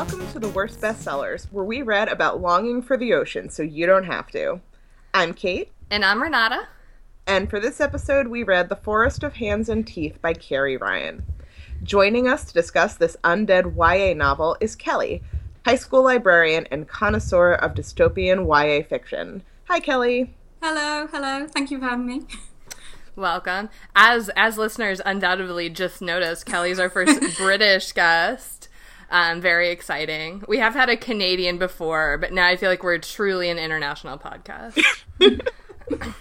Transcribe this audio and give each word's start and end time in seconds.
Welcome 0.00 0.32
to 0.32 0.38
the 0.38 0.48
Worst 0.48 0.80
Bestsellers, 0.80 1.44
where 1.52 1.62
we 1.62 1.82
read 1.82 2.08
about 2.08 2.40
longing 2.40 2.80
for 2.80 2.96
the 2.96 3.12
ocean 3.12 3.50
so 3.50 3.62
you 3.62 3.84
don't 3.84 4.06
have 4.06 4.30
to. 4.30 4.62
I'm 5.12 5.34
Kait. 5.34 5.68
And 5.90 6.06
I'm 6.06 6.22
Renata. 6.22 6.68
And 7.26 7.50
for 7.50 7.60
this 7.60 7.82
episode, 7.82 8.28
we 8.28 8.42
read 8.42 8.70
The 8.70 8.76
Forest 8.76 9.22
of 9.24 9.34
Hands 9.34 9.68
and 9.68 9.86
Teeth 9.86 10.18
by 10.22 10.32
Carrie 10.32 10.78
Ryan. 10.78 11.22
Joining 11.82 12.28
us 12.28 12.46
to 12.46 12.54
discuss 12.54 12.94
this 12.94 13.18
undead 13.24 13.76
YA 13.76 14.14
novel 14.14 14.56
is 14.58 14.74
Kelly, 14.74 15.22
high 15.66 15.76
school 15.76 16.04
librarian 16.04 16.66
and 16.70 16.88
connoisseur 16.88 17.52
of 17.52 17.74
dystopian 17.74 18.46
YA 18.48 18.82
fiction. 18.88 19.42
Hi, 19.64 19.80
Kelly. 19.80 20.34
Hello, 20.62 21.08
hello. 21.08 21.46
Thank 21.46 21.70
you 21.70 21.78
for 21.78 21.84
having 21.84 22.06
me. 22.06 22.22
Welcome. 23.16 23.68
As 23.94 24.30
as 24.30 24.56
listeners 24.56 25.02
undoubtedly 25.04 25.68
just 25.68 26.00
noticed, 26.00 26.46
Kelly's 26.46 26.78
our 26.78 26.88
first 26.88 27.36
British 27.36 27.92
guest. 27.92 28.59
Um, 29.10 29.40
very 29.40 29.70
exciting. 29.70 30.44
We 30.46 30.58
have 30.58 30.74
had 30.74 30.88
a 30.88 30.96
Canadian 30.96 31.58
before, 31.58 32.16
but 32.18 32.32
now 32.32 32.46
I 32.46 32.56
feel 32.56 32.70
like 32.70 32.84
we're 32.84 32.98
truly 32.98 33.50
an 33.50 33.58
international 33.58 34.18
podcast. 34.18 34.80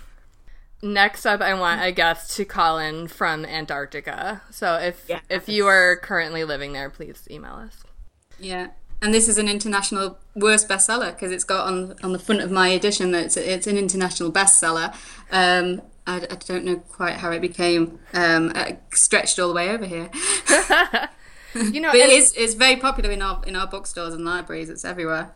Next 0.81 1.25
up, 1.25 1.41
I 1.41 1.53
want 1.53 1.83
a 1.83 1.91
guest 1.91 2.35
to 2.37 2.45
call 2.45 2.79
in 2.79 3.07
from 3.07 3.45
Antarctica. 3.45 4.41
So 4.49 4.75
if 4.75 5.05
yes. 5.07 5.21
if 5.29 5.49
you 5.49 5.67
are 5.67 5.97
currently 5.97 6.43
living 6.45 6.73
there, 6.73 6.89
please 6.89 7.27
email 7.29 7.53
us. 7.53 7.83
Yeah, 8.39 8.69
and 9.01 9.13
this 9.13 9.27
is 9.27 9.37
an 9.37 9.49
international 9.49 10.17
worst 10.35 10.69
bestseller 10.69 11.13
because 11.13 11.31
it's 11.31 11.43
got 11.43 11.67
on 11.67 11.95
on 12.01 12.13
the 12.13 12.19
front 12.19 12.41
of 12.41 12.49
my 12.49 12.69
edition 12.69 13.11
that 13.11 13.25
it's, 13.25 13.37
it's 13.37 13.67
an 13.67 13.77
international 13.77 14.31
bestseller. 14.31 14.93
Um, 15.31 15.81
I, 16.07 16.17
I, 16.17 16.35
don't 16.47 16.63
know 16.63 16.77
quite 16.77 17.15
how 17.15 17.29
it 17.31 17.41
became 17.41 17.99
um, 18.13 18.51
uh, 18.55 18.71
stretched 18.91 19.37
all 19.37 19.49
the 19.49 19.53
way 19.53 19.69
over 19.69 19.85
here. 19.85 20.09
you 21.55 21.81
know, 21.81 21.91
but 21.91 21.99
it 21.99 22.09
is 22.09 22.33
it's 22.37 22.53
very 22.53 22.75
popular 22.75 23.11
in 23.11 23.21
our 23.21 23.41
in 23.45 23.55
our 23.55 23.67
bookstores 23.67 24.13
and 24.13 24.25
libraries. 24.25 24.69
It's 24.69 24.85
everywhere. 24.85 25.31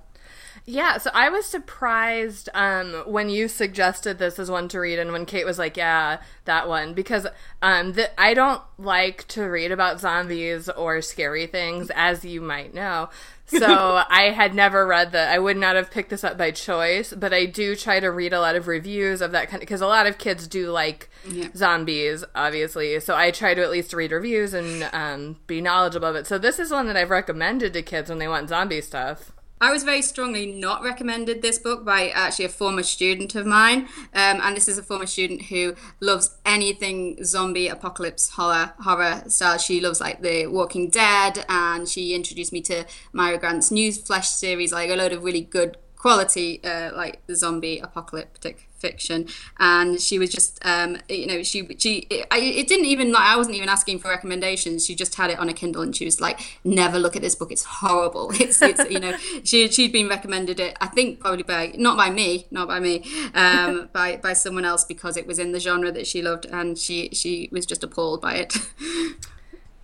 Yeah, 0.65 0.97
so 0.97 1.11
I 1.13 1.27
was 1.27 1.45
surprised 1.45 2.47
um, 2.53 3.03
when 3.05 3.27
you 3.27 3.49
suggested 3.49 4.17
this 4.17 4.39
as 4.39 4.49
one 4.49 4.69
to 4.69 4.79
read, 4.79 4.97
and 4.97 5.11
when 5.11 5.25
Kait 5.25 5.45
was 5.45 5.59
like, 5.59 5.75
"Yeah, 5.75 6.19
that 6.45 6.69
one," 6.69 6.93
because 6.93 7.27
um, 7.61 7.93
the, 7.93 8.17
I 8.19 8.33
don't 8.33 8.61
like 8.77 9.27
to 9.29 9.43
read 9.43 9.73
about 9.73 9.99
zombies 9.99 10.69
or 10.69 11.01
scary 11.01 11.47
things, 11.47 11.91
as 11.93 12.23
you 12.23 12.39
might 12.39 12.73
know. 12.73 13.09
So 13.45 14.03
I 14.09 14.31
had 14.33 14.55
never 14.55 14.87
read 14.87 15.11
that. 15.11 15.33
I 15.33 15.39
would 15.39 15.57
not 15.57 15.75
have 15.75 15.91
picked 15.91 16.09
this 16.09 16.23
up 16.23 16.37
by 16.37 16.51
choice, 16.51 17.13
but 17.13 17.33
I 17.33 17.45
do 17.45 17.75
try 17.75 17.99
to 17.99 18.09
read 18.09 18.31
a 18.31 18.39
lot 18.39 18.55
of 18.55 18.67
reviews 18.67 19.21
of 19.21 19.33
that 19.33 19.49
kind 19.49 19.59
because 19.59 19.81
a 19.81 19.87
lot 19.87 20.07
of 20.07 20.17
kids 20.17 20.47
do 20.47 20.71
like 20.71 21.09
yeah. 21.27 21.49
zombies, 21.53 22.23
obviously. 22.35 22.97
So 23.01 23.15
I 23.15 23.31
try 23.31 23.53
to 23.53 23.61
at 23.61 23.69
least 23.69 23.93
read 23.93 24.13
reviews 24.13 24.53
and 24.53 24.89
um, 24.93 25.35
be 25.45 25.59
knowledgeable 25.59 26.07
of 26.07 26.15
it. 26.15 26.25
So 26.25 26.37
this 26.37 26.57
is 26.57 26.71
one 26.71 26.87
that 26.87 26.95
I've 26.95 27.09
recommended 27.09 27.73
to 27.73 27.81
kids 27.81 28.09
when 28.09 28.19
they 28.19 28.29
want 28.29 28.47
zombie 28.47 28.79
stuff. 28.79 29.33
I 29.63 29.71
was 29.71 29.83
very 29.85 30.01
strongly 30.01 30.45
not 30.45 30.83
recommended 30.83 31.41
this 31.41 31.57
book 31.57 31.85
by 31.85 32.09
actually 32.09 32.43
a 32.43 32.49
former 32.49 32.83
student 32.83 33.33
of 33.33 33.45
mine, 33.45 33.87
um, 34.13 34.41
and 34.43 34.57
this 34.57 34.67
is 34.67 34.77
a 34.77 34.83
former 34.83 35.05
student 35.05 35.43
who 35.43 35.75
loves 36.01 36.35
anything 36.45 37.23
zombie 37.23 37.69
apocalypse 37.69 38.31
horror 38.31 38.73
horror 38.81 39.23
style. 39.27 39.57
She 39.57 39.79
loves 39.79 40.01
like 40.01 40.21
The 40.21 40.47
Walking 40.47 40.89
Dead, 40.89 41.45
and 41.47 41.87
she 41.87 42.13
introduced 42.13 42.51
me 42.51 42.59
to 42.63 42.83
Mira 43.13 43.37
Grant's 43.37 43.69
Newsflesh 43.69 44.25
series, 44.25 44.73
like 44.73 44.89
a 44.89 44.97
load 44.97 45.13
of 45.13 45.23
really 45.23 45.39
good 45.39 45.77
quality, 45.95 46.61
uh, 46.65 46.91
like 46.93 47.25
the 47.27 47.35
zombie 47.37 47.79
apocalyptic 47.79 48.67
fiction 48.83 49.25
and 49.59 50.01
she 50.01 50.19
was 50.19 50.29
just 50.29 50.59
um, 50.65 50.97
you 51.07 51.25
know 51.25 51.41
she 51.41 51.65
she 51.77 51.99
it, 52.09 52.27
it, 52.31 52.67
didn't 52.67 52.85
even 52.85 53.13
like 53.13 53.23
I 53.23 53.37
wasn't 53.37 53.55
even 53.55 53.69
asking 53.69 53.99
for 53.99 54.09
recommendations 54.09 54.85
she 54.85 54.93
just 54.93 55.15
had 55.15 55.29
it 55.29 55.39
on 55.39 55.47
a 55.47 55.53
Kindle 55.53 55.81
and 55.81 55.95
she 55.95 56.03
was 56.03 56.19
like 56.19 56.37
never 56.65 56.99
look 56.99 57.15
at 57.15 57.21
this 57.21 57.33
book 57.33 57.49
it's 57.49 57.63
horrible 57.63 58.31
it's, 58.33 58.61
it's 58.61 58.83
you 58.89 58.99
know 58.99 59.15
she 59.43 59.69
she'd 59.69 59.93
been 59.93 60.09
recommended 60.09 60.59
it 60.59 60.75
I 60.81 60.87
think 60.87 61.21
probably 61.21 61.43
by 61.43 61.73
not 61.77 61.95
by 61.95 62.09
me 62.09 62.45
not 62.51 62.67
by 62.67 62.81
me 62.81 63.05
um, 63.33 63.89
by 63.93 64.17
by 64.17 64.33
someone 64.33 64.65
else 64.65 64.83
because 64.83 65.15
it 65.15 65.25
was 65.25 65.39
in 65.39 65.53
the 65.53 65.61
genre 65.61 65.91
that 65.93 66.05
she 66.05 66.21
loved 66.21 66.45
and 66.45 66.77
she 66.77 67.09
she 67.13 67.47
was 67.53 67.65
just 67.65 67.83
appalled 67.83 68.19
by 68.21 68.35
it 68.35 68.53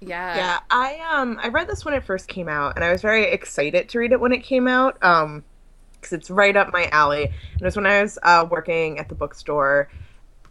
Yeah. 0.01 0.35
Yeah. 0.35 0.59
I 0.69 0.99
um 1.11 1.39
I 1.41 1.49
read 1.49 1.67
this 1.67 1.83
when 1.83 1.93
it 1.93 2.03
first 2.03 2.27
came 2.27 2.47
out 2.47 2.75
and 2.75 2.85
I 2.85 2.91
was 2.91 3.01
very 3.01 3.25
excited 3.31 3.89
to 3.89 3.99
read 3.99 4.11
it 4.11 4.19
when 4.19 4.31
it 4.31 4.43
came 4.43 4.67
out. 4.67 5.01
Um 5.03 5.43
because 5.99 6.13
it's 6.13 6.29
right 6.29 6.55
up 6.55 6.71
my 6.71 6.85
alley. 6.91 7.25
And 7.25 7.61
it 7.61 7.65
was 7.65 7.75
when 7.75 7.85
I 7.85 8.01
was 8.01 8.17
uh, 8.23 8.47
working 8.49 8.99
at 8.99 9.09
the 9.09 9.15
bookstore, 9.15 9.89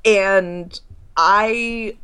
and 0.05 0.79
I, 1.17 1.97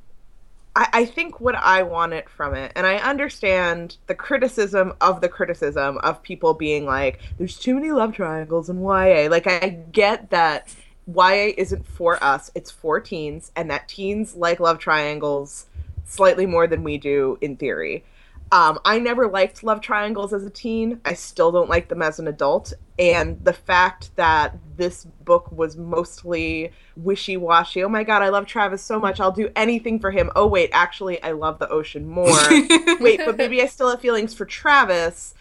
I, 0.74 0.88
I 0.92 1.04
think 1.04 1.40
what 1.40 1.54
I 1.54 1.82
wanted 1.82 2.28
from 2.28 2.54
it, 2.54 2.72
and 2.74 2.86
I 2.86 2.96
understand 2.96 3.96
the 4.06 4.14
criticism 4.14 4.94
of 5.00 5.20
the 5.20 5.28
criticism 5.28 5.98
of 5.98 6.22
people 6.22 6.54
being 6.54 6.84
like, 6.84 7.20
"There's 7.38 7.58
too 7.58 7.74
many 7.74 7.92
love 7.92 8.14
triangles 8.14 8.68
in 8.68 8.82
YA." 8.82 9.28
Like 9.30 9.46
I 9.46 9.68
get 9.92 10.30
that 10.30 10.74
YA 11.06 11.52
isn't 11.56 11.86
for 11.86 12.22
us; 12.22 12.50
it's 12.54 12.70
for 12.70 13.00
teens, 13.00 13.52
and 13.54 13.70
that 13.70 13.88
teens 13.88 14.34
like 14.34 14.60
love 14.60 14.78
triangles 14.78 15.66
slightly 16.06 16.46
more 16.46 16.66
than 16.66 16.82
we 16.82 16.98
do 16.98 17.38
in 17.40 17.56
theory. 17.56 18.04
Um, 18.52 18.78
I 18.84 18.98
never 18.98 19.26
liked 19.26 19.64
love 19.64 19.80
triangles 19.80 20.32
as 20.32 20.44
a 20.44 20.50
teen. 20.50 21.00
I 21.04 21.14
still 21.14 21.50
don't 21.50 21.68
like 21.68 21.88
them 21.88 22.02
as 22.02 22.18
an 22.18 22.28
adult. 22.28 22.72
And 22.98 23.42
the 23.44 23.52
fact 23.52 24.14
that 24.16 24.56
this 24.76 25.04
book 25.04 25.50
was 25.50 25.76
mostly 25.76 26.70
wishy 26.96 27.36
washy. 27.36 27.82
Oh 27.82 27.88
my 27.88 28.04
god, 28.04 28.22
I 28.22 28.28
love 28.28 28.46
Travis 28.46 28.82
so 28.82 29.00
much. 29.00 29.18
I'll 29.18 29.32
do 29.32 29.50
anything 29.56 29.98
for 29.98 30.10
him. 30.10 30.30
Oh 30.36 30.46
wait, 30.46 30.70
actually, 30.72 31.20
I 31.22 31.32
love 31.32 31.58
the 31.58 31.68
ocean 31.68 32.06
more. 32.06 32.38
wait, 33.00 33.20
but 33.24 33.36
maybe 33.36 33.60
I 33.60 33.66
still 33.66 33.90
have 33.90 34.00
feelings 34.00 34.34
for 34.34 34.44
Travis. 34.44 35.34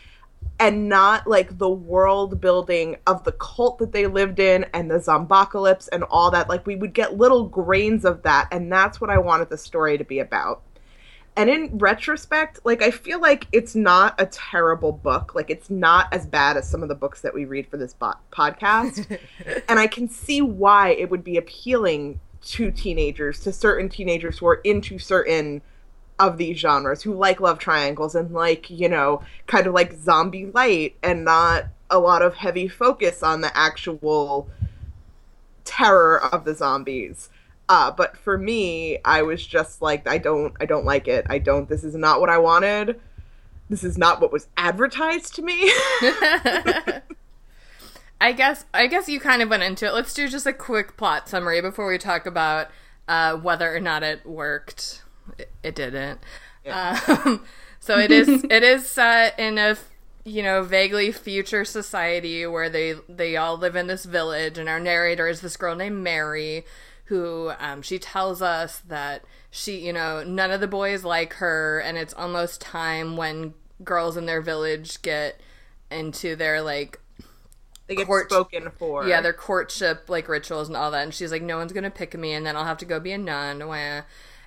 And 0.59 0.87
not 0.87 1.25
like 1.27 1.57
the 1.57 1.69
world 1.69 2.39
building 2.39 2.97
of 3.07 3.23
the 3.23 3.31
cult 3.33 3.79
that 3.79 3.91
they 3.91 4.07
lived 4.07 4.39
in 4.39 4.65
and 4.73 4.89
the 4.89 4.99
zombocalypse 4.99 5.89
and 5.91 6.03
all 6.03 6.31
that. 6.31 6.47
Like, 6.47 6.65
we 6.67 6.75
would 6.75 6.93
get 6.93 7.17
little 7.17 7.47
grains 7.47 8.05
of 8.05 8.21
that. 8.21 8.49
And 8.51 8.71
that's 8.71 9.01
what 9.01 9.09
I 9.09 9.17
wanted 9.17 9.49
the 9.49 9.57
story 9.57 9.97
to 9.97 10.03
be 10.03 10.19
about 10.19 10.61
and 11.35 11.49
in 11.49 11.77
retrospect 11.77 12.59
like 12.63 12.81
i 12.81 12.91
feel 12.91 13.19
like 13.19 13.47
it's 13.51 13.75
not 13.75 14.15
a 14.19 14.25
terrible 14.25 14.91
book. 14.91 15.35
Like 15.35 15.49
it's 15.49 15.69
not 15.69 16.07
as 16.11 16.25
bad 16.25 16.57
as 16.57 16.69
some 16.69 16.83
of 16.83 16.89
the 16.89 16.95
books 16.95 17.21
that 17.21 17.33
we 17.33 17.45
read 17.45 17.67
for 17.67 17.77
this 17.77 17.93
bo- 17.93 18.13
podcast. 18.31 19.19
And 19.67 19.79
i 19.79 19.87
can 19.87 20.09
see 20.09 20.41
why 20.41 20.89
it 20.89 21.09
would 21.09 21.23
be 21.23 21.37
appealing 21.37 22.19
to 22.43 22.71
teenagers 22.71 23.39
to 23.41 23.53
certain 23.53 23.89
teenagers 23.89 24.37
who 24.37 24.47
are 24.47 24.61
into 24.63 24.99
certain 24.99 25.61
of 26.19 26.37
these 26.37 26.57
genres 26.57 27.01
who 27.01 27.13
like 27.13 27.39
love 27.39 27.57
triangles 27.57 28.15
and 28.15 28.31
like 28.31 28.69
you 28.69 28.87
know 28.87 29.21
kind 29.47 29.65
of 29.65 29.73
like 29.73 29.93
zombie 29.93 30.45
light 30.47 30.95
and 31.01 31.25
not 31.25 31.65
a 31.89 31.97
lot 31.97 32.21
of 32.21 32.35
heavy 32.35 32.67
focus 32.67 33.23
on 33.23 33.41
the 33.41 33.57
actual 33.57 34.47
terror 35.65 36.23
of 36.23 36.45
the 36.45 36.53
zombies 36.53 37.29
uh, 37.69 37.91
but 37.91 38.17
for 38.17 38.37
me, 38.37 38.99
I 39.05 39.21
was 39.21 39.45
just 39.45 39.81
like, 39.81 40.07
I 40.07 40.17
don't, 40.17 40.53
I 40.59 40.65
don't 40.65 40.85
like 40.85 41.07
it. 41.07 41.25
I 41.29 41.39
don't. 41.39 41.69
This 41.69 41.83
is 41.83 41.95
not 41.95 42.19
what 42.19 42.29
I 42.29 42.37
wanted. 42.37 42.99
This 43.69 43.83
is 43.83 43.97
not 43.97 44.21
what 44.21 44.31
was 44.31 44.47
advertised 44.57 45.35
to 45.35 45.41
me. 45.41 45.53
I 48.21 48.31
guess, 48.35 48.65
I 48.73 48.87
guess 48.87 49.07
you 49.09 49.19
kind 49.19 49.41
of 49.41 49.49
went 49.49 49.63
into 49.63 49.85
it. 49.85 49.93
Let's 49.93 50.13
do 50.13 50.27
just 50.27 50.45
a 50.45 50.53
quick 50.53 50.97
plot 50.97 51.29
summary 51.29 51.61
before 51.61 51.87
we 51.87 51.97
talk 51.97 52.25
about 52.25 52.67
uh, 53.07 53.35
whether 53.37 53.73
or 53.75 53.79
not 53.79 54.03
it 54.03 54.25
worked. 54.25 55.03
It, 55.37 55.49
it 55.63 55.75
didn't. 55.75 56.19
Yeah. 56.65 56.99
Um, 57.07 57.45
so 57.79 57.97
it 57.97 58.11
is, 58.11 58.43
it 58.49 58.63
is 58.63 58.87
set 58.87 59.39
in 59.39 59.57
a 59.57 59.77
you 60.25 60.41
know 60.41 60.63
vaguely 60.63 61.11
future 61.11 61.65
society 61.65 62.45
where 62.45 62.69
they 62.69 62.95
they 63.09 63.35
all 63.35 63.57
live 63.57 63.75
in 63.75 63.87
this 63.87 64.05
village 64.05 64.57
and 64.57 64.69
our 64.69 64.79
narrator 64.79 65.27
is 65.27 65.41
this 65.41 65.57
girl 65.57 65.75
named 65.75 66.01
mary 66.01 66.63
who 67.05 67.51
um, 67.59 67.81
she 67.81 67.99
tells 67.99 68.41
us 68.41 68.79
that 68.79 69.23
she, 69.51 69.85
you 69.85 69.93
know, 69.93 70.23
none 70.23 70.51
of 70.51 70.61
the 70.61 70.67
boys 70.67 71.03
like 71.03 71.33
her, 71.33 71.79
and 71.79 71.97
it's 71.97 72.13
almost 72.13 72.61
time 72.61 73.17
when 73.17 73.53
girls 73.83 74.15
in 74.15 74.25
their 74.25 74.41
village 74.41 75.01
get 75.01 75.39
into 75.91 76.35
their 76.35 76.61
like 76.61 76.99
they 77.87 77.95
get 77.95 78.07
court- 78.07 78.31
spoken 78.31 78.71
for. 78.77 79.05
Yeah, 79.07 79.21
their 79.21 79.33
courtship 79.33 80.09
like 80.09 80.29
rituals 80.29 80.67
and 80.67 80.77
all 80.77 80.91
that. 80.91 81.03
And 81.03 81.13
she's 81.13 81.31
like, 81.31 81.41
no 81.41 81.57
one's 81.57 81.73
gonna 81.73 81.91
pick 81.91 82.17
me, 82.17 82.33
and 82.33 82.45
then 82.45 82.55
I'll 82.55 82.65
have 82.65 82.77
to 82.79 82.85
go 82.85 82.99
be 82.99 83.11
a 83.11 83.17
nun. 83.17 83.61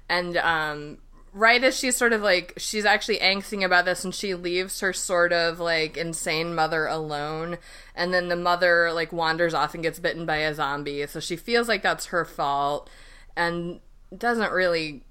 And 0.08 0.36
um, 0.36 0.98
right 1.36 1.62
as 1.62 1.76
she's 1.76 1.94
sort 1.94 2.14
of 2.14 2.22
like 2.22 2.54
she's 2.56 2.86
actually 2.86 3.18
angsting 3.18 3.62
about 3.62 3.84
this 3.84 4.04
and 4.04 4.14
she 4.14 4.34
leaves 4.34 4.80
her 4.80 4.94
sort 4.94 5.34
of 5.34 5.60
like 5.60 5.98
insane 5.98 6.54
mother 6.54 6.86
alone. 6.86 7.58
And 7.94 8.12
then 8.12 8.28
the 8.28 8.36
mother 8.36 8.90
like 8.92 9.12
wanders 9.12 9.52
off 9.52 9.74
and 9.74 9.82
gets 9.82 9.98
bitten 9.98 10.24
by 10.24 10.38
a 10.38 10.54
zombie. 10.54 11.06
So 11.06 11.20
she 11.20 11.36
feels 11.36 11.68
like 11.68 11.82
that's 11.82 12.06
her 12.06 12.24
fault 12.24 12.88
and 13.36 13.80
doesn't 14.16 14.50
really 14.50 15.02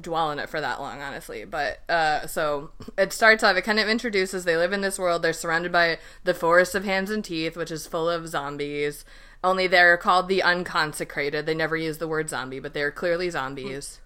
dwell 0.00 0.28
on 0.28 0.40
it 0.40 0.48
for 0.48 0.60
that 0.60 0.80
long 0.80 1.00
honestly. 1.00 1.44
But 1.44 1.88
uh 1.88 2.26
so 2.26 2.72
it 2.98 3.12
starts 3.12 3.44
off 3.44 3.56
it 3.56 3.62
kind 3.62 3.78
of 3.78 3.88
introduces 3.88 4.44
they 4.44 4.56
live 4.56 4.72
in 4.72 4.80
this 4.80 4.98
world 4.98 5.22
they're 5.22 5.32
surrounded 5.32 5.70
by 5.70 5.98
the 6.24 6.34
forest 6.34 6.74
of 6.74 6.84
hands 6.84 7.08
and 7.08 7.24
teeth 7.24 7.56
which 7.56 7.70
is 7.70 7.86
full 7.86 8.10
of 8.10 8.26
zombies. 8.26 9.04
Only 9.44 9.68
they're 9.68 9.96
called 9.96 10.28
the 10.28 10.42
unconsecrated. 10.42 11.46
They 11.46 11.54
never 11.54 11.76
use 11.76 11.98
the 11.98 12.08
word 12.08 12.28
zombie 12.28 12.58
but 12.58 12.74
they're 12.74 12.90
clearly 12.90 13.30
zombies 13.30 14.00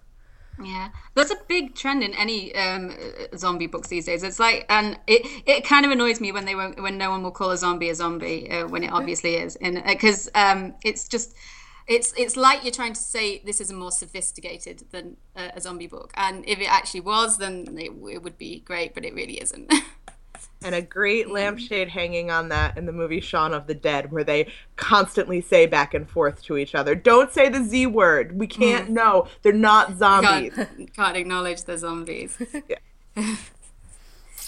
Yeah, 0.61 0.89
that's 1.15 1.31
a 1.31 1.37
big 1.47 1.73
trend 1.73 2.03
in 2.03 2.13
any 2.13 2.53
um, 2.55 2.95
zombie 3.35 3.67
books 3.67 3.87
these 3.87 4.05
days. 4.05 4.21
It's 4.21 4.39
like, 4.39 4.65
and 4.69 4.99
it 5.07 5.25
it 5.47 5.65
kind 5.65 5.85
of 5.85 5.91
annoys 5.91 6.21
me 6.21 6.31
when 6.31 6.45
they 6.45 6.53
won't, 6.53 6.81
when 6.81 6.97
no 6.97 7.09
one 7.09 7.23
will 7.23 7.31
call 7.31 7.51
a 7.51 7.57
zombie 7.57 7.89
a 7.89 7.95
zombie 7.95 8.49
uh, 8.51 8.67
when 8.67 8.83
it 8.83 8.91
obviously 8.91 9.35
is, 9.35 9.55
and 9.57 9.83
because 9.85 10.29
uh, 10.35 10.53
um, 10.55 10.75
it's 10.83 11.07
just. 11.07 11.35
It's 11.85 12.13
it's 12.15 12.37
like 12.37 12.63
you're 12.63 12.71
trying 12.71 12.93
to 12.93 12.99
say 13.01 13.41
this 13.43 13.59
is 13.59 13.69
a 13.69 13.73
more 13.73 13.91
sophisticated 13.91 14.83
than 14.91 15.17
a, 15.35 15.51
a 15.55 15.59
zombie 15.59 15.87
book, 15.87 16.13
and 16.15 16.47
if 16.47 16.61
it 16.61 16.71
actually 16.71 17.01
was, 17.01 17.37
then 17.39 17.65
it, 17.77 17.91
it 18.09 18.23
would 18.23 18.37
be 18.37 18.61
great, 18.61 18.93
but 18.93 19.03
it 19.03 19.13
really 19.13 19.41
isn't. 19.41 19.69
and 20.63 20.75
a 20.75 20.81
great 20.81 21.29
lampshade 21.29 21.89
hanging 21.89 22.31
on 22.31 22.49
that 22.49 22.77
in 22.77 22.85
the 22.85 22.91
movie 22.91 23.19
Shaun 23.19 23.53
of 23.53 23.67
the 23.67 23.73
Dead, 23.73 24.11
where 24.11 24.23
they 24.23 24.51
constantly 24.75 25.41
say 25.41 25.65
back 25.65 25.93
and 25.93 26.09
forth 26.09 26.43
to 26.43 26.57
each 26.57 26.75
other, 26.75 26.95
"Don't 26.95 27.31
say 27.31 27.49
the 27.49 27.63
Z 27.63 27.87
word. 27.87 28.37
We 28.37 28.47
can't 28.47 28.89
mm. 28.89 28.93
know. 28.93 29.27
They're 29.41 29.53
not 29.53 29.97
zombies. 29.97 30.53
Can't, 30.55 30.93
can't 30.95 31.17
acknowledge 31.17 31.63
the 31.63 31.77
zombies." 31.77 32.37
yeah. 32.67 33.35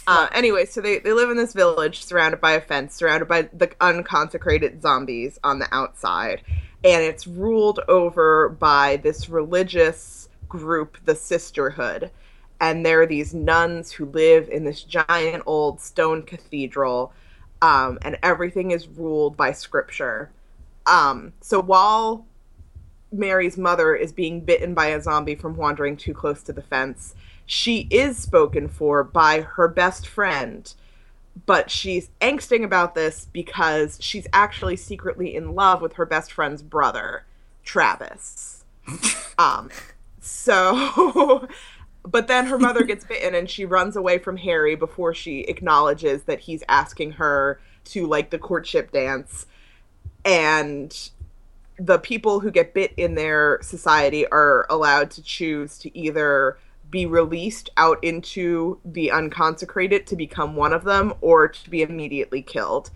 Uh, 0.07 0.27
anyway, 0.33 0.65
so 0.65 0.81
they, 0.81 0.99
they 0.99 1.13
live 1.13 1.31
in 1.31 1.37
this 1.37 1.53
village 1.53 2.03
surrounded 2.03 2.39
by 2.39 2.51
a 2.51 2.61
fence, 2.61 2.93
surrounded 2.93 3.27
by 3.27 3.43
the 3.53 3.71
unconsecrated 3.81 4.81
zombies 4.81 5.39
on 5.43 5.59
the 5.59 5.67
outside. 5.71 6.43
And 6.83 7.03
it's 7.03 7.25
ruled 7.25 7.79
over 7.87 8.49
by 8.49 8.97
this 8.97 9.29
religious 9.29 10.29
group, 10.47 10.97
the 11.05 11.15
Sisterhood 11.15 12.11
and 12.59 12.85
there 12.85 13.01
are 13.01 13.07
these 13.07 13.33
nuns 13.33 13.91
who 13.91 14.05
live 14.05 14.49
in 14.49 14.63
this 14.63 14.83
giant 14.83 15.43
old 15.45 15.81
stone 15.81 16.23
cathedral 16.23 17.13
um, 17.61 17.97
and 18.01 18.17
everything 18.21 18.71
is 18.71 18.87
ruled 18.87 19.35
by 19.35 19.51
scripture. 19.51 20.31
Um, 20.85 21.33
so 21.41 21.61
while 21.61 22.25
mary's 23.11 23.57
mother 23.57 23.95
is 23.95 24.11
being 24.11 24.41
bitten 24.41 24.73
by 24.73 24.87
a 24.87 25.01
zombie 25.01 25.35
from 25.35 25.55
wandering 25.55 25.95
too 25.95 26.13
close 26.13 26.43
to 26.43 26.51
the 26.51 26.61
fence 26.61 27.15
she 27.45 27.87
is 27.91 28.17
spoken 28.17 28.67
for 28.67 29.03
by 29.03 29.41
her 29.41 29.67
best 29.67 30.07
friend. 30.07 30.73
But 31.45 31.69
she's 31.69 32.09
angsting 32.21 32.63
about 32.63 32.95
this 32.95 33.27
because 33.31 33.97
she's 34.01 34.25
actually 34.33 34.77
secretly 34.77 35.35
in 35.35 35.53
love 35.53 35.81
with 35.81 35.93
her 35.93 36.05
best 36.05 36.31
friend's 36.31 36.61
brother 36.61 37.25
travis. 37.63 38.63
Um, 39.37 39.69
so 40.21 41.49
but 42.05 42.27
then 42.27 42.45
her 42.45 42.57
mother 42.59 42.83
gets 42.83 43.03
bitten 43.03 43.35
and 43.35 43.49
she 43.49 43.65
runs 43.65 43.95
away 43.95 44.17
from 44.17 44.37
Harry 44.37 44.75
before 44.75 45.13
she 45.13 45.41
acknowledges 45.41 46.23
that 46.23 46.39
he's 46.39 46.63
asking 46.69 47.11
her 47.11 47.59
to 47.85 48.05
like 48.05 48.29
the 48.29 48.39
courtship 48.39 48.91
dance. 48.91 49.47
And 50.23 51.09
the 51.77 51.99
people 51.99 52.39
who 52.39 52.51
get 52.51 52.73
bit 52.73 52.93
in 52.97 53.15
their 53.15 53.59
society 53.61 54.27
are 54.27 54.65
allowed 54.69 55.11
to 55.11 55.23
choose 55.23 55.77
to 55.79 55.97
either 55.97 56.57
be 56.89 57.05
released 57.05 57.69
out 57.77 58.01
into 58.03 58.79
the 58.85 59.11
unconsecrated 59.11 60.07
to 60.07 60.15
become 60.15 60.55
one 60.55 60.73
of 60.73 60.83
them 60.83 61.13
or 61.21 61.47
to 61.47 61.69
be 61.69 61.81
immediately 61.81 62.41
killed. 62.41 62.91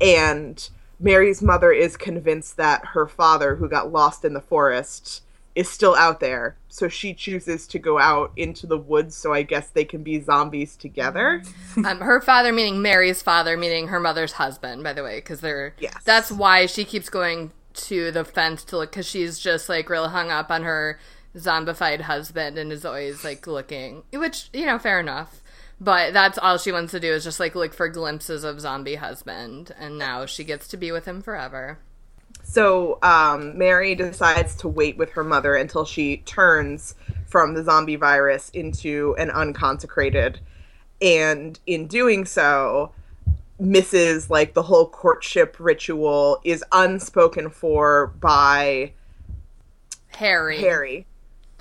And 0.00 0.68
Mary's 0.98 1.42
mother 1.42 1.72
is 1.72 1.96
convinced 1.96 2.56
that 2.56 2.84
her 2.86 3.06
father, 3.06 3.56
who 3.56 3.68
got 3.68 3.92
lost 3.92 4.24
in 4.24 4.34
the 4.34 4.40
forest, 4.40 5.22
is 5.56 5.68
still 5.70 5.96
out 5.96 6.20
there. 6.20 6.54
So 6.68 6.86
she 6.86 7.14
chooses 7.14 7.66
to 7.68 7.78
go 7.78 7.98
out 7.98 8.30
into 8.36 8.66
the 8.66 8.76
woods 8.76 9.16
so 9.16 9.32
I 9.32 9.42
guess 9.42 9.70
they 9.70 9.86
can 9.86 10.02
be 10.02 10.20
zombies 10.20 10.76
together. 10.76 11.42
um, 11.78 12.00
her 12.00 12.20
father 12.20 12.52
meaning 12.52 12.82
Mary's 12.82 13.22
father 13.22 13.56
meaning 13.56 13.88
her 13.88 13.98
mother's 13.98 14.32
husband, 14.32 14.84
by 14.84 14.92
the 14.92 15.02
way, 15.02 15.16
because 15.16 15.40
they're 15.40 15.74
yes. 15.80 15.96
that's 16.04 16.30
why 16.30 16.66
she 16.66 16.84
keeps 16.84 17.08
going 17.08 17.50
to 17.72 18.10
the 18.10 18.24
fence 18.24 18.64
to 18.64 18.76
look 18.76 18.90
because 18.90 19.06
she's 19.06 19.38
just 19.38 19.68
like 19.68 19.88
really 19.88 20.10
hung 20.10 20.30
up 20.30 20.50
on 20.50 20.62
her 20.62 20.98
zombified 21.34 22.02
husband 22.02 22.56
and 22.56 22.70
is 22.70 22.84
always 22.84 23.24
like 23.24 23.46
looking 23.46 24.02
which, 24.12 24.48
you 24.52 24.66
know, 24.66 24.78
fair 24.78 25.00
enough. 25.00 25.42
But 25.78 26.14
that's 26.14 26.38
all 26.38 26.56
she 26.56 26.72
wants 26.72 26.92
to 26.92 27.00
do 27.00 27.12
is 27.12 27.24
just 27.24 27.40
like 27.40 27.54
look 27.54 27.72
for 27.72 27.88
glimpses 27.88 28.44
of 28.44 28.60
zombie 28.60 28.94
husband 28.96 29.74
and 29.78 29.98
now 29.98 30.26
she 30.26 30.44
gets 30.44 30.68
to 30.68 30.76
be 30.76 30.92
with 30.92 31.06
him 31.06 31.22
forever. 31.22 31.78
So 32.48 33.00
um, 33.02 33.58
Mary 33.58 33.96
decides 33.96 34.54
to 34.56 34.68
wait 34.68 34.96
with 34.96 35.10
her 35.10 35.24
mother 35.24 35.56
until 35.56 35.84
she 35.84 36.18
turns 36.18 36.94
from 37.26 37.54
the 37.54 37.64
zombie 37.64 37.96
virus 37.96 38.50
into 38.50 39.16
an 39.18 39.30
unconsecrated. 39.30 40.38
And 41.02 41.58
in 41.66 41.88
doing 41.88 42.24
so, 42.24 42.92
misses 43.58 44.30
like 44.30 44.54
the 44.54 44.62
whole 44.62 44.88
courtship 44.88 45.56
ritual 45.58 46.40
is 46.44 46.64
unspoken 46.70 47.50
for 47.50 48.06
by 48.20 48.92
Harry. 50.10 50.58
Harry. 50.58 51.06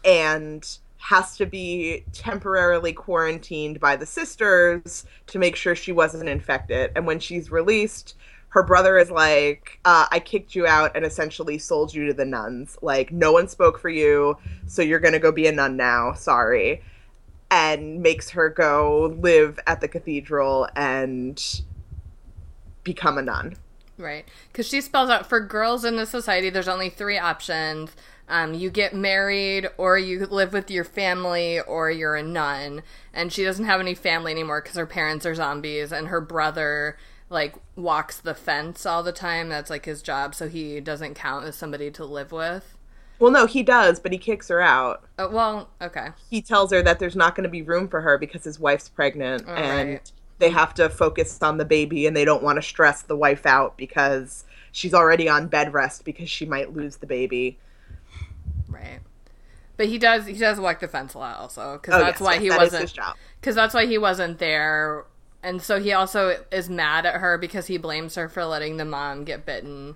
And 0.05 0.65
has 0.97 1.35
to 1.37 1.47
be 1.47 2.03
temporarily 2.13 2.93
quarantined 2.93 3.79
by 3.79 3.95
the 3.95 4.05
sisters 4.05 5.05
to 5.27 5.39
make 5.39 5.55
sure 5.55 5.75
she 5.75 5.91
wasn't 5.91 6.29
infected. 6.29 6.91
And 6.95 7.07
when 7.07 7.19
she's 7.19 7.51
released, 7.51 8.15
her 8.55 8.63
brother 8.63 8.97
is 8.97 9.11
like, 9.11 9.81
uh, 9.83 10.05
I 10.09 10.19
kicked 10.19 10.55
you 10.55 10.65
out 10.65 10.95
and 10.95 11.05
essentially 11.05 11.57
sold 11.57 11.93
you 11.93 12.07
to 12.07 12.13
the 12.13 12.23
nuns. 12.23 12.77
Like, 12.81 13.11
no 13.11 13.33
one 13.33 13.49
spoke 13.49 13.77
for 13.77 13.89
you, 13.89 14.37
so 14.65 14.81
you're 14.81 15.01
gonna 15.01 15.19
go 15.19 15.33
be 15.33 15.45
a 15.47 15.51
nun 15.51 15.75
now. 15.75 16.13
Sorry. 16.13 16.81
And 17.51 18.01
makes 18.01 18.29
her 18.29 18.47
go 18.47 19.13
live 19.19 19.59
at 19.67 19.81
the 19.81 19.89
cathedral 19.89 20.69
and 20.73 21.43
become 22.85 23.17
a 23.17 23.23
nun. 23.23 23.57
Right. 23.97 24.23
Because 24.47 24.69
she 24.69 24.79
spells 24.79 25.09
out 25.09 25.27
for 25.27 25.41
girls 25.41 25.83
in 25.83 25.97
the 25.97 26.05
society, 26.05 26.49
there's 26.49 26.69
only 26.69 26.89
three 26.89 27.17
options. 27.17 27.91
Um, 28.29 28.53
you 28.53 28.69
get 28.69 28.95
married, 28.95 29.67
or 29.77 29.97
you 29.97 30.25
live 30.27 30.53
with 30.53 30.71
your 30.71 30.85
family, 30.85 31.59
or 31.59 31.91
you're 31.91 32.15
a 32.15 32.23
nun. 32.23 32.83
And 33.13 33.33
she 33.33 33.43
doesn't 33.43 33.65
have 33.65 33.81
any 33.81 33.95
family 33.95 34.31
anymore 34.31 34.61
because 34.61 34.77
her 34.77 34.85
parents 34.85 35.25
are 35.25 35.35
zombies, 35.35 35.91
and 35.91 36.07
her 36.07 36.21
brother 36.21 36.95
like 37.29 37.55
walks 37.75 38.19
the 38.19 38.35
fence 38.35 38.85
all 38.85 39.03
the 39.03 39.11
time. 39.11 39.49
That's 39.49 39.69
like 39.69 39.85
his 39.85 40.01
job, 40.01 40.35
so 40.35 40.47
he 40.47 40.79
doesn't 40.79 41.15
count 41.15 41.45
as 41.45 41.55
somebody 41.55 41.91
to 41.91 42.05
live 42.05 42.31
with. 42.31 42.75
Well, 43.19 43.31
no, 43.31 43.45
he 43.45 43.63
does, 43.63 43.99
but 43.99 44.11
he 44.11 44.17
kicks 44.17 44.49
her 44.49 44.61
out. 44.61 45.03
Uh, 45.17 45.29
well, 45.31 45.69
okay. 45.81 46.09
He 46.29 46.41
tells 46.41 46.71
her 46.71 46.81
that 46.81 46.99
there's 46.99 47.15
not 47.15 47.35
going 47.35 47.45
to 47.45 47.49
be 47.49 47.61
room 47.61 47.87
for 47.87 48.01
her 48.01 48.17
because 48.17 48.43
his 48.43 48.59
wife's 48.59 48.89
pregnant, 48.89 49.47
and 49.47 49.89
right. 49.89 50.11
they 50.39 50.49
have 50.49 50.73
to 50.75 50.89
focus 50.89 51.41
on 51.41 51.57
the 51.57 51.65
baby, 51.65 52.07
and 52.07 52.15
they 52.15 52.25
don't 52.25 52.43
want 52.43 52.57
to 52.57 52.61
stress 52.61 53.03
the 53.03 53.15
wife 53.15 53.45
out 53.45 53.77
because 53.77 54.43
she's 54.71 54.93
already 54.93 55.29
on 55.29 55.47
bed 55.47 55.73
rest 55.73 56.03
because 56.03 56.29
she 56.29 56.45
might 56.45 56.75
lose 56.75 56.97
the 56.97 57.07
baby. 57.07 57.57
Right. 58.67 58.99
But 59.77 59.87
he 59.87 59.97
does 59.97 60.25
he 60.25 60.33
does 60.33 60.59
walk 60.59 60.79
the 60.79 60.87
fence 60.87 61.13
a 61.15 61.19
lot 61.19 61.37
also 61.37 61.79
because 61.81 61.95
oh, 61.95 61.99
that's 61.99 62.21
yes, 62.21 62.25
why 62.25 62.33
yes, 62.33 62.41
he 62.41 62.49
that 62.49 62.59
wasn't 62.59 62.99
because 63.41 63.55
that's 63.55 63.73
why 63.73 63.85
he 63.85 63.97
wasn't 63.97 64.39
there 64.39 65.05
and 65.45 65.61
so 65.61 65.79
he 65.79 65.93
also 65.93 66.43
is 66.51 66.69
mad 66.69 67.05
at 67.05 67.15
her 67.15 67.37
because 67.37 67.67
he 67.67 67.77
blames 67.77 68.15
her 68.15 68.27
for 68.27 68.43
letting 68.45 68.77
the 68.77 68.85
mom 68.85 69.23
get 69.23 69.45
bitten. 69.45 69.95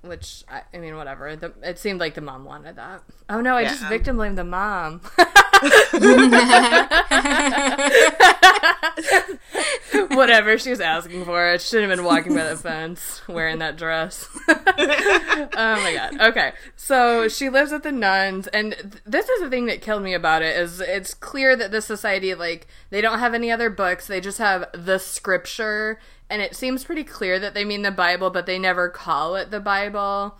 Which 0.00 0.42
I, 0.48 0.62
I 0.74 0.78
mean, 0.78 0.96
whatever. 0.96 1.36
The, 1.36 1.52
it 1.62 1.78
seemed 1.78 2.00
like 2.00 2.14
the 2.14 2.22
mom 2.22 2.46
wanted 2.46 2.76
that. 2.76 3.02
Oh 3.28 3.42
no, 3.42 3.56
I 3.56 3.60
yeah. 3.60 3.68
just 3.68 3.82
um, 3.82 3.88
victim 3.90 4.16
blamed 4.16 4.38
the 4.38 4.44
mom. 4.44 5.02
Whatever 10.10 10.58
she 10.58 10.70
was 10.70 10.80
asking 10.80 11.24
for, 11.24 11.48
it 11.48 11.62
shouldn't 11.62 11.90
have 11.90 11.98
been 11.98 12.04
walking 12.04 12.34
by 12.34 12.44
the 12.44 12.56
fence 12.56 13.22
wearing 13.28 13.58
that 13.58 13.76
dress. 13.76 14.28
oh 14.48 15.54
my 15.56 15.94
god. 15.94 16.20
Okay, 16.20 16.52
so 16.76 17.28
she 17.28 17.48
lives 17.48 17.70
with 17.70 17.84
the 17.84 17.92
nuns, 17.92 18.48
and 18.48 18.72
th- 18.72 19.02
this 19.06 19.28
is 19.28 19.40
the 19.40 19.50
thing 19.50 19.66
that 19.66 19.80
killed 19.80 20.02
me 20.02 20.14
about 20.14 20.42
it 20.42 20.56
is 20.56 20.80
it's 20.80 21.14
clear 21.14 21.54
that 21.54 21.70
this 21.70 21.86
society 21.86 22.34
like 22.34 22.66
they 22.90 23.00
don't 23.00 23.20
have 23.20 23.34
any 23.34 23.50
other 23.50 23.70
books; 23.70 24.08
they 24.08 24.20
just 24.20 24.38
have 24.38 24.64
the 24.72 24.98
scripture, 24.98 26.00
and 26.28 26.42
it 26.42 26.56
seems 26.56 26.84
pretty 26.84 27.04
clear 27.04 27.38
that 27.38 27.54
they 27.54 27.64
mean 27.64 27.82
the 27.82 27.92
Bible, 27.92 28.30
but 28.30 28.46
they 28.46 28.58
never 28.58 28.88
call 28.88 29.36
it 29.36 29.50
the 29.50 29.60
Bible. 29.60 30.36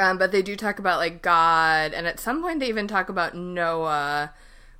Um, 0.00 0.18
but 0.18 0.32
they 0.32 0.42
do 0.42 0.56
talk 0.56 0.78
about 0.78 0.98
like 0.98 1.22
God, 1.22 1.92
and 1.92 2.06
at 2.06 2.18
some 2.18 2.42
point 2.42 2.60
they 2.60 2.68
even 2.68 2.88
talk 2.88 3.08
about 3.08 3.36
Noah, 3.36 4.32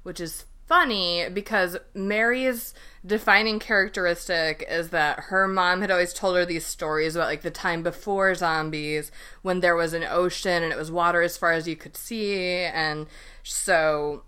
which 0.02 0.18
is 0.18 0.46
funny 0.70 1.28
because 1.28 1.76
Mary's 1.94 2.72
defining 3.04 3.58
characteristic 3.58 4.64
is 4.70 4.90
that 4.90 5.18
her 5.24 5.48
mom 5.48 5.80
had 5.80 5.90
always 5.90 6.12
told 6.12 6.36
her 6.36 6.46
these 6.46 6.64
stories 6.64 7.16
about 7.16 7.26
like 7.26 7.42
the 7.42 7.50
time 7.50 7.82
before 7.82 8.36
zombies 8.36 9.10
when 9.42 9.58
there 9.58 9.74
was 9.74 9.92
an 9.94 10.04
ocean 10.04 10.62
and 10.62 10.72
it 10.72 10.78
was 10.78 10.92
water 10.92 11.22
as 11.22 11.36
far 11.36 11.50
as 11.50 11.66
you 11.66 11.74
could 11.74 11.96
see 11.96 12.58
and 12.58 13.08
so 13.42 14.22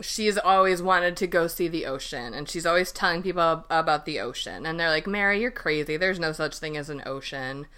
she's 0.00 0.36
always 0.36 0.82
wanted 0.82 1.16
to 1.16 1.26
go 1.28 1.46
see 1.46 1.68
the 1.68 1.86
ocean 1.86 2.34
and 2.34 2.48
she's 2.48 2.66
always 2.66 2.90
telling 2.90 3.22
people 3.22 3.64
about 3.70 4.06
the 4.06 4.18
ocean 4.18 4.66
and 4.66 4.80
they're 4.80 4.90
like 4.90 5.06
Mary 5.06 5.40
you're 5.40 5.52
crazy. 5.52 5.96
There's 5.96 6.18
no 6.18 6.32
such 6.32 6.58
thing 6.58 6.76
as 6.76 6.90
an 6.90 7.04
ocean 7.06 7.68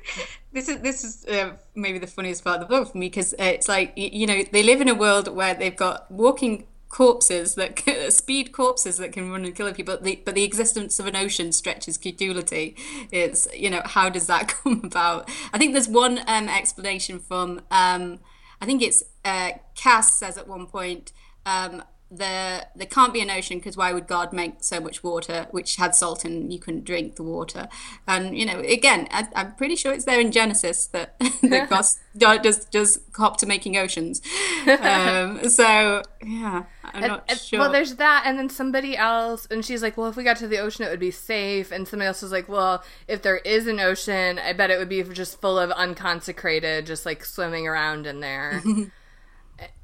this 0.52 0.68
is 0.68 0.80
this 0.80 1.04
is 1.04 1.26
uh, 1.26 1.52
maybe 1.74 1.98
the 1.98 2.06
funniest 2.06 2.44
part 2.44 2.60
of 2.60 2.68
the 2.68 2.74
book 2.74 2.92
for 2.92 2.98
me 2.98 3.06
because 3.06 3.32
uh, 3.34 3.44
it's 3.44 3.68
like 3.68 3.92
you 3.96 4.26
know 4.26 4.42
they 4.52 4.62
live 4.62 4.80
in 4.80 4.88
a 4.88 4.94
world 4.94 5.28
where 5.28 5.54
they've 5.54 5.76
got 5.76 6.10
walking 6.10 6.66
corpses 6.88 7.54
that 7.54 7.78
speed 8.12 8.52
corpses 8.52 8.98
that 8.98 9.12
can 9.12 9.30
run 9.30 9.44
and 9.44 9.56
kill 9.56 9.72
people 9.72 9.94
but 9.94 10.04
the, 10.04 10.20
but 10.24 10.34
the 10.34 10.44
existence 10.44 10.98
of 10.98 11.06
an 11.06 11.16
ocean 11.16 11.50
stretches 11.52 11.96
credulity. 11.98 12.76
It's 13.10 13.48
you 13.54 13.70
know 13.70 13.82
how 13.84 14.08
does 14.08 14.26
that 14.26 14.48
come 14.62 14.82
about? 14.84 15.28
I 15.52 15.58
think 15.58 15.72
there's 15.72 15.88
one 15.88 16.20
um, 16.26 16.48
explanation 16.48 17.18
from 17.18 17.62
um, 17.70 18.20
i 18.60 18.66
think 18.66 18.80
it's 18.80 19.02
uh, 19.24 19.52
Cass 19.74 20.14
says 20.14 20.36
at 20.38 20.48
one 20.48 20.66
point, 20.66 21.12
um, 21.46 21.82
there 22.12 22.66
there 22.76 22.86
can't 22.86 23.12
be 23.12 23.20
an 23.20 23.30
ocean 23.30 23.58
because 23.58 23.76
why 23.76 23.92
would 23.92 24.06
God 24.06 24.32
make 24.32 24.62
so 24.62 24.80
much 24.80 25.02
water 25.02 25.46
which 25.50 25.76
had 25.76 25.94
salt 25.94 26.24
and 26.24 26.52
you 26.52 26.58
couldn't 26.58 26.84
drink 26.84 27.16
the 27.16 27.22
water? 27.22 27.68
And 28.06 28.36
you 28.36 28.44
know, 28.44 28.60
again, 28.60 29.08
I, 29.10 29.28
am 29.34 29.54
pretty 29.54 29.76
sure 29.76 29.92
it's 29.92 30.04
there 30.04 30.20
in 30.20 30.30
Genesis 30.30 30.86
that 30.88 31.18
that 31.42 31.68
God 32.18 32.42
does 32.42 32.66
does 32.66 33.00
hop 33.14 33.38
to 33.38 33.46
making 33.46 33.76
oceans. 33.76 34.20
Um, 34.66 35.44
so 35.48 36.02
yeah, 36.22 36.64
I'm 36.84 37.02
and, 37.02 37.06
not 37.06 37.24
and, 37.28 37.38
sure. 37.38 37.58
Well, 37.60 37.72
there's 37.72 37.96
that, 37.96 38.24
and 38.26 38.38
then 38.38 38.50
somebody 38.50 38.96
else, 38.96 39.46
and 39.50 39.64
she's 39.64 39.82
like, 39.82 39.96
"Well, 39.96 40.08
if 40.08 40.16
we 40.16 40.24
got 40.24 40.36
to 40.38 40.48
the 40.48 40.58
ocean, 40.58 40.84
it 40.84 40.90
would 40.90 41.00
be 41.00 41.10
safe." 41.10 41.72
And 41.72 41.88
somebody 41.88 42.08
else 42.08 42.20
was 42.20 42.32
like, 42.32 42.48
"Well, 42.48 42.84
if 43.08 43.22
there 43.22 43.38
is 43.38 43.66
an 43.66 43.80
ocean, 43.80 44.38
I 44.38 44.52
bet 44.52 44.70
it 44.70 44.78
would 44.78 44.90
be 44.90 45.02
just 45.02 45.40
full 45.40 45.58
of 45.58 45.70
unconsecrated, 45.70 46.86
just 46.86 47.06
like 47.06 47.24
swimming 47.24 47.66
around 47.66 48.06
in 48.06 48.20
there." 48.20 48.62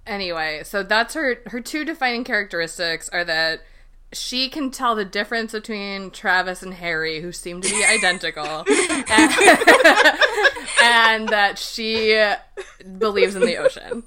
Anyway, 0.08 0.62
so 0.64 0.82
that's 0.82 1.14
her 1.14 1.40
her 1.46 1.60
two 1.60 1.84
defining 1.84 2.24
characteristics 2.24 3.08
are 3.10 3.24
that 3.24 3.62
she 4.12 4.48
can 4.48 4.70
tell 4.70 4.94
the 4.94 5.04
difference 5.04 5.52
between 5.52 6.10
Travis 6.10 6.62
and 6.62 6.74
Harry, 6.74 7.20
who 7.20 7.30
seem 7.30 7.60
to 7.60 7.68
be 7.68 7.84
identical, 7.84 8.64
and, 8.66 8.66
and 10.82 11.28
that 11.28 11.58
she 11.58 12.18
believes 12.98 13.36
in 13.36 13.42
the 13.42 13.56
ocean. 13.56 14.02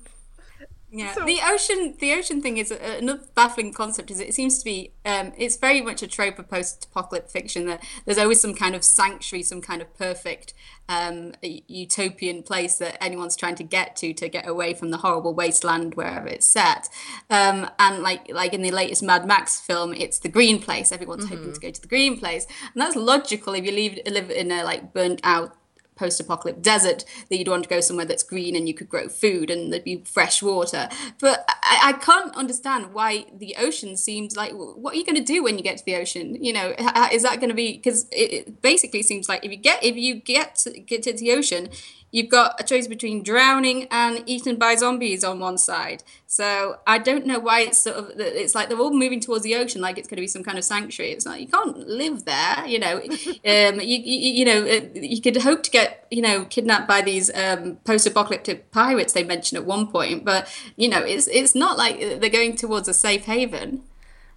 Yeah, 0.93 1.13
so, 1.13 1.25
the 1.25 1.39
ocean 1.45 1.95
the 1.99 2.11
ocean 2.13 2.41
thing 2.41 2.57
is 2.57 2.69
a, 2.69 2.97
another 2.97 3.23
baffling 3.33 3.71
concept. 3.71 4.11
Is 4.11 4.19
it 4.19 4.33
seems 4.33 4.59
to 4.59 4.65
be 4.65 4.91
um, 5.05 5.31
it's 5.37 5.55
very 5.55 5.79
much 5.79 6.03
a 6.03 6.07
trope 6.07 6.37
of 6.37 6.49
post 6.49 6.87
apocalyptic 6.91 7.31
fiction 7.31 7.65
that 7.67 7.81
there's 8.05 8.17
always 8.17 8.41
some 8.41 8.53
kind 8.53 8.75
of 8.75 8.83
sanctuary, 8.83 9.41
some 9.43 9.61
kind 9.61 9.81
of 9.81 9.95
perfect 9.97 10.53
um, 10.89 11.33
utopian 11.41 12.43
place 12.43 12.77
that 12.79 13.01
anyone's 13.01 13.37
trying 13.37 13.55
to 13.55 13.63
get 13.63 13.95
to 13.97 14.13
to 14.13 14.27
get 14.27 14.45
away 14.45 14.73
from 14.73 14.91
the 14.91 14.97
horrible 14.97 15.33
wasteland 15.33 15.95
wherever 15.95 16.27
it's 16.27 16.45
set. 16.45 16.89
Um, 17.29 17.69
and 17.79 18.03
like 18.03 18.29
like 18.29 18.53
in 18.53 18.61
the 18.61 18.71
latest 18.71 19.01
Mad 19.01 19.25
Max 19.25 19.61
film, 19.61 19.93
it's 19.93 20.19
the 20.19 20.27
green 20.27 20.59
place. 20.59 20.91
Everyone's 20.91 21.23
mm-hmm. 21.25 21.37
hoping 21.37 21.53
to 21.53 21.59
go 21.61 21.71
to 21.71 21.81
the 21.81 21.87
green 21.87 22.19
place, 22.19 22.45
and 22.73 22.81
that's 22.81 22.97
logical 22.97 23.53
if 23.53 23.63
you 23.63 23.71
live 23.71 23.99
live 24.07 24.29
in 24.29 24.51
a 24.51 24.65
like 24.65 24.93
burnt 24.93 25.21
out 25.23 25.55
post-apocalyptic 25.95 26.63
desert 26.63 27.05
that 27.29 27.37
you'd 27.37 27.47
want 27.47 27.63
to 27.63 27.69
go 27.69 27.81
somewhere 27.81 28.05
that's 28.05 28.23
green 28.23 28.55
and 28.55 28.67
you 28.67 28.73
could 28.73 28.89
grow 28.89 29.07
food 29.07 29.49
and 29.49 29.71
there'd 29.71 29.83
be 29.83 30.03
fresh 30.05 30.41
water. 30.41 30.89
But 31.19 31.45
i, 31.47 31.89
I 31.89 31.93
can't 31.93 32.35
understand 32.35 32.93
why 32.93 33.25
the 33.35 33.55
ocean 33.57 33.97
seems 33.97 34.35
like 34.35 34.53
what 34.53 34.93
are 34.93 34.97
you 34.97 35.05
going 35.05 35.17
to 35.17 35.23
do 35.23 35.43
when 35.43 35.57
you 35.57 35.63
get 35.63 35.77
to 35.77 35.85
the 35.85 35.95
ocean? 35.95 36.43
You 36.43 36.53
know 36.53 36.73
is 37.11 37.23
that 37.23 37.37
going 37.39 37.49
to 37.49 37.55
be 37.55 37.73
because 37.73 38.07
it 38.11 38.61
basically 38.61 39.03
seems 39.03 39.27
like 39.29 39.45
if 39.45 39.51
you 39.51 39.57
get 39.57 39.83
if 39.83 39.95
you 39.95 40.15
get 40.15 40.55
to, 40.57 40.79
get 40.79 41.03
to 41.03 41.13
the 41.13 41.31
ocean 41.31 41.69
you've 42.11 42.29
got 42.29 42.59
a 42.59 42.63
choice 42.63 42.87
between 42.87 43.23
drowning 43.23 43.87
and 43.89 44.23
eaten 44.25 44.57
by 44.57 44.75
zombies 44.75 45.23
on 45.23 45.39
one 45.39 45.57
side. 45.57 46.03
So 46.27 46.77
I 46.85 46.97
don't 46.97 47.25
know 47.25 47.39
why 47.39 47.61
it's 47.61 47.81
sort 47.81 47.97
of 47.97 48.11
it's 48.19 48.53
like 48.53 48.69
they're 48.69 48.79
all 48.79 48.93
moving 48.93 49.19
towards 49.19 49.43
the 49.43 49.55
ocean, 49.55 49.81
like 49.81 49.97
it's 49.97 50.07
going 50.07 50.17
to 50.17 50.21
be 50.21 50.27
some 50.27 50.43
kind 50.43 50.57
of 50.57 50.63
sanctuary. 50.63 51.11
It's 51.13 51.25
like 51.25 51.41
you 51.41 51.47
can't 51.47 51.77
live 51.87 52.25
there, 52.25 52.65
you 52.65 52.79
know. 52.79 52.97
um, 52.97 53.79
you, 53.81 53.97
you, 53.97 54.31
you 54.31 54.45
know 54.45 54.65
uh, 54.65 54.81
you 54.93 55.21
could 55.21 55.37
hope 55.37 55.63
to 55.63 55.71
get 55.71 56.07
you 56.11 56.21
know 56.21 56.45
kidnapped 56.45 56.87
by 56.87 57.01
these 57.01 57.33
um, 57.35 57.77
post-apocalyptic 57.85 58.71
pirates 58.71 59.13
they 59.13 59.23
mentioned 59.23 59.57
at 59.57 59.65
one 59.65 59.87
point, 59.87 60.25
but 60.25 60.47
you 60.75 60.87
know 60.89 60.99
it's 60.99 61.27
it's 61.27 61.55
not 61.55 61.77
like 61.77 61.99
they're 62.19 62.29
going 62.29 62.55
towards 62.55 62.87
a 62.87 62.93
safe 62.93 63.25
haven. 63.25 63.83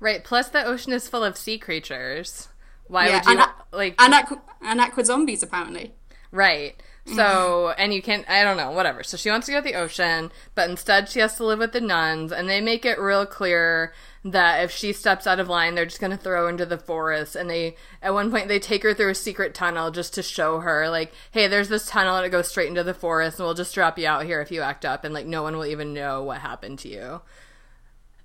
Right. 0.01 0.23
Plus, 0.23 0.49
the 0.51 0.65
ocean 0.65 0.93
is 0.93 1.09
full 1.09 1.25
of 1.25 1.39
sea 1.39 1.59
creatures. 1.59 2.49
Why 2.89 3.09
yeah, 3.09 3.15
would 3.15 3.25
you 3.25 3.31
and, 3.31 3.51
like 3.73 3.95
and 3.99 4.13
aqua, 4.15 4.43
and 4.61 4.81
aqua 4.81 5.05
zombies 5.05 5.43
apparently? 5.43 5.95
Right. 6.31 6.75
So, 7.07 7.75
and 7.77 7.93
you 7.93 8.01
can't. 8.01 8.29
I 8.31 8.45
don't 8.45 8.57
know, 8.57 8.71
whatever. 8.71 9.03
So 9.03 9.19
she 9.19 9.29
wants 9.29 9.45
to 9.47 9.53
go 9.53 9.59
to 9.59 9.65
the 9.65 9.75
ocean, 9.75 10.33
but 10.55 10.71
instead 10.71 11.11
she 11.11 11.21
has 11.21 11.37
to 11.37 11.45
live 11.45 11.59
with 11.59 11.73
the 11.73 11.81
nuns, 11.81 12.33
and 12.33 12.49
they 12.49 12.63
make 12.63 12.87
it 12.87 12.99
real 12.99 13.27
clear 13.27 13.93
that 14.25 14.65
if 14.65 14.71
she 14.71 14.95
steps 14.95 15.27
out 15.27 15.39
of 15.39 15.51
line, 15.51 15.75
they're 15.75 15.85
just 15.85 16.01
going 16.01 16.13
to 16.13 16.17
throw 16.17 16.45
her 16.45 16.49
into 16.49 16.65
the 16.65 16.79
forest. 16.79 17.37
And 17.37 17.51
they, 17.51 17.77
at 18.01 18.15
one 18.15 18.31
point, 18.31 18.49
they 18.49 18.59
take 18.59 18.83
her 18.83 18.95
through 18.95 19.11
a 19.11 19.15
secret 19.15 19.53
tunnel 19.53 19.91
just 19.91 20.15
to 20.15 20.23
show 20.23 20.61
her, 20.61 20.89
like, 20.89 21.13
hey, 21.31 21.47
there's 21.47 21.69
this 21.69 21.85
tunnel 21.85 22.17
and 22.17 22.25
it 22.25 22.31
goes 22.31 22.49
straight 22.49 22.69
into 22.69 22.83
the 22.83 22.95
forest, 22.95 23.39
and 23.39 23.45
we'll 23.45 23.55
just 23.55 23.75
drop 23.75 23.99
you 23.99 24.07
out 24.07 24.25
here 24.25 24.41
if 24.41 24.51
you 24.51 24.63
act 24.63 24.87
up, 24.87 25.05
and 25.05 25.13
like, 25.13 25.27
no 25.27 25.43
one 25.43 25.55
will 25.57 25.67
even 25.67 25.93
know 25.93 26.23
what 26.23 26.41
happened 26.41 26.79
to 26.79 26.89
you. 26.89 27.21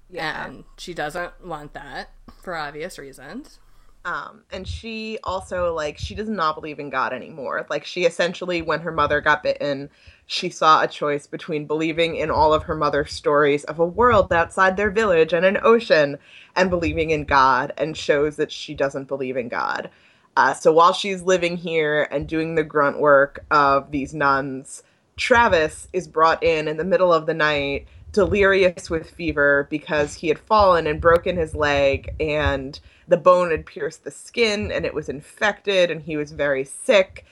Yeah. 0.09 0.45
And 0.45 0.63
she 0.77 0.93
doesn't 0.93 1.45
want 1.45 1.73
that 1.73 2.11
for 2.41 2.55
obvious 2.55 2.97
reasons. 2.97 3.59
Um, 4.05 4.43
and 4.51 4.67
she 4.67 5.19
also 5.23 5.73
like 5.73 5.97
she 5.97 6.15
does 6.15 6.29
not 6.29 6.55
believe 6.55 6.79
in 6.79 6.89
God 6.89 7.11
anymore. 7.11 7.65
Like 7.69 7.85
she 7.85 8.05
essentially, 8.05 8.61
when 8.61 8.79
her 8.79 8.91
mother 8.91 9.19
got 9.19 9.43
bitten, 9.43 9.89
she 10.25 10.49
saw 10.49 10.81
a 10.81 10.87
choice 10.87 11.27
between 11.27 11.65
believing 11.65 12.15
in 12.15 12.31
all 12.31 12.53
of 12.53 12.63
her 12.63 12.75
mother's 12.75 13.11
stories 13.11 13.65
of 13.65 13.77
a 13.77 13.85
world 13.85 14.31
outside 14.31 14.77
their 14.77 14.89
village 14.89 15.33
and 15.33 15.45
an 15.45 15.57
ocean, 15.63 16.17
and 16.55 16.69
believing 16.69 17.09
in 17.09 17.25
God, 17.25 17.73
and 17.77 17.97
shows 17.97 18.37
that 18.37 18.51
she 18.51 18.73
doesn't 18.73 19.09
believe 19.09 19.35
in 19.35 19.49
God. 19.49 19.89
Uh, 20.37 20.53
so 20.53 20.71
while 20.71 20.93
she's 20.93 21.23
living 21.23 21.57
here 21.57 22.07
and 22.11 22.27
doing 22.27 22.55
the 22.55 22.63
grunt 22.63 22.99
work 22.99 23.43
of 23.51 23.91
these 23.91 24.13
nuns, 24.13 24.83
Travis 25.17 25.89
is 25.91 26.07
brought 26.07 26.41
in 26.41 26.69
in 26.69 26.77
the 26.77 26.85
middle 26.85 27.11
of 27.11 27.25
the 27.25 27.33
night, 27.33 27.87
delirious 28.11 28.89
with 28.89 29.09
fever 29.09 29.67
because 29.69 30.15
he 30.15 30.27
had 30.27 30.39
fallen 30.39 30.87
and 30.87 30.99
broken 30.99 31.37
his 31.37 31.53
leg 31.55 32.13
and 32.19 32.79
the 33.07 33.17
bone 33.17 33.51
had 33.51 33.65
pierced 33.65 34.03
the 34.03 34.11
skin 34.11 34.71
and 34.71 34.85
it 34.85 34.93
was 34.93 35.09
infected 35.09 35.91
and 35.91 36.01
he 36.01 36.17
was 36.17 36.31
very 36.31 36.63
sick. 36.63 37.25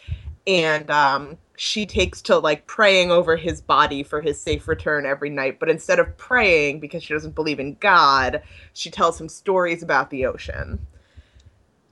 And 0.46 0.90
um, 0.90 1.38
she 1.58 1.86
takes 1.86 2.22
to 2.24 2.38
like 2.38 2.68
praying 2.68 3.12
over 3.12 3.36
his 3.36 3.62
body 3.62 4.04
for 4.04 4.22
his 4.22 4.40
safe 4.40 4.68
return 4.68 5.06
every 5.06 5.30
night. 5.30 5.60
But 5.60 5.70
instead 5.70 6.00
of 6.00 6.16
praying 6.18 6.80
because 6.80 7.04
she 7.04 7.14
doesn't 7.14 7.36
believe 7.36 7.60
in 7.60 7.76
god 7.80 8.42
she 8.74 8.90
tells 8.90 9.20
him 9.20 9.30
stories 9.30 9.84
about 9.84 10.10
the 10.10 10.26
ocean 10.26 10.80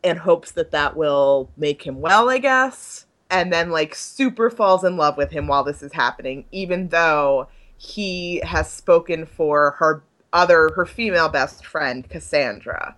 and 0.04 0.20
hopes 0.20 0.52
that 0.52 0.72
that 0.72 0.96
will 0.96 1.50
make 1.58 1.82
him 1.86 2.02
well 2.02 2.30
i 2.30 2.38
guess. 2.38 3.06
And 3.32 3.52
then 3.52 3.72
like 3.72 3.96
super 3.96 4.52
falls 4.52 4.84
in 4.84 4.98
love 4.98 5.18
with 5.18 5.32
him 5.32 5.48
while 5.48 5.64
this 5.64 5.82
is 5.82 5.94
happening 5.94 6.46
even 6.52 6.90
though 6.90 7.48
he 7.78 8.42
has 8.44 8.72
spoken 8.72 9.26
for 9.26 9.72
her 9.72 10.04
other 10.34 10.72
her 10.76 10.86
female 10.86 11.30
best 11.30 11.66
friend 11.66 12.10
cassandra 12.10 12.96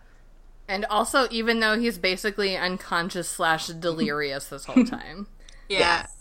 and 0.67 0.85
also, 0.85 1.27
even 1.31 1.59
though 1.59 1.79
he's 1.79 1.97
basically 1.97 2.57
unconscious 2.57 3.29
slash 3.29 3.67
delirious 3.67 4.47
this 4.47 4.65
whole 4.65 4.83
time. 4.85 5.27
yeah. 5.69 5.79
Yes. 5.79 6.13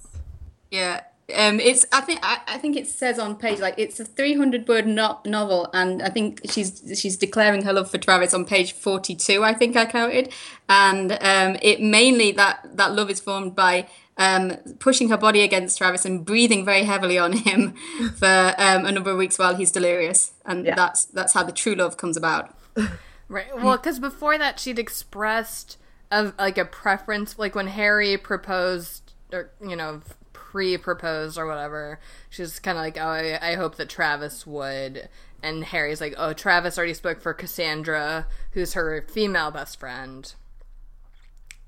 Yeah. 0.71 1.01
Um, 1.37 1.59
it's. 1.59 1.85
I 1.93 2.03
think. 2.03 2.21
I, 2.23 2.39
I, 2.47 2.59
think 2.59 2.77
it 2.77 2.87
says 2.87 3.19
on 3.19 3.35
page 3.35 3.59
like 3.59 3.75
it's 3.79 3.99
a 3.99 4.05
300 4.05 4.69
word 4.69 4.87
no- 4.87 5.19
novel, 5.25 5.69
and 5.75 6.01
I 6.01 6.09
think 6.09 6.41
she's 6.49 6.83
she's 6.95 7.17
declaring 7.17 7.65
her 7.65 7.73
love 7.73 7.91
for 7.91 7.99
Travis 7.99 8.33
on 8.33 8.45
page 8.45 8.73
42. 8.73 9.43
I 9.43 9.53
think 9.53 9.77
I 9.77 9.87
counted, 9.87 10.33
and 10.69 11.11
um, 11.13 11.57
it 11.63 11.81
mainly 11.81 12.31
that 12.33 12.61
that 12.77 12.93
love 12.93 13.11
is 13.11 13.19
formed 13.19 13.57
by 13.57 13.89
um, 14.17 14.57
pushing 14.79 15.09
her 15.11 15.17
body 15.17 15.43
against 15.43 15.79
Travis 15.79 16.05
and 16.05 16.25
breathing 16.25 16.65
very 16.65 16.85
heavily 16.85 17.19
on 17.19 17.33
him 17.33 17.73
for 18.17 18.55
um, 18.59 18.87
a 18.87 18.93
number 18.93 19.11
of 19.11 19.19
weeks 19.19 19.39
while 19.39 19.55
he's 19.55 19.71
delirious, 19.71 20.33
and 20.45 20.65
yeah. 20.65 20.75
that's 20.75 21.05
that's 21.07 21.33
how 21.33 21.43
the 21.43 21.53
true 21.53 21.75
love 21.75 21.97
comes 21.97 22.17
about. 22.17 22.55
Right. 23.29 23.57
Well, 23.57 23.77
because 23.77 23.99
before 23.99 24.39
that, 24.39 24.61
she'd 24.61 24.79
expressed 24.79 25.79
a, 26.13 26.33
like 26.39 26.59
a 26.59 26.65
preference, 26.65 27.37
like 27.37 27.57
when 27.57 27.67
Harry 27.67 28.17
proposed, 28.17 29.15
or 29.33 29.51
you 29.61 29.75
know, 29.75 30.03
pre-proposed 30.33 31.37
or 31.37 31.47
whatever. 31.47 31.99
She's 32.31 32.59
kind 32.61 32.79
of 32.79 32.85
like, 32.85 32.97
"Oh, 32.97 33.09
I, 33.09 33.39
I 33.43 33.55
hope 33.57 33.77
that 33.77 33.89
Travis 33.89 34.47
would." 34.47 35.09
And 35.43 35.65
Harry's 35.65 36.01
like, 36.01 36.15
"Oh, 36.17 36.35
Travis 36.35 36.79
already 36.79 36.95
spoke 36.95 37.21
for 37.21 37.35
Cassandra, 37.35 38.29
who's 38.53 38.75
her 38.75 39.05
female 39.11 39.51
best 39.51 39.81
friend." 39.81 40.33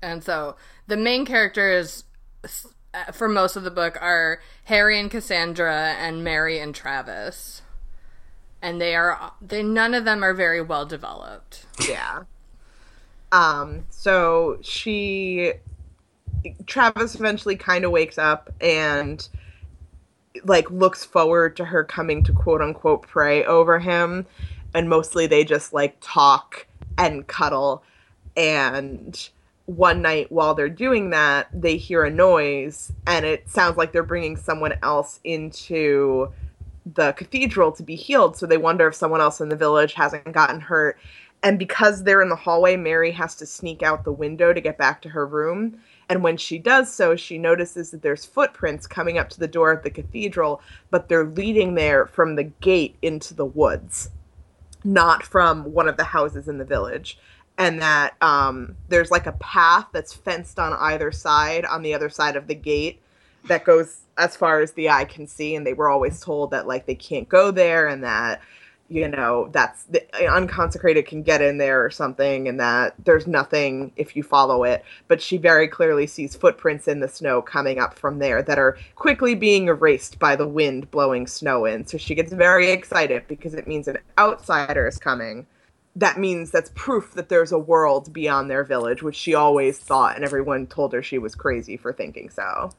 And 0.01 0.23
so 0.23 0.55
the 0.87 0.95
main 0.95 1.25
characters 1.25 2.05
uh, 2.05 2.08
for 3.13 3.27
most 3.27 3.55
of 3.55 3.63
the 3.63 3.71
book 3.71 3.97
are 4.01 4.41
Harry 4.65 4.99
and 4.99 5.11
Cassandra 5.11 5.95
and 5.99 6.23
Mary 6.23 6.59
and 6.59 6.73
Travis 6.73 7.61
and 8.61 8.81
they 8.81 8.95
are 8.95 9.31
they 9.41 9.63
none 9.63 9.93
of 9.93 10.05
them 10.05 10.23
are 10.23 10.33
very 10.33 10.61
well 10.61 10.85
developed. 10.85 11.65
Yeah. 11.87 12.23
Um 13.31 13.85
so 13.89 14.57
she 14.61 15.53
Travis 16.65 17.15
eventually 17.15 17.55
kind 17.55 17.85
of 17.85 17.91
wakes 17.91 18.17
up 18.17 18.49
and 18.61 19.27
like 20.43 20.69
looks 20.71 21.03
forward 21.03 21.57
to 21.57 21.65
her 21.65 21.83
coming 21.83 22.23
to 22.23 22.33
quote 22.33 22.61
unquote 22.61 23.03
pray 23.03 23.43
over 23.45 23.79
him 23.79 24.25
and 24.73 24.89
mostly 24.89 25.27
they 25.27 25.43
just 25.43 25.73
like 25.73 25.97
talk 26.01 26.67
and 26.97 27.27
cuddle 27.27 27.83
and 28.35 29.29
one 29.69 30.01
night 30.01 30.31
while 30.31 30.55
they're 30.55 30.67
doing 30.67 31.11
that 31.11 31.47
they 31.53 31.77
hear 31.77 32.03
a 32.03 32.09
noise 32.09 32.91
and 33.05 33.23
it 33.23 33.47
sounds 33.47 33.77
like 33.77 33.91
they're 33.91 34.01
bringing 34.01 34.35
someone 34.35 34.73
else 34.81 35.19
into 35.23 36.31
the 36.95 37.11
cathedral 37.13 37.71
to 37.73 37.83
be 37.83 37.95
healed. 37.95 38.35
So 38.35 38.47
they 38.47 38.57
wonder 38.57 38.87
if 38.87 38.95
someone 38.95 39.21
else 39.21 39.41
in 39.41 39.49
the 39.49 39.55
village 39.55 39.93
hasn't 39.93 40.31
gotten 40.31 40.59
hurt. 40.59 40.97
And 41.43 41.59
because 41.59 42.03
they're 42.03 42.23
in 42.23 42.29
the 42.29 42.35
hallway, 42.35 42.77
Mary 42.77 43.11
has 43.11 43.35
to 43.35 43.45
sneak 43.45 43.83
out 43.83 44.03
the 44.03 44.11
window 44.11 44.53
to 44.53 44.59
get 44.59 44.77
back 44.77 45.03
to 45.03 45.09
her 45.09 45.27
room. 45.27 45.79
And 46.09 46.23
when 46.23 46.35
she 46.35 46.57
does 46.57 46.91
so, 46.91 47.15
she 47.15 47.37
notices 47.37 47.91
that 47.91 48.01
there's 48.01 48.25
footprints 48.25 48.87
coming 48.87 49.19
up 49.19 49.29
to 49.29 49.39
the 49.39 49.47
door 49.47 49.71
of 49.71 49.83
the 49.83 49.91
cathedral, 49.91 50.61
but 50.89 51.07
they're 51.07 51.25
leading 51.25 51.75
there 51.75 52.07
from 52.07 52.35
the 52.35 52.45
gate 52.45 52.97
into 53.03 53.35
the 53.35 53.45
woods, 53.45 54.09
not 54.83 55.23
from 55.23 55.71
one 55.71 55.87
of 55.87 55.97
the 55.97 56.05
houses 56.05 56.47
in 56.47 56.57
the 56.57 56.65
village. 56.65 57.19
And 57.59 57.81
that 57.81 58.15
um, 58.21 58.75
there's 58.87 59.11
like 59.11 59.27
a 59.27 59.33
path 59.33 59.87
that's 59.91 60.13
fenced 60.13 60.57
on 60.57 60.73
either 60.73 61.11
side, 61.11 61.65
on 61.65 61.83
the 61.83 61.93
other 61.93 62.09
side 62.09 62.35
of 62.35 62.47
the 62.47 62.55
gate, 62.55 63.01
that 63.45 63.65
goes 63.65 63.99
as 64.17 64.35
far 64.35 64.61
as 64.61 64.71
the 64.71 64.89
eye 64.89 65.05
can 65.05 65.27
see. 65.27 65.55
And 65.55 65.67
they 65.67 65.73
were 65.73 65.89
always 65.89 66.19
told 66.19 66.51
that 66.51 66.67
like 66.67 66.87
they 66.87 66.95
can't 66.95 67.29
go 67.29 67.51
there 67.51 67.87
and 67.87 68.03
that 68.03 68.41
you 68.89 69.07
know 69.07 69.49
that's 69.51 69.83
the 69.83 70.03
unconsecrated 70.27 71.05
can 71.05 71.21
get 71.21 71.41
in 71.41 71.57
there 71.57 71.83
or 71.83 71.91
something 71.91 72.47
and 72.47 72.59
that 72.59 72.95
there's 73.05 73.27
nothing 73.27 73.91
if 73.95 74.15
you 74.15 74.23
follow 74.23 74.63
it 74.63 74.83
but 75.07 75.21
she 75.21 75.37
very 75.37 75.67
clearly 75.67 76.07
sees 76.07 76.35
footprints 76.35 76.87
in 76.87 76.99
the 76.99 77.07
snow 77.07 77.41
coming 77.41 77.79
up 77.79 77.97
from 77.97 78.19
there 78.19 78.41
that 78.41 78.57
are 78.57 78.77
quickly 78.95 79.35
being 79.35 79.67
erased 79.67 80.17
by 80.17 80.35
the 80.35 80.47
wind 80.47 80.89
blowing 80.91 81.27
snow 81.27 81.65
in 81.65 81.85
so 81.85 81.97
she 81.97 82.15
gets 82.15 82.33
very 82.33 82.71
excited 82.71 83.23
because 83.27 83.53
it 83.53 83.67
means 83.67 83.87
an 83.87 83.97
outsider 84.17 84.87
is 84.87 84.97
coming 84.97 85.45
that 85.95 86.17
means 86.17 86.51
that's 86.51 86.71
proof 86.75 87.13
that 87.13 87.29
there's 87.29 87.51
a 87.51 87.59
world 87.59 88.13
beyond 88.13 88.49
their 88.49 88.63
village 88.63 89.01
which 89.03 89.15
she 89.15 89.33
always 89.33 89.79
thought 89.79 90.15
and 90.15 90.23
everyone 90.23 90.67
told 90.67 90.93
her 90.93 91.01
she 91.01 91.17
was 91.17 91.35
crazy 91.35 91.77
for 91.77 91.91
thinking 91.91 92.29
so 92.29 92.71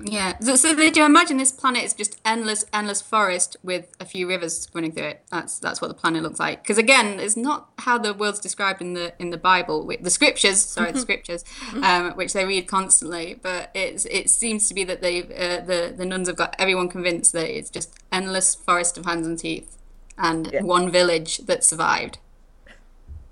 yeah. 0.00 0.38
So, 0.40 0.56
so 0.56 0.74
do 0.74 1.00
you 1.00 1.04
imagine 1.04 1.36
this 1.36 1.52
planet 1.52 1.84
is 1.84 1.92
just 1.92 2.18
endless, 2.24 2.64
endless 2.72 3.02
forest 3.02 3.56
with 3.62 3.94
a 4.00 4.04
few 4.04 4.26
rivers 4.26 4.68
running 4.72 4.92
through 4.92 5.06
it? 5.06 5.24
That's 5.30 5.58
that's 5.58 5.80
what 5.80 5.88
the 5.88 5.94
planet 5.94 6.22
looks 6.22 6.40
like. 6.40 6.62
Because 6.62 6.78
again, 6.78 7.20
it's 7.20 7.36
not 7.36 7.70
how 7.78 7.98
the 7.98 8.14
world's 8.14 8.40
described 8.40 8.80
in 8.80 8.94
the 8.94 9.12
in 9.18 9.30
the 9.30 9.36
Bible, 9.36 9.90
the 10.00 10.10
scriptures. 10.10 10.62
Sorry, 10.62 10.92
the 10.92 11.00
scriptures, 11.00 11.44
um, 11.82 12.12
which 12.12 12.32
they 12.32 12.44
read 12.44 12.66
constantly. 12.66 13.38
But 13.40 13.70
it's 13.74 14.06
it 14.06 14.30
seems 14.30 14.66
to 14.68 14.74
be 14.74 14.84
that 14.84 15.02
they 15.02 15.22
uh, 15.22 15.60
the 15.60 15.94
the 15.96 16.06
nuns 16.06 16.28
have 16.28 16.36
got 16.36 16.56
everyone 16.58 16.88
convinced 16.88 17.32
that 17.34 17.54
it's 17.54 17.70
just 17.70 17.94
endless 18.10 18.54
forest 18.54 18.96
of 18.96 19.04
hands 19.04 19.26
and 19.26 19.38
teeth, 19.38 19.76
and 20.18 20.50
yeah. 20.52 20.62
one 20.62 20.90
village 20.90 21.38
that 21.38 21.64
survived. 21.64 22.18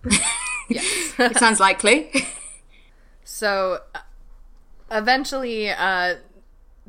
yes, 0.69 1.15
it 1.19 1.37
sounds 1.37 1.61
likely. 1.61 2.11
so, 3.25 3.81
uh, 3.95 4.01
eventually. 4.91 5.71
Uh, 5.71 6.17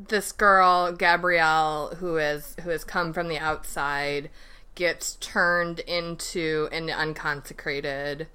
this 0.08 0.32
girl 0.32 0.90
Gabrielle 0.92 1.94
who 1.98 2.16
is 2.16 2.56
who 2.62 2.70
has 2.70 2.82
come 2.82 3.12
from 3.12 3.28
the 3.28 3.38
outside 3.38 4.30
gets 4.74 5.16
turned 5.16 5.80
into 5.80 6.68
an 6.72 6.90
unconsecrated 6.90 8.26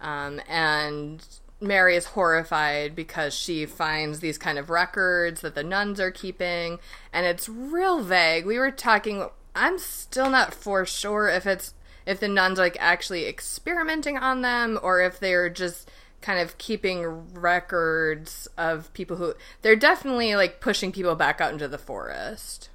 um, 0.00 0.40
and 0.48 1.24
Mary 1.60 1.96
is 1.96 2.06
horrified 2.06 2.94
because 2.94 3.34
she 3.34 3.64
finds 3.66 4.20
these 4.20 4.38
kind 4.38 4.58
of 4.58 4.70
records 4.70 5.40
that 5.40 5.54
the 5.54 5.62
nuns 5.62 6.00
are 6.00 6.10
keeping 6.10 6.78
and 7.12 7.26
it's 7.26 7.48
real 7.48 8.02
vague. 8.02 8.44
We 8.44 8.58
were 8.58 8.70
talking 8.70 9.28
I'm 9.54 9.78
still 9.78 10.30
not 10.30 10.54
for 10.54 10.84
sure 10.84 11.28
if 11.28 11.46
it's 11.46 11.74
if 12.06 12.20
the 12.20 12.28
nuns 12.28 12.58
are 12.58 12.62
like 12.62 12.76
actually 12.80 13.26
experimenting 13.26 14.18
on 14.18 14.42
them 14.42 14.78
or 14.82 15.00
if 15.00 15.18
they're 15.18 15.48
just 15.48 15.90
kind 16.20 16.40
of 16.40 16.56
keeping 16.58 17.32
records 17.34 18.48
of 18.56 18.92
people 18.94 19.16
who 19.16 19.34
they're 19.62 19.76
definitely 19.76 20.34
like 20.34 20.60
pushing 20.60 20.90
people 20.90 21.14
back 21.14 21.40
out 21.40 21.52
into 21.52 21.68
the 21.68 21.78
forest. 21.78 22.70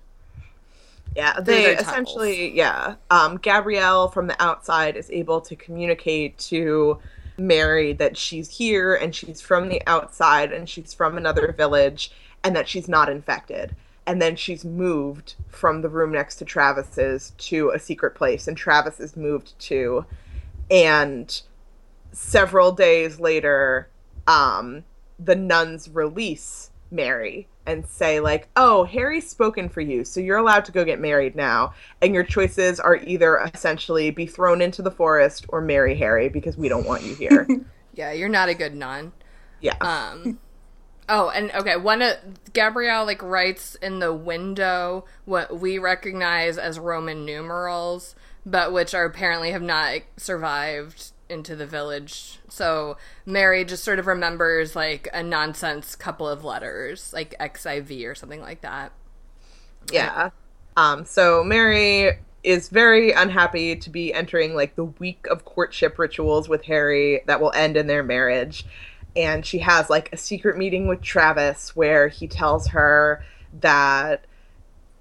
Yeah, 1.16 1.40
they 1.42 1.76
essentially 1.76 2.56
yeah. 2.56 2.96
Um, 3.10 3.38
Gabrielle 3.38 4.10
from 4.10 4.28
the 4.28 4.42
outside 4.42 4.96
is 4.96 5.10
able 5.10 5.42
to 5.42 5.56
communicate 5.56 6.38
to 6.40 7.00
Mary 7.38 7.94
that 7.94 8.18
she's 8.18 8.50
here 8.50 8.94
and 8.94 9.16
she's 9.16 9.42
from 9.42 9.70
the 9.70 9.82
outside 9.88 10.54
and 10.54 10.70
she's 10.70 10.94
from 10.94 11.18
another 11.18 11.52
village 11.58 12.12
and 12.44 12.56
that 12.56 12.70
she's 12.70 12.88
not 12.88 13.10
infected. 13.10 13.76
And 14.10 14.20
then 14.20 14.36
she's 14.36 14.66
moved 14.66 15.36
from 15.50 15.84
the 15.84 15.88
room 15.88 16.12
next 16.12 16.38
to 16.38 16.46
Travis's 16.46 17.32
to 17.38 17.70
a 17.70 17.78
secret 17.78 18.16
place, 18.16 18.48
and 18.48 18.58
Travis 18.58 19.00
is 19.00 19.16
moved 19.16 19.54
to. 19.60 20.04
And 20.72 21.40
several 22.12 22.72
days 22.72 23.20
later, 23.20 23.88
um, 24.26 24.84
the 25.20 25.36
nuns 25.36 25.92
release 25.92 26.72
Mary 26.90 27.48
and 27.68 27.86
say 27.86 28.20
like, 28.20 28.48
"Oh, 28.56 28.84
Harry's 28.84 29.30
spoken 29.30 29.70
for 29.70 29.82
you, 29.82 30.04
so 30.04 30.20
you're 30.20 30.40
allowed 30.40 30.66
to 30.66 30.72
go 30.72 30.84
get 30.84 31.00
married 31.00 31.36
now, 31.36 31.76
and 32.02 32.16
your 32.16 32.24
choices 32.24 32.80
are 32.80 32.96
either 32.96 33.38
essentially 33.54 34.10
be 34.10 34.26
thrown 34.26 34.60
into 34.60 34.82
the 34.82 34.90
forest 34.90 35.46
or 35.50 35.62
marry 35.62 35.94
Harry 35.94 36.30
because 36.30 36.58
we 36.58 36.68
don't 36.68 36.88
want 36.88 37.04
you 37.04 37.14
here." 37.14 37.48
yeah, 37.94 38.12
you're 38.12 38.28
not 38.28 38.50
a 38.50 38.56
good 38.56 38.74
nun. 38.74 39.12
Yeah. 39.62 39.76
Um. 39.82 40.40
Oh, 41.12 41.30
and 41.30 41.52
okay, 41.52 41.76
one 41.76 42.04
of 42.04 42.18
Gabrielle 42.54 43.06
like 43.06 43.24
writes 43.24 43.74
in 43.76 43.98
the 43.98 44.14
window 44.14 45.06
what 45.26 45.60
we 45.60 45.80
recognize 45.80 46.60
as 46.60 46.78
Roman 46.78 47.26
numerals, 47.26 48.16
but 48.46 48.72
which 48.72 48.94
are 48.94 49.06
apparently 49.06 49.50
have 49.52 49.64
not 49.64 50.02
survived 50.18 51.12
into 51.28 51.56
the 51.56 51.66
village. 51.66 52.40
So 52.48 52.98
Mary 53.26 53.66
just 53.66 53.84
sort 53.84 53.98
of 53.98 54.06
remembers 54.06 54.76
like 54.76 55.08
a 55.12 55.24
nonsense 55.24 55.96
couple 55.96 56.28
of 56.28 56.44
letters, 56.44 57.12
like 57.12 57.36
XIV 57.40 58.08
or 58.08 58.14
something 58.14 58.42
like 58.42 58.62
that. 58.62 58.92
Yeah. 59.92 60.30
Um, 60.78 61.06
so 61.06 61.44
Mary 61.44 62.20
is 62.44 62.70
very 62.70 63.12
unhappy 63.12 63.76
to 63.76 63.90
be 63.90 64.14
entering 64.14 64.56
like 64.56 64.76
the 64.76 64.86
week 64.86 65.26
of 65.30 65.44
courtship 65.44 66.00
rituals 66.00 66.48
with 66.48 66.64
Harry 66.66 67.22
that 67.26 67.42
will 67.42 67.52
end 67.54 67.78
in 67.78 67.88
their 67.88 68.04
marriage. 68.04 68.66
And 69.20 69.46
she 69.46 69.60
has 69.60 69.90
like 69.90 70.12
a 70.14 70.18
secret 70.18 70.58
meeting 70.58 70.88
with 70.88 71.02
Travis 71.02 71.76
where 71.76 72.08
he 72.08 72.26
tells 72.26 72.68
her 72.68 73.22
that 73.60 74.24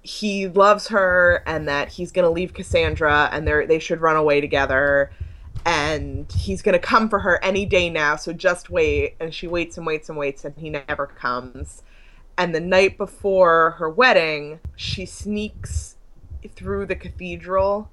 he 0.01 0.49
loves 0.49 0.89
her 0.89 1.41
and 1.47 1.69
that 1.69 1.87
he's 1.87 2.11
going 2.11 2.25
to 2.25 2.29
leave 2.29 2.53
Cassandra 2.53 3.29
and 3.31 3.47
they 3.47 3.65
they 3.65 3.79
should 3.79 4.01
run 4.01 4.17
away 4.17 4.41
together. 4.41 5.09
And 5.65 6.29
he's 6.33 6.61
going 6.61 6.73
to 6.73 6.79
come 6.79 7.09
for 7.09 7.19
her 7.19 7.41
any 7.43 7.65
day 7.65 7.89
now 7.89 8.17
so 8.17 8.33
just 8.33 8.69
wait. 8.69 9.15
And 9.21 9.33
she 9.33 9.47
waits 9.47 9.77
and 9.77 9.87
waits 9.87 10.09
and 10.09 10.17
waits 10.17 10.43
and 10.43 10.53
he 10.57 10.69
never 10.69 11.07
comes. 11.07 11.81
And 12.37 12.53
the 12.53 12.59
night 12.59 12.97
before 12.97 13.71
her 13.71 13.89
wedding 13.89 14.59
she 14.75 15.05
sneaks 15.05 15.95
through 16.55 16.87
the 16.87 16.95
cathedral 16.95 17.89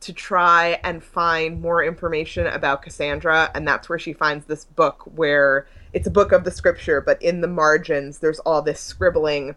to 0.00 0.12
try 0.12 0.78
and 0.84 1.02
find 1.02 1.60
more 1.60 1.82
information 1.82 2.46
about 2.46 2.82
Cassandra 2.82 3.50
and 3.54 3.66
that's 3.66 3.88
where 3.88 3.98
she 3.98 4.12
finds 4.12 4.46
this 4.46 4.64
book 4.64 5.02
where 5.16 5.66
it's 5.92 6.06
a 6.06 6.10
book 6.10 6.32
of 6.32 6.44
the 6.44 6.50
scripture 6.50 7.00
but 7.00 7.20
in 7.20 7.40
the 7.40 7.48
margins 7.48 8.18
there's 8.18 8.38
all 8.40 8.62
this 8.62 8.80
scribbling. 8.80 9.54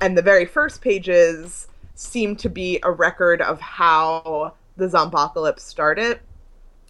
And 0.00 0.16
the 0.16 0.22
very 0.22 0.46
first 0.46 0.80
pages 0.80 1.68
seem 1.94 2.36
to 2.36 2.48
be 2.48 2.80
a 2.82 2.90
record 2.90 3.40
of 3.40 3.60
how 3.60 4.54
the 4.76 4.86
zombocalypse 4.86 5.60
started. 5.60 6.20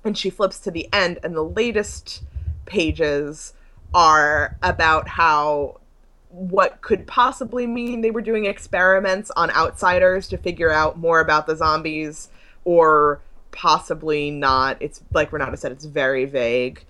And 0.05 0.17
she 0.17 0.31
flips 0.31 0.59
to 0.61 0.71
the 0.71 0.89
end 0.93 1.19
and 1.23 1.35
the 1.35 1.45
latest 1.45 2.23
pages 2.67 3.53
are 3.95 4.57
about 4.63 5.09
how 5.09 5.81
what 6.31 6.81
could 6.81 7.07
possibly 7.07 7.67
mean. 7.67 8.01
They 8.01 8.11
were 8.11 8.23
doing 8.23 8.47
experiments 8.47 9.31
on 9.37 9.51
outsiders 9.51 10.29
to 10.29 10.39
figure 10.39 10.71
out 10.71 10.99
more 10.99 11.21
about 11.21 11.47
the 11.47 11.57
zombies 11.57 12.31
or 12.65 13.21
possibly 13.51 14.31
not. 14.31 14.77
It's 14.81 15.03
like 15.13 15.33
renata 15.33 15.57
said 15.57 15.73
it's 15.73 15.85
very 15.85 16.25
vague. 16.25 16.85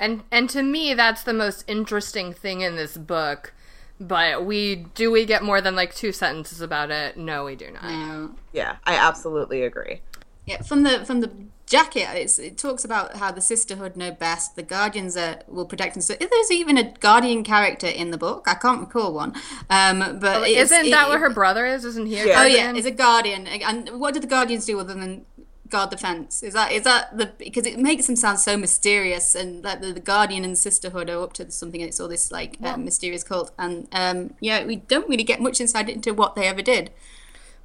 And 0.00 0.22
and 0.30 0.48
to 0.50 0.62
me 0.62 0.94
that's 0.94 1.22
the 1.22 1.34
most 1.34 1.64
interesting 1.66 2.32
thing 2.32 2.60
in 2.60 2.76
this 2.76 2.96
book. 2.96 3.52
But 4.00 4.44
we 4.44 4.86
do 4.94 5.10
we 5.10 5.24
get 5.24 5.42
more 5.42 5.60
than 5.60 5.74
like 5.74 5.94
two 5.94 6.12
sentences 6.12 6.60
about 6.60 6.90
it? 6.90 7.16
No 7.16 7.44
we 7.44 7.56
do 7.56 7.70
not. 7.70 7.84
No. 7.84 8.30
yeah 8.52 8.76
i 8.84 8.94
absolutely 8.94 9.62
agree 9.62 10.00
yeah 10.48 10.62
from 10.62 10.82
the 10.82 11.04
from 11.04 11.20
the 11.20 11.30
jacket 11.66 12.08
it 12.38 12.56
talks 12.56 12.82
about 12.82 13.16
how 13.16 13.30
the 13.30 13.42
sisterhood 13.42 13.94
know 13.94 14.10
best 14.10 14.56
the 14.56 14.62
guardians 14.62 15.18
are, 15.18 15.38
will 15.48 15.66
protect 15.66 15.96
and 15.96 16.02
so 16.02 16.14
if 16.18 16.30
there's 16.30 16.50
even 16.50 16.78
a 16.78 16.92
guardian 17.00 17.44
character 17.44 17.86
in 17.86 18.10
the 18.10 18.16
book 18.16 18.46
i 18.48 18.54
can't 18.54 18.80
recall 18.80 19.12
one 19.12 19.34
um, 19.68 20.18
but 20.18 20.38
oh, 20.38 20.44
isn't 20.44 20.90
that 20.90 21.06
it, 21.06 21.10
what 21.10 21.20
her 21.20 21.30
brother 21.30 21.66
is? 21.66 21.84
Isn't 21.84 22.06
he 22.06 22.16
yeah. 22.16 22.42
oh 22.42 22.46
yeah 22.46 22.72
it's 22.74 22.86
a 22.86 22.90
guardian. 22.90 23.46
And 23.46 24.00
what 24.00 24.14
do 24.14 24.20
the 24.20 24.26
guardians 24.26 24.66
do 24.66 24.78
other 24.80 24.94
than 24.94 25.26
guard 25.68 25.90
the 25.90 25.96
fence? 25.96 26.42
Is 26.42 26.54
that 26.54 26.72
is 26.72 26.84
that 26.84 27.16
the 27.16 27.32
because 27.38 27.66
it 27.66 27.78
makes 27.78 28.06
them 28.06 28.16
sound 28.16 28.38
so 28.38 28.56
mysterious 28.56 29.34
and 29.34 29.62
that 29.64 29.80
the, 29.80 29.92
the 29.92 30.00
guardian 30.00 30.44
and 30.44 30.56
sisterhood 30.56 31.10
are 31.10 31.22
up 31.22 31.32
to 31.34 31.50
something 31.50 31.80
it's 31.80 32.00
all 32.00 32.08
this 32.08 32.32
like 32.32 32.56
yeah. 32.60 32.74
um, 32.74 32.84
mysterious 32.84 33.24
cult. 33.24 33.52
And 33.58 33.88
um, 33.92 34.34
yeah 34.40 34.64
we 34.64 34.76
don't 34.76 35.08
really 35.08 35.24
get 35.24 35.40
much 35.40 35.60
insight 35.60 35.88
into 35.88 36.14
what 36.14 36.34
they 36.34 36.46
ever 36.46 36.62
did 36.62 36.90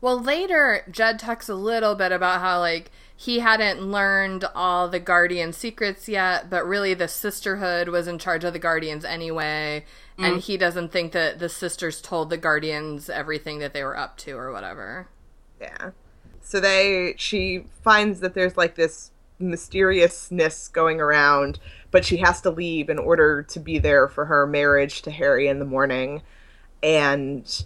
well 0.03 0.21
later 0.21 0.83
judd 0.91 1.17
talks 1.17 1.49
a 1.49 1.55
little 1.55 1.95
bit 1.95 2.11
about 2.11 2.41
how 2.41 2.59
like 2.59 2.91
he 3.23 3.39
hadn't 3.39 3.81
learned 3.81 4.43
all 4.53 4.89
the 4.89 4.99
guardian 4.99 5.53
secrets 5.53 6.09
yet, 6.09 6.49
but 6.49 6.67
really 6.67 6.93
the 6.93 7.07
sisterhood 7.07 7.87
was 7.87 8.05
in 8.05 8.19
charge 8.19 8.43
of 8.43 8.51
the 8.51 8.59
guardians 8.59 9.05
anyway, 9.05 9.85
mm. 10.17 10.25
and 10.25 10.41
he 10.41 10.57
doesn't 10.57 10.91
think 10.91 11.13
that 11.13 11.39
the 11.39 11.47
sisters 11.47 12.01
told 12.01 12.29
the 12.29 12.37
guardians 12.37 13.09
everything 13.09 13.59
that 13.59 13.73
they 13.73 13.83
were 13.83 13.97
up 13.97 14.17
to 14.17 14.31
or 14.31 14.51
whatever. 14.51 15.07
Yeah. 15.61 15.91
So 16.41 16.59
they 16.59 17.15
she 17.17 17.65
finds 17.81 18.19
that 18.19 18.33
there's 18.33 18.57
like 18.57 18.75
this 18.75 19.11
mysteriousness 19.39 20.67
going 20.67 20.99
around, 20.99 21.59
but 21.91 22.03
she 22.03 22.17
has 22.17 22.41
to 22.41 22.49
leave 22.49 22.89
in 22.89 22.99
order 22.99 23.43
to 23.43 23.59
be 23.59 23.79
there 23.79 24.09
for 24.09 24.25
her 24.25 24.45
marriage 24.45 25.01
to 25.03 25.11
Harry 25.11 25.47
in 25.47 25.59
the 25.59 25.65
morning. 25.65 26.23
And 26.81 27.63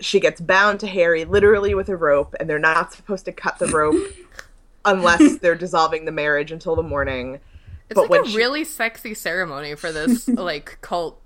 she 0.00 0.20
gets 0.20 0.40
bound 0.40 0.80
to 0.80 0.86
Harry 0.86 1.24
literally 1.24 1.74
with 1.74 1.88
a 1.88 1.96
rope, 1.96 2.34
and 2.38 2.48
they're 2.48 2.58
not 2.58 2.92
supposed 2.92 3.24
to 3.26 3.32
cut 3.32 3.58
the 3.58 3.66
rope 3.68 3.96
unless 4.84 5.38
they're 5.38 5.54
dissolving 5.54 6.04
the 6.04 6.12
marriage 6.12 6.52
until 6.52 6.76
the 6.76 6.82
morning. 6.82 7.40
It's 7.88 7.98
But 8.00 8.10
like 8.10 8.22
a 8.22 8.28
she- 8.28 8.36
really 8.36 8.64
sexy 8.64 9.14
ceremony 9.14 9.74
for 9.74 9.92
this 9.92 10.28
like 10.28 10.78
cult 10.80 11.20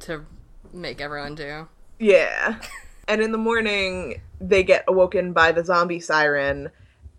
to 0.00 0.24
make 0.72 1.00
everyone 1.00 1.34
do. 1.34 1.68
Yeah. 1.98 2.60
And 3.06 3.20
in 3.22 3.32
the 3.32 3.38
morning, 3.38 4.20
they 4.40 4.62
get 4.62 4.84
awoken 4.86 5.32
by 5.32 5.52
the 5.52 5.64
zombie 5.64 6.00
siren, 6.00 6.70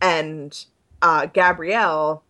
and 0.01 0.65
uh, 1.01 1.25
Gabrielle, 1.27 2.23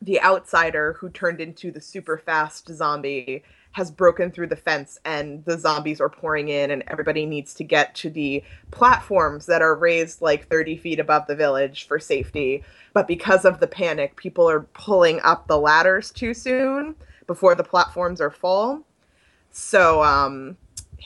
the 0.00 0.20
outsider 0.22 0.94
who 0.94 1.10
turned 1.10 1.40
into 1.40 1.70
the 1.70 1.80
super 1.80 2.16
fast 2.18 2.68
zombie, 2.74 3.42
has 3.72 3.90
broken 3.90 4.30
through 4.30 4.46
the 4.46 4.56
fence, 4.56 4.98
and 5.04 5.44
the 5.44 5.58
zombies 5.58 6.00
are 6.00 6.08
pouring 6.08 6.48
in, 6.48 6.70
and 6.70 6.84
everybody 6.86 7.26
needs 7.26 7.54
to 7.54 7.64
get 7.64 7.94
to 7.96 8.10
the 8.10 8.42
platforms 8.70 9.46
that 9.46 9.62
are 9.62 9.74
raised 9.74 10.20
like 10.20 10.48
30 10.48 10.76
feet 10.76 11.00
above 11.00 11.26
the 11.26 11.36
village 11.36 11.86
for 11.86 11.98
safety. 11.98 12.62
But 12.92 13.08
because 13.08 13.44
of 13.44 13.60
the 13.60 13.66
panic, 13.66 14.16
people 14.16 14.48
are 14.48 14.60
pulling 14.60 15.20
up 15.20 15.46
the 15.46 15.58
ladders 15.58 16.10
too 16.10 16.34
soon 16.34 16.94
before 17.26 17.54
the 17.54 17.64
platforms 17.64 18.20
are 18.20 18.30
full. 18.30 18.84
So 19.50 20.02
um, 20.02 20.56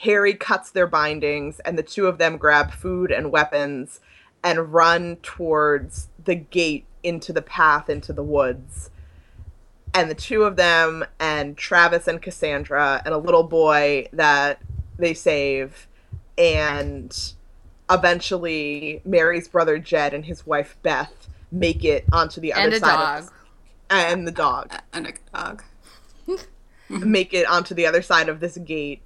Harry 0.03 0.33
cuts 0.33 0.71
their 0.71 0.87
bindings, 0.87 1.59
and 1.61 1.77
the 1.77 1.83
two 1.83 2.07
of 2.07 2.17
them 2.17 2.37
grab 2.37 2.71
food 2.71 3.11
and 3.11 3.31
weapons 3.31 4.01
and 4.43 4.73
run 4.73 5.17
towards 5.17 6.07
the 6.23 6.35
gate 6.35 6.85
into 7.03 7.31
the 7.31 7.41
path 7.41 7.89
into 7.89 8.11
the 8.13 8.23
woods. 8.23 8.89
And 9.97 10.11
the 10.11 10.15
two 10.15 10.43
of 10.43 10.57
them, 10.57 11.03
and 11.19 11.57
Travis 11.57 12.07
and 12.07 12.21
Cassandra, 12.21 13.01
and 13.03 13.15
a 13.15 13.17
little 13.17 13.41
boy 13.41 14.07
that 14.13 14.61
they 14.99 15.15
save, 15.15 15.87
and 16.37 17.33
eventually 17.89 19.01
Mary's 19.05 19.47
brother 19.47 19.79
Jed 19.79 20.13
and 20.13 20.25
his 20.25 20.45
wife 20.45 20.77
Beth 20.83 21.27
make 21.51 21.83
it 21.83 22.05
onto 22.11 22.39
the 22.39 22.53
other 22.53 22.61
And 22.61 22.73
a 22.73 22.79
side. 22.79 22.95
dog. 22.95 23.23
Of, 23.23 23.31
and 23.89 24.27
the 24.27 24.31
dog 24.31 24.71
And 24.93 25.07
a 25.07 25.13
dog. 25.33 25.63
make 26.89 27.33
it 27.33 27.47
onto 27.47 27.73
the 27.73 27.87
other 27.87 28.03
side 28.03 28.29
of 28.29 28.39
this 28.39 28.57
gate 28.57 29.01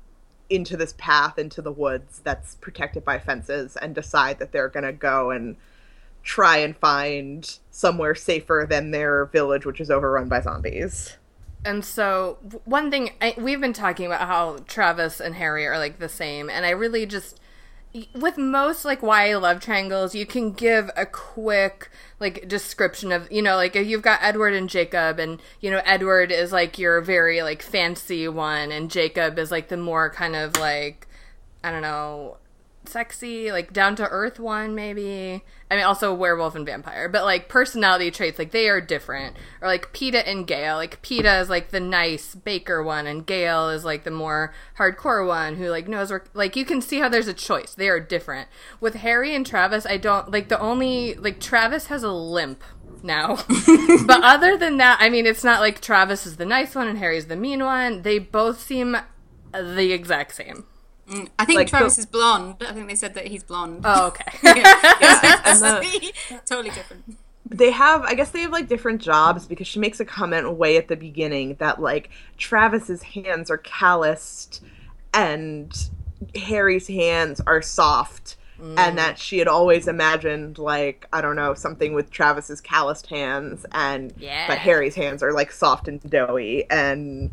into 0.49 0.75
this 0.75 0.93
path 0.97 1.39
into 1.39 1.61
the 1.61 1.71
woods 1.71 2.19
that's 2.23 2.55
protected 2.55 3.05
by 3.05 3.17
fences 3.17 3.77
and 3.77 3.95
decide 3.95 4.39
that 4.39 4.51
they're 4.51 4.67
going 4.67 4.83
to 4.83 4.91
go 4.91 5.31
and 5.31 5.55
try 6.23 6.57
and 6.57 6.77
find 6.77 7.59
somewhere 7.71 8.15
safer 8.15 8.65
than 8.69 8.91
their 8.91 9.25
village 9.25 9.65
which 9.65 9.81
is 9.81 9.89
overrun 9.89 10.27
by 10.27 10.41
zombies. 10.41 11.17
And 11.63 11.85
so, 11.85 12.37
one 12.65 12.89
thing 12.89 13.11
I, 13.21 13.35
we've 13.37 13.61
been 13.61 13.73
talking 13.73 14.07
about 14.07 14.27
how 14.27 14.57
Travis 14.67 15.19
and 15.19 15.35
Harry 15.35 15.67
are 15.67 15.77
like 15.77 15.99
the 15.99 16.09
same, 16.09 16.49
and 16.49 16.65
I 16.65 16.71
really 16.71 17.05
just 17.05 17.39
with 18.13 18.37
most 18.37 18.85
like 18.85 19.01
YA 19.01 19.37
love 19.37 19.59
triangles, 19.59 20.15
you 20.15 20.25
can 20.25 20.53
give 20.53 20.89
a 20.95 21.05
quick 21.05 21.89
like 22.19 22.47
description 22.47 23.11
of 23.11 23.31
you 23.31 23.41
know 23.41 23.55
like 23.55 23.75
if 23.75 23.85
you've 23.85 24.01
got 24.01 24.23
Edward 24.23 24.53
and 24.53 24.69
Jacob, 24.69 25.19
and 25.19 25.41
you 25.59 25.69
know 25.69 25.81
Edward 25.85 26.31
is 26.31 26.51
like 26.51 26.79
your 26.79 26.99
very 27.01 27.43
like 27.43 27.61
fancy 27.61 28.27
one, 28.27 28.71
and 28.71 28.89
Jacob 28.89 29.37
is 29.37 29.51
like 29.51 29.67
the 29.67 29.77
more 29.77 30.09
kind 30.09 30.35
of 30.35 30.57
like 30.57 31.07
I 31.63 31.69
don't 31.69 31.83
know 31.83 32.37
sexy 32.85 33.51
like 33.51 33.73
down 33.73 33.95
to 33.95 34.07
earth 34.09 34.39
one 34.39 34.75
maybe. 34.75 35.43
I 35.69 35.75
mean 35.75 35.85
also 35.85 36.13
werewolf 36.13 36.55
and 36.55 36.65
vampire. 36.65 37.07
But 37.07 37.23
like 37.23 37.47
personality 37.47 38.11
traits 38.11 38.39
like 38.39 38.51
they 38.51 38.69
are 38.69 38.81
different. 38.81 39.37
Or 39.61 39.67
like 39.67 39.93
peeta 39.93 40.27
and 40.27 40.45
gale. 40.45 40.75
Like 40.75 41.01
peeta 41.01 41.41
is 41.41 41.49
like 41.49 41.69
the 41.69 41.79
nice 41.79 42.35
baker 42.35 42.83
one 42.83 43.07
and 43.07 43.25
gale 43.25 43.69
is 43.69 43.85
like 43.85 44.03
the 44.03 44.11
more 44.11 44.53
hardcore 44.77 45.25
one 45.25 45.55
who 45.55 45.69
like 45.69 45.87
knows 45.87 46.09
where 46.09 46.23
like 46.33 46.55
you 46.55 46.65
can 46.65 46.81
see 46.81 46.99
how 46.99 47.09
there's 47.09 47.27
a 47.27 47.33
choice. 47.33 47.73
They 47.73 47.89
are 47.89 47.99
different. 47.99 48.49
With 48.79 48.95
harry 48.95 49.35
and 49.35 49.45
travis 49.45 49.85
i 49.85 49.97
don't 49.97 50.31
like 50.31 50.49
the 50.49 50.59
only 50.59 51.15
like 51.15 51.39
travis 51.39 51.87
has 51.87 52.03
a 52.03 52.11
limp 52.11 52.63
now. 53.03 53.37
But 54.05 54.23
other 54.23 54.57
than 54.57 54.77
that 54.77 54.97
i 54.99 55.09
mean 55.09 55.25
it's 55.25 55.43
not 55.43 55.59
like 55.59 55.81
travis 55.81 56.25
is 56.25 56.37
the 56.37 56.45
nice 56.45 56.75
one 56.75 56.87
and 56.87 56.97
harry's 56.97 57.27
the 57.27 57.35
mean 57.35 57.63
one. 57.63 58.01
They 58.01 58.19
both 58.19 58.59
seem 58.59 58.97
the 59.53 59.91
exact 59.91 60.33
same 60.33 60.65
I 61.39 61.45
think 61.45 61.57
Like, 61.57 61.67
Travis 61.67 61.97
is 61.97 62.05
blonde. 62.05 62.55
I 62.61 62.73
think 62.73 62.87
they 62.87 62.95
said 62.95 63.13
that 63.15 63.27
he's 63.27 63.43
blonde. 63.43 63.81
oh 63.83 64.07
okay 64.07 64.23
the- 64.41 66.13
totally 66.45 66.69
different. 66.69 67.17
they 67.49 67.71
have 67.71 68.03
i 68.03 68.13
guess 68.13 68.29
they 68.31 68.41
have 68.41 68.51
like 68.51 68.67
different 68.69 69.01
jobs 69.01 69.45
because 69.45 69.67
she 69.67 69.79
makes 69.79 69.99
a 69.99 70.05
comment 70.05 70.53
way 70.55 70.77
at 70.77 70.87
the 70.87 70.95
beginning 70.95 71.55
that 71.59 71.81
like 71.81 72.09
travis's 72.37 73.03
hands 73.03 73.49
are 73.51 73.57
calloused 73.57 74.63
and 75.13 75.89
harry's 76.35 76.87
hands 76.87 77.41
are 77.47 77.61
soft 77.61 78.37
and 78.59 78.77
mm. 78.77 78.95
that 78.95 79.17
she 79.17 79.39
had 79.39 79.47
always 79.47 79.87
imagined 79.87 80.57
like 80.59 81.07
i 81.11 81.19
don't 81.19 81.35
know 81.35 81.53
something 81.53 81.93
with 81.93 82.09
travis's 82.11 82.61
calloused 82.61 83.07
hands 83.07 83.65
and 83.73 84.13
Yeah. 84.17 84.45
but 84.47 84.59
harry's 84.59 84.95
hands 84.95 85.23
are 85.23 85.33
like 85.33 85.51
soft 85.51 85.87
and 85.87 85.99
doughy 86.09 86.69
and 86.69 87.31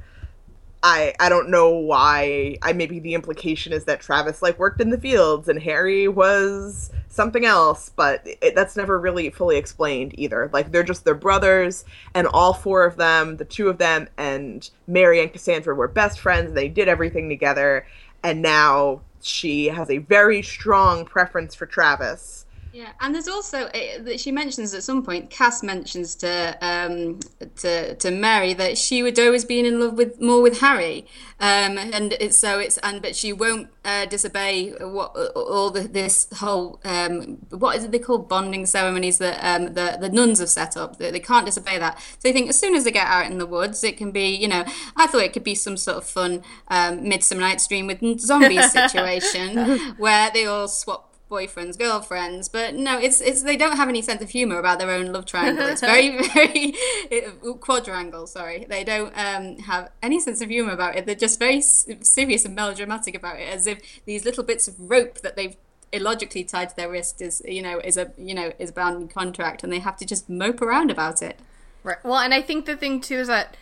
I 0.83 1.15
I 1.19 1.29
don't 1.29 1.51
know 1.51 1.71
why. 1.71 2.57
I 2.63 2.73
maybe 2.73 3.01
the 3.01 3.15
implication 3.15 3.73
is 3.73 3.85
that 3.85 4.01
Travis 4.01 4.43
like 4.43 4.59
worked 4.59 4.81
in 4.81 4.91
the 4.91 5.01
fields 5.01 5.49
and 5.49 5.61
Harry 5.61 6.07
was 6.07 6.91
something 7.09 7.45
else, 7.45 7.91
but 7.97 8.23
it, 8.25 8.55
that's 8.55 8.77
never 8.77 8.99
really 8.99 9.31
fully 9.31 9.57
explained 9.57 10.15
either. 10.19 10.49
Like 10.53 10.71
they're 10.71 10.83
just 10.85 11.05
their 11.05 11.15
brothers, 11.15 11.85
and 12.15 12.27
all 12.29 12.55
four 12.55 12.85
of 12.85 12.97
them, 12.97 13.39
the 13.39 13.45
two 13.45 13.69
of 13.69 13.79
them, 13.79 14.09
and 14.17 14.69
Mary 14.87 15.21
and 15.21 15.33
Cassandra 15.33 15.75
were 15.75 15.89
best 15.89 16.21
friends. 16.21 16.53
They 16.53 16.69
did 16.69 16.87
everything 16.87 17.29
together, 17.29 17.87
and 18.23 18.41
now 18.41 19.01
she 19.21 19.67
has 19.67 19.91
a 19.91 19.99
very 19.99 20.43
strong 20.43 21.05
preference 21.05 21.55
for 21.55 21.67
Travis. 21.67 22.38
Yeah, 22.79 22.93
and 23.01 23.13
there's 23.13 23.27
also 23.27 23.63
uh, 23.63 24.03
that 24.03 24.21
she 24.21 24.31
mentions 24.31 24.73
at 24.73 24.85
some 24.85 25.03
point. 25.03 25.31
Cass 25.31 25.65
mentions 25.65 26.15
to 26.15 26.57
um, 26.61 27.19
to 27.57 27.97
to 27.97 28.11
Mary 28.13 28.55
that 28.55 28.79
she 28.79 29.03
would 29.03 29.19
always 29.19 29.45
been 29.45 29.67
in 29.67 29.81
love 29.81 29.95
with 29.95 30.21
more 30.21 30.41
with 30.41 30.61
Harry, 30.61 31.05
um, 31.41 31.77
and 31.77 32.13
it's 32.21 32.39
so 32.39 32.61
it's 32.61 32.79
and 32.79 33.03
but 33.03 33.17
she 33.17 33.33
won't 33.33 33.69
uh, 33.85 34.07
disobey 34.07 34.71
what 34.79 35.09
all 35.35 35.71
the, 35.71 35.89
this 35.89 36.29
whole 36.37 36.79
um, 36.85 37.39
what 37.51 37.75
is 37.75 37.83
it 37.83 37.91
they 37.91 37.99
call 37.99 38.19
bonding 38.19 38.65
ceremonies 38.65 39.19
that 39.19 39.41
um, 39.43 39.75
the 39.75 39.99
the 40.01 40.09
nuns 40.09 40.39
have 40.39 40.49
set 40.49 40.77
up. 40.77 40.99
They, 40.99 41.11
they 41.11 41.19
can't 41.19 41.47
disobey 41.47 41.79
that. 41.81 41.99
So 42.21 42.29
I 42.29 42.33
think 42.33 42.49
as 42.49 42.61
soon 42.61 42.77
as 42.77 42.85
they 42.85 42.93
get 42.93 43.09
out 43.09 43.29
in 43.29 43.39
the 43.39 43.47
woods, 43.47 43.83
it 43.83 43.97
can 43.97 44.13
be 44.13 44.29
you 44.29 44.47
know 44.47 44.65
I 44.95 45.09
thought 45.09 45.23
it 45.23 45.33
could 45.33 45.43
be 45.43 45.57
some 45.57 45.77
sort 45.77 45.97
of 45.97 46.05
fun 46.05 46.45
um, 46.69 47.09
Midsummer 47.09 47.41
Night's 47.41 47.67
Dream 47.67 47.89
with 47.89 48.21
zombies 48.21 48.71
situation 48.81 49.97
where 49.97 50.31
they 50.31 50.47
all 50.47 50.69
swap 50.69 51.09
boyfriends, 51.31 51.79
girlfriends, 51.79 52.49
but 52.49 52.75
no, 52.75 52.99
it's 52.99 53.21
it's 53.21 53.43
they 53.43 53.57
don't 53.57 53.77
have 53.77 53.89
any 53.89 54.03
sense 54.03 54.23
of 54.23 54.31
humor 54.31 54.59
about 54.59 54.79
their 54.79 54.91
own 54.91 55.13
love 55.13 55.27
triangle. 55.27 55.67
It's 55.67 55.81
very 55.81 56.11
very 56.35 56.75
it, 57.11 57.41
quadrangle. 57.61 58.27
Sorry, 58.27 58.67
they 58.69 58.85
don't 58.85 59.13
um, 59.17 59.59
have 59.59 59.91
any 60.03 60.21
sense 60.21 60.41
of 60.41 60.49
humor 60.49 60.73
about 60.73 60.97
it. 60.97 61.07
They're 61.07 61.15
just 61.15 61.39
very 61.39 61.61
serious 61.61 62.45
and 62.45 62.55
melodramatic 62.55 63.15
about 63.15 63.39
it, 63.39 63.49
as 63.49 63.67
if 63.67 63.81
these 64.05 64.25
little 64.25 64.45
bits 64.45 64.69
of 64.69 64.75
rope 64.79 65.21
that 65.21 65.37
they've 65.37 65.57
illogically 65.93 66.45
tied 66.45 66.69
to 66.69 66.77
their 66.77 66.91
wrist 66.91 67.23
is 67.23 67.41
you 67.47 67.63
know 67.63 67.81
is 67.81 67.97
a 67.97 68.13
you 68.19 68.35
know 68.35 68.53
is 68.59 68.71
a 68.71 68.73
bound 68.73 69.13
contract, 69.13 69.63
and 69.63 69.73
they 69.73 69.81
have 69.81 69.97
to 69.99 70.07
just 70.07 70.29
mope 70.29 70.63
around 70.63 70.91
about 70.91 71.23
it. 71.23 71.39
Right. 71.83 72.03
Well, 72.05 72.19
and 72.19 72.35
I 72.35 72.43
think 72.43 72.67
the 72.67 72.77
thing 72.77 73.01
too 73.01 73.17
is 73.17 73.29
that, 73.29 73.57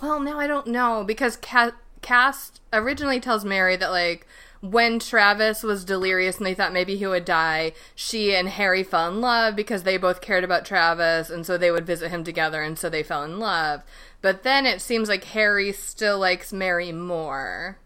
well, 0.00 0.20
now 0.20 0.38
I 0.38 0.46
don't 0.46 0.68
know 0.68 1.04
because 1.04 1.36
Ca- 1.36 1.72
Cass 2.02 2.52
originally 2.72 3.20
tells 3.20 3.44
Mary 3.44 3.76
that 3.76 3.90
like 3.90 4.26
when 4.60 4.98
Travis 4.98 5.62
was 5.62 5.84
delirious 5.84 6.38
and 6.38 6.46
they 6.46 6.54
thought 6.54 6.72
maybe 6.72 6.96
he 6.96 7.06
would 7.06 7.24
die, 7.24 7.72
she 7.94 8.34
and 8.34 8.48
Harry 8.48 8.82
fell 8.82 9.08
in 9.08 9.20
love 9.20 9.54
because 9.56 9.82
they 9.84 9.96
both 9.96 10.20
cared 10.20 10.44
about 10.44 10.64
Travis, 10.64 11.30
and 11.30 11.46
so 11.46 11.56
they 11.56 11.70
would 11.70 11.86
visit 11.86 12.10
him 12.10 12.24
together, 12.24 12.62
and 12.62 12.78
so 12.78 12.88
they 12.88 13.02
fell 13.02 13.22
in 13.24 13.38
love. 13.38 13.82
But 14.20 14.42
then 14.42 14.66
it 14.66 14.80
seems 14.80 15.08
like 15.08 15.24
Harry 15.24 15.72
still 15.72 16.18
likes 16.18 16.52
Mary 16.52 16.90
more. 16.92 17.78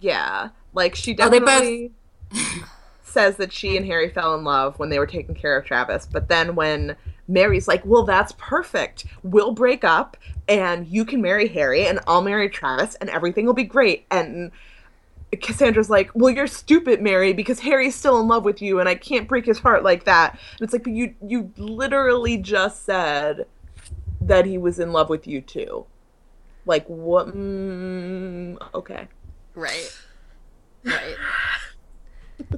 Yeah, 0.00 0.50
like 0.74 0.94
she 0.94 1.12
Oh, 1.18 1.28
both- 1.30 1.44
definitely 1.44 1.92
says 3.02 3.36
that 3.36 3.52
she 3.52 3.76
and 3.76 3.86
Harry 3.86 4.08
fell 4.10 4.34
in 4.34 4.44
love 4.44 4.78
when 4.78 4.90
they 4.90 4.98
were 4.98 5.06
taking 5.06 5.34
care 5.34 5.56
of 5.56 5.64
Travis. 5.64 6.06
But 6.06 6.28
then 6.28 6.54
when 6.54 6.96
Mary's 7.28 7.66
like, 7.66 7.82
"Well, 7.84 8.04
that's 8.04 8.32
perfect. 8.38 9.06
We'll 9.22 9.52
break 9.52 9.84
up, 9.84 10.16
and 10.48 10.86
you 10.86 11.04
can 11.04 11.20
marry 11.22 11.48
Harry, 11.48 11.86
and 11.86 11.98
I'll 12.06 12.22
marry 12.22 12.48
Travis, 12.48 12.94
and 12.96 13.10
everything 13.10 13.46
will 13.46 13.54
be 13.54 13.64
great." 13.64 14.06
And 14.10 14.52
Cassandra's 15.40 15.90
like, 15.90 16.10
"Well, 16.14 16.30
you're 16.30 16.46
stupid, 16.46 17.00
Mary, 17.02 17.32
because 17.32 17.60
Harry's 17.60 17.94
still 17.94 18.20
in 18.20 18.28
love 18.28 18.44
with 18.44 18.60
you, 18.62 18.80
and 18.80 18.88
I 18.88 18.94
can't 18.94 19.28
break 19.28 19.44
his 19.46 19.58
heart 19.58 19.82
like 19.84 20.04
that." 20.04 20.32
And 20.32 20.62
it's 20.62 20.72
like, 20.72 20.86
you 20.86 21.14
you 21.26 21.52
literally 21.56 22.36
just 22.38 22.84
said 22.84 23.46
that 24.20 24.44
he 24.46 24.58
was 24.58 24.78
in 24.78 24.92
love 24.92 25.08
with 25.08 25.26
you 25.26 25.40
too. 25.40 25.86
Like 26.64 26.86
what? 26.86 27.28
Mm, 27.28 28.58
okay. 28.74 29.08
Right. 29.54 29.96
Right. 30.84 31.16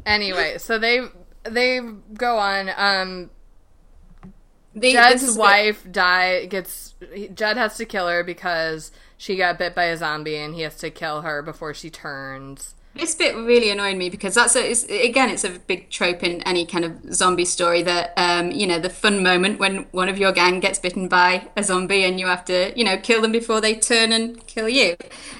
anyway, 0.07 0.59
so 0.59 0.79
they 0.79 1.03
they 1.45 1.81
go 2.14 2.38
on. 2.38 2.71
Um, 2.77 3.31
The, 4.75 4.93
Jed's 4.93 5.37
wife 5.37 5.87
die 5.91 6.47
gets 6.47 6.95
Jed 7.35 7.57
has 7.57 7.77
to 7.79 7.85
kill 7.85 8.07
her 8.09 8.23
because 8.23 8.93
she 9.18 9.37
got 9.37 9.59
bit 9.59 9.74
by 9.74 9.85
a 9.85 9.96
zombie 9.96 10.37
and 10.37 10.54
he 10.54 10.62
has 10.62 10.76
to 10.76 10.90
kill 10.90 11.22
her 11.22 11.42
before 11.42 11.74
she 11.74 11.90
turns. 11.90 12.74
This 12.94 13.14
bit 13.14 13.37
really 13.37 13.70
annoyed 13.70 13.96
me 13.96 14.11
because 14.11 14.35
that's 14.35 14.57
a, 14.57 14.70
it's, 14.70 14.85
again, 14.85 15.28
it's 15.28 15.44
a 15.44 15.50
big 15.50 15.90
trope 15.90 16.22
in 16.22 16.40
any 16.42 16.64
kind 16.64 16.85
of 16.85 17.14
zombie 17.14 17.44
story 17.44 17.83
that, 17.83 18.12
um, 18.16 18.50
you 18.50 18.66
know, 18.66 18.78
the 18.78 18.90
fun 18.90 19.22
moment 19.22 19.59
when 19.61 19.87
one 19.90 20.09
of 20.09 20.18
your 20.18 20.33
gang 20.33 20.59
gets 20.59 20.78
bitten 20.78 21.07
by 21.07 21.48
a 21.57 21.62
zombie 21.62 22.04
and 22.04 22.18
you 22.18 22.26
have 22.26 22.44
to, 22.46 22.72
you 22.76 22.85
know, 22.85 22.96
kill 22.96 23.20
them 23.20 23.31
before 23.31 23.61
they 23.61 23.74
turn 23.74 24.11
and 24.11 24.44
kill 24.46 24.68
you. 24.68 24.96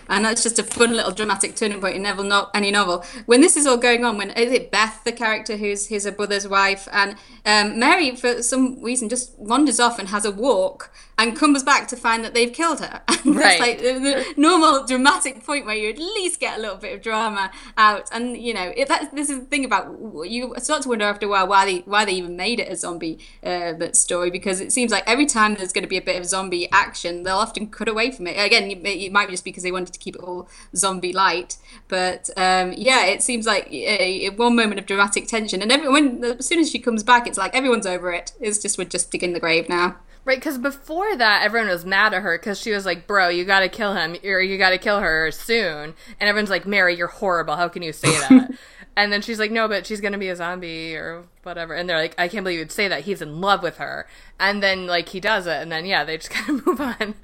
And 0.09 0.25
that's 0.25 0.43
just 0.43 0.59
a 0.59 0.63
fun 0.63 0.93
little 0.93 1.13
dramatic 1.13 1.57
turning 1.57 1.81
point 1.81 1.97
in 1.97 2.03
never 2.03 2.25
not 2.25 2.51
any 2.55 2.71
novel. 2.71 3.05
When 3.27 3.41
this 3.41 3.57
is 3.57 3.67
all 3.67 3.77
going 3.77 4.05
on, 4.05 4.19
when 4.19 4.31
is 4.31 4.53
it 4.53 4.71
Beth, 4.71 5.03
the 5.05 5.13
character 5.13 5.57
who's 5.57 5.87
his 5.87 6.11
brother's 6.17 6.49
wife, 6.49 6.89
and 6.93 7.17
um, 7.45 7.79
Mary, 7.79 8.15
for 8.17 8.43
some 8.43 8.83
reason, 8.83 9.09
just 9.09 9.39
wanders 9.39 9.81
off 9.81 9.99
and 9.99 10.09
has 10.09 10.25
a 10.25 10.31
walk 10.31 10.91
and 11.19 11.37
comes 11.37 11.65
back 11.65 11.89
to 11.89 11.97
find 11.97 12.25
that 12.25 12.33
they've 12.33 12.53
killed 12.53 12.81
her. 12.81 13.03
And 13.25 13.35
right. 13.35 13.59
like 13.59 13.79
the, 13.79 14.25
normal 14.37 14.87
dramatic 14.87 15.45
point 15.45 15.67
where 15.67 15.75
you 15.75 15.91
at 15.91 15.99
least 15.99 16.39
get 16.39 16.57
a 16.57 16.63
little 16.63 16.77
bit 16.77 16.95
of 16.95 17.03
drama 17.03 17.51
out. 17.77 18.09
And 18.13 18.37
you 18.37 18.55
know, 18.55 18.73
it, 18.77 18.87
that, 18.87 19.13
this 19.13 19.29
is 19.29 19.41
the 19.41 19.45
thing 19.45 19.65
about 19.65 19.99
you 20.25 20.55
start 20.59 20.83
to 20.83 20.89
wonder 20.89 21.05
after 21.05 21.27
a 21.27 21.29
while 21.29 21.49
why 21.49 21.65
they 21.65 21.79
why 21.81 22.05
they 22.05 22.13
even 22.13 22.37
made 22.37 22.61
it 22.61 22.71
a 22.71 22.77
zombie 22.77 23.19
uh, 23.43 23.75
story 23.93 24.31
because 24.31 24.61
it 24.61 24.73
seems 24.73 24.93
like 24.93 25.03
every 25.07 25.27
time 25.27 25.55
there's 25.55 25.73
going 25.73 25.83
to 25.83 25.89
be 25.89 25.97
a 25.97 26.03
bit 26.03 26.17
of 26.17 26.27
zombie 26.27 26.71
action, 26.71 27.25
they'll 27.25 27.39
often 27.39 27.67
cut 27.67 27.89
away 27.89 28.13
from 28.13 28.29
it. 28.29 28.39
Again, 28.39 28.71
it 28.71 29.13
might 29.13 29.27
be 29.27 29.33
just 29.33 29.45
because 29.45 29.65
they 29.65 29.73
wanted 29.73 29.93
to 29.93 29.98
keep 29.99 30.17
it 30.17 30.23
all 30.23 30.49
zombie 30.75 31.13
light, 31.13 31.57
but 31.89 32.31
um, 32.37 32.73
yeah, 32.77 33.07
it 33.07 33.23
seems 33.23 33.47
like 33.47 33.71
a, 33.73 34.27
a, 34.27 34.31
one 34.31 34.57
moment 34.57 34.79
of 34.81 34.87
dramatic 34.87 35.27
tension, 35.27 35.63
and 35.63 35.73
everyone 35.73 36.25
as 36.25 36.47
soon 36.47 36.61
as 36.61 36.71
she 36.71 36.79
comes 36.79 37.03
back, 37.03 37.27
it's 37.27 37.39
like 37.39 37.55
everyone's 37.55 37.87
over 37.87 38.13
it. 38.13 38.33
It's 38.41 38.59
just 38.59 38.79
we're 38.79 38.85
just 38.85 39.11
digging 39.11 39.33
the 39.33 39.41
grave 39.41 39.69
now. 39.69 39.97
Right, 40.29 40.39
because 40.39 40.59
before 40.59 41.17
that, 41.17 41.43
everyone 41.43 41.71
was 41.71 41.87
mad 41.87 42.13
at 42.13 42.21
her 42.21 42.37
because 42.37 42.61
she 42.61 42.71
was 42.71 42.85
like, 42.85 43.07
"Bro, 43.07 43.31
you 43.31 43.47
got 43.47 43.61
to 43.61 43.69
kill 43.71 43.95
him, 43.95 44.15
or 44.23 44.41
you 44.41 44.59
got 44.59 44.71
to 44.71 44.79
kill 44.79 45.01
her 45.01 45.31
soon." 45.31 45.95
And 46.21 46.29
everyone's 46.29 46.51
like, 46.51 46.67
"Mary, 46.67 46.95
you're 46.95 47.07
horrible. 47.07 47.57
How 47.57 47.69
can 47.69 47.81
you 47.81 47.95
say 47.95 48.11
that?" 48.11 48.51
and 48.99 49.11
then 49.11 49.23
she's 49.23 49.39
like, 49.39 49.51
"No, 49.51 49.69
but 49.69 49.87
she's 49.87 50.03
gonna 50.03 50.19
be 50.19 50.29
a 50.29 50.37
zombie 50.37 50.95
or 50.97 51.25
whatever." 51.45 51.73
And 51.73 51.89
they're 51.89 51.97
like, 51.97 52.15
"I 52.19 52.29
can't 52.29 52.45
believe 52.45 52.59
you'd 52.59 52.73
say 52.73 52.89
that. 52.89 53.05
He's 53.05 53.23
in 53.23 53.41
love 53.41 53.63
with 53.63 53.79
her." 53.79 54.07
And 54.39 54.63
then 54.63 54.87
like 54.87 55.09
he 55.09 55.21
does 55.21 55.47
it, 55.47 55.63
and 55.63 55.73
then 55.73 55.87
yeah, 55.87 56.05
they 56.05 56.19
just 56.19 56.31
kind 56.31 56.59
of 56.59 56.67
move 56.67 56.81
on. 56.83 57.15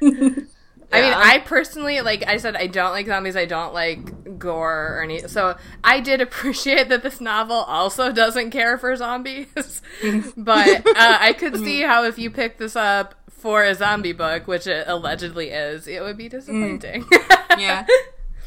I 0.90 1.02
mean, 1.02 1.12
I 1.12 1.38
personally 1.40 2.00
like 2.00 2.26
I 2.26 2.38
said 2.38 2.56
I 2.56 2.66
don't 2.66 2.92
like 2.92 3.06
zombies. 3.06 3.36
I 3.36 3.44
don't 3.44 3.74
like 3.74 4.38
gore 4.38 4.96
or 4.96 5.02
any. 5.02 5.20
So 5.28 5.56
I 5.84 6.00
did 6.00 6.20
appreciate 6.22 6.88
that 6.88 7.02
this 7.02 7.20
novel 7.20 7.56
also 7.56 8.12
doesn't 8.12 8.50
care 8.50 8.78
for 8.78 8.94
zombies. 8.96 9.82
but 10.36 10.86
uh, 10.86 11.18
I 11.20 11.34
could 11.38 11.56
see 11.56 11.82
how 11.82 12.04
if 12.04 12.18
you 12.18 12.30
pick 12.30 12.58
this 12.58 12.76
up 12.76 13.14
for 13.28 13.64
a 13.64 13.74
zombie 13.74 14.12
book, 14.12 14.46
which 14.46 14.66
it 14.66 14.86
allegedly 14.88 15.50
is, 15.50 15.86
it 15.86 16.02
would 16.02 16.16
be 16.16 16.28
disappointing. 16.28 17.04
Mm. 17.04 17.60
yeah. 17.60 17.86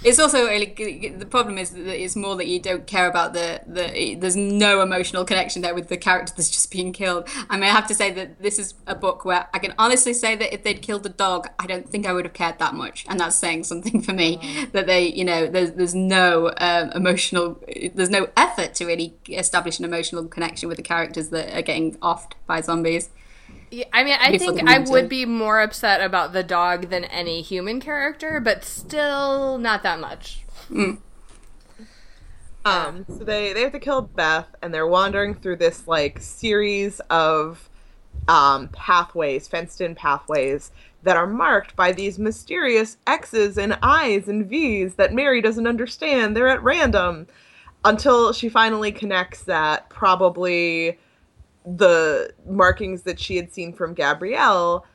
It's 0.04 0.18
also 0.18 0.48
the 0.48 1.28
problem 1.30 1.60
is 1.60 1.72
that 1.72 2.02
it's 2.02 2.16
more 2.16 2.36
that 2.36 2.48
you 2.48 2.60
don't 2.60 2.88
care 2.88 3.08
about 3.08 3.34
the 3.34 3.62
the. 3.68 4.16
There's 4.16 4.36
no 4.36 4.82
emotional 4.82 5.26
connection 5.26 5.62
there 5.62 5.76
with 5.76 5.90
the 5.90 5.98
character 5.98 6.34
that's 6.36 6.50
just 6.50 6.72
being 6.72 6.92
killed. 6.92 7.28
I 7.50 7.56
mean, 7.56 7.66
I 7.66 7.74
have 7.74 7.88
to 7.88 7.94
say 7.94 8.12
that 8.14 8.42
this 8.42 8.58
is 8.58 8.74
a 8.88 8.96
book 8.96 9.26
where 9.26 9.48
I 9.54 9.60
can 9.60 9.76
honestly 9.78 10.14
say 10.14 10.36
that 10.36 10.54
if 10.54 10.64
they'd 10.64 10.82
killed 10.82 11.04
the 11.04 11.10
dog, 11.10 11.50
I 11.60 11.68
don't 11.68 11.88
think 11.88 12.08
I 12.08 12.14
would 12.14 12.26
have 12.26 12.34
cared 12.34 12.58
that 12.58 12.74
much, 12.74 13.06
and 13.08 13.20
that's 13.20 13.36
saying 13.36 13.66
something 13.66 14.02
for 14.02 14.14
me. 14.14 14.38
Mm. 14.38 14.72
That 14.72 14.88
they, 14.88 15.08
you 15.08 15.24
know, 15.24 15.46
there's 15.46 15.74
there's 15.74 15.96
no 15.96 16.52
um, 16.58 16.92
emotional, 16.96 17.62
there's 17.94 18.10
no 18.10 18.28
effort 18.36 18.74
to 18.76 18.86
really 18.86 19.14
establish 19.30 19.78
an 19.78 19.86
emotional 19.86 20.26
connection 20.28 20.68
with 20.68 20.78
the 20.78 20.84
characters 20.84 21.30
that 21.30 21.56
are 21.56 21.62
getting 21.62 21.96
offed 21.98 22.32
by 22.48 22.62
zombies. 22.62 23.10
Yeah, 23.72 23.86
I 23.94 24.04
mean, 24.04 24.18
I 24.20 24.38
think 24.38 24.62
I 24.68 24.80
would 24.80 25.08
be 25.08 25.26
more 25.26 25.62
upset 25.62 26.02
about 26.02 26.34
the 26.34 26.44
dog 26.44 26.90
than 26.90 27.06
any 27.06 27.42
human 27.42 27.80
character, 27.80 28.42
but 28.42 28.66
still 28.66 29.58
not 29.58 29.82
that 29.84 30.00
much. 30.00 30.44
Mm. 30.70 30.98
Um, 32.66 33.06
so 33.08 33.24
they 33.24 33.54
they 33.54 33.62
have 33.62 33.72
to 33.72 33.80
kill 33.80 34.02
Beth, 34.02 34.54
and 34.62 34.74
they're 34.74 34.88
wandering 34.88 35.34
through 35.34 35.56
this 35.56 35.88
like 35.88 36.20
series 36.20 37.00
of 37.10 37.70
um, 38.28 38.68
pathways, 38.70 39.48
fenced-in 39.48 39.96
pathways 39.96 40.72
that 41.04 41.16
are 41.16 41.26
marked 41.26 41.76
by 41.76 41.92
these 41.94 42.20
mysterious 42.20 42.98
X's 43.08 43.58
and 43.58 43.80
I's 43.82 44.28
and 44.28 44.46
V's 44.46 44.96
that 44.96 45.14
Mary 45.14 45.42
doesn't 45.42 45.66
understand. 45.66 46.36
They're 46.36 46.50
at 46.50 46.62
random 46.62 47.28
until 47.84 48.34
she 48.34 48.50
finally 48.50 48.92
connects 48.92 49.44
that 49.44 49.90
probably 49.90 51.00
the 51.66 52.34
markings 52.48 53.04
that 53.04 53.20
she 53.20 53.36
had 53.36 53.54
seen 53.54 53.74
from 53.74 53.94
Gabrielle 53.94 54.86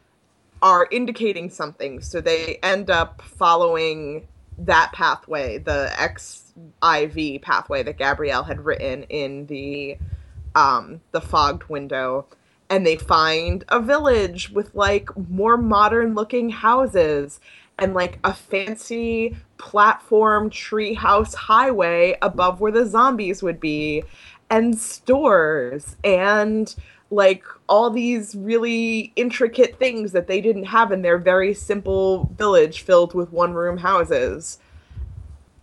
are 0.63 0.89
indicating 0.91 1.51
something. 1.51 2.01
So 2.01 2.21
they 2.21 2.59
end 2.63 2.91
up 2.91 3.23
following 3.23 4.27
that 4.59 4.93
pathway, 4.93 5.59
the 5.59 5.91
XIV 5.97 7.43
pathway 7.43 7.83
that 7.83 7.99
Gabrielle 7.99 8.45
had 8.45 8.65
written 8.65 9.05
in 9.05 9.47
the 9.47 9.99
um, 10.55 11.01
the 11.13 11.21
fogged 11.21 11.65
window. 11.69 12.27
And 12.69 12.85
they 12.85 12.97
find 12.97 13.65
a 13.69 13.79
village 13.79 14.51
with 14.51 14.75
like 14.75 15.09
more 15.29 15.57
modern 15.57 16.15
looking 16.15 16.49
houses 16.49 17.39
and 17.79 17.95
like 17.95 18.19
a 18.25 18.33
fancy 18.33 19.37
platform 19.59 20.51
treehouse 20.51 21.35
highway 21.35 22.17
above 22.23 22.61
where 22.61 22.73
the 22.73 22.87
zombies 22.87 23.43
would 23.43 23.61
be 23.61 24.03
and 24.51 24.79
stores 24.79 25.97
and 26.05 26.75
like 27.11 27.45
all 27.69 27.91
these 27.91 28.35
really 28.35 29.13
intricate 29.17 29.79
things 29.79 30.13
that 30.13 30.27
they 30.27 30.41
didn't 30.41 30.65
have 30.65 30.93
in 30.93 31.03
their 31.03 31.19
very 31.19 31.55
simple 31.55 32.31
village 32.37 32.83
filled 32.83 33.15
with 33.15 33.33
one 33.33 33.55
room 33.55 33.79
houses. 33.79 34.59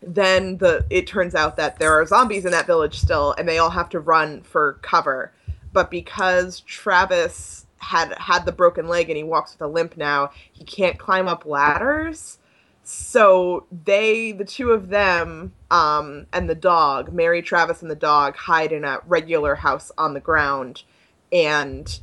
Then 0.02 0.58
the 0.58 0.86
it 0.90 1.08
turns 1.08 1.36
out 1.36 1.56
that 1.58 1.80
there 1.80 1.94
are 1.94 2.06
zombies 2.06 2.46
in 2.46 2.52
that 2.52 2.68
village 2.68 3.00
still 3.00 3.34
and 3.38 3.48
they 3.48 3.58
all 3.58 3.70
have 3.70 3.90
to 3.90 4.00
run 4.00 4.42
for 4.42 4.80
cover. 4.82 5.32
But 5.72 5.90
because 5.90 6.62
Travis 6.62 7.66
had 7.78 8.14
had 8.18 8.46
the 8.46 8.52
broken 8.52 8.88
leg 8.88 9.10
and 9.10 9.18
he 9.18 9.24
walks 9.24 9.54
with 9.54 9.62
a 9.62 9.68
limp 9.68 9.98
now 9.98 10.32
he 10.54 10.64
can't 10.64 10.98
climb 10.98 11.28
up 11.28 11.46
ladders 11.46 12.38
so 12.84 13.66
they 13.86 14.32
the 14.34 14.44
two 14.44 14.72
of 14.72 14.90
them 14.90 15.54
um, 15.72 16.26
and 16.34 16.50
the 16.50 16.56
dog 16.56 17.14
mary 17.14 17.42
travis 17.42 17.82
and 17.82 17.90
the 17.90 17.96
dog 17.96 18.36
hide 18.36 18.72
in 18.72 18.84
a 18.84 19.00
regular 19.08 19.56
house 19.56 19.92
on 19.98 20.14
the 20.14 20.20
ground 20.20 20.84
and 21.32 22.00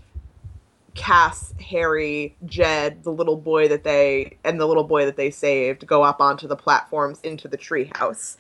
cass 0.95 1.55
harry 1.61 2.35
jed 2.47 3.05
the 3.05 3.13
little 3.13 3.37
boy 3.37 3.69
that 3.69 3.85
they 3.85 4.37
and 4.43 4.61
the 4.61 4.67
little 4.67 4.85
boy 4.85 5.05
that 5.05 5.17
they 5.17 5.31
saved 5.31 5.87
go 5.87 6.03
up 6.03 6.21
onto 6.21 6.49
the 6.49 6.57
platforms 6.57 7.21
into 7.23 7.47
the 7.47 7.59
treehouse. 7.59 8.37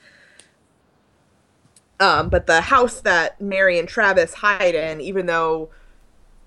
Um, 2.00 2.30
but 2.30 2.46
the 2.46 2.62
house 2.62 3.00
that 3.02 3.40
mary 3.40 3.78
and 3.78 3.86
travis 3.86 4.34
hide 4.34 4.74
in 4.74 5.00
even 5.00 5.26
though 5.26 5.70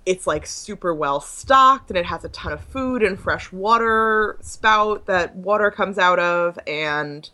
it's 0.05 0.27
like 0.27 0.45
super 0.45 0.93
well 0.93 1.19
stocked 1.19 1.89
and 1.89 1.97
it 1.97 2.05
has 2.05 2.25
a 2.25 2.29
ton 2.29 2.51
of 2.51 2.61
food 2.61 3.03
and 3.03 3.19
fresh 3.19 3.51
water 3.51 4.37
spout 4.41 5.05
that 5.05 5.35
water 5.35 5.71
comes 5.71 5.97
out 5.97 6.19
of 6.19 6.59
and 6.67 7.29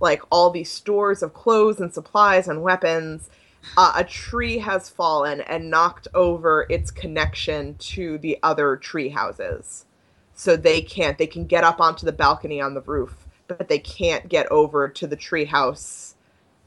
like 0.00 0.22
all 0.30 0.50
these 0.50 0.70
stores 0.70 1.22
of 1.22 1.34
clothes 1.34 1.80
and 1.80 1.92
supplies 1.92 2.48
and 2.48 2.62
weapons. 2.62 3.30
Uh, 3.76 3.92
a 3.96 4.04
tree 4.04 4.58
has 4.58 4.90
fallen 4.90 5.40
and 5.42 5.70
knocked 5.70 6.08
over 6.14 6.66
its 6.68 6.90
connection 6.90 7.74
to 7.76 8.18
the 8.18 8.38
other 8.42 8.76
tree 8.76 9.08
houses. 9.08 9.86
So 10.34 10.56
they 10.56 10.82
can't 10.82 11.18
they 11.18 11.26
can 11.26 11.46
get 11.46 11.64
up 11.64 11.80
onto 11.80 12.04
the 12.04 12.12
balcony 12.12 12.60
on 12.60 12.74
the 12.74 12.80
roof 12.80 13.24
but 13.46 13.68
they 13.68 13.78
can't 13.78 14.28
get 14.28 14.50
over 14.50 14.88
to 14.88 15.06
the 15.06 15.16
tree 15.16 15.44
house 15.44 16.14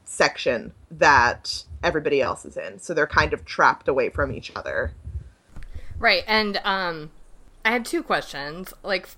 section 0.04 0.72
that 0.90 1.64
everybody 1.82 2.22
else 2.22 2.44
is 2.44 2.56
in. 2.56 2.78
So 2.78 2.94
they're 2.94 3.06
kind 3.06 3.32
of 3.32 3.44
trapped 3.44 3.88
away 3.88 4.08
from 4.08 4.32
each 4.32 4.52
other 4.56 4.92
Right, 5.98 6.22
and 6.26 6.60
um, 6.64 7.10
I 7.64 7.72
had 7.72 7.84
two 7.84 8.02
questions. 8.02 8.72
Like, 8.82 9.08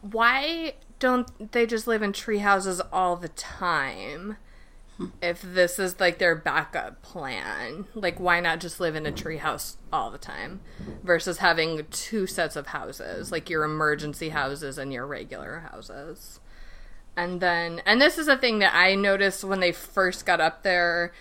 why 0.00 0.74
don't 0.98 1.52
they 1.52 1.66
just 1.66 1.86
live 1.86 2.02
in 2.02 2.12
tree 2.12 2.38
houses 2.38 2.80
all 2.92 3.16
the 3.16 3.28
time? 3.28 4.36
If 5.20 5.42
this 5.42 5.80
is 5.80 5.98
like 5.98 6.18
their 6.18 6.36
backup 6.36 7.02
plan, 7.02 7.86
like 7.94 8.20
why 8.20 8.38
not 8.38 8.60
just 8.60 8.78
live 8.78 8.94
in 8.94 9.06
a 9.06 9.12
treehouse 9.12 9.74
all 9.92 10.12
the 10.12 10.18
time 10.18 10.60
versus 11.02 11.38
having 11.38 11.84
two 11.90 12.28
sets 12.28 12.54
of 12.54 12.68
houses, 12.68 13.32
like 13.32 13.50
your 13.50 13.64
emergency 13.64 14.28
houses 14.28 14.78
and 14.78 14.92
your 14.92 15.04
regular 15.04 15.68
houses? 15.72 16.38
And 17.16 17.40
then, 17.40 17.82
and 17.84 18.00
this 18.00 18.18
is 18.18 18.28
a 18.28 18.36
thing 18.36 18.60
that 18.60 18.74
I 18.74 18.94
noticed 18.94 19.42
when 19.42 19.60
they 19.60 19.72
first 19.72 20.26
got 20.26 20.40
up 20.40 20.62
there, 20.62 21.12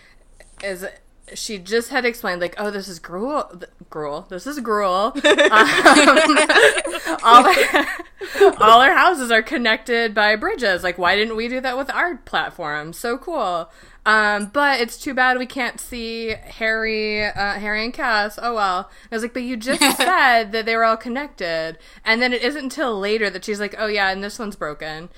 is 0.63 0.86
she 1.33 1.57
just 1.57 1.89
had 1.89 2.05
explained 2.05 2.41
like, 2.41 2.55
oh, 2.57 2.69
this 2.69 2.88
is 2.88 2.99
gruel, 2.99 3.62
gruel. 3.89 4.25
This 4.29 4.47
is 4.47 4.59
gruel. 4.59 5.13
Um, 5.23 5.69
all, 7.23 7.45
our, 7.45 7.88
all 8.59 8.81
our 8.81 8.93
houses 8.93 9.31
are 9.31 9.41
connected 9.41 10.13
by 10.13 10.36
bridges. 10.36 10.83
Like, 10.83 10.97
why 10.97 11.15
didn't 11.15 11.36
we 11.36 11.47
do 11.47 11.62
that 11.62 11.77
with 11.77 11.89
our 11.89 12.17
platform? 12.17 12.91
So 12.93 13.17
cool. 13.17 13.69
Um, 14.05 14.47
but 14.47 14.81
it's 14.81 14.97
too 14.97 15.13
bad 15.13 15.38
we 15.38 15.45
can't 15.45 15.79
see 15.79 16.29
Harry, 16.29 17.23
uh, 17.23 17.53
Harry 17.53 17.86
and 17.86 17.93
Cass. 17.93 18.38
Oh 18.41 18.55
well. 18.55 18.89
I 19.12 19.15
was 19.15 19.21
like, 19.21 19.33
but 19.33 19.43
you 19.43 19.55
just 19.55 19.79
said 19.97 20.51
that 20.51 20.65
they 20.65 20.75
were 20.75 20.83
all 20.83 20.97
connected, 20.97 21.77
and 22.03 22.21
then 22.21 22.33
it 22.33 22.41
isn't 22.41 22.63
until 22.63 22.99
later 22.99 23.29
that 23.29 23.45
she's 23.45 23.59
like, 23.59 23.75
oh 23.77 23.88
yeah, 23.88 24.09
and 24.09 24.23
this 24.23 24.39
one's 24.39 24.55
broken. 24.55 25.09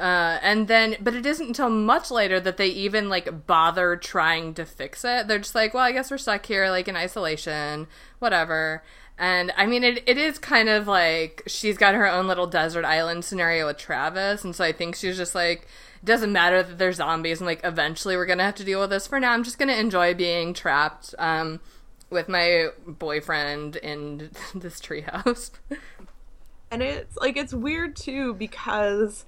Uh, 0.00 0.38
and 0.42 0.66
then, 0.66 0.96
but 0.98 1.14
it 1.14 1.26
isn't 1.26 1.48
until 1.48 1.68
much 1.68 2.10
later 2.10 2.40
that 2.40 2.56
they 2.56 2.68
even 2.68 3.10
like 3.10 3.46
bother 3.46 3.96
trying 3.96 4.54
to 4.54 4.64
fix 4.64 5.04
it. 5.04 5.28
They're 5.28 5.38
just 5.38 5.54
like, 5.54 5.74
well, 5.74 5.84
I 5.84 5.92
guess 5.92 6.10
we're 6.10 6.16
stuck 6.16 6.46
here, 6.46 6.70
like 6.70 6.88
in 6.88 6.96
isolation, 6.96 7.86
whatever. 8.18 8.82
And 9.18 9.52
I 9.58 9.66
mean, 9.66 9.84
it, 9.84 10.02
it 10.06 10.16
is 10.16 10.38
kind 10.38 10.70
of 10.70 10.88
like 10.88 11.42
she's 11.46 11.76
got 11.76 11.94
her 11.94 12.06
own 12.06 12.26
little 12.26 12.46
desert 12.46 12.86
island 12.86 13.26
scenario 13.26 13.66
with 13.66 13.76
Travis. 13.76 14.42
And 14.42 14.56
so 14.56 14.64
I 14.64 14.72
think 14.72 14.96
she's 14.96 15.18
just 15.18 15.34
like, 15.34 15.68
it 16.02 16.06
doesn't 16.06 16.32
matter 16.32 16.62
that 16.62 16.78
they're 16.78 16.94
zombies 16.94 17.40
and 17.40 17.46
like 17.46 17.60
eventually 17.62 18.16
we're 18.16 18.24
going 18.24 18.38
to 18.38 18.44
have 18.44 18.54
to 18.54 18.64
deal 18.64 18.80
with 18.80 18.88
this. 18.88 19.06
For 19.06 19.20
now, 19.20 19.32
I'm 19.32 19.44
just 19.44 19.58
going 19.58 19.68
to 19.68 19.78
enjoy 19.78 20.14
being 20.14 20.54
trapped 20.54 21.14
um, 21.18 21.60
with 22.08 22.26
my 22.26 22.68
boyfriend 22.86 23.76
in 23.76 24.30
this 24.54 24.80
treehouse. 24.80 25.50
and 26.70 26.82
it's 26.82 27.18
like, 27.18 27.36
it's 27.36 27.52
weird 27.52 27.96
too 27.96 28.32
because 28.32 29.26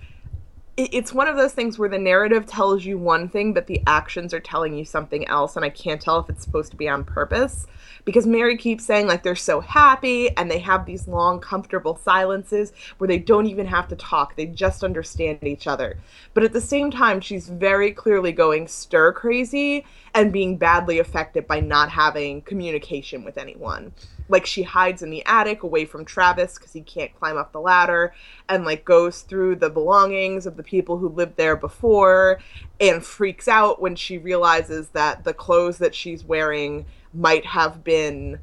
it's 0.77 1.13
one 1.13 1.29
of 1.29 1.37
those 1.37 1.53
things 1.53 1.79
where 1.79 1.89
the 1.89 1.99
narrative 1.99 2.47
tells 2.47 2.85
you 2.85 2.97
one 2.97 3.29
thing, 3.29 3.53
but 3.53 3.67
the 3.67 3.83
actions 3.87 4.33
are 4.33 4.41
telling 4.41 4.75
you 4.75 4.87
something 4.87 5.27
else. 5.29 5.55
And 5.57 5.65
I 5.65 5.69
can't 5.69 6.01
tell 6.01 6.19
if 6.19 6.31
it's 6.31 6.43
supposed 6.43 6.71
to 6.71 6.77
be 6.77 6.89
on 6.89 7.05
purpose. 7.05 7.67
Because 8.05 8.27
Mary 8.27 8.57
keeps 8.57 8.85
saying 8.85 9.07
like 9.07 9.23
they're 9.23 9.37
so 9.37 9.61
happy 9.61 10.35
and 10.37 10.51
they 10.51 10.59
have 10.59 10.87
these 10.87 11.07
long 11.07 11.41
comfortable 11.41 11.97
silences 11.97 12.73
where 12.99 13.07
they 13.07 13.19
don't 13.19 13.47
even 13.47 13.67
have 13.67 13.87
to 13.89 13.97
talk. 13.97 14.35
They 14.35 14.47
just 14.47 14.83
understand 14.83 15.45
each 15.45 15.67
other. 15.67 15.99
But 16.35 16.43
at 16.43 16.53
the 16.53 16.61
same 16.61 16.91
time 16.91 17.21
she's 17.21 17.49
very 17.49 17.93
clearly 17.93 18.33
going 18.33 18.67
stir 18.67 19.13
crazy 19.13 19.85
and 20.15 20.33
being 20.33 20.57
badly 20.57 20.99
affected 20.99 21.47
by 21.47 21.61
not 21.61 21.91
having 21.91 22.43
communication 22.43 23.25
with 23.25 23.39
anyone 23.39 23.93
like 24.33 24.47
she 24.47 24.63
hides 24.63 25.03
in 25.03 25.11
the 25.11 25.25
attic 25.27 25.63
away 25.63 25.85
from 25.85 26.05
Travis 26.05 26.55
because 26.55 26.73
he 26.73 26.81
can't 26.81 27.15
climb 27.19 27.37
up 27.37 27.53
the 27.53 27.61
ladder 27.61 28.15
and 28.49 28.65
like 28.65 28.85
goes 28.85 29.21
through 29.21 29.57
the 29.57 29.71
belongings 29.71 30.47
of 30.47 30.57
the 30.57 30.63
people 30.63 30.97
who 30.97 31.11
lived 31.11 31.37
there 31.37 31.55
before 31.55 32.41
and 32.81 33.05
freaks 33.05 33.47
out 33.47 33.81
when 33.81 33.95
she 33.95 34.17
realizes 34.17 34.89
that 34.89 35.23
the 35.25 35.35
clothes 35.35 35.79
that 35.79 35.95
she's 35.95 36.25
wearing 36.25 36.87
might 37.13 37.45
have 37.45 37.85
been 37.85 38.41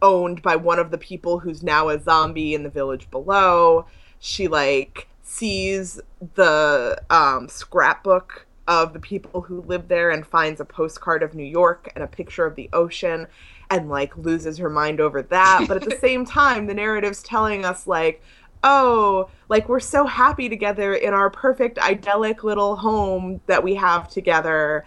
owned 0.00 0.40
by 0.40 0.56
one 0.56 0.78
of 0.78 0.90
the 0.90 0.98
people 0.98 1.40
who's 1.40 1.62
now 1.62 1.90
a 1.90 2.00
zombie 2.00 2.54
in 2.54 2.62
the 2.62 2.70
village 2.70 3.10
below. 3.10 3.86
She 4.18 4.48
like 4.48 5.08
sees 5.22 6.00
the 6.34 7.00
um, 7.10 7.48
scrapbook 7.48 8.46
of 8.66 8.94
the 8.94 8.98
people 8.98 9.42
who 9.42 9.60
live 9.62 9.88
there 9.88 10.10
and 10.10 10.26
finds 10.26 10.58
a 10.58 10.64
postcard 10.64 11.22
of 11.22 11.34
New 11.34 11.44
York 11.44 11.92
and 11.94 12.02
a 12.02 12.08
picture 12.08 12.46
of 12.46 12.56
the 12.56 12.70
ocean 12.72 13.26
and 13.70 13.88
like 13.88 14.16
loses 14.16 14.58
her 14.58 14.70
mind 14.70 15.00
over 15.00 15.22
that. 15.22 15.64
But 15.68 15.82
at 15.82 15.88
the 15.88 15.96
same 16.00 16.24
time, 16.24 16.66
the 16.66 16.74
narrative's 16.74 17.22
telling 17.22 17.64
us 17.64 17.86
like, 17.86 18.22
oh, 18.64 19.28
like 19.48 19.68
we're 19.68 19.80
so 19.80 20.06
happy 20.06 20.48
together 20.48 20.94
in 20.94 21.14
our 21.14 21.30
perfect 21.30 21.78
idyllic 21.78 22.44
little 22.44 22.76
home 22.76 23.40
that 23.46 23.62
we 23.62 23.74
have 23.74 24.08
together 24.08 24.84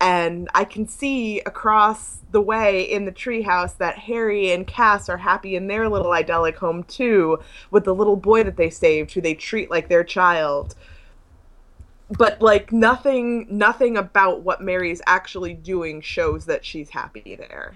and 0.00 0.48
I 0.54 0.64
can 0.64 0.86
see 0.86 1.40
across 1.40 2.18
the 2.30 2.40
way 2.40 2.82
in 2.82 3.04
the 3.04 3.12
treehouse 3.12 3.76
that 3.78 3.98
Harry 3.98 4.52
and 4.52 4.66
Cass 4.66 5.08
are 5.08 5.16
happy 5.16 5.56
in 5.56 5.66
their 5.66 5.88
little 5.88 6.12
idyllic 6.12 6.56
home 6.56 6.84
too, 6.84 7.40
with 7.70 7.84
the 7.84 7.94
little 7.94 8.16
boy 8.16 8.44
that 8.44 8.56
they 8.56 8.70
saved, 8.70 9.12
who 9.12 9.20
they 9.20 9.34
treat 9.34 9.70
like 9.70 9.88
their 9.88 10.04
child. 10.04 10.76
But 12.16 12.40
like 12.40 12.72
nothing, 12.72 13.46
nothing 13.50 13.96
about 13.96 14.42
what 14.42 14.62
Mary's 14.62 15.02
actually 15.06 15.54
doing 15.54 16.00
shows 16.00 16.46
that 16.46 16.64
she's 16.64 16.90
happy 16.90 17.36
there. 17.36 17.74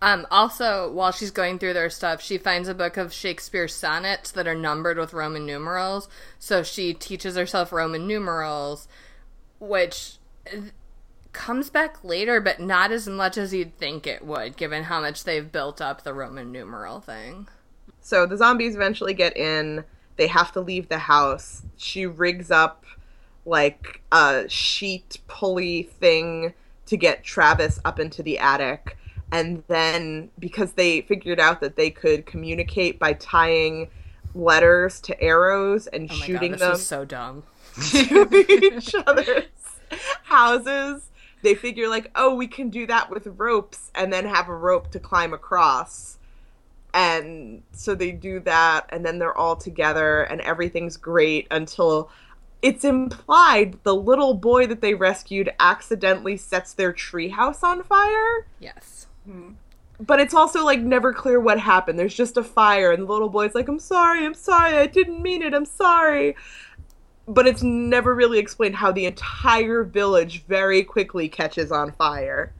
Um, 0.00 0.26
also, 0.30 0.90
while 0.90 1.12
she's 1.12 1.30
going 1.30 1.58
through 1.58 1.74
their 1.74 1.90
stuff, 1.90 2.20
she 2.20 2.38
finds 2.38 2.68
a 2.68 2.74
book 2.74 2.96
of 2.96 3.12
Shakespeare's 3.12 3.74
sonnets 3.74 4.32
that 4.32 4.48
are 4.48 4.54
numbered 4.54 4.98
with 4.98 5.12
Roman 5.12 5.46
numerals. 5.46 6.08
So 6.38 6.62
she 6.62 6.92
teaches 6.92 7.36
herself 7.36 7.72
Roman 7.72 8.06
numerals, 8.06 8.88
which 9.60 10.16
comes 11.32 11.70
back 11.70 12.02
later, 12.04 12.40
but 12.40 12.60
not 12.60 12.92
as 12.92 13.08
much 13.08 13.38
as 13.38 13.54
you'd 13.54 13.78
think 13.78 14.06
it 14.06 14.24
would, 14.24 14.56
given 14.56 14.84
how 14.84 15.00
much 15.00 15.24
they've 15.24 15.50
built 15.50 15.80
up 15.80 16.02
the 16.02 16.12
Roman 16.12 16.52
numeral 16.52 17.00
thing. 17.00 17.48
So 18.00 18.26
the 18.26 18.36
zombies 18.36 18.74
eventually 18.74 19.14
get 19.14 19.36
in. 19.36 19.84
They 20.16 20.26
have 20.26 20.52
to 20.52 20.60
leave 20.60 20.88
the 20.88 20.98
house. 20.98 21.62
She 21.76 22.06
rigs 22.06 22.50
up 22.50 22.84
like 23.44 24.02
a 24.12 24.48
sheet 24.48 25.18
pulley 25.26 25.84
thing 25.84 26.52
to 26.86 26.96
get 26.96 27.24
Travis 27.24 27.80
up 27.84 27.98
into 27.98 28.22
the 28.22 28.38
attic. 28.38 28.96
And 29.32 29.64
then, 29.66 30.30
because 30.38 30.72
they 30.72 31.00
figured 31.00 31.40
out 31.40 31.60
that 31.62 31.74
they 31.74 31.90
could 31.90 32.26
communicate 32.26 32.98
by 32.98 33.14
tying 33.14 33.88
letters 34.34 35.00
to 35.00 35.20
arrows 35.20 35.86
and 35.86 36.10
oh 36.10 36.14
shooting 36.14 36.52
God, 36.52 36.60
them 36.60 36.76
so 36.76 37.04
dumb 37.04 37.42
to 37.90 38.28
each 38.50 38.94
other's 39.06 39.46
houses, 40.24 41.08
they 41.42 41.54
figure 41.54 41.88
like, 41.88 42.10
oh, 42.14 42.34
we 42.34 42.46
can 42.46 42.68
do 42.68 42.86
that 42.86 43.10
with 43.10 43.26
ropes 43.26 43.90
and 43.94 44.12
then 44.12 44.26
have 44.26 44.48
a 44.48 44.54
rope 44.54 44.90
to 44.92 45.00
climb 45.00 45.32
across. 45.32 46.18
And 46.94 47.62
so 47.72 47.94
they 47.94 48.12
do 48.12 48.40
that 48.40 48.86
and 48.90 49.04
then 49.04 49.18
they're 49.18 49.36
all 49.36 49.56
together 49.56 50.24
and 50.24 50.42
everything's 50.42 50.98
great 50.98 51.46
until 51.50 52.10
it's 52.60 52.84
implied 52.84 53.78
the 53.82 53.94
little 53.94 54.34
boy 54.34 54.66
that 54.66 54.82
they 54.82 54.94
rescued 54.94 55.50
accidentally 55.58 56.36
sets 56.36 56.74
their 56.74 56.92
treehouse 56.92 57.62
on 57.62 57.82
fire. 57.82 58.46
Yes. 58.60 59.06
Hmm. 59.24 59.52
But 60.00 60.18
it's 60.18 60.34
also 60.34 60.64
like 60.64 60.80
never 60.80 61.12
clear 61.12 61.38
what 61.38 61.60
happened. 61.60 61.98
There's 61.98 62.14
just 62.14 62.36
a 62.36 62.42
fire 62.42 62.90
and 62.90 63.04
the 63.04 63.12
little 63.12 63.28
boy's 63.28 63.54
like, 63.54 63.68
"I'm 63.68 63.78
sorry. 63.78 64.24
I'm 64.24 64.34
sorry. 64.34 64.76
I 64.76 64.86
didn't 64.86 65.22
mean 65.22 65.42
it. 65.42 65.54
I'm 65.54 65.64
sorry." 65.64 66.34
but 67.28 67.46
it's 67.46 67.62
never 67.62 68.14
really 68.14 68.38
explained 68.38 68.76
how 68.76 68.92
the 68.92 69.06
entire 69.06 69.84
village 69.84 70.44
very 70.44 70.82
quickly 70.82 71.28
catches 71.28 71.70
on 71.70 71.92
fire. 71.92 72.52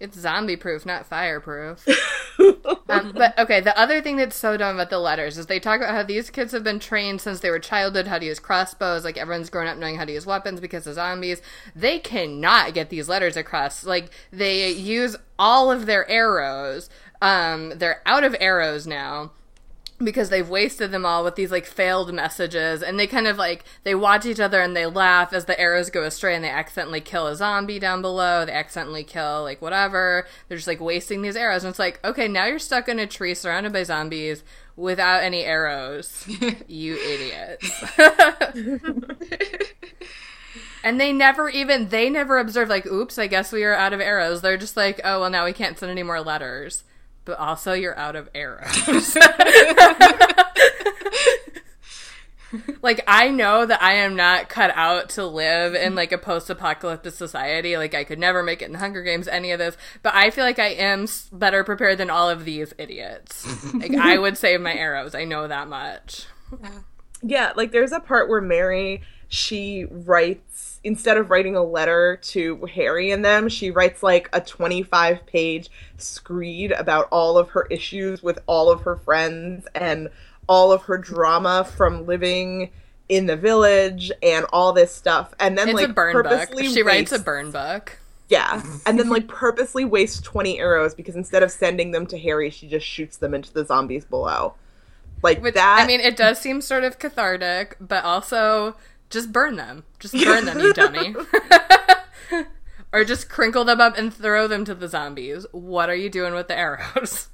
It's 0.00 0.18
zombie 0.18 0.56
proof, 0.56 0.86
not 0.86 1.06
fireproof. 1.06 1.86
um, 2.88 3.12
but 3.12 3.38
okay, 3.38 3.60
the 3.60 3.78
other 3.78 4.00
thing 4.00 4.16
that's 4.16 4.34
so 4.34 4.56
dumb 4.56 4.76
about 4.76 4.88
the 4.88 4.98
letters 4.98 5.36
is 5.36 5.44
they 5.44 5.60
talk 5.60 5.80
about 5.80 5.94
how 5.94 6.02
these 6.02 6.30
kids 6.30 6.52
have 6.52 6.64
been 6.64 6.80
trained 6.80 7.20
since 7.20 7.40
they 7.40 7.50
were 7.50 7.58
childhood 7.58 8.06
how 8.06 8.18
to 8.18 8.24
use 8.24 8.38
crossbows. 8.38 9.04
Like 9.04 9.18
everyone's 9.18 9.50
grown 9.50 9.66
up 9.66 9.76
knowing 9.76 9.96
how 9.96 10.06
to 10.06 10.12
use 10.12 10.24
weapons 10.24 10.58
because 10.58 10.86
of 10.86 10.94
zombies. 10.94 11.42
They 11.76 11.98
cannot 11.98 12.72
get 12.72 12.88
these 12.88 13.10
letters 13.10 13.36
across. 13.36 13.84
Like 13.84 14.10
they 14.32 14.70
use 14.70 15.16
all 15.38 15.70
of 15.70 15.84
their 15.84 16.08
arrows. 16.08 16.88
Um, 17.20 17.74
they're 17.76 18.00
out 18.06 18.24
of 18.24 18.34
arrows 18.40 18.86
now 18.86 19.32
because 20.02 20.30
they've 20.30 20.48
wasted 20.48 20.90
them 20.90 21.04
all 21.04 21.22
with 21.22 21.34
these 21.34 21.50
like 21.50 21.66
failed 21.66 22.12
messages 22.12 22.82
and 22.82 22.98
they 22.98 23.06
kind 23.06 23.26
of 23.26 23.36
like 23.36 23.64
they 23.84 23.94
watch 23.94 24.24
each 24.24 24.40
other 24.40 24.60
and 24.60 24.74
they 24.74 24.86
laugh 24.86 25.32
as 25.32 25.44
the 25.44 25.58
arrows 25.60 25.90
go 25.90 26.02
astray 26.04 26.34
and 26.34 26.42
they 26.42 26.48
accidentally 26.50 27.00
kill 27.00 27.26
a 27.26 27.36
zombie 27.36 27.78
down 27.78 28.00
below 28.00 28.44
they 28.44 28.52
accidentally 28.52 29.04
kill 29.04 29.42
like 29.42 29.60
whatever. 29.60 30.26
They're 30.48 30.56
just 30.58 30.68
like 30.68 30.80
wasting 30.80 31.22
these 31.22 31.36
arrows 31.36 31.64
and 31.64 31.70
it's 31.70 31.78
like 31.78 32.02
okay 32.04 32.28
now 32.28 32.46
you're 32.46 32.58
stuck 32.58 32.88
in 32.88 32.98
a 32.98 33.06
tree 33.06 33.34
surrounded 33.34 33.72
by 33.72 33.82
zombies 33.82 34.42
without 34.76 35.22
any 35.22 35.44
arrows. 35.44 36.26
You 36.66 36.96
idiots. 36.96 37.84
And 40.82 40.98
they 40.98 41.12
never 41.12 41.50
even 41.50 41.90
they 41.90 42.08
never 42.08 42.38
observe 42.38 42.70
like 42.70 42.86
oops 42.86 43.18
i 43.18 43.26
guess 43.26 43.52
we 43.52 43.64
are 43.64 43.74
out 43.74 43.92
of 43.92 44.00
arrows. 44.00 44.40
They're 44.40 44.56
just 44.56 44.78
like 44.78 44.98
oh 45.04 45.20
well 45.20 45.30
now 45.30 45.44
we 45.44 45.52
can't 45.52 45.78
send 45.78 45.90
any 45.90 46.02
more 46.02 46.22
letters 46.22 46.84
but 47.24 47.38
also 47.38 47.72
you're 47.72 47.96
out 47.96 48.16
of 48.16 48.28
arrows. 48.34 49.16
like 52.82 53.02
I 53.06 53.28
know 53.28 53.66
that 53.66 53.82
I 53.82 53.94
am 53.94 54.16
not 54.16 54.48
cut 54.48 54.72
out 54.74 55.10
to 55.10 55.26
live 55.26 55.74
in 55.74 55.94
like 55.94 56.12
a 56.12 56.18
post-apocalyptic 56.18 57.12
society. 57.12 57.76
Like 57.76 57.94
I 57.94 58.04
could 58.04 58.18
never 58.18 58.42
make 58.42 58.62
it 58.62 58.66
in 58.66 58.72
the 58.72 58.78
Hunger 58.78 59.02
Games, 59.02 59.28
any 59.28 59.50
of 59.52 59.58
this. 59.58 59.76
But 60.02 60.14
I 60.14 60.30
feel 60.30 60.44
like 60.44 60.58
I 60.58 60.68
am 60.68 61.06
better 61.32 61.64
prepared 61.64 61.98
than 61.98 62.10
all 62.10 62.28
of 62.28 62.44
these 62.44 62.74
idiots. 62.78 63.46
like 63.74 63.94
I 63.94 64.18
would 64.18 64.36
save 64.36 64.60
my 64.60 64.74
arrows. 64.74 65.14
I 65.14 65.24
know 65.24 65.46
that 65.48 65.68
much. 65.68 66.26
Yeah, 67.22 67.52
like 67.56 67.72
there's 67.72 67.92
a 67.92 68.00
part 68.00 68.28
where 68.28 68.40
Mary 68.40 69.02
she 69.28 69.86
writes 69.88 70.69
instead 70.82 71.16
of 71.16 71.30
writing 71.30 71.56
a 71.56 71.62
letter 71.62 72.18
to 72.22 72.64
Harry 72.74 73.10
and 73.10 73.24
them, 73.24 73.48
she 73.48 73.70
writes 73.70 74.02
like 74.02 74.28
a 74.32 74.40
25 74.40 75.26
page 75.26 75.70
screed 75.98 76.72
about 76.72 77.08
all 77.10 77.36
of 77.36 77.50
her 77.50 77.66
issues 77.70 78.22
with 78.22 78.38
all 78.46 78.70
of 78.70 78.82
her 78.82 78.96
friends 78.96 79.66
and 79.74 80.08
all 80.48 80.72
of 80.72 80.82
her 80.82 80.98
drama 80.98 81.64
from 81.76 82.06
living 82.06 82.70
in 83.08 83.26
the 83.26 83.36
village 83.36 84.10
and 84.22 84.46
all 84.52 84.72
this 84.72 84.94
stuff. 84.94 85.34
And 85.38 85.58
then 85.58 85.68
it's 85.68 85.76
like 85.76 85.88
a 85.90 85.92
burn 85.92 86.22
book. 86.22 86.48
She 86.60 86.82
writes 86.82 87.12
a 87.12 87.18
burn 87.18 87.50
book. 87.50 87.98
Yeah, 88.28 88.62
and 88.86 88.96
then 88.96 89.08
like 89.08 89.26
purposely 89.26 89.84
wastes 89.84 90.20
twenty 90.20 90.60
arrows 90.60 90.94
because 90.94 91.16
instead 91.16 91.42
of 91.42 91.50
sending 91.50 91.90
them 91.90 92.06
to 92.06 92.18
Harry, 92.18 92.48
she 92.50 92.68
just 92.68 92.86
shoots 92.86 93.16
them 93.16 93.34
into 93.34 93.52
the 93.52 93.64
zombies 93.64 94.04
below. 94.04 94.54
Like 95.20 95.42
Which, 95.42 95.54
that. 95.54 95.80
I 95.80 95.86
mean, 95.86 95.98
it 95.98 96.16
does 96.16 96.40
seem 96.40 96.60
sort 96.60 96.84
of 96.84 97.00
cathartic, 97.00 97.76
but 97.80 98.04
also 98.04 98.76
just 99.10 99.32
burn 99.32 99.56
them. 99.56 99.84
Just 99.98 100.14
burn 100.14 100.46
them, 100.46 100.58
you 100.58 100.72
dummy. 100.72 101.14
or 102.92 103.04
just 103.04 103.28
crinkle 103.28 103.64
them 103.64 103.80
up 103.80 103.98
and 103.98 104.12
throw 104.12 104.46
them 104.46 104.64
to 104.64 104.74
the 104.74 104.88
zombies. 104.88 105.46
What 105.52 105.90
are 105.90 105.94
you 105.94 106.08
doing 106.08 106.34
with 106.34 106.48
the 106.48 106.56
arrows? 106.56 107.28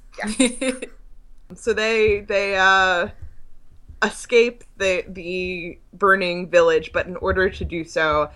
so 1.55 1.73
they 1.73 2.21
they 2.21 2.57
uh 2.57 3.09
escape 4.03 4.63
the 4.77 5.05
the 5.07 5.79
burning 5.93 6.49
village, 6.49 6.91
but 6.91 7.07
in 7.07 7.15
order 7.17 7.49
to 7.49 7.65
do 7.65 7.83
so, 7.83 8.29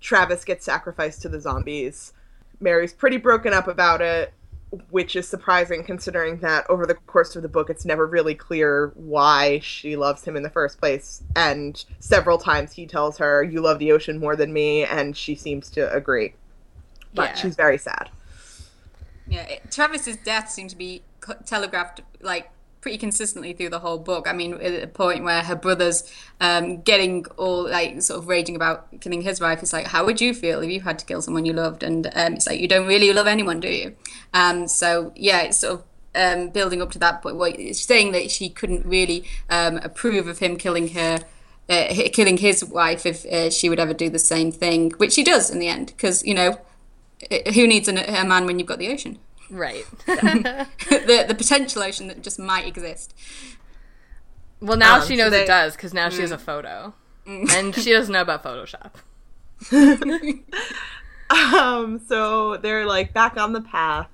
Travis 0.00 0.44
gets 0.44 0.64
sacrificed 0.64 1.22
to 1.22 1.28
the 1.28 1.40
zombies. 1.40 2.12
Mary's 2.60 2.92
pretty 2.92 3.16
broken 3.16 3.52
up 3.52 3.68
about 3.68 4.00
it, 4.00 4.32
which 4.90 5.16
is 5.16 5.26
surprising 5.26 5.82
considering 5.82 6.38
that 6.40 6.68
over 6.68 6.84
the 6.84 6.94
course 6.94 7.34
of 7.36 7.42
the 7.42 7.48
book 7.48 7.70
it's 7.70 7.86
never 7.86 8.06
really 8.06 8.34
clear 8.34 8.92
why 8.94 9.58
she 9.60 9.96
loves 9.96 10.24
him 10.24 10.36
in 10.36 10.42
the 10.42 10.50
first 10.50 10.78
place. 10.78 11.22
And 11.34 11.82
several 12.00 12.38
times 12.38 12.72
he 12.72 12.86
tells 12.86 13.16
her, 13.18 13.42
You 13.42 13.60
love 13.60 13.78
the 13.78 13.92
ocean 13.92 14.18
more 14.18 14.36
than 14.36 14.52
me, 14.52 14.84
and 14.84 15.16
she 15.16 15.34
seems 15.34 15.70
to 15.70 15.92
agree. 15.92 16.34
But 17.14 17.30
Yeah. 17.30 17.34
she's 17.36 17.56
very 17.56 17.78
sad. 17.78 18.10
Yeah, 19.26 19.42
it, 19.42 19.70
Travis's 19.70 20.16
death 20.16 20.50
seems 20.50 20.72
to 20.72 20.78
be 20.78 21.02
telegraphed 21.44 22.00
like 22.20 22.50
pretty 22.88 22.96
consistently 22.96 23.52
through 23.52 23.68
the 23.68 23.80
whole 23.80 23.98
book. 23.98 24.26
I 24.26 24.32
mean, 24.32 24.54
at 24.54 24.80
the 24.80 24.86
point 24.86 25.22
where 25.22 25.42
her 25.42 25.54
brother's 25.54 26.10
um, 26.40 26.80
getting 26.80 27.26
all 27.36 27.68
like 27.68 28.00
sort 28.00 28.18
of 28.18 28.28
raging 28.28 28.56
about 28.56 29.02
killing 29.02 29.20
his 29.20 29.42
wife, 29.42 29.62
it's 29.62 29.74
like, 29.74 29.88
how 29.88 30.06
would 30.06 30.22
you 30.22 30.32
feel 30.32 30.62
if 30.62 30.70
you 30.70 30.80
had 30.80 30.98
to 31.00 31.04
kill 31.04 31.20
someone 31.20 31.44
you 31.44 31.52
loved? 31.52 31.82
And 31.82 32.06
um, 32.14 32.32
it's 32.32 32.46
like 32.46 32.60
you 32.60 32.66
don't 32.66 32.86
really 32.86 33.12
love 33.12 33.26
anyone, 33.26 33.60
do 33.60 33.68
you? 33.68 33.94
Um, 34.32 34.68
so 34.68 35.12
yeah, 35.14 35.42
it's 35.42 35.58
sort 35.58 35.74
of. 35.74 35.84
Um, 36.14 36.48
building 36.48 36.82
up 36.82 36.90
to 36.92 36.98
that 36.98 37.22
point, 37.22 37.36
well, 37.36 37.52
it's 37.54 37.84
saying 37.84 38.10
that 38.12 38.30
she 38.30 38.48
couldn't 38.48 38.84
really 38.84 39.24
um, 39.50 39.76
approve 39.76 40.26
of 40.26 40.38
him 40.38 40.56
killing 40.56 40.88
her, 40.88 41.18
uh, 41.68 41.94
killing 42.12 42.38
his 42.38 42.64
wife 42.64 43.06
if 43.06 43.24
uh, 43.26 43.50
she 43.50 43.68
would 43.68 43.78
ever 43.78 43.94
do 43.94 44.08
the 44.10 44.18
same 44.18 44.50
thing, 44.50 44.90
which 44.96 45.12
she 45.12 45.22
does 45.22 45.48
in 45.50 45.60
the 45.60 45.68
end, 45.68 45.88
because 45.88 46.24
you 46.24 46.34
know, 46.34 46.58
uh, 47.30 47.52
who 47.52 47.68
needs 47.68 47.86
an, 47.86 47.98
a 47.98 48.24
man 48.24 48.46
when 48.46 48.58
you've 48.58 48.66
got 48.66 48.78
the 48.78 48.88
ocean? 48.88 49.18
Right. 49.50 49.84
the 50.06 51.24
the 51.28 51.34
potential 51.36 51.82
ocean 51.82 52.08
that 52.08 52.22
just 52.22 52.38
might 52.38 52.66
exist. 52.66 53.14
well, 54.60 54.76
now 54.76 54.96
Um, 54.96 55.02
she 55.06 55.16
so 55.16 55.22
knows 55.24 55.30
they- 55.32 55.42
it 55.44 55.46
does 55.46 55.74
because 55.76 55.94
now 55.94 56.08
she 56.10 56.20
has 56.22 56.30
a 56.30 56.38
photo. 56.38 56.94
And 57.26 57.74
she 57.74 57.92
doesn't 57.92 58.12
know 58.12 58.22
about 58.22 58.42
Photoshop. 58.42 58.92
Um, 61.30 62.00
so 62.08 62.56
they're 62.56 62.86
like 62.86 63.12
back 63.12 63.36
on 63.36 63.52
the 63.52 63.60
path, 63.60 64.08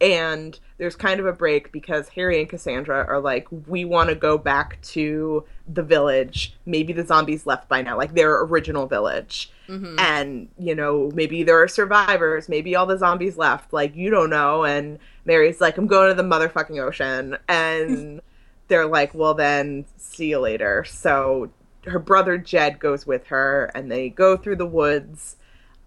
and 0.00 0.58
there's 0.78 0.96
kind 0.96 1.20
of 1.20 1.26
a 1.26 1.32
break 1.32 1.70
because 1.70 2.08
Harry 2.08 2.40
and 2.40 2.48
Cassandra 2.48 3.04
are 3.06 3.20
like, 3.20 3.46
we 3.68 3.84
want 3.84 4.08
to 4.08 4.16
go 4.16 4.36
back 4.36 4.82
to 4.82 5.44
the 5.68 5.82
village. 5.84 6.56
Maybe 6.66 6.92
the 6.92 7.04
zombies 7.06 7.46
left 7.46 7.68
by 7.68 7.82
now, 7.82 7.96
like 7.96 8.14
their 8.14 8.40
original 8.42 8.86
village. 8.88 9.52
Mm-hmm. 9.70 9.98
And, 9.98 10.48
you 10.58 10.74
know, 10.74 11.10
maybe 11.14 11.42
there 11.42 11.62
are 11.62 11.68
survivors. 11.68 12.48
Maybe 12.48 12.74
all 12.74 12.86
the 12.86 12.98
zombies 12.98 13.36
left. 13.36 13.72
Like, 13.72 13.94
you 13.94 14.10
don't 14.10 14.30
know. 14.30 14.64
And 14.64 14.98
Mary's 15.24 15.60
like, 15.60 15.78
I'm 15.78 15.86
going 15.86 16.08
to 16.08 16.14
the 16.14 16.28
motherfucking 16.28 16.80
ocean. 16.80 17.38
And 17.48 18.20
they're 18.68 18.86
like, 18.86 19.14
well, 19.14 19.34
then 19.34 19.84
see 19.96 20.30
you 20.30 20.40
later. 20.40 20.84
So 20.84 21.50
her 21.86 21.98
brother 21.98 22.36
Jed 22.36 22.78
goes 22.78 23.06
with 23.06 23.26
her, 23.28 23.70
and 23.74 23.90
they 23.90 24.10
go 24.10 24.36
through 24.36 24.56
the 24.56 24.66
woods 24.66 25.36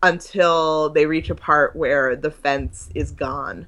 until 0.02 0.90
they 0.90 1.06
reach 1.06 1.30
a 1.30 1.36
part 1.36 1.76
where 1.76 2.16
the 2.16 2.32
fence 2.32 2.90
is 2.96 3.12
gone 3.12 3.68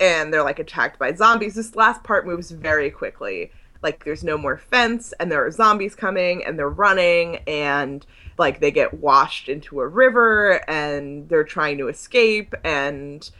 and 0.00 0.32
they're 0.32 0.42
like 0.42 0.58
attacked 0.58 0.98
by 0.98 1.12
zombies. 1.12 1.54
This 1.54 1.76
last 1.76 2.02
part 2.02 2.26
moves 2.26 2.50
very 2.50 2.90
quickly. 2.90 3.50
Like 3.82 4.04
there's 4.04 4.24
no 4.24 4.36
more 4.38 4.56
fence 4.56 5.12
and 5.18 5.30
there 5.30 5.44
are 5.44 5.50
zombies 5.50 5.94
coming 5.94 6.44
and 6.44 6.58
they're 6.58 6.68
running 6.68 7.36
and 7.46 8.04
like 8.38 8.60
they 8.60 8.70
get 8.70 8.94
washed 8.94 9.48
into 9.48 9.80
a 9.80 9.86
river 9.86 10.68
and 10.68 11.28
they're 11.28 11.44
trying 11.44 11.78
to 11.78 11.88
escape 11.88 12.54
and 12.64 13.30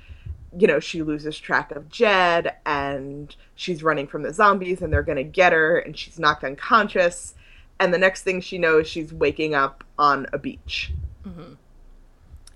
you 0.57 0.67
know 0.67 0.81
she 0.81 1.03
loses 1.03 1.39
track 1.39 1.71
of 1.71 1.89
Jed 1.89 2.55
and 2.65 3.35
she's 3.55 3.83
running 3.83 4.07
from 4.07 4.23
the 4.23 4.33
zombies 4.33 4.81
and 4.81 4.93
they're 4.93 5.03
going 5.03 5.17
to 5.17 5.25
get 5.25 5.53
her 5.53 5.79
and 5.79 5.97
she's 5.97 6.19
knocked 6.19 6.45
unconscious 6.45 7.35
and 7.79 7.93
the 7.93 7.99
next 7.99 8.23
thing 8.23 8.41
she 8.41 8.59
knows 8.59 8.87
she's 8.87 9.13
waking 9.13 9.55
up 9.55 9.85
on 9.99 10.27
a 10.33 10.39
beach. 10.39 10.93
Mm-hmm. 11.27 11.55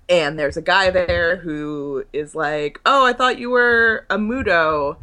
And 0.09 0.37
there's 0.37 0.57
a 0.57 0.61
guy 0.61 0.89
there 0.89 1.37
who 1.37 2.05
is 2.11 2.35
like, 2.35 2.81
"Oh, 2.85 3.05
I 3.05 3.13
thought 3.13 3.39
you 3.39 3.49
were 3.49 4.05
a 4.09 4.17
mudo," 4.17 4.97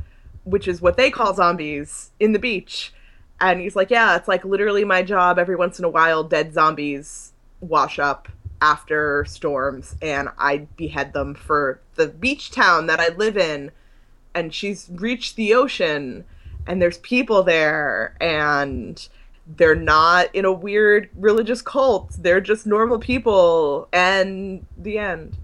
which 0.50 0.68
is 0.68 0.80
what 0.80 0.96
they 0.96 1.10
call 1.10 1.34
zombies 1.34 2.10
in 2.18 2.32
the 2.32 2.38
beach. 2.38 2.92
And 3.40 3.60
he's 3.60 3.76
like, 3.76 3.90
"Yeah, 3.90 4.16
it's 4.16 4.28
like 4.28 4.44
literally 4.44 4.84
my 4.84 5.02
job. 5.02 5.38
Every 5.38 5.56
once 5.56 5.78
in 5.78 5.84
a 5.84 5.88
while, 5.88 6.24
dead 6.24 6.52
zombies 6.54 7.32
wash 7.60 7.98
up 7.98 8.28
after 8.60 9.24
storms, 9.26 9.94
and 10.02 10.28
I 10.38 10.66
behead 10.76 11.12
them 11.12 11.34
for 11.34 11.80
the 11.94 12.08
beach 12.08 12.50
town 12.50 12.86
that 12.86 13.00
I 13.00 13.08
live 13.08 13.36
in." 13.36 13.70
And 14.34 14.52
she's 14.54 14.90
reached 14.92 15.36
the 15.36 15.54
ocean, 15.54 16.24
and 16.66 16.82
there's 16.82 16.98
people 16.98 17.42
there, 17.42 18.16
and 18.20 19.08
they're 19.56 19.74
not 19.74 20.34
in 20.34 20.44
a 20.44 20.52
weird 20.52 21.08
religious 21.16 21.62
cult. 21.62 22.10
They're 22.18 22.40
just 22.40 22.66
normal 22.66 22.98
people. 22.98 23.88
And 23.92 24.66
the 24.76 24.98
end. 24.98 25.36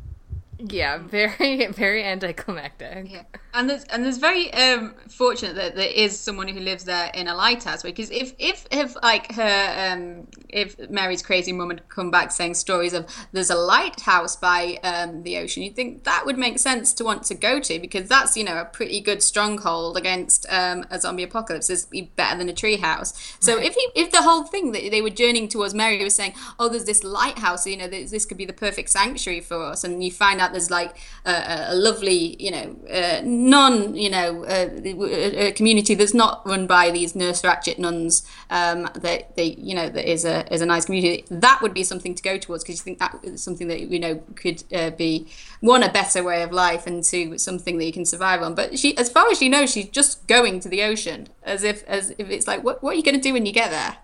Yeah, 0.58 0.98
very, 0.98 1.66
very 1.72 2.04
anticlimactic. 2.04 3.10
Yeah, 3.10 3.22
and 3.52 3.68
there's 3.68 3.84
and 3.84 4.04
there's 4.04 4.18
very 4.18 4.52
um 4.54 4.94
fortunate 5.08 5.54
that 5.56 5.76
there 5.76 5.90
is 5.90 6.18
someone 6.18 6.48
who 6.48 6.60
lives 6.60 6.84
there 6.84 7.10
in 7.14 7.28
a 7.28 7.34
lighthouse 7.34 7.82
because 7.82 8.10
if 8.10 8.32
if 8.38 8.66
if 8.70 8.96
like 9.02 9.32
her 9.32 9.92
um 9.92 10.26
if 10.48 10.78
Mary's 10.90 11.22
crazy 11.22 11.52
mum 11.52 11.70
had 11.70 11.88
come 11.88 12.10
back 12.10 12.30
saying 12.30 12.54
stories 12.54 12.92
of 12.92 13.06
there's 13.32 13.50
a 13.50 13.56
lighthouse 13.56 14.36
by 14.36 14.78
um 14.82 15.22
the 15.22 15.38
ocean, 15.38 15.62
you'd 15.62 15.76
think 15.76 16.04
that 16.04 16.24
would 16.26 16.38
make 16.38 16.58
sense 16.58 16.92
to 16.94 17.04
want 17.04 17.24
to 17.24 17.34
go 17.34 17.60
to 17.60 17.78
because 17.78 18.08
that's 18.08 18.36
you 18.36 18.44
know 18.44 18.60
a 18.60 18.64
pretty 18.64 19.00
good 19.00 19.22
stronghold 19.22 19.96
against 19.96 20.46
um 20.50 20.84
a 20.90 21.00
zombie 21.00 21.22
apocalypse. 21.22 21.70
Is 21.70 21.86
better 22.16 22.38
than 22.38 22.48
a 22.48 22.52
treehouse. 22.52 23.14
So 23.40 23.58
if 23.58 23.74
he, 23.74 23.88
if 23.94 24.10
the 24.10 24.22
whole 24.22 24.44
thing 24.44 24.72
that 24.72 24.90
they 24.90 25.02
were 25.02 25.10
journeying 25.10 25.48
towards 25.48 25.74
Mary 25.74 26.02
was 26.02 26.14
saying, 26.14 26.34
oh, 26.58 26.68
there's 26.68 26.84
this 26.84 27.04
lighthouse, 27.04 27.66
you 27.66 27.76
know, 27.76 27.88
this, 27.88 28.10
this 28.10 28.24
could 28.24 28.36
be 28.36 28.44
the 28.44 28.52
perfect 28.52 28.90
sanctuary 28.90 29.40
for 29.40 29.62
us, 29.62 29.84
and 29.84 30.02
you 30.02 30.10
find 30.10 30.40
out 30.40 30.43
there's 30.52 30.70
like 30.70 30.96
a, 31.24 31.70
a- 31.70 31.74
lovely, 31.74 32.36
you 32.42 32.50
know, 32.50 32.76
uh, 32.90 33.20
non, 33.24 33.94
you 33.94 34.10
know, 34.10 34.44
uh, 34.44 34.68
a, 34.84 35.48
a 35.48 35.52
community 35.52 35.94
that's 35.94 36.14
not 36.14 36.46
run 36.46 36.66
by 36.66 36.90
these 36.90 37.14
nurse 37.14 37.42
Ratched 37.42 37.78
nuns. 37.78 38.28
Um, 38.50 38.90
that 38.94 39.36
they, 39.36 39.54
you 39.58 39.74
know, 39.74 39.88
that 39.88 40.10
is 40.10 40.24
a 40.24 40.52
is 40.52 40.60
a 40.60 40.66
nice 40.66 40.84
community. 40.84 41.24
That 41.30 41.60
would 41.62 41.74
be 41.74 41.84
something 41.84 42.14
to 42.14 42.22
go 42.22 42.38
towards 42.38 42.64
because 42.64 42.78
you 42.78 42.82
think 42.84 42.98
that 42.98 43.18
is 43.22 43.42
something 43.42 43.68
that 43.68 43.80
you 43.80 43.98
know 43.98 44.22
could 44.36 44.64
uh, 44.72 44.90
be 44.90 45.28
one 45.60 45.82
a 45.82 45.92
better 45.92 46.22
way 46.22 46.42
of 46.42 46.52
life 46.52 46.86
and 46.86 47.02
two 47.02 47.38
something 47.38 47.78
that 47.78 47.84
you 47.84 47.92
can 47.92 48.04
survive 48.04 48.42
on. 48.42 48.54
But 48.54 48.78
she, 48.78 48.96
as 48.96 49.10
far 49.10 49.28
as 49.30 49.38
she 49.38 49.48
knows, 49.48 49.72
she's 49.72 49.88
just 49.88 50.26
going 50.26 50.60
to 50.60 50.68
the 50.68 50.82
ocean 50.82 51.28
as 51.42 51.62
if 51.62 51.84
as 51.88 52.12
if 52.18 52.30
it's 52.30 52.46
like, 52.46 52.62
what 52.62 52.82
what 52.82 52.94
are 52.94 52.96
you 52.96 53.02
going 53.02 53.16
to 53.16 53.20
do 53.20 53.32
when 53.32 53.46
you 53.46 53.52
get 53.52 53.70
there? 53.70 53.96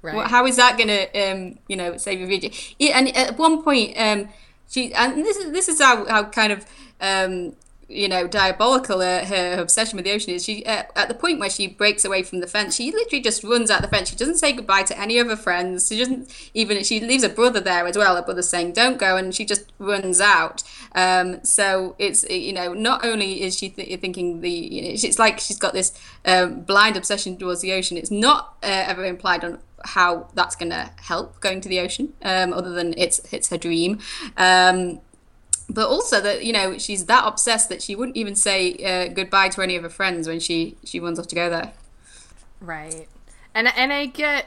Right. 0.00 0.14
Well, 0.14 0.28
how 0.28 0.46
is 0.46 0.56
that 0.56 0.78
going 0.78 0.88
to, 0.88 1.32
um, 1.32 1.58
you 1.66 1.76
know, 1.76 1.96
save 1.96 2.20
your 2.20 2.28
video? 2.28 2.50
Yeah, 2.78 2.98
and 2.98 3.14
at 3.16 3.36
one 3.36 3.62
point, 3.62 3.94
um, 3.98 4.28
she 4.68 4.92
and 4.94 5.24
this 5.24 5.36
is 5.36 5.52
this 5.52 5.68
is 5.68 5.80
how, 5.80 6.04
how 6.06 6.24
kind 6.24 6.52
of 6.52 6.66
um, 7.00 7.54
you 7.88 8.06
know 8.06 8.28
diabolical 8.28 9.00
uh, 9.00 9.24
her 9.24 9.58
obsession 9.58 9.96
with 9.96 10.04
the 10.04 10.12
ocean 10.12 10.34
is. 10.34 10.44
She 10.44 10.64
uh, 10.64 10.84
at 10.94 11.08
the 11.08 11.14
point 11.14 11.40
where 11.40 11.50
she 11.50 11.66
breaks 11.66 12.04
away 12.04 12.22
from 12.22 12.40
the 12.40 12.46
fence, 12.46 12.76
she 12.76 12.92
literally 12.92 13.22
just 13.22 13.42
runs 13.42 13.70
out 13.70 13.82
the 13.82 13.88
fence. 13.88 14.10
She 14.10 14.16
doesn't 14.16 14.36
say 14.36 14.52
goodbye 14.52 14.82
to 14.84 14.98
any 14.98 15.18
of 15.18 15.28
her 15.28 15.36
friends. 15.36 15.88
She 15.88 15.98
doesn't 15.98 16.30
even. 16.54 16.82
She 16.84 17.00
leaves 17.00 17.22
her 17.22 17.28
brother 17.28 17.60
there 17.60 17.86
as 17.86 17.96
well. 17.96 18.16
Her 18.16 18.22
brother's 18.22 18.48
saying 18.48 18.72
don't 18.72 18.98
go, 18.98 19.16
and 19.16 19.34
she 19.34 19.44
just 19.44 19.72
runs 19.78 20.20
out. 20.20 20.62
Um, 20.94 21.42
so 21.44 21.96
it's 21.98 22.28
you 22.28 22.52
know 22.52 22.74
not 22.74 23.04
only 23.04 23.42
is 23.42 23.58
she 23.58 23.70
th- 23.70 24.00
thinking 24.00 24.42
the 24.42 24.50
you 24.50 24.82
know, 24.82 24.88
it's 24.90 25.18
like 25.18 25.40
she's 25.40 25.58
got 25.58 25.72
this 25.72 25.98
um, 26.24 26.60
blind 26.60 26.96
obsession 26.96 27.38
towards 27.38 27.62
the 27.62 27.72
ocean. 27.72 27.96
It's 27.96 28.10
not 28.10 28.56
uh, 28.62 28.66
ever 28.66 29.04
implied 29.04 29.44
on 29.44 29.58
how 29.84 30.28
that's 30.34 30.56
going 30.56 30.70
to 30.70 30.90
help 30.96 31.40
going 31.40 31.60
to 31.60 31.68
the 31.68 31.80
ocean, 31.80 32.12
um, 32.22 32.52
other 32.52 32.70
than 32.70 32.94
it's 32.96 33.20
it's 33.32 33.48
her 33.50 33.58
dream. 33.58 34.00
Um, 34.36 35.00
but 35.68 35.88
also 35.88 36.20
that 36.20 36.44
you 36.44 36.52
know 36.52 36.78
she's 36.78 37.06
that 37.06 37.26
obsessed 37.26 37.68
that 37.68 37.82
she 37.82 37.94
wouldn't 37.94 38.16
even 38.16 38.34
say 38.34 38.74
uh, 38.76 39.12
goodbye 39.12 39.48
to 39.50 39.62
any 39.62 39.76
of 39.76 39.82
her 39.82 39.88
friends 39.88 40.26
when 40.26 40.40
she 40.40 40.76
she 40.84 41.00
runs 41.00 41.18
off 41.18 41.26
to 41.28 41.34
go 41.34 41.50
there. 41.50 41.72
Right. 42.60 43.08
And 43.54 43.68
and 43.76 43.92
I 43.92 44.06
get 44.06 44.46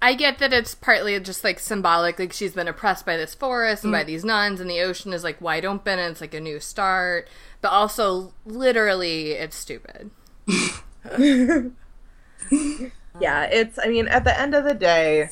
I 0.00 0.14
get 0.14 0.38
that 0.38 0.52
it's 0.52 0.74
partly 0.74 1.18
just 1.20 1.42
like 1.42 1.58
symbolic, 1.58 2.18
like 2.18 2.32
she's 2.32 2.52
been 2.52 2.68
oppressed 2.68 3.06
by 3.06 3.16
this 3.16 3.34
forest 3.34 3.82
and 3.82 3.92
by 3.92 4.04
these 4.04 4.24
nuns, 4.24 4.60
and 4.60 4.68
the 4.68 4.80
ocean 4.80 5.12
is 5.12 5.24
like 5.24 5.40
wide 5.40 5.64
open 5.64 5.98
and 5.98 6.12
it's 6.12 6.20
like 6.20 6.34
a 6.34 6.40
new 6.40 6.60
start. 6.60 7.28
But 7.62 7.72
also, 7.72 8.34
literally, 8.44 9.32
it's 9.32 9.56
stupid. 9.56 10.10
Yeah, 13.20 13.44
it's. 13.44 13.78
I 13.82 13.88
mean, 13.88 14.08
at 14.08 14.24
the 14.24 14.38
end 14.38 14.54
of 14.54 14.64
the 14.64 14.74
day, 14.74 15.28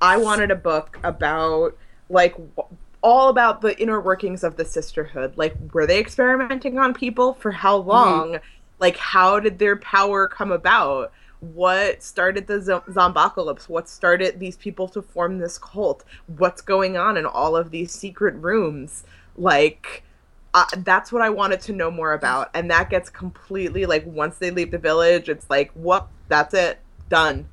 I 0.00 0.16
wanted 0.16 0.50
a 0.50 0.56
book 0.56 0.98
about 1.02 1.76
like 2.08 2.32
w- 2.32 2.76
all 3.02 3.28
about 3.28 3.60
the 3.60 3.78
inner 3.80 4.00
workings 4.00 4.44
of 4.44 4.56
the 4.56 4.64
sisterhood. 4.64 5.34
Like, 5.36 5.54
were 5.72 5.86
they 5.86 5.98
experimenting 5.98 6.78
on 6.78 6.94
people 6.94 7.34
for 7.34 7.50
how 7.50 7.78
Mm-hmm. 7.78 7.88
long? 7.88 8.28
Mm-hmm. 8.32 8.44
Like, 8.78 8.96
how 8.96 9.38
did 9.40 9.58
their 9.58 9.76
power 9.76 10.26
come 10.28 10.50
about? 10.52 11.12
What 11.40 12.02
started 12.02 12.46
the 12.46 12.60
zo- 12.60 12.84
zombocalypse? 12.88 13.68
What 13.68 13.88
started 13.88 14.38
these 14.38 14.56
people 14.56 14.88
to 14.88 15.02
form 15.02 15.38
this 15.38 15.58
cult? 15.58 16.04
What's 16.38 16.60
going 16.62 16.96
on 16.96 17.16
in 17.16 17.26
all 17.26 17.56
of 17.56 17.70
these 17.70 17.92
secret 17.92 18.34
rooms? 18.36 19.04
Like, 19.36 20.04
uh, 20.54 20.64
that's 20.78 21.10
what 21.12 21.22
I 21.22 21.30
wanted 21.30 21.60
to 21.62 21.72
know 21.72 21.90
more 21.90 22.12
about. 22.12 22.50
And 22.54 22.70
that 22.70 22.90
gets 22.90 23.08
completely 23.10 23.86
like 23.86 24.04
once 24.06 24.38
they 24.38 24.50
leave 24.50 24.70
the 24.70 24.78
village, 24.78 25.28
it's 25.28 25.48
like, 25.50 25.70
what? 25.72 26.08
That's 26.28 26.54
it, 26.54 26.78
done. 27.08 27.48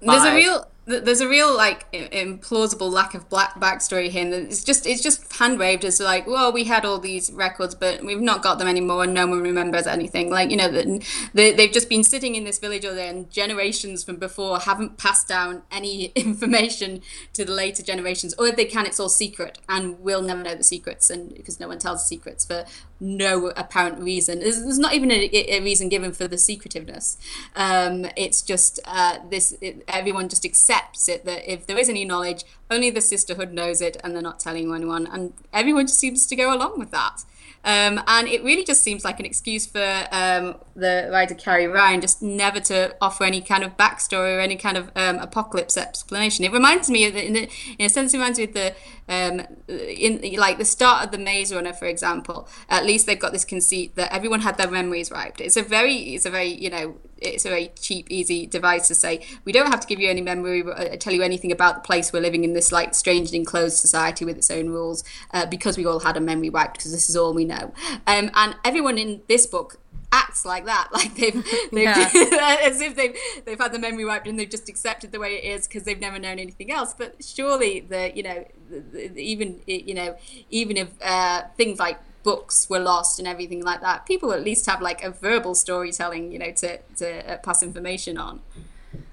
There's 0.00 0.24
a 0.24 0.34
real 0.34 0.68
there's 0.84 1.20
a 1.20 1.28
real 1.28 1.56
like 1.56 1.90
implausible 1.92 2.90
lack 2.90 3.14
of 3.14 3.28
black 3.28 3.54
backstory 3.54 4.08
here. 4.08 4.22
and 4.24 4.34
It's 4.34 4.64
just 4.64 4.84
it's 4.84 5.00
just 5.00 5.32
hand 5.32 5.58
waved 5.58 5.84
as 5.84 6.00
like, 6.00 6.26
well, 6.26 6.52
we 6.52 6.64
had 6.64 6.84
all 6.84 6.98
these 6.98 7.30
records, 7.32 7.74
but 7.76 8.04
we've 8.04 8.20
not 8.20 8.42
got 8.42 8.58
them 8.58 8.66
anymore, 8.66 9.04
and 9.04 9.14
no 9.14 9.26
one 9.28 9.42
remembers 9.42 9.86
anything. 9.86 10.28
Like 10.28 10.50
you 10.50 10.56
know, 10.56 10.68
the, 10.68 11.04
they, 11.34 11.52
they've 11.52 11.72
just 11.72 11.88
been 11.88 12.02
sitting 12.02 12.34
in 12.34 12.42
this 12.42 12.58
village 12.58 12.84
all 12.84 12.96
day, 12.96 13.08
and 13.08 13.30
generations 13.30 14.02
from 14.02 14.16
before 14.16 14.58
haven't 14.58 14.98
passed 14.98 15.28
down 15.28 15.62
any 15.70 16.06
information 16.16 17.02
to 17.34 17.44
the 17.44 17.52
later 17.52 17.82
generations, 17.84 18.34
or 18.36 18.48
if 18.48 18.56
they 18.56 18.64
can, 18.64 18.84
it's 18.84 18.98
all 18.98 19.08
secret, 19.08 19.58
and 19.68 20.00
we'll 20.00 20.22
never 20.22 20.42
know 20.42 20.56
the 20.56 20.64
secrets, 20.64 21.10
and 21.10 21.32
because 21.34 21.60
no 21.60 21.68
one 21.68 21.78
tells 21.78 22.02
the 22.02 22.08
secrets 22.08 22.44
for 22.44 22.64
no 22.98 23.52
apparent 23.56 24.00
reason. 24.00 24.40
There's, 24.40 24.62
there's 24.62 24.78
not 24.78 24.94
even 24.94 25.10
a, 25.10 25.28
a 25.32 25.60
reason 25.60 25.88
given 25.88 26.12
for 26.12 26.26
the 26.26 26.38
secretiveness. 26.38 27.18
Um, 27.54 28.06
it's 28.16 28.42
just 28.42 28.80
uh, 28.84 29.18
this. 29.30 29.56
It, 29.60 29.84
everyone 29.86 30.28
just 30.28 30.44
accepts 30.44 30.71
it 31.08 31.24
that 31.24 31.50
if 31.52 31.66
there 31.66 31.78
is 31.78 31.88
any 31.88 32.04
knowledge, 32.04 32.44
only 32.70 32.90
the 32.90 33.00
sisterhood 33.00 33.52
knows 33.52 33.80
it, 33.80 33.96
and 34.02 34.14
they're 34.14 34.22
not 34.22 34.40
telling 34.40 34.74
anyone, 34.74 35.06
and 35.06 35.32
everyone 35.52 35.86
just 35.86 35.98
seems 35.98 36.26
to 36.26 36.36
go 36.36 36.54
along 36.54 36.78
with 36.78 36.90
that. 36.90 37.24
Um, 37.64 38.00
and 38.08 38.26
it 38.26 38.42
really 38.42 38.64
just 38.64 38.82
seems 38.82 39.04
like 39.04 39.20
an 39.20 39.26
excuse 39.26 39.66
for 39.66 40.08
um, 40.10 40.56
the 40.74 41.08
writer 41.12 41.34
Carrie 41.34 41.68
Ryan 41.68 42.00
just 42.00 42.20
never 42.20 42.58
to 42.58 42.96
offer 43.00 43.22
any 43.22 43.40
kind 43.40 43.62
of 43.62 43.76
backstory 43.76 44.36
or 44.36 44.40
any 44.40 44.56
kind 44.56 44.76
of 44.76 44.90
um, 44.96 45.18
apocalypse 45.18 45.76
explanation. 45.76 46.44
It 46.44 46.52
reminds 46.52 46.90
me, 46.90 47.06
of 47.06 47.14
the, 47.14 47.24
in, 47.24 47.36
in 47.36 47.86
a 47.86 47.88
sense, 47.88 48.14
it 48.14 48.16
reminds 48.16 48.38
me 48.38 48.44
of 48.44 48.54
the 48.54 48.74
um, 49.08 49.42
in 49.68 50.34
like 50.36 50.58
the 50.58 50.64
start 50.64 51.04
of 51.04 51.12
the 51.12 51.18
Maze 51.18 51.54
Runner, 51.54 51.72
for 51.72 51.86
example. 51.86 52.48
At 52.68 52.84
least 52.84 53.06
they've 53.06 53.18
got 53.18 53.32
this 53.32 53.44
conceit 53.44 53.94
that 53.94 54.12
everyone 54.12 54.40
had 54.40 54.58
their 54.58 54.70
memories 54.70 55.10
wiped. 55.12 55.40
It's 55.40 55.56
a 55.56 55.62
very, 55.62 56.14
it's 56.14 56.26
a 56.26 56.30
very, 56.30 56.48
you 56.48 56.70
know, 56.70 56.96
it's 57.22 57.44
a 57.44 57.48
very 57.48 57.72
cheap, 57.80 58.06
easy 58.10 58.46
device 58.46 58.88
to 58.88 58.94
say 58.94 59.24
we 59.44 59.52
don't 59.52 59.70
have 59.70 59.80
to 59.80 59.86
give 59.86 60.00
you 60.00 60.08
any 60.08 60.20
memory, 60.20 60.62
uh, 60.62 60.96
tell 60.96 61.12
you 61.12 61.22
anything 61.22 61.52
about 61.52 61.76
the 61.76 61.80
place 61.80 62.12
we're 62.12 62.20
living 62.20 62.44
in 62.44 62.52
this 62.52 62.72
like 62.72 62.94
strange 62.94 63.32
enclosed 63.32 63.78
society 63.78 64.24
with 64.24 64.36
its 64.36 64.50
own 64.50 64.68
rules 64.68 65.04
uh, 65.32 65.46
because 65.46 65.76
we 65.76 65.86
all 65.86 66.00
had 66.00 66.16
a 66.16 66.20
memory 66.20 66.50
wiped 66.50 66.78
because 66.78 66.92
this 66.92 67.08
is 67.08 67.16
all 67.16 67.32
we 67.34 67.44
know. 67.44 67.72
Um, 68.06 68.30
and 68.34 68.56
everyone 68.64 68.98
in 68.98 69.22
this 69.28 69.46
book 69.46 69.78
acts 70.12 70.44
like 70.44 70.66
that, 70.66 70.88
like 70.92 71.14
they've, 71.16 71.44
they've 71.72 71.84
Yeah. 71.84 72.10
as 72.62 72.80
if 72.80 72.94
they've 72.94 73.16
they've 73.44 73.58
had 73.58 73.72
the 73.72 73.78
memory 73.78 74.04
wiped 74.04 74.26
and 74.28 74.38
they've 74.38 74.50
just 74.50 74.68
accepted 74.68 75.10
the 75.10 75.18
way 75.18 75.34
it 75.36 75.44
is 75.44 75.66
because 75.66 75.84
they've 75.84 76.00
never 76.00 76.18
known 76.18 76.38
anything 76.38 76.70
else. 76.70 76.94
But 76.94 77.24
surely 77.24 77.80
the 77.80 78.12
you 78.14 78.22
know 78.22 78.44
the, 78.70 79.08
the, 79.08 79.22
even 79.22 79.60
you 79.66 79.94
know 79.94 80.16
even 80.50 80.76
if 80.76 80.88
uh, 81.02 81.44
things 81.56 81.78
like 81.78 81.98
books 82.22 82.68
were 82.68 82.78
lost 82.78 83.18
and 83.18 83.28
everything 83.28 83.62
like 83.62 83.80
that, 83.80 84.06
people 84.06 84.32
at 84.32 84.42
least 84.42 84.66
have 84.66 84.80
like 84.80 85.02
a 85.02 85.10
verbal 85.10 85.54
storytelling, 85.54 86.32
you 86.32 86.38
know, 86.38 86.52
to 86.52 86.78
to 86.96 87.32
uh, 87.32 87.36
pass 87.38 87.62
information 87.62 88.18
on. 88.18 88.40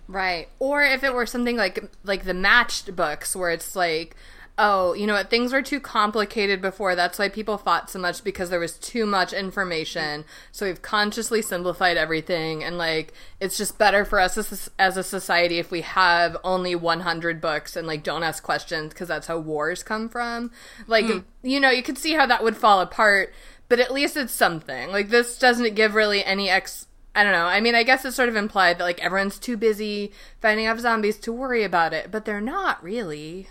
Right. 0.08 0.50
Or 0.58 0.84
if 0.84 1.04
it 1.04 1.14
were 1.14 1.26
something 1.26 1.58
like 1.58 1.92
like 2.04 2.26
the 2.26 2.34
matched 2.34 2.96
books 2.96 3.36
where 3.36 3.52
it's 3.52 3.76
like, 3.76 4.16
oh, 4.60 4.94
you 4.94 5.08
know 5.08 5.14
what, 5.14 5.30
things 5.30 5.54
were 5.54 5.62
too 5.62 5.80
complicated 5.80 6.62
before. 6.62 6.94
That's 6.94 7.18
why 7.18 7.30
people 7.30 7.58
fought 7.58 7.90
so 7.90 7.98
much 7.98 8.24
because 8.24 8.50
there 8.50 8.60
was 8.60 8.78
too 8.78 9.06
much 9.06 9.32
information. 9.32 10.26
So 10.52 10.66
we've 10.66 10.82
consciously 10.82 11.42
simplified 11.42 11.96
everything 11.96 12.64
and 12.64 12.78
like 12.78 13.14
it's 13.40 13.58
just 13.58 13.78
better 13.78 14.04
for 14.04 14.20
us 14.20 14.38
as, 14.38 14.70
as 14.78 14.98
a 14.98 15.04
society 15.04 15.60
if 15.60 15.72
we 15.72 15.82
have 15.82 16.36
only 16.44 16.76
100 16.76 17.40
books 17.40 17.78
and 17.78 17.88
like 17.88 18.04
don't 18.04 18.22
ask 18.22 18.44
questions 18.44 18.94
because 18.94 19.08
that's 19.08 19.28
how 19.28 19.40
wars 19.40 19.82
come 19.82 20.10
from. 20.10 20.52
Like, 20.88 21.06
hmm. 21.06 21.20
you 21.42 21.62
know, 21.62 21.70
you 21.70 21.82
could 21.82 21.98
see 21.98 22.14
how 22.14 22.26
that 22.26 22.44
would 22.44 22.58
fall 22.58 22.82
apart, 22.82 23.34
but 23.70 23.80
at 23.80 23.94
least 23.94 24.18
it's 24.18 24.34
something. 24.34 24.92
Like 24.92 25.08
this 25.08 25.40
doesn't 25.40 25.76
give 25.76 25.96
really 25.96 26.24
any 26.24 26.50
ex 26.50 26.86
I 27.16 27.24
don't 27.24 27.34
know. 27.34 27.46
I 27.46 27.60
mean, 27.60 27.76
I 27.76 27.84
guess 27.84 28.06
it's 28.06 28.16
sort 28.16 28.30
of 28.30 28.36
implied 28.36 28.78
that 28.78 28.84
like 28.84 29.04
everyone's 29.04 29.40
too 29.40 29.58
busy 29.58 30.12
fighting 30.42 30.68
off 30.68 30.80
zombies 30.80 31.18
to 31.20 31.34
worry 31.34 31.64
about 31.64 31.94
it, 31.94 32.12
but 32.12 32.26
they're 32.26 32.42
not 32.42 32.84
really. 32.84 33.48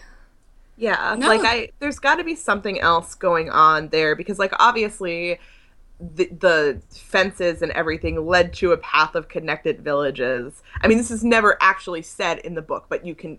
Yeah, 0.79 1.17
No. 1.19 1.27
like 1.27 1.41
I 1.43 1.71
there's 1.81 1.99
got 1.99 2.17
to 2.17 2.25
be 2.25 2.37
something 2.37 2.81
else 2.81 3.17
going 3.17 3.51
on 3.51 3.89
there 3.89 4.15
because 4.15 4.39
like 4.39 4.53
obviously 4.61 5.41
the 6.01 6.27
the 6.27 6.81
fences 6.97 7.63
and 7.63 7.73
everything 7.73 8.25
led 8.25 8.53
to 8.55 8.71
a 8.71 8.77
path 8.77 9.17
of 9.17 9.29
connected 9.29 9.81
villages. 9.83 10.63
I 10.81 10.87
mean, 10.87 10.97
this 10.97 11.11
is 11.11 11.25
never 11.25 11.59
actually 11.61 12.03
said 12.03 12.39
in 12.39 12.55
the 12.55 12.63
book, 12.63 12.87
but 12.89 13.05
you 13.05 13.17
can 13.17 13.39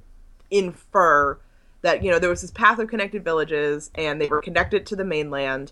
infer 0.51 1.39
that 1.81 2.03
you 2.03 2.11
know 2.11 2.19
there 2.19 2.29
was 2.29 2.41
this 2.41 2.51
path 2.51 2.77
of 2.77 2.89
connected 2.89 3.23
villages 3.23 3.89
and 3.95 4.19
they 4.19 4.27
were 4.27 4.41
connected 4.41 4.85
to 4.87 4.95
the 4.97 5.05
mainland. 5.05 5.71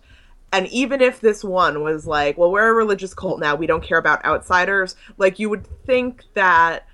And 0.54 0.68
even 0.68 1.02
if 1.02 1.20
this 1.20 1.44
one 1.44 1.84
was 1.84 2.08
like, 2.08 2.38
well, 2.38 2.50
we're 2.50 2.70
a 2.70 2.74
religious 2.74 3.14
cult 3.14 3.42
now, 3.42 3.56
we 3.56 3.68
don't 3.68 3.84
care 3.84 3.98
about 3.98 4.24
outsiders, 4.24 4.96
like 5.18 5.40
you 5.40 5.50
would 5.50 5.68
think 5.86 6.24
that 6.36 6.88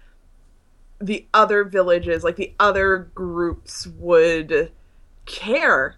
the 1.06 1.26
other 1.34 1.64
villages, 1.64 2.24
like 2.24 2.38
the 2.38 2.54
other 2.60 3.10
groups, 3.14 3.88
would 3.88 4.72
care. 5.26 5.97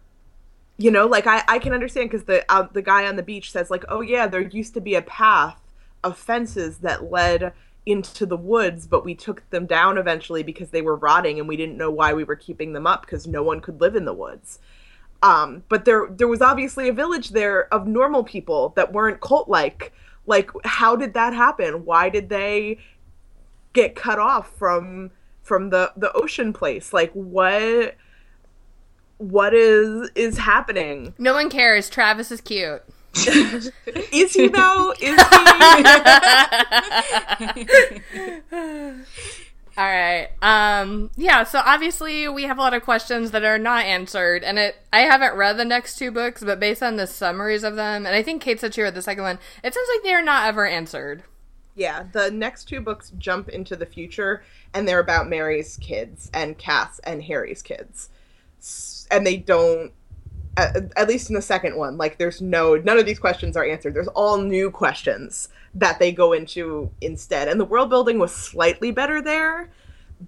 You 0.78 0.92
know, 0.92 1.06
like 1.08 1.28
I, 1.28 1.44
I 1.48 1.60
can 1.60 1.74
understand 1.74 2.10
because 2.10 2.26
the 2.26 2.44
uh, 2.52 2.68
the 2.72 2.82
guy 2.82 3.08
on 3.08 3.16
the 3.16 3.24
beach 3.24 3.52
says 3.52 3.70
like, 3.70 3.86
oh 3.88 4.02
yeah, 4.02 4.28
there 4.28 4.42
used 4.42 4.74
to 4.74 4.82
be 4.82 4.96
a 4.96 5.02
path 5.02 5.62
of 6.04 6.18
fences 6.18 6.80
that 6.80 7.12
led 7.12 7.54
into 7.86 8.26
the 8.26 8.38
woods, 8.38 8.88
but 8.88 9.06
we 9.06 9.14
took 9.14 9.48
them 9.52 9.66
down 9.66 9.98
eventually 9.98 10.44
because 10.44 10.72
they 10.72 10.82
were 10.82 10.96
rotting 10.96 11.40
and 11.40 11.48
we 11.48 11.56
didn't 11.56 11.78
know 11.78 11.92
why 11.92 12.14
we 12.14 12.24
were 12.24 12.36
keeping 12.36 12.74
them 12.74 12.88
up 12.88 13.02
because 13.02 13.28
no 13.28 13.44
one 13.44 13.62
could 13.62 13.80
live 13.80 13.96
in 13.96 14.06
the 14.06 14.14
woods. 14.14 14.60
Um, 15.22 15.64
but 15.70 15.86
there 15.86 16.08
there 16.10 16.28
was 16.28 16.42
obviously 16.42 16.90
a 16.90 16.94
village 16.94 17.30
there 17.30 17.74
of 17.74 17.88
normal 17.88 18.24
people 18.24 18.74
that 18.76 18.92
weren't 18.92 19.22
cult 19.22 19.48
like. 19.48 19.94
Like, 20.28 20.50
how 20.64 20.96
did 20.96 21.14
that 21.14 21.34
happen? 21.34 21.86
Why 21.86 22.10
did 22.10 22.30
they 22.30 22.80
get 23.76 23.94
cut 23.96 24.18
off 24.18 24.50
from 24.58 25.12
from 25.44 25.70
the 25.70 25.92
the 25.96 26.12
ocean 26.14 26.52
place 26.52 26.92
like 26.92 27.12
what 27.12 27.96
what 29.18 29.54
is 29.54 30.10
is 30.16 30.38
happening 30.40 31.14
No 31.20 31.34
one 31.34 31.50
cares. 31.50 31.90
Travis 31.90 32.32
is 32.32 32.42
cute. 32.42 32.82
is 33.16 34.34
he 34.34 34.48
though 34.50 34.94
is 35.00 35.22
he 35.22 35.36
All 39.78 39.84
right. 39.84 40.30
Um 40.42 41.12
yeah, 41.16 41.44
so 41.44 41.62
obviously 41.64 42.28
we 42.28 42.44
have 42.44 42.58
a 42.58 42.62
lot 42.62 42.74
of 42.74 42.84
questions 42.84 43.32
that 43.32 43.44
are 43.44 43.58
not 43.60 43.86
answered 43.86 44.44
and 44.44 44.58
it 44.58 44.76
I 44.92 45.02
haven't 45.02 45.36
read 45.36 45.58
the 45.58 45.66
next 45.66 45.98
two 45.98 46.12
books, 46.12 46.44
but 46.44 46.60
based 46.60 46.82
on 46.82 46.96
the 46.96 47.08
summaries 47.08 47.64
of 47.64 47.76
them, 47.76 48.06
and 48.06 48.16
I 48.16 48.24
think 48.24 48.44
Kait 48.44 48.60
said 48.60 48.74
she 48.74 48.82
read 48.82 48.96
the 48.96 49.02
second 49.02 49.24
one, 49.24 49.40
it 49.64 49.74
sounds 49.74 49.90
like 49.94 50.04
they 50.04 50.14
are 50.14 50.24
not 50.24 50.48
ever 50.48 50.66
answered. 50.66 51.24
Yeah 51.76 52.06
the 52.14 52.32
next 52.32 52.66
two 52.66 52.82
books 52.82 53.12
jump 53.18 53.50
into 53.50 53.76
the 53.76 53.86
future 53.86 54.44
and 54.74 54.88
they're 54.88 55.00
about 55.00 55.30
mary's 55.30 55.78
kids 55.78 56.30
and 56.34 56.58
cass 56.58 57.00
and 57.00 57.24
harry's 57.24 57.62
kids. 57.62 58.10
And 59.12 59.26
they 59.26 59.38
don't 59.38 59.92
at, 60.58 61.08
least 61.08 61.30
in 61.30 61.36
the 61.36 61.42
second 61.42 61.76
one 61.76 61.98
like 61.98 62.18
there's 62.18 62.42
no 62.42 62.76
none 62.76 62.98
of 62.98 63.06
these 63.06 63.20
questions 63.20 63.58
are 63.58 63.66
answered. 63.66 63.94
There's 63.94 64.08
all 64.10 64.38
new 64.38 64.72
questions 64.72 65.50
that 65.76 66.00
they 66.00 66.12
go 66.12 66.34
into 66.34 66.90
instead. 67.02 67.48
And 67.48 67.60
the 67.60 67.66
world 67.66 67.90
building 67.90 68.20
was 68.20 68.34
slightly 68.34 68.92
better 68.92 69.22
there 69.22 69.70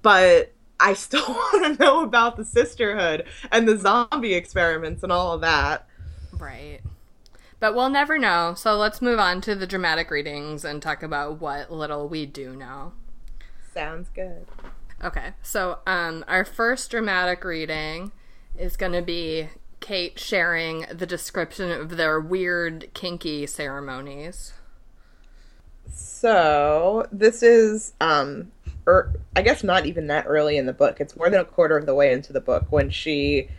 but 0.01 0.51
i 0.79 0.93
still 0.93 1.25
want 1.27 1.77
to 1.77 1.83
know 1.83 2.03
about 2.03 2.35
the 2.35 2.43
sisterhood 2.43 3.25
and 3.53 3.67
the 3.67 3.77
zombie 3.77 4.33
experiments 4.33 5.03
and 5.03 5.11
all 5.11 5.33
of 5.33 5.41
that. 5.41 5.87
Right. 6.33 6.81
But 7.59 7.73
we'll 7.73 7.89
never 7.89 8.17
know. 8.17 8.53
So 8.55 8.75
let's 8.75 9.01
move 9.01 9.19
on 9.19 9.41
to 9.41 9.55
the 9.55 9.67
dramatic 9.67 10.11
readings 10.11 10.63
and 10.63 10.81
talk 10.81 11.01
about 11.01 11.41
what 11.41 11.71
little 11.71 12.07
we 12.07 12.25
do 12.25 12.55
know. 12.55 12.93
sounds 13.73 14.09
good 14.13 14.45
Okay. 15.03 15.33
So 15.41 15.79
um 15.85 16.25
our 16.27 16.43
first 16.43 16.91
dramatic 16.91 17.43
reading 17.43 18.11
is 18.57 18.75
going 18.75 18.93
to 18.93 19.01
be 19.01 19.49
Kait 19.79 20.17
sharing 20.17 20.85
the 20.91 21.05
description 21.05 21.71
of 21.71 21.97
their 21.97 22.19
weird 22.19 22.89
kinky 22.93 23.45
ceremonies. 23.45 24.53
So 25.93 27.07
this 27.11 27.43
is, 27.43 27.93
um, 28.01 28.51
er, 28.87 29.13
I 29.35 29.43
guess 29.43 29.63
not 29.63 29.85
even 29.85 30.07
that 30.07 30.25
early 30.27 30.57
in 30.57 30.65
the 30.65 30.73
book. 30.73 30.99
It's 30.99 31.15
more 31.15 31.29
than 31.29 31.39
a 31.39 31.45
quarter 31.45 31.77
of 31.77 31.85
the 31.85 31.95
way 31.95 32.11
into 32.11 32.33
the 32.33 32.41
book 32.41 32.65
when 32.71 32.89
she 32.89 33.49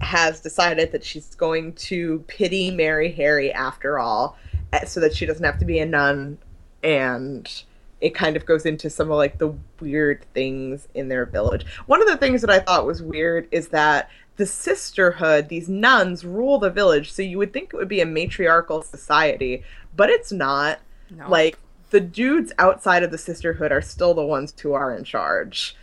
has 0.00 0.40
decided 0.40 0.92
that 0.92 1.04
she's 1.04 1.34
going 1.34 1.72
to 1.74 2.24
pity 2.26 2.70
Mary 2.70 3.12
Harry 3.12 3.52
after 3.52 3.98
all, 3.98 4.36
eh, 4.72 4.84
so 4.84 5.00
that 5.00 5.14
she 5.14 5.26
doesn't 5.26 5.44
have 5.44 5.58
to 5.58 5.64
be 5.64 5.78
a 5.78 5.86
nun, 5.86 6.38
and 6.82 7.64
it 8.00 8.14
kind 8.14 8.36
of 8.36 8.44
goes 8.44 8.66
into 8.66 8.90
some 8.90 9.10
of 9.10 9.16
like 9.16 9.38
the 9.38 9.54
weird 9.80 10.24
things 10.34 10.88
in 10.94 11.08
their 11.08 11.24
village. 11.24 11.64
One 11.86 12.02
of 12.02 12.08
the 12.08 12.16
things 12.16 12.40
that 12.42 12.50
I 12.50 12.58
thought 12.58 12.86
was 12.86 13.02
weird 13.02 13.48
is 13.50 13.68
that 13.68 14.10
the 14.36 14.46
sisterhood, 14.46 15.48
these 15.48 15.68
nuns 15.68 16.24
rule 16.24 16.58
the 16.58 16.70
village, 16.70 17.12
so 17.12 17.22
you 17.22 17.38
would 17.38 17.52
think 17.52 17.72
it 17.72 17.76
would 17.76 17.88
be 17.88 18.00
a 18.00 18.06
matriarchal 18.06 18.82
society, 18.82 19.62
but 19.96 20.10
it's 20.10 20.32
not. 20.32 20.80
No. 21.10 21.28
Like 21.28 21.58
the 21.90 22.00
dudes 22.00 22.52
outside 22.58 23.04
of 23.04 23.10
the 23.10 23.18
sisterhood 23.18 23.70
are 23.70 23.82
still 23.82 24.14
the 24.14 24.24
ones 24.24 24.52
who 24.60 24.72
are 24.72 24.94
in 24.94 25.04
charge. 25.04 25.76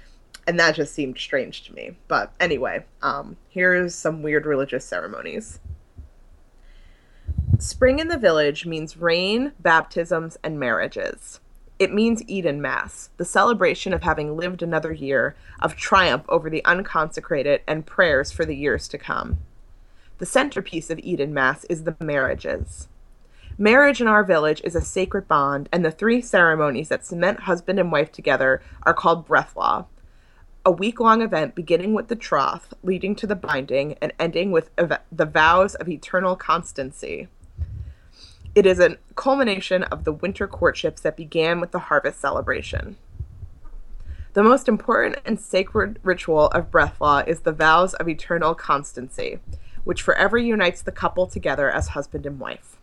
And 0.47 0.59
that 0.59 0.75
just 0.75 0.93
seemed 0.93 1.17
strange 1.17 1.63
to 1.63 1.73
me. 1.73 1.97
But 2.07 2.33
anyway, 2.39 2.85
um, 3.01 3.37
here's 3.49 3.93
some 3.93 4.23
weird 4.23 4.45
religious 4.45 4.85
ceremonies. 4.85 5.59
Spring 7.59 7.99
in 7.99 8.07
the 8.07 8.17
village 8.17 8.65
means 8.65 8.97
rain, 8.97 9.51
baptisms, 9.59 10.37
and 10.43 10.59
marriages. 10.59 11.39
It 11.77 11.93
means 11.93 12.23
Eden 12.27 12.61
Mass, 12.61 13.09
the 13.17 13.25
celebration 13.25 13.93
of 13.93 14.03
having 14.03 14.35
lived 14.35 14.61
another 14.61 14.91
year, 14.91 15.35
of 15.59 15.75
triumph 15.75 16.23
over 16.29 16.49
the 16.49 16.63
unconsecrated, 16.65 17.61
and 17.67 17.85
prayers 17.85 18.31
for 18.31 18.45
the 18.45 18.55
years 18.55 18.87
to 18.89 18.97
come. 18.97 19.39
The 20.17 20.25
centerpiece 20.25 20.89
of 20.89 20.99
Eden 20.99 21.33
Mass 21.33 21.63
is 21.65 21.83
the 21.83 21.95
marriages. 21.99 22.87
Marriage 23.57 24.01
in 24.01 24.07
our 24.07 24.23
village 24.23 24.61
is 24.63 24.75
a 24.75 24.81
sacred 24.81 25.27
bond, 25.27 25.69
and 25.71 25.83
the 25.83 25.91
three 25.91 26.21
ceremonies 26.21 26.89
that 26.89 27.05
cement 27.05 27.41
husband 27.41 27.79
and 27.79 27.91
wife 27.91 28.11
together 28.11 28.61
are 28.83 28.93
called 28.93 29.27
Brethlaw, 29.27 29.85
a 30.63 30.71
week 30.71 30.99
long 30.99 31.21
event 31.21 31.55
beginning 31.55 31.93
with 31.93 32.07
the 32.07 32.15
troth, 32.15 32.73
leading 32.83 33.15
to 33.15 33.25
the 33.25 33.35
binding, 33.35 33.95
and 34.01 34.13
ending 34.19 34.51
with 34.51 34.69
ev- 34.77 34.99
the 35.11 35.25
vows 35.25 35.73
of 35.75 35.89
eternal 35.89 36.35
constancy. 36.35 37.27
It 38.53 38.65
is 38.65 38.79
a 38.79 38.97
culmination 39.15 39.83
of 39.83 40.03
the 40.03 40.11
winter 40.11 40.47
courtships 40.47 41.01
that 41.01 41.17
began 41.17 41.59
with 41.59 41.71
the 41.71 41.79
harvest 41.79 42.19
celebration. 42.19 42.97
The 44.33 44.43
most 44.43 44.67
important 44.67 45.17
and 45.25 45.39
sacred 45.39 45.99
ritual 46.03 46.47
of 46.47 46.69
Brethlaw 46.69 47.27
is 47.27 47.41
the 47.41 47.51
vows 47.51 47.93
of 47.95 48.07
eternal 48.07 48.53
constancy, 48.53 49.39
which 49.83 50.01
forever 50.01 50.37
unites 50.37 50.81
the 50.81 50.91
couple 50.91 51.27
together 51.27 51.69
as 51.69 51.89
husband 51.89 52.25
and 52.25 52.39
wife. 52.39 52.77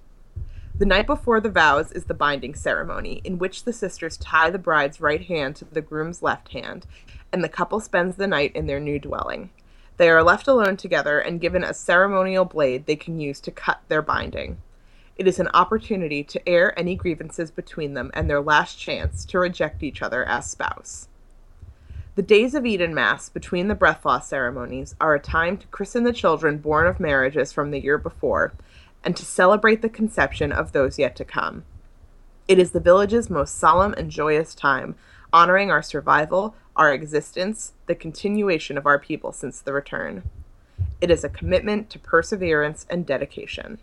The 0.79 0.87
night 0.87 1.07
before 1.07 1.41
the 1.41 1.51
vows 1.51 1.91
is 1.91 2.05
the 2.05 2.15
binding 2.15 2.55
ceremony, 2.55 3.21
in 3.25 3.39
which 3.39 3.65
the 3.65 3.73
sisters 3.73 4.17
tie 4.17 4.51
the 4.51 4.59
bride's 4.59 5.01
right 5.01 5.23
hand 5.23 5.57
to 5.57 5.65
the 5.65 5.81
groom's 5.81 6.23
left 6.23 6.53
hand, 6.53 6.87
and 7.33 7.43
the 7.43 7.49
couple 7.49 7.81
spends 7.81 8.17
the 8.17 8.27
night 8.27 8.55
in 8.55 8.67
their 8.67 8.81
new 8.81 8.99
dwelling. 8.99 9.51
They 9.97 10.11
are 10.11 10.23
left 10.23 10.47
alone 10.47 10.77
together 10.77 11.19
and 11.19 11.41
given 11.41 11.65
a 11.65 11.75
ceremonial 11.75 12.45
blade 12.45 12.87
they 12.87 12.97
can 12.97 13.21
use 13.21 13.41
to 13.41 13.51
cut 13.51 13.81
their 13.89 14.03
binding. 14.03 14.59
It 15.17 15.27
is 15.27 15.41
an 15.41 15.49
opportunity 15.53 16.23
to 16.23 16.49
air 16.49 16.79
any 16.79 16.95
grievances 16.95 17.51
between 17.51 17.95
them 17.95 18.13
and 18.15 18.31
their 18.31 18.41
last 18.41 18.79
chance 18.79 19.25
to 19.27 19.41
reject 19.41 19.83
each 19.83 20.01
other 20.01 20.25
as 20.25 20.49
spouse. 20.49 21.09
The 22.15 22.23
days 22.23 22.55
of 22.55 22.65
Eden 22.65 22.95
Mass 22.95 23.29
between 23.29 23.69
the 23.69 23.75
Brethlaw 23.75 24.23
ceremonies 24.23 24.95
are 25.01 25.15
a 25.15 25.21
time 25.21 25.57
to 25.57 25.67
christen 25.69 26.05
the 26.05 26.13
children 26.13 26.59
born 26.59 26.87
of 26.87 27.01
marriages 27.01 27.53
from 27.53 27.71
the 27.71 27.81
year 27.81 27.99
before 27.99 28.55
and 29.05 29.17
to 29.17 29.25
celebrate 29.25 29.83
the 29.83 29.89
conception 29.89 30.53
of 30.53 30.73
those 30.73 30.99
yet 30.99 31.17
to 31.17 31.25
come. 31.25 31.65
It 32.47 32.59
is 32.59 32.71
the 32.71 32.81
village's 32.81 33.29
most 33.29 33.57
solemn 33.57 33.95
and 33.97 34.11
joyous 34.11 34.55
time, 34.55 34.95
honoring 35.33 35.71
our 35.71 35.83
survival, 35.83 36.55
our 36.79 36.95
existence, 36.95 37.73
the 37.87 37.95
continuation 37.95 38.79
of 38.79 38.87
our 38.87 38.99
people 38.99 39.33
since 39.33 39.61
the 39.61 39.73
return. 39.73 40.23
It 41.01 41.11
is 41.11 41.25
a 41.25 41.29
commitment 41.29 41.91
to 41.91 41.99
perseverance 41.99 42.87
and 42.89 43.05
dedication. 43.05 43.79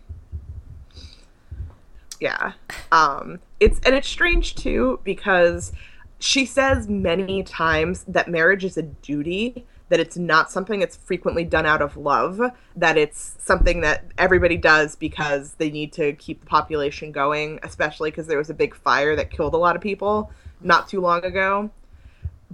Yeah. 2.20 2.52
Um 2.90 3.40
it's 3.60 3.78
and 3.80 3.94
it's 3.94 4.08
strange 4.08 4.54
too 4.54 5.00
because 5.04 5.72
she 6.18 6.46
says 6.46 6.88
many 6.88 7.42
times 7.42 8.04
that 8.08 8.28
marriage 8.28 8.64
is 8.64 8.78
a 8.78 8.82
duty, 8.82 9.66
that 9.90 10.00
it's 10.00 10.16
not 10.16 10.50
something 10.50 10.80
that's 10.80 10.96
frequently 10.96 11.44
done 11.44 11.66
out 11.66 11.82
of 11.82 11.96
love, 11.96 12.40
that 12.74 12.96
it's 12.96 13.36
something 13.38 13.82
that 13.82 14.06
everybody 14.16 14.56
does 14.56 14.96
because 14.96 15.52
they 15.54 15.70
need 15.70 15.92
to 15.92 16.14
keep 16.14 16.40
the 16.40 16.46
population 16.46 17.12
going, 17.12 17.60
especially 17.62 18.10
because 18.10 18.26
there 18.26 18.38
was 18.38 18.48
a 18.48 18.54
big 18.54 18.74
fire 18.74 19.14
that 19.14 19.30
killed 19.30 19.52
a 19.52 19.58
lot 19.58 19.76
of 19.76 19.82
people 19.82 20.32
not 20.62 20.88
too 20.88 21.00
long 21.00 21.22
ago. 21.24 21.70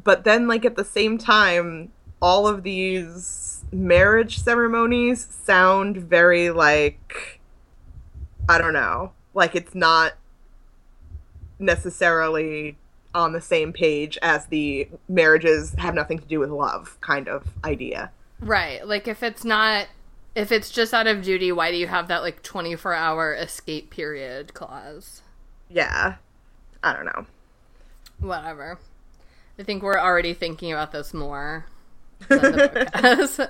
But 0.03 0.25
then, 0.25 0.47
like, 0.49 0.65
at 0.65 0.77
the 0.77 0.85
same 0.85 1.19
time, 1.19 1.93
all 2.21 2.47
of 2.47 2.63
these 2.63 3.65
marriage 3.73 4.39
ceremonies 4.39 5.27
sound 5.45 5.97
very 5.97 6.51
like, 6.51 7.41
I 8.49 8.59
don't 8.59 8.73
know, 8.73 9.13
like 9.35 9.55
it's 9.55 9.75
not 9.75 10.13
necessarily 11.59 12.77
on 13.15 13.33
the 13.33 13.41
same 13.41 13.73
page 13.73 14.19
as 14.23 14.47
the 14.47 14.89
marriages 15.09 15.75
have 15.79 15.95
nothing 15.95 16.19
to 16.19 16.27
do 16.27 16.39
with 16.39 16.51
love 16.51 16.99
kind 17.01 17.29
of 17.29 17.47
idea. 17.65 18.11
Right. 18.41 18.87
Like 18.87 19.09
if 19.09 19.23
it's 19.23 19.45
not 19.45 19.89
if 20.35 20.51
it's 20.51 20.71
just 20.71 20.95
out 20.95 21.07
of 21.07 21.23
duty, 21.23 21.53
why 21.53 21.71
do 21.71 21.77
you 21.77 21.87
have 21.87 22.09
that 22.09 22.23
like 22.23 22.43
24 22.43 22.95
hour 22.95 23.35
escape 23.35 23.91
period 23.91 24.55
clause? 24.55 25.23
Yeah. 25.69 26.17
I 26.83 26.93
don't 26.95 27.05
know. 27.05 27.27
Whatever. 28.19 28.79
I 29.59 29.63
think 29.63 29.83
we're 29.83 29.99
already 29.99 30.35
thinking 30.35 30.73
about 30.73 30.93
this 30.93 31.13
more 31.13 31.67
than 32.29 32.41
the 32.41 32.69
book 32.75 32.95
has. 32.95 33.41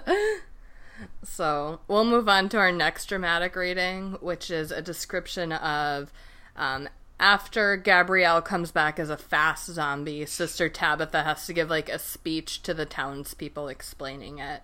so 1.25 1.81
we'll 1.89 2.05
move 2.05 2.29
on 2.29 2.49
to 2.51 2.59
our 2.59 2.73
next 2.73 3.07
dramatic 3.07 3.55
reading, 3.57 4.17
which 4.21 4.51
is 4.51 4.71
a 4.71 4.83
description 4.83 5.53
of 5.53 6.13
um, 6.57 6.89
after 7.23 7.77
Gabrielle 7.77 8.43
comes 8.43 8.73
back 8.73 8.99
as 8.99 9.09
a 9.09 9.17
fast 9.17 9.67
zombie, 9.67 10.27
Sister 10.27 10.69
Tabitha 10.69 11.23
has 11.23 11.47
to 11.47 11.53
give 11.53 11.71
like 11.71 11.89
a 11.89 11.99
speech 11.99 12.63
to 12.63 12.75
the 12.75 12.85
townspeople 12.85 13.69
explaining 13.69 14.39
it. 14.39 14.63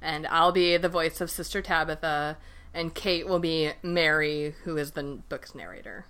And 0.00 0.26
I'll 0.26 0.50
be 0.50 0.76
the 0.76 0.88
voice 0.88 1.20
of 1.20 1.30
Sister 1.30 1.62
Tabitha, 1.62 2.38
and 2.74 2.92
Kait 2.92 3.26
will 3.26 3.38
be 3.38 3.70
Mary, 3.84 4.56
who 4.64 4.76
is 4.76 4.92
the 4.92 5.20
book's 5.28 5.54
narrator. 5.54 6.06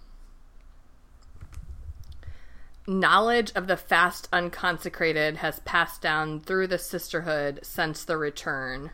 Knowledge 2.87 3.53
of 3.55 3.69
the 3.69 3.77
fast 3.77 4.29
unconsecrated 4.33 5.37
has 5.37 5.61
passed 5.61 6.03
down 6.03 6.41
through 6.41 6.67
the 6.67 6.79
sisterhood 6.79 7.61
since 7.63 8.05
the 8.05 8.17
return. 8.17 8.91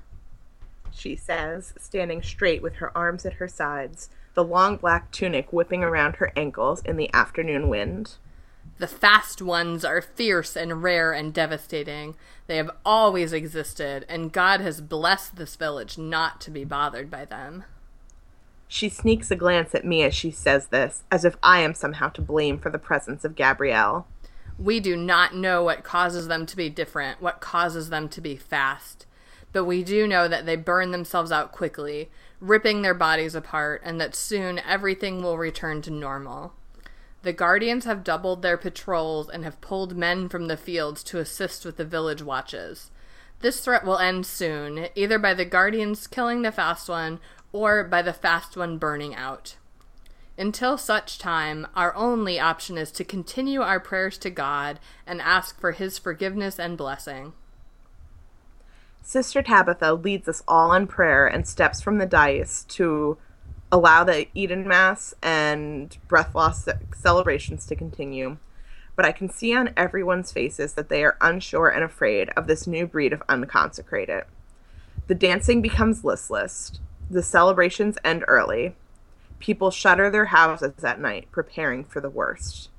She 0.93 1.16
says, 1.16 1.72
standing 1.78 2.22
straight 2.22 2.61
with 2.61 2.76
her 2.76 2.97
arms 2.97 3.24
at 3.24 3.34
her 3.34 3.49
sides, 3.49 4.11
the 4.34 4.45
long 4.45 4.76
black 4.76 5.11
tunic 5.11 5.55
whipping 5.55 5.82
around 5.82 6.16
her 6.16 6.32
ankles 6.36 6.82
in 6.82 6.99
the 6.99 7.12
afternoon 7.14 7.68
wind. 7.68 8.16
The 8.76 8.86
fast 8.86 9.41
ones 9.41 9.86
are 9.86 10.03
fierce 10.03 10.55
and 10.55 10.82
rare 10.82 11.12
and 11.12 11.32
devastating. 11.32 12.14
They 12.47 12.59
have 12.59 12.70
always 12.84 13.32
existed, 13.32 14.05
and 14.07 14.32
God 14.32 14.61
has 14.61 14.82
blessed 14.82 15.36
this 15.36 15.57
village 15.57 15.97
not 15.97 16.43
to 16.43 16.51
be 16.51 16.64
bothered 16.64 17.11
by 17.11 17.24
them. 17.24 17.64
She 18.69 18.91
sneaks 18.91 19.31
a 19.31 19.37
glance 19.37 19.75
at 19.75 19.87
me 19.87 20.03
as 20.03 20.14
she 20.14 20.31
says 20.31 20.66
this, 20.66 21.03
as 21.11 21.25
if 21.25 21.37
I 21.43 21.61
am 21.61 21.73
somehow 21.73 22.11
to 22.11 22.21
blame 22.21 22.59
for 22.59 22.69
the 22.69 22.79
presence 22.79 23.25
of 23.25 23.35
Gabrielle. 23.35 24.07
We 24.59 24.79
do 24.79 24.95
not 24.95 25.35
know 25.35 25.64
what 25.64 25.83
causes 25.83 26.29
them 26.29 26.45
to 26.47 26.57
be 26.57 26.69
different, 26.69 27.23
what 27.23 27.41
causes 27.41 27.89
them 27.89 28.09
to 28.11 28.21
be 28.21 28.37
fast. 28.37 29.07
But 29.53 29.64
we 29.64 29.83
do 29.83 30.07
know 30.07 30.29
that 30.29 30.45
they 30.45 30.57
burn 30.57 30.91
themselves 30.91 31.33
out 31.33 31.51
quickly, 31.51 32.11
ripping 32.41 32.83
their 32.83 32.95
bodies 32.95 33.35
apart, 33.35 33.81
and 33.85 33.99
that 34.01 34.14
soon 34.14 34.59
everything 34.59 35.23
will 35.23 35.39
return 35.39 35.81
to 35.83 35.91
normal. 35.91 36.53
The 37.23 37.33
Guardians 37.33 37.87
have 37.87 38.05
doubled 38.05 38.43
their 38.43 38.59
patrols 38.59 39.31
and 39.31 39.45
have 39.45 39.61
pulled 39.61 39.97
men 39.97 40.29
from 40.29 40.47
the 40.47 40.57
fields 40.57 41.03
to 41.05 41.19
assist 41.19 41.64
with 41.64 41.77
the 41.77 41.85
village 41.85 42.23
watches. 42.23 42.91
This 43.41 43.61
threat 43.61 43.85
will 43.85 43.99
end 43.99 44.27
soon, 44.27 44.89
either 44.95 45.19
by 45.19 45.33
the 45.35 45.45
Guardians 45.45 46.07
killing 46.07 46.43
the 46.43 46.53
Fast 46.53 46.89
One 46.89 47.21
or 47.53 47.84
by 47.84 48.03
the 48.03 48.12
Fast 48.12 48.57
One 48.57 48.78
burning 48.78 49.14
out. 49.14 49.57
Until 50.36 50.78
such 50.78 51.18
time, 51.18 51.66
our 51.74 51.94
only 51.96 52.38
option 52.38 52.78
is 52.78 52.92
to 52.92 53.05
continue 53.05 53.61
our 53.61 53.80
prayers 53.80 54.16
to 54.18 54.30
God 54.30 54.78
and 55.07 55.20
ask 55.20 55.59
for 55.59 55.72
His 55.72 55.99
forgiveness 55.99 56.59
and 56.59 56.78
blessing. 56.78 57.32
Sister 59.03 59.42
Tabitha 59.42 59.94
leads 59.94 60.28
us 60.28 60.42
all 60.46 60.72
in 60.74 60.86
prayer 60.86 61.26
and 61.26 61.49
steps 61.49 61.80
from 61.80 61.99
the 61.99 62.07
dais 62.07 62.64
to 62.68 63.16
allow 63.72 64.05
the 64.05 64.28
Eden 64.34 64.68
Mass 64.68 65.14
and 65.22 65.96
Brethlaw 66.09 66.55
celebrations 66.94 67.66
to 67.66 67.74
continue. 67.74 68.36
But 68.96 69.07
I 69.07 69.12
can 69.12 69.30
see 69.30 69.57
on 69.57 69.72
everyone's 69.76 70.30
faces 70.30 70.74
that 70.74 70.88
they 70.88 71.05
are 71.05 71.16
unsure 71.20 71.68
and 71.68 71.82
afraid 71.82 72.30
of 72.36 72.46
this 72.46 72.66
new 72.66 72.86
breed 72.86 73.12
of 73.12 73.22
unconsecrated. 73.28 74.24
The 75.07 75.14
dancing 75.14 75.62
becomes 75.62 76.05
listless. 76.05 76.78
The 77.11 77.22
celebrations 77.22 77.98
end 78.04 78.24
early. 78.28 78.74
People 79.38 79.70
shutter 79.70 80.11
their 80.11 80.26
houses 80.26 80.84
at 80.84 81.00
night, 81.00 81.28
preparing 81.30 81.84
for 81.84 82.00
the 82.00 82.11
worst. 82.11 82.70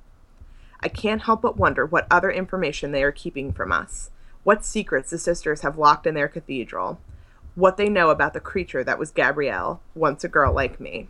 I 0.81 0.87
can't 0.87 1.23
help 1.23 1.41
but 1.41 1.57
wonder 1.57 1.85
what 1.85 2.07
other 2.11 2.31
information 2.31 2.91
they 2.91 3.03
are 3.03 3.11
keeping 3.11 3.51
from 3.51 3.71
us 3.71 4.09
what 4.43 4.65
secrets 4.65 5.09
the 5.09 5.17
sisters 5.17 5.61
have 5.61 5.77
locked 5.77 6.07
in 6.07 6.15
their 6.15 6.27
cathedral, 6.27 6.99
what 7.55 7.77
they 7.77 7.89
know 7.89 8.09
about 8.09 8.33
the 8.33 8.39
creature 8.39 8.83
that 8.83 8.97
was 8.97 9.11
Gabrielle, 9.11 9.81
once 9.93 10.23
a 10.23 10.27
girl 10.27 10.53
like 10.53 10.79
me. 10.79 11.07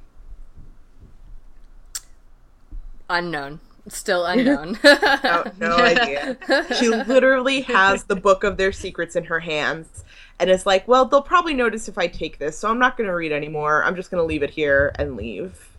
Unknown. 3.10 3.60
Still 3.88 4.26
unknown. 4.26 4.78
no, 4.84 5.52
no 5.58 5.78
idea. 5.78 6.38
She 6.78 6.90
literally 6.90 7.62
has 7.62 8.04
the 8.04 8.16
book 8.16 8.44
of 8.44 8.58
their 8.58 8.72
secrets 8.72 9.16
in 9.16 9.26
her 9.26 9.40
hands 9.40 10.04
and 10.40 10.50
it's 10.50 10.66
like, 10.66 10.88
well, 10.88 11.06
they'll 11.06 11.22
probably 11.22 11.54
notice 11.54 11.88
if 11.88 11.98
I 11.98 12.08
take 12.08 12.40
this, 12.40 12.58
so 12.58 12.70
I'm 12.70 12.80
not 12.80 12.98
going 12.98 13.08
to 13.08 13.16
read 13.16 13.32
anymore. 13.32 13.84
I'm 13.84 13.96
just 13.96 14.10
going 14.10 14.22
to 14.22 14.26
leave 14.26 14.44
it 14.44 14.52
here 14.52 14.94
and 14.96 15.18
leave. 15.18 15.70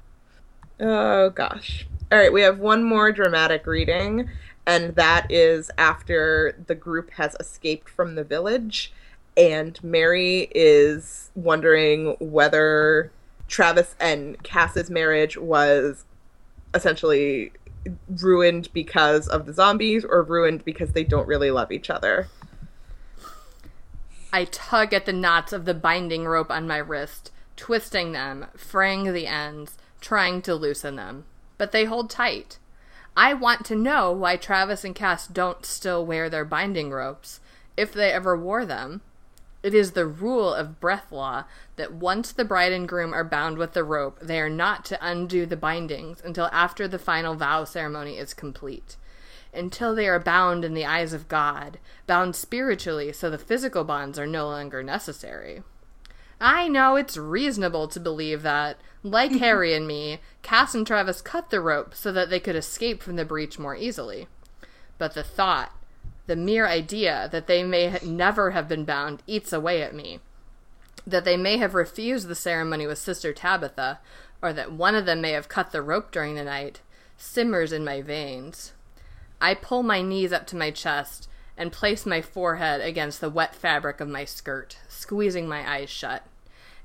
Oh, 0.79 1.31
gosh. 1.31 1.87
All 2.13 2.19
right, 2.19 2.33
we 2.33 2.43
have 2.43 2.59
one 2.59 2.85
more 2.85 3.13
dramatic 3.13 3.67
reading, 3.67 4.29
and 4.67 4.95
that 4.97 5.31
is 5.31 5.71
after 5.79 6.57
the 6.67 6.75
group 6.75 7.11
has 7.13 7.37
escaped 7.41 7.89
from 7.89 8.15
the 8.15 8.25
village, 8.25 8.93
and 9.37 9.83
Mary 9.83 10.49
is 10.55 11.31
wondering 11.35 12.17
whether 12.19 13.13
Travis 13.49 13.95
and 14.01 14.43
Cass's 14.43 14.91
marriage 14.91 15.37
was 15.37 16.05
essentially 16.75 17.53
ruined 18.21 18.69
because 18.73 19.27
of 19.29 19.47
the 19.47 19.53
zombies 19.53 20.05
or 20.05 20.23
ruined 20.23 20.65
because 20.65 20.93
they 20.93 21.05
don't 21.05 21.27
really 21.27 21.51
love 21.51 21.73
each 21.73 21.91
other. 21.91 22.29
I 24.33 24.45
tug 24.45 24.95
at 24.95 25.07
the 25.07 25.13
knots 25.13 25.53
of 25.53 25.65
the 25.65 25.75
binding 25.75 26.25
rope 26.25 26.51
on 26.51 26.69
my 26.69 26.79
wrist, 26.79 27.33
twisting 27.57 28.13
them, 28.13 28.47
fraying 28.57 29.13
the 29.13 29.27
ends, 29.27 29.77
trying 30.01 30.41
to 30.43 30.55
loosen 30.55 30.97
them. 30.97 31.25
But 31.59 31.73
they 31.73 31.85
hold 31.85 32.11
tight. 32.11 32.59
I 33.17 33.35
want 33.35 33.67
to 33.67 33.75
know 33.75 34.13
why 34.13 34.37
Travis 34.37 34.85
and 34.85 34.95
Cass 34.95 35.27
don't 35.27 35.67
still 35.67 36.07
wear 36.07 36.31
their 36.31 36.45
binding 36.45 36.91
ropes, 36.91 37.41
if 37.77 37.93
they 37.93 38.13
ever 38.13 38.37
wore 38.37 38.65
them. 38.65 39.01
It 39.63 39.75
is 39.75 39.93
the 39.93 40.07
rule 40.07 40.55
of 40.55 40.81
Brethlaw 40.81 41.45
that 41.77 41.93
once 41.93 42.33
the 42.33 42.45
bride 42.45 42.73
and 42.73 42.89
groom 42.89 43.13
are 43.13 43.25
bound 43.25 43.59
with 43.59 43.75
the 43.75 43.85
rope, 43.85 44.19
they 44.23 44.41
are 44.41 44.49
not 44.49 44.85
to 44.87 45.07
undo 45.07 45.45
the 45.45 45.57
bindings 45.57 46.23
until 46.25 46.47
after 46.47 46.89
the 46.89 46.99
final 46.99 47.35
vow 47.35 47.65
ceremony 47.65 48.17
is 48.17 48.33
complete. 48.33 48.97
Until 49.53 49.95
they 49.95 50.09
are 50.09 50.21
bound 50.21 50.65
in 50.65 50.75
the 50.75 50.85
eyes 50.85 51.13
of 51.13 51.29
God, 51.29 51.79
bound 52.07 52.37
spiritually 52.37 53.13
so 53.13 53.29
the 53.29 53.39
physical 53.39 53.85
bonds 53.85 54.19
are 54.19 54.27
no 54.27 54.47
longer 54.47 54.83
necessary. 54.83 55.63
I 56.41 56.69
know 56.69 56.97
it's 56.97 57.17
reasonable 57.17 57.89
to 57.89 58.01
believe 58.01 58.43
that, 58.43 58.79
like 59.03 59.33
Harry 59.39 59.75
and 59.75 59.87
me, 59.87 60.21
Cass 60.43 60.75
and 60.75 60.87
Travis 60.87 61.21
cut 61.21 61.51
the 61.51 61.61
rope 61.61 61.95
so 61.95 62.13
that 62.13 62.31
they 62.31 62.41
could 62.41 62.57
escape 62.57 63.03
from 63.03 63.17
the 63.17 63.25
breach 63.25 63.59
more 63.59 63.77
easily. 63.77 64.29
But 64.99 65.15
the 65.15 65.23
thought 65.23 65.73
the 66.31 66.37
mere 66.37 66.65
idea 66.65 67.29
that 67.33 67.49
they 67.49 67.65
may 67.65 67.99
never 68.05 68.53
have 68.53 68.69
been 68.69 68.85
bound 68.85 69.21
eats 69.27 69.53
away 69.53 69.83
at 69.83 69.93
me. 69.93 70.21
That 71.05 71.25
they 71.25 71.37
may 71.37 71.57
have 71.57 71.75
refused 71.75 72.29
the 72.29 72.37
ceremony 72.37 72.87
with 72.87 72.99
Sister 72.99 73.33
Tabitha, 73.33 73.99
or 74.41 74.53
that 74.53 74.71
one 74.71 74.95
of 74.95 75.07
them 75.07 75.21
may 75.21 75.33
have 75.33 75.49
cut 75.49 75.73
the 75.73 75.83
rope 75.83 76.13
during 76.13 76.37
the 76.37 76.45
night, 76.45 76.83
simmers 77.17 77.73
in 77.73 77.85
my 77.85 78.01
veins. 78.01 78.75
I 79.41 79.55
pull 79.55 79.83
my 79.83 80.03
knees 80.03 80.33
up 80.33 80.47
to 80.49 80.57
my 80.57 80.71
chest 80.71 81.29
and 81.57 81.73
place 81.73 82.07
my 82.07 82.23
forehead 82.23 82.81
against 82.81 83.21
the 83.21 83.31
wet 83.31 83.55
fabric 83.55 84.01
of 84.01 84.09
my 84.09 84.25
skirt, 84.25 84.79
squeezing 84.89 85.49
my 85.49 85.69
eyes 85.71 85.91
shut. 85.91 86.25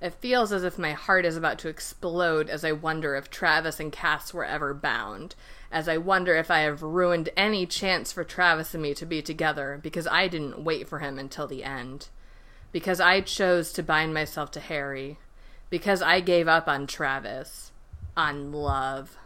It 0.01 0.13
feels 0.15 0.51
as 0.51 0.63
if 0.63 0.77
my 0.77 0.93
heart 0.93 1.25
is 1.25 1.37
about 1.37 1.59
to 1.59 1.69
explode 1.69 2.49
as 2.49 2.63
I 2.63 2.73
wonder 2.73 3.15
if 3.15 3.29
Travis 3.29 3.79
and 3.79 3.91
Cass 3.91 4.33
were 4.33 4.45
ever 4.45 4.73
bound, 4.73 5.35
as 5.71 5.87
I 5.87 5.97
wonder 5.97 6.35
if 6.35 6.51
I 6.51 6.59
have 6.59 6.83
ruined 6.83 7.29
any 7.37 7.65
chance 7.65 8.11
for 8.11 8.23
Travis 8.23 8.73
and 8.73 8.83
me 8.83 8.93
to 8.95 9.05
be 9.05 9.21
together 9.21 9.79
because 9.81 10.07
I 10.07 10.27
didn't 10.27 10.63
wait 10.63 10.87
for 10.87 10.99
him 10.99 11.17
until 11.17 11.47
the 11.47 11.63
end. 11.63 12.09
Because 12.71 12.99
I 12.99 13.21
chose 13.21 13.71
to 13.73 13.83
bind 13.83 14.13
myself 14.13 14.51
to 14.51 14.59
Harry. 14.59 15.17
Because 15.69 16.01
I 16.01 16.19
gave 16.19 16.47
up 16.47 16.67
on 16.67 16.87
Travis. 16.87 17.71
On 18.17 18.51
love. 18.51 19.17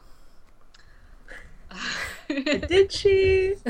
Did 2.27 2.91
she? 2.91 3.55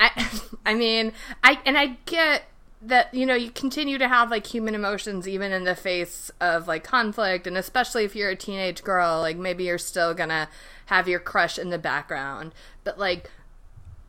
I 0.00 0.28
I 0.64 0.74
mean, 0.74 1.12
I 1.42 1.58
and 1.64 1.76
I 1.76 1.98
get 2.06 2.44
that 2.82 3.12
you 3.12 3.26
know 3.26 3.34
you 3.34 3.50
continue 3.50 3.98
to 3.98 4.08
have 4.08 4.30
like 4.30 4.46
human 4.46 4.74
emotions 4.74 5.26
even 5.26 5.52
in 5.52 5.64
the 5.64 5.74
face 5.74 6.30
of 6.40 6.68
like 6.68 6.84
conflict 6.84 7.46
and 7.46 7.56
especially 7.56 8.04
if 8.04 8.14
you're 8.14 8.28
a 8.28 8.36
teenage 8.36 8.84
girl 8.84 9.20
like 9.20 9.36
maybe 9.36 9.64
you're 9.64 9.78
still 9.78 10.12
gonna 10.12 10.48
have 10.86 11.08
your 11.08 11.18
crush 11.18 11.58
in 11.58 11.70
the 11.70 11.78
background. 11.78 12.52
But 12.84 12.98
like 12.98 13.30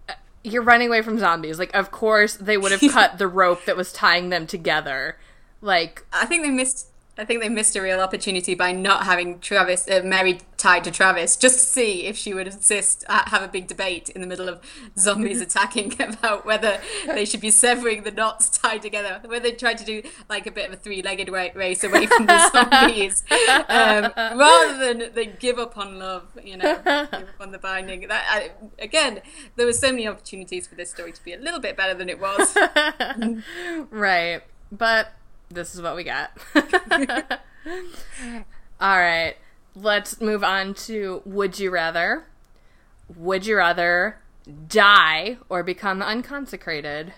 uh, 0.10 0.14
you're 0.44 0.64
running 0.64 0.90
away 0.90 1.02
from 1.02 1.18
zombies. 1.18 1.60
Like 1.60 1.74
of 1.76 1.92
course 1.92 2.36
they 2.36 2.58
would 2.58 2.72
have 2.72 2.82
cut 2.92 3.18
the 3.18 3.28
rope 3.28 3.66
that 3.66 3.78
was 3.78 3.92
tying 3.92 4.30
them 4.30 4.48
together. 4.48 5.18
Like 5.60 6.06
i 6.14 6.26
think 6.26 6.44
they 6.44 6.52
missed 6.52 6.90
I 7.18 7.26
think 7.26 7.42
they 7.42 7.50
missed 7.50 7.76
a 7.76 7.82
real 7.82 8.00
opportunity 8.00 8.54
by 8.54 8.72
not 8.72 9.06
having 9.06 9.40
Travis, 9.40 9.88
uh, 9.90 10.02
Mary 10.04 10.40
tied 10.68 10.84
to 10.84 10.92
Travis, 10.92 11.38
just 11.38 11.60
to 11.60 11.66
see 11.66 12.08
if 12.08 12.18
she 12.18 12.34
would 12.34 12.46
insist, 12.46 13.06
uh, 13.08 13.24
have 13.28 13.42
a 13.42 13.48
big 13.48 13.68
debate 13.68 14.10
in 14.10 14.20
the 14.20 14.28
middle 14.28 14.50
of 14.50 14.60
zombies 15.00 15.40
attacking 15.48 15.94
about 16.02 16.46
whether 16.46 16.82
they 17.06 17.24
should 17.24 17.40
be 17.40 17.50
severing 17.50 18.04
the 18.04 18.12
knots 18.12 18.50
tied 18.50 18.82
together, 18.82 19.22
whether 19.24 19.44
they 19.44 19.54
tried 19.54 19.78
to 19.78 19.86
do 19.86 20.02
like 20.28 20.46
a 20.46 20.52
bit 20.52 20.68
of 20.68 20.74
a 20.74 20.76
three-legged 20.76 21.30
race 21.30 21.86
away 21.86 22.06
from 22.06 22.26
the 22.26 22.50
zombies, 22.52 23.24
um, 23.70 24.12
rather 24.38 24.78
than 24.78 25.14
they 25.14 25.28
give 25.28 25.58
up 25.58 25.78
on 25.78 26.00
love, 26.00 26.38
you 26.44 26.58
know, 26.58 26.76
give 26.84 27.14
up 27.14 27.40
on 27.40 27.54
the 27.54 27.60
binding. 27.60 28.06
That 28.10 28.26
I, 28.30 28.52
again, 28.78 29.22
there 29.56 29.66
were 29.66 29.72
so 29.72 29.92
many 29.92 30.06
opportunities 30.06 30.68
for 30.68 30.76
this 30.76 30.90
story 30.90 31.14
to 31.14 31.24
be 31.24 31.32
a 31.32 31.40
little 31.40 31.62
bit 31.62 31.78
better 31.78 31.94
than 31.94 32.10
it 32.10 32.20
was. 32.20 32.58
right, 33.90 34.42
but 34.70 35.14
this 35.50 35.74
is 35.74 35.82
what 35.82 35.96
we 35.96 36.04
got. 36.04 36.38
All 38.82 39.00
right. 39.00 39.38
Let's 39.80 40.20
move 40.20 40.44
on 40.44 40.74
to 40.86 41.22
Would 41.24 41.60
You 41.60 41.70
Rather? 41.70 42.24
Would 43.16 43.46
you 43.46 43.58
rather 43.58 44.18
die 44.68 45.38
or 45.50 45.62
become 45.62 46.02
unconsecrated? 46.02 47.14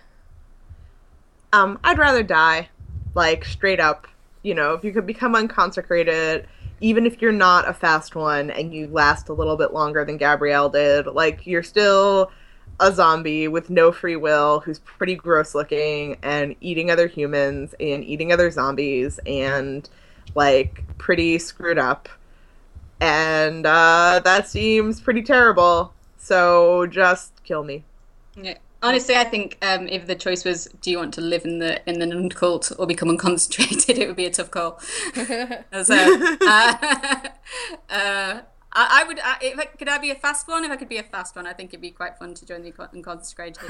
Um, 1.54 1.80
I'd 1.86 1.98
rather 1.98 2.22
die. 2.22 2.68
Like, 3.16 3.46
straight 3.46 3.80
up. 3.80 4.08
You 4.44 4.56
know, 4.56 4.74
if 4.74 4.84
you 4.84 4.92
could 4.92 5.06
become 5.06 5.36
unconsecrated, 5.36 6.48
even 6.82 7.06
if 7.06 7.22
you're 7.22 7.32
not 7.32 7.66
a 7.66 7.74
fast 7.74 8.14
one 8.14 8.52
and 8.52 8.74
you 8.74 8.88
last 8.88 9.30
a 9.30 9.34
little 9.34 9.56
bit 9.56 9.72
longer 9.72 10.04
than 10.04 10.18
Gabrielle 10.18 10.70
did, 10.70 11.08
like, 11.08 11.48
you're 11.48 11.64
still 11.64 12.30
a 12.82 12.92
zombie 12.92 13.48
with 13.48 13.70
no 13.70 13.94
free 13.94 14.18
will 14.18 14.60
who's 14.60 14.80
pretty 14.80 15.16
gross 15.16 15.56
looking 15.56 16.18
and 16.24 16.58
eating 16.60 16.92
other 16.92 17.08
humans 17.08 17.74
and 17.80 18.04
eating 18.04 18.34
other 18.34 18.52
zombies 18.52 19.18
and 19.26 19.90
like 20.36 20.84
pretty 20.98 21.40
screwed 21.40 21.78
up. 21.78 22.10
And 23.00 23.66
uh, 23.66 24.22
that 24.24 24.48
seems 24.48 25.00
pretty 25.00 25.22
terrible. 25.22 25.94
So 26.18 26.86
just 26.88 27.44
kill 27.44 27.64
me. 27.64 27.84
Yeah. 28.36 28.58
Honestly, 28.82 29.16
I 29.16 29.26
think 29.26 29.58
um, 29.62 29.88
if 29.90 30.08
the 30.08 30.16
choice 30.16 30.46
was, 30.46 30.70
do 30.82 30.90
you 30.90 30.98
want 30.98 31.14
to 31.16 31.22
live 31.22 31.44
in 31.44 31.60
the 31.60 31.82
in 31.90 32.00
the 32.00 32.06
nun 32.06 32.30
cult 32.30 32.72
or 32.80 32.88
become 32.88 33.10
unconcentrated, 33.10 33.90
it 33.98 34.08
would 34.08 34.16
be 34.16 34.26
a 34.26 34.32
tough 34.32 34.52
call. 34.52 34.80
so, 35.14 35.96
uh, 36.42 36.76
uh, 37.90 38.42
I, 38.72 39.02
I 39.02 39.04
would. 39.06 39.20
I, 39.20 39.38
if 39.42 39.60
I, 39.60 39.66
could 39.66 39.90
I 39.90 39.98
be 39.98 40.12
a 40.12 40.16
fast 40.16 40.48
one? 40.48 40.64
If 40.64 40.72
I 40.72 40.78
could 40.78 40.88
be 40.88 40.98
a 40.98 41.04
fast 41.04 41.36
one, 41.36 41.46
I 41.46 41.52
think 41.52 41.72
it'd 41.72 41.82
be 41.82 41.92
quite 41.92 42.18
fun 42.18 42.34
to 42.36 42.46
join 42.46 42.62
the 42.62 42.74
unconsecrated. 42.94 43.70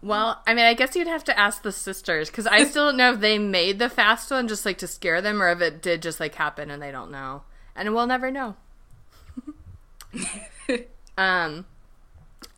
well, 0.00 0.42
I 0.46 0.54
mean, 0.54 0.64
I 0.64 0.74
guess 0.74 0.94
you'd 0.94 1.08
have 1.08 1.24
to 1.24 1.36
ask 1.36 1.62
the 1.62 1.72
sisters 1.72 2.30
because 2.30 2.46
I 2.46 2.64
still 2.64 2.88
don't 2.88 2.96
know 2.96 3.14
if 3.14 3.20
they 3.20 3.38
made 3.38 3.80
the 3.80 3.88
fast 3.88 4.30
one 4.30 4.46
just 4.46 4.64
like 4.64 4.78
to 4.78 4.86
scare 4.86 5.22
them, 5.22 5.42
or 5.42 5.48
if 5.48 5.60
it 5.60 5.82
did 5.82 6.02
just 6.02 6.20
like 6.20 6.36
happen 6.36 6.70
and 6.70 6.80
they 6.80 6.92
don't 6.92 7.10
know, 7.10 7.42
and 7.76 7.94
we'll 7.94 8.06
never 8.06 8.30
know. 8.30 8.56
um, 11.18 11.66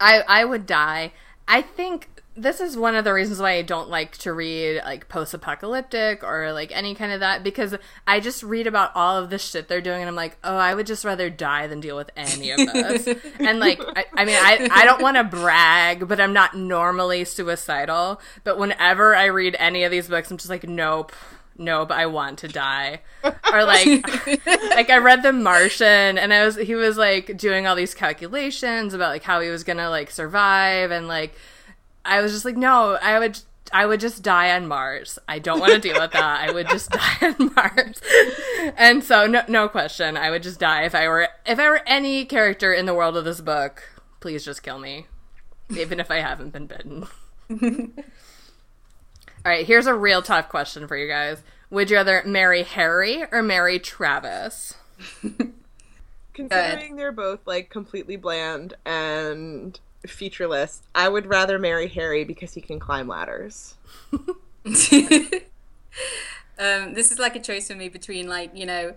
I 0.01 0.23
I 0.29 0.45
would 0.45 0.67
die. 0.67 1.13
I 1.49 1.63
think 1.63 2.09
this 2.39 2.61
is 2.61 2.77
one 2.77 2.95
of 2.95 3.05
the 3.05 3.15
reasons 3.15 3.41
why 3.41 3.53
I 3.53 3.63
don't 3.63 3.89
like 3.89 4.19
to 4.19 4.33
read 4.33 4.83
like 4.85 5.09
post-apocalyptic 5.09 6.23
or 6.23 6.53
like 6.53 6.71
any 6.71 6.95
kind 6.95 7.13
of 7.13 7.21
that 7.21 7.43
because 7.43 7.75
I 8.07 8.21
just 8.21 8.43
read 8.43 8.67
about 8.67 8.91
all 8.95 9.17
of 9.17 9.31
the 9.31 9.39
shit 9.39 9.69
they're 9.69 9.81
doing 9.81 10.01
and 10.03 10.09
I'm 10.09 10.15
like, 10.15 10.37
oh, 10.45 10.57
I 10.57 10.75
would 10.75 10.87
just 10.87 11.05
rather 11.05 11.31
die 11.31 11.67
than 11.67 11.81
deal 11.81 11.97
with 11.97 12.11
any 12.15 12.51
of 12.51 12.59
this. 12.59 13.07
and 13.41 13.59
like, 13.59 13.81
I, 13.81 14.05
I 14.15 14.25
mean, 14.27 14.37
I 14.39 14.69
I 14.71 14.85
don't 14.85 15.01
want 15.01 15.17
to 15.17 15.25
brag, 15.25 16.07
but 16.07 16.21
I'm 16.21 16.35
not 16.35 16.55
normally 16.55 17.25
suicidal. 17.25 18.21
But 18.45 18.59
whenever 18.59 19.17
I 19.17 19.27
read 19.27 19.57
any 19.59 19.85
of 19.85 19.91
these 19.91 20.09
books, 20.09 20.31
I'm 20.31 20.37
just 20.37 20.51
like, 20.51 20.69
nope. 20.69 21.13
Nope, 21.59 21.91
I 21.91 22.07
want 22.07 22.39
to 22.41 22.49
die. 22.49 23.01
Or 23.53 23.65
like 23.65 23.87
like 24.47 24.91
I 24.91 24.99
read 24.99 25.23
The 25.23 25.33
Martian 25.33 26.19
and 26.19 26.33
I 26.33 26.45
was 26.45 26.57
he 26.57 26.75
was 26.75 26.97
like 26.99 27.37
doing 27.37 27.67
all 27.67 27.75
these 27.75 27.95
calculations 27.95 28.93
about 28.93 29.11
like 29.11 29.23
how 29.23 29.41
he 29.41 29.49
was 29.49 29.65
gonna 29.65 29.89
like 29.89 30.11
survive 30.11 30.91
and 30.91 31.09
like 31.09 31.35
I 32.05 32.21
was 32.21 32.33
just 32.33 32.45
like, 32.45 32.57
no, 32.57 32.99
I 33.01 33.19
would 33.19 33.39
I 33.73 33.87
would 33.87 34.01
just 34.01 34.23
die 34.23 34.55
on 34.55 34.69
Mars. 34.69 35.19
I 35.29 35.39
don't 35.39 35.61
want 35.61 35.73
to 35.73 35.79
deal 35.79 36.01
with 36.01 36.13
that. 36.13 36.49
I 36.49 36.53
would 36.53 36.69
just 36.69 36.91
die 36.93 37.17
on 37.23 37.53
Mars. 37.55 38.01
And 38.77 39.03
so 39.03 39.27
no 39.27 39.43
no 39.49 39.69
question, 39.69 40.17
I 40.17 40.31
would 40.31 40.43
just 40.43 40.61
die 40.61 40.85
if 40.85 40.95
I 40.95 41.09
were 41.09 41.29
if 41.45 41.59
I 41.59 41.69
were 41.69 41.83
any 41.87 42.25
character 42.25 42.73
in 42.73 42.87
the 42.87 42.95
world 42.95 43.17
of 43.17 43.25
this 43.25 43.41
book. 43.41 43.83
Please 44.21 44.45
just 44.45 44.63
kill 44.63 44.79
me. 44.79 45.07
Even 45.71 45.99
if 46.01 46.11
I 46.11 46.21
haven't 46.21 46.53
been 46.53 46.67
bitten. 46.67 47.07
All 49.47 49.53
right, 49.53 49.65
here's 49.65 49.87
a 49.87 49.95
real 49.95 50.23
tough 50.23 50.49
question 50.49 50.89
for 50.89 50.97
you 50.97 51.07
guys. 51.07 51.41
Would 51.71 51.89
you 51.89 51.99
rather 51.99 52.21
marry 52.27 52.65
Harry 52.65 53.23
or 53.31 53.45
marry 53.45 53.79
Travis? 53.79 54.75
considering 56.35 56.97
they're 56.97 57.13
both 57.13 57.47
like 57.47 57.71
completely 57.71 58.17
bland 58.17 58.75
and 58.85 59.79
featureless, 60.05 60.83
I 60.97 61.09
would 61.09 61.27
rather 61.27 61.61
marry 61.61 61.87
Harry 61.87 62.25
because 62.25 62.55
he 62.55 62.61
can 62.61 62.81
climb 62.81 63.07
ladders. 63.07 63.77
um, 64.13 64.25
this 66.95 67.13
is 67.13 67.21
like 67.21 67.37
a 67.37 67.41
choice 67.41 67.69
for 67.69 67.77
me 67.77 67.89
between 67.89 68.29
like 68.29 68.51
you 68.53 68.67
know 68.67 68.97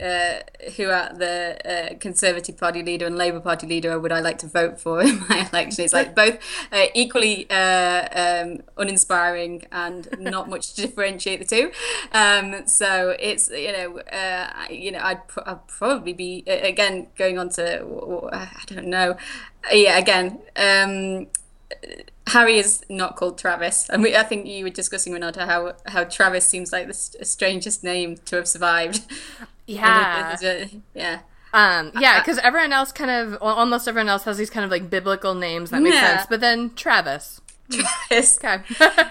uh, 0.00 0.40
who 0.76 0.88
are 0.88 1.12
the 1.12 1.58
uh, 1.64 1.94
Conservative 1.98 2.56
Party 2.56 2.82
leader 2.82 3.06
and 3.06 3.16
Labour 3.16 3.40
Party 3.40 3.66
leader 3.66 3.98
would 3.98 4.12
I 4.12 4.20
like 4.20 4.38
to 4.38 4.46
vote 4.46 4.80
for 4.80 5.00
in 5.00 5.20
my 5.28 5.48
election? 5.52 5.84
It's 5.84 5.92
like 5.92 6.14
both 6.14 6.38
uh, 6.72 6.86
equally 6.94 7.50
uh, 7.50 8.08
um, 8.12 8.62
uninspiring 8.76 9.66
and 9.72 10.08
not 10.18 10.48
much 10.48 10.74
to 10.74 10.82
differentiate 10.82 11.40
the 11.40 11.44
two. 11.46 11.72
Um, 12.12 12.66
so 12.66 13.16
it's 13.18 13.50
you 13.50 13.72
know 13.72 13.98
uh, 13.98 14.50
you 14.70 14.92
know 14.92 15.00
I'd, 15.02 15.26
pr- 15.28 15.40
I'd, 15.46 15.66
probably 15.66 16.12
be 16.12 16.44
again 16.46 17.08
going 17.16 17.38
on 17.38 17.48
to 17.50 18.30
I 18.32 18.62
don't 18.66 18.86
know 18.86 19.16
yeah 19.72 19.98
again. 19.98 20.40
Um, 20.56 21.26
Harry 22.28 22.58
is 22.58 22.84
not 22.88 23.16
called 23.16 23.38
Travis, 23.38 23.88
and 23.88 24.02
we, 24.02 24.14
I 24.14 24.22
think 24.22 24.46
you 24.46 24.64
were 24.64 24.70
discussing 24.70 25.12
Renata 25.12 25.46
how 25.46 25.74
how 25.86 26.04
Travis 26.04 26.46
seems 26.46 26.72
like 26.72 26.86
the 26.86 26.94
strangest 26.94 27.82
name 27.82 28.16
to 28.26 28.36
have 28.36 28.48
survived. 28.48 29.02
Yeah. 29.68 30.66
yeah. 30.94 31.20
Um, 31.52 31.92
yeah, 31.98 32.20
because 32.20 32.38
everyone 32.38 32.72
else 32.72 32.92
kind 32.92 33.10
of, 33.10 33.40
well, 33.40 33.54
almost 33.54 33.88
everyone 33.88 34.08
else 34.08 34.24
has 34.24 34.38
these 34.38 34.50
kind 34.50 34.64
of 34.64 34.70
like 34.70 34.90
biblical 34.90 35.34
names 35.34 35.70
that 35.70 35.82
make 35.82 35.94
yeah. 35.94 36.16
sense. 36.16 36.26
But 36.28 36.40
then 36.40 36.74
Travis. 36.74 37.40
Travis. 37.70 38.38
Okay. 38.42 38.62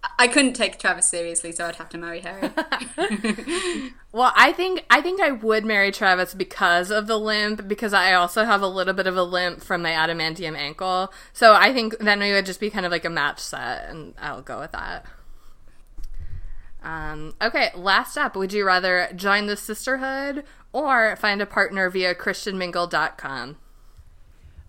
I 0.18 0.28
couldn't 0.28 0.54
take 0.54 0.78
Travis 0.78 1.08
seriously, 1.08 1.52
so 1.52 1.66
I'd 1.66 1.76
have 1.76 1.88
to 1.90 1.98
marry 1.98 2.20
Harry. 2.20 2.50
well, 4.12 4.32
I 4.34 4.52
think 4.52 4.84
I 4.90 5.00
think 5.00 5.20
I 5.20 5.30
would 5.30 5.64
marry 5.64 5.92
Travis 5.92 6.34
because 6.34 6.90
of 6.90 7.06
the 7.06 7.18
limp, 7.18 7.68
because 7.68 7.92
I 7.92 8.14
also 8.14 8.44
have 8.44 8.62
a 8.62 8.66
little 8.66 8.94
bit 8.94 9.06
of 9.06 9.16
a 9.16 9.22
limp 9.22 9.62
from 9.62 9.82
my 9.82 9.90
adamantium 9.90 10.56
ankle. 10.56 11.12
So 11.32 11.54
I 11.54 11.72
think 11.72 11.98
then 11.98 12.20
we 12.20 12.32
would 12.32 12.46
just 12.46 12.60
be 12.60 12.70
kind 12.70 12.86
of 12.86 12.92
like 12.92 13.04
a 13.04 13.10
match 13.10 13.38
set, 13.38 13.88
and 13.88 14.14
I'll 14.20 14.42
go 14.42 14.58
with 14.58 14.72
that. 14.72 15.04
Um, 16.82 17.34
okay, 17.42 17.70
last 17.74 18.16
up. 18.16 18.36
Would 18.36 18.52
you 18.52 18.64
rather 18.64 19.08
join 19.14 19.46
the 19.46 19.56
sisterhood 19.56 20.44
or 20.72 21.16
find 21.16 21.42
a 21.42 21.46
partner 21.46 21.90
via 21.90 22.14
ChristianMingle.com? 22.14 23.56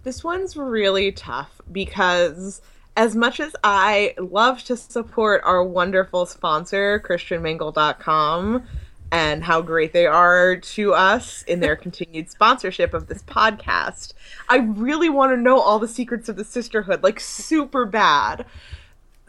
This 0.04 0.24
one's 0.24 0.56
really 0.56 1.12
tough 1.12 1.62
because 1.72 2.62
as 2.96 3.16
much 3.16 3.40
as 3.40 3.56
I 3.64 4.16
love 4.18 4.64
to 4.66 4.76
support 4.76 5.42
our 5.46 5.64
wonderful 5.64 6.26
sponsor, 6.26 7.02
ChristianMingle.com, 7.06 8.64
and 9.12 9.44
how 9.44 9.62
great 9.62 9.94
they 9.94 10.06
are 10.06 10.58
to 10.58 10.94
us 10.94 11.44
in 11.44 11.60
their 11.60 11.76
continued 11.78 12.30
sponsorship 12.30 12.94
of 12.94 13.08
this 13.08 13.24
podcast, 13.24 14.14
I 14.48 14.58
really 14.58 15.10
want 15.10 15.32
to 15.32 15.38
know 15.38 15.60
all 15.60 15.80
the 15.80 15.88
secrets 15.88 16.30
of 16.30 16.36
the 16.36 16.44
sisterhood, 16.44 17.04
like 17.04 17.20
super 17.20 17.86
bad 17.86 18.46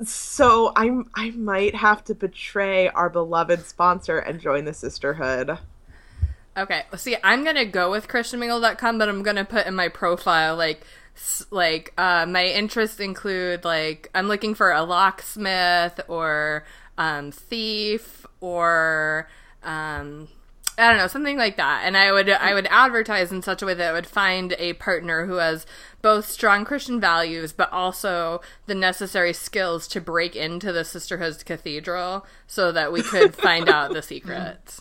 so 0.04 0.72
I 0.76 0.90
I 1.14 1.30
might 1.30 1.74
have 1.74 2.04
to 2.04 2.14
betray 2.14 2.88
our 2.88 3.08
beloved 3.08 3.66
sponsor 3.66 4.18
and 4.18 4.40
join 4.40 4.64
the 4.64 4.74
sisterhood. 4.74 5.58
Okay, 6.56 6.82
see, 6.96 7.16
I'm 7.22 7.44
gonna 7.44 7.64
go 7.64 7.90
with 7.90 8.08
ChristianMingle.com, 8.08 8.98
but 8.98 9.08
I'm 9.08 9.22
gonna 9.22 9.44
put 9.44 9.66
in 9.66 9.74
my 9.74 9.88
profile 9.88 10.56
like 10.56 10.84
like 11.50 11.92
uh, 11.98 12.26
my 12.26 12.44
interests 12.44 13.00
include 13.00 13.64
like 13.64 14.10
I'm 14.14 14.28
looking 14.28 14.54
for 14.54 14.72
a 14.72 14.82
locksmith 14.82 16.00
or 16.08 16.64
um, 16.98 17.30
thief 17.30 18.26
or 18.40 19.28
um, 19.62 20.28
I 20.80 20.88
don't 20.88 20.96
know, 20.96 21.06
something 21.08 21.36
like 21.36 21.56
that. 21.58 21.82
And 21.84 21.96
I 21.96 22.10
would 22.10 22.30
I 22.30 22.54
would 22.54 22.66
advertise 22.70 23.30
in 23.30 23.42
such 23.42 23.60
a 23.60 23.66
way 23.66 23.74
that 23.74 23.90
I 23.90 23.92
would 23.92 24.06
find 24.06 24.54
a 24.58 24.72
partner 24.74 25.26
who 25.26 25.34
has 25.34 25.66
both 26.00 26.26
strong 26.26 26.64
Christian 26.64 26.98
values 27.00 27.52
but 27.52 27.70
also 27.70 28.40
the 28.66 28.74
necessary 28.74 29.34
skills 29.34 29.86
to 29.88 30.00
break 30.00 30.34
into 30.34 30.72
the 30.72 30.80
Sisterhood's 30.80 31.42
cathedral 31.42 32.26
so 32.46 32.72
that 32.72 32.92
we 32.92 33.02
could 33.02 33.34
find 33.34 33.68
out 33.68 33.92
the 33.92 34.02
secrets. 34.02 34.80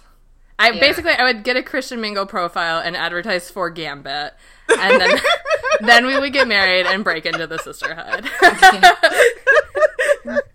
I 0.58 0.72
yeah. 0.72 0.80
basically 0.80 1.12
I 1.12 1.24
would 1.24 1.44
get 1.44 1.58
a 1.58 1.64
Christian 1.64 2.00
Mingle 2.02 2.26
profile 2.26 2.80
and 2.80 2.96
advertise 2.96 3.50
for 3.50 3.70
Gambit. 3.70 4.34
And 4.78 5.02
then 5.02 5.20
then 5.82 6.06
we 6.06 6.18
would 6.18 6.32
get 6.34 6.48
married 6.48 6.86
and 6.86 7.04
break 7.04 7.26
into 7.26 7.46
the 7.46 7.58
sisterhood. 7.58 8.30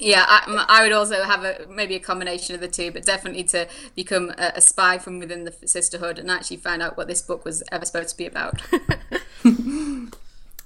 Yeah, 0.00 0.24
I, 0.26 0.64
I, 0.68 0.82
would 0.82 0.92
also 0.92 1.22
have 1.24 1.44
a 1.44 1.66
maybe 1.68 1.94
a 1.94 2.00
combination 2.00 2.54
of 2.54 2.62
the 2.62 2.68
two, 2.68 2.90
but 2.90 3.04
definitely 3.04 3.44
to 3.44 3.68
become 3.94 4.30
a, 4.38 4.52
a, 4.56 4.60
spy 4.62 4.96
from 4.96 5.18
within 5.18 5.44
the 5.44 5.54
sisterhood 5.66 6.18
and 6.18 6.30
actually 6.30 6.56
find 6.56 6.80
out 6.80 6.96
what 6.96 7.06
this 7.06 7.20
book 7.20 7.44
was 7.44 7.62
ever 7.70 7.84
supposed 7.84 8.08
to 8.10 8.16
be 8.16 8.24
about. 8.24 8.62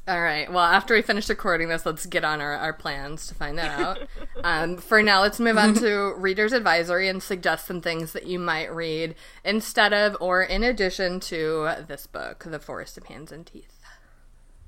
All 0.06 0.20
right. 0.20 0.52
Well, 0.52 0.62
after 0.62 0.94
we 0.94 1.02
finish 1.02 1.28
recording 1.28 1.68
this, 1.68 1.84
let's 1.84 2.06
get 2.06 2.24
on 2.24 2.40
our, 2.40 2.54
our 2.54 2.74
plans 2.74 3.26
to 3.26 3.34
find 3.34 3.58
that 3.58 3.78
out. 3.78 3.98
Um, 4.42 4.76
for 4.76 5.02
now, 5.02 5.22
let's 5.22 5.40
move 5.40 5.56
on 5.56 5.72
to 5.76 6.12
Reader's 6.18 6.52
Advisory 6.52 7.08
and 7.08 7.22
suggest 7.22 7.66
some 7.66 7.80
things 7.80 8.12
that 8.12 8.26
you 8.26 8.38
might 8.38 8.70
read 8.70 9.14
instead 9.42 9.94
of 9.94 10.18
or 10.20 10.42
in 10.42 10.62
addition 10.62 11.18
to 11.20 11.76
this 11.88 12.06
book, 12.06 12.44
The 12.44 12.58
Forest 12.58 12.98
of 12.98 13.06
Hands 13.06 13.32
and 13.32 13.46
Teeth. 13.46 13.80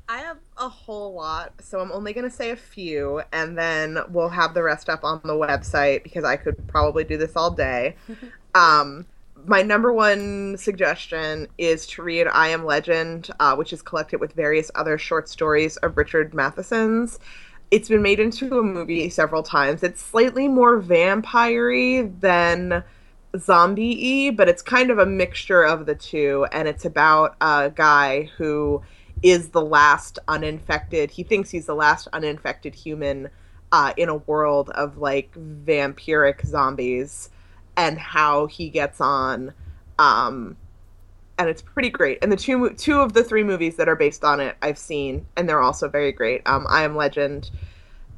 I 0.09 0.19
have 0.19 0.39
a 0.57 0.69
whole 0.69 1.15
lot, 1.15 1.53
so 1.61 1.81
I'm 1.81 1.91
only 1.91 2.13
going 2.13 2.29
to 2.29 2.35
say 2.35 2.51
a 2.51 2.57
few, 2.57 3.23
and 3.33 3.59
then 3.59 3.99
we'll 4.11 4.29
have 4.29 4.55
the 4.55 4.63
rest 4.63 4.89
up 4.89 5.03
on 5.03 5.21
the 5.25 5.33
website 5.33 6.05
because 6.05 6.23
I 6.23 6.37
could 6.37 6.69
probably 6.69 7.03
do 7.03 7.17
this 7.17 7.35
all 7.35 7.51
day. 7.51 7.97
um, 8.55 9.05
my 9.47 9.63
number 9.63 9.93
one 9.93 10.57
suggestion 10.59 11.49
is 11.59 11.87
to 11.89 12.03
read 12.03 12.29
I 12.29 12.49
Am 12.49 12.65
Legend, 12.65 13.31
uh, 13.41 13.57
which 13.57 13.73
is 13.73 13.83
collected 13.83 14.21
with 14.21 14.33
various 14.33 14.71
other 14.77 14.97
short 14.97 15.29
stories 15.29 15.77
of 15.79 15.97
Richard 15.97 16.35
Matheson's. 16.35 17.19
It's 17.73 17.89
been 17.89 18.03
made 18.03 18.21
into 18.21 18.59
a 18.59 18.63
movie 18.63 19.09
several 19.09 19.43
times. 19.43 19.83
It's 19.83 20.01
slightly 20.01 20.47
more 20.47 20.79
vampire 20.79 22.05
than 22.07 22.85
zombie 23.37 24.29
y, 24.31 24.35
but 24.35 24.49
it's 24.49 24.63
kind 24.63 24.93
of 24.93 24.99
a 24.99 25.07
mixture 25.07 25.65
of 25.65 25.87
the 25.87 25.97
two, 25.97 26.47
and 26.53 26.69
it's 26.69 26.85
about 26.85 27.35
a 27.41 27.73
guy 27.75 28.31
who 28.37 28.83
is 29.23 29.49
the 29.49 29.63
last 29.63 30.19
uninfected. 30.29 31.11
He 31.11 31.23
thinks 31.23 31.51
he's 31.51 31.67
the 31.67 31.75
last 31.75 32.09
uninfected 32.13 32.75
human 32.75 33.29
uh, 33.73 33.93
in 33.97 34.09
a 34.09 34.17
world 34.17 34.71
of 34.71 34.99
like 34.99 35.33
vampiric 35.35 36.45
zombies, 36.47 37.31
and 37.77 37.99
how 37.99 38.47
he 38.47 38.69
gets 38.69 39.01
on. 39.01 39.53
Um, 39.99 40.57
and 41.39 41.49
it's 41.49 41.63
pretty 41.63 41.91
great. 41.91 42.19
And 42.23 42.33
the 42.33 42.37
two 42.37 42.71
two 42.71 43.01
of 43.01 43.13
the 43.13 43.25
three 43.25 43.43
movies 43.43 43.77
that 43.77 43.89
are 43.89 43.97
based 43.97 44.25
on 44.25 44.41
it, 44.41 44.57
I've 44.63 44.79
seen, 44.79 45.27
and 45.37 45.49
they're 45.49 45.63
also 45.63 45.89
very 45.89 46.13
great. 46.13 46.43
Um, 46.47 46.67
I 46.69 46.85
Am 46.85 46.97
Legend, 46.97 47.51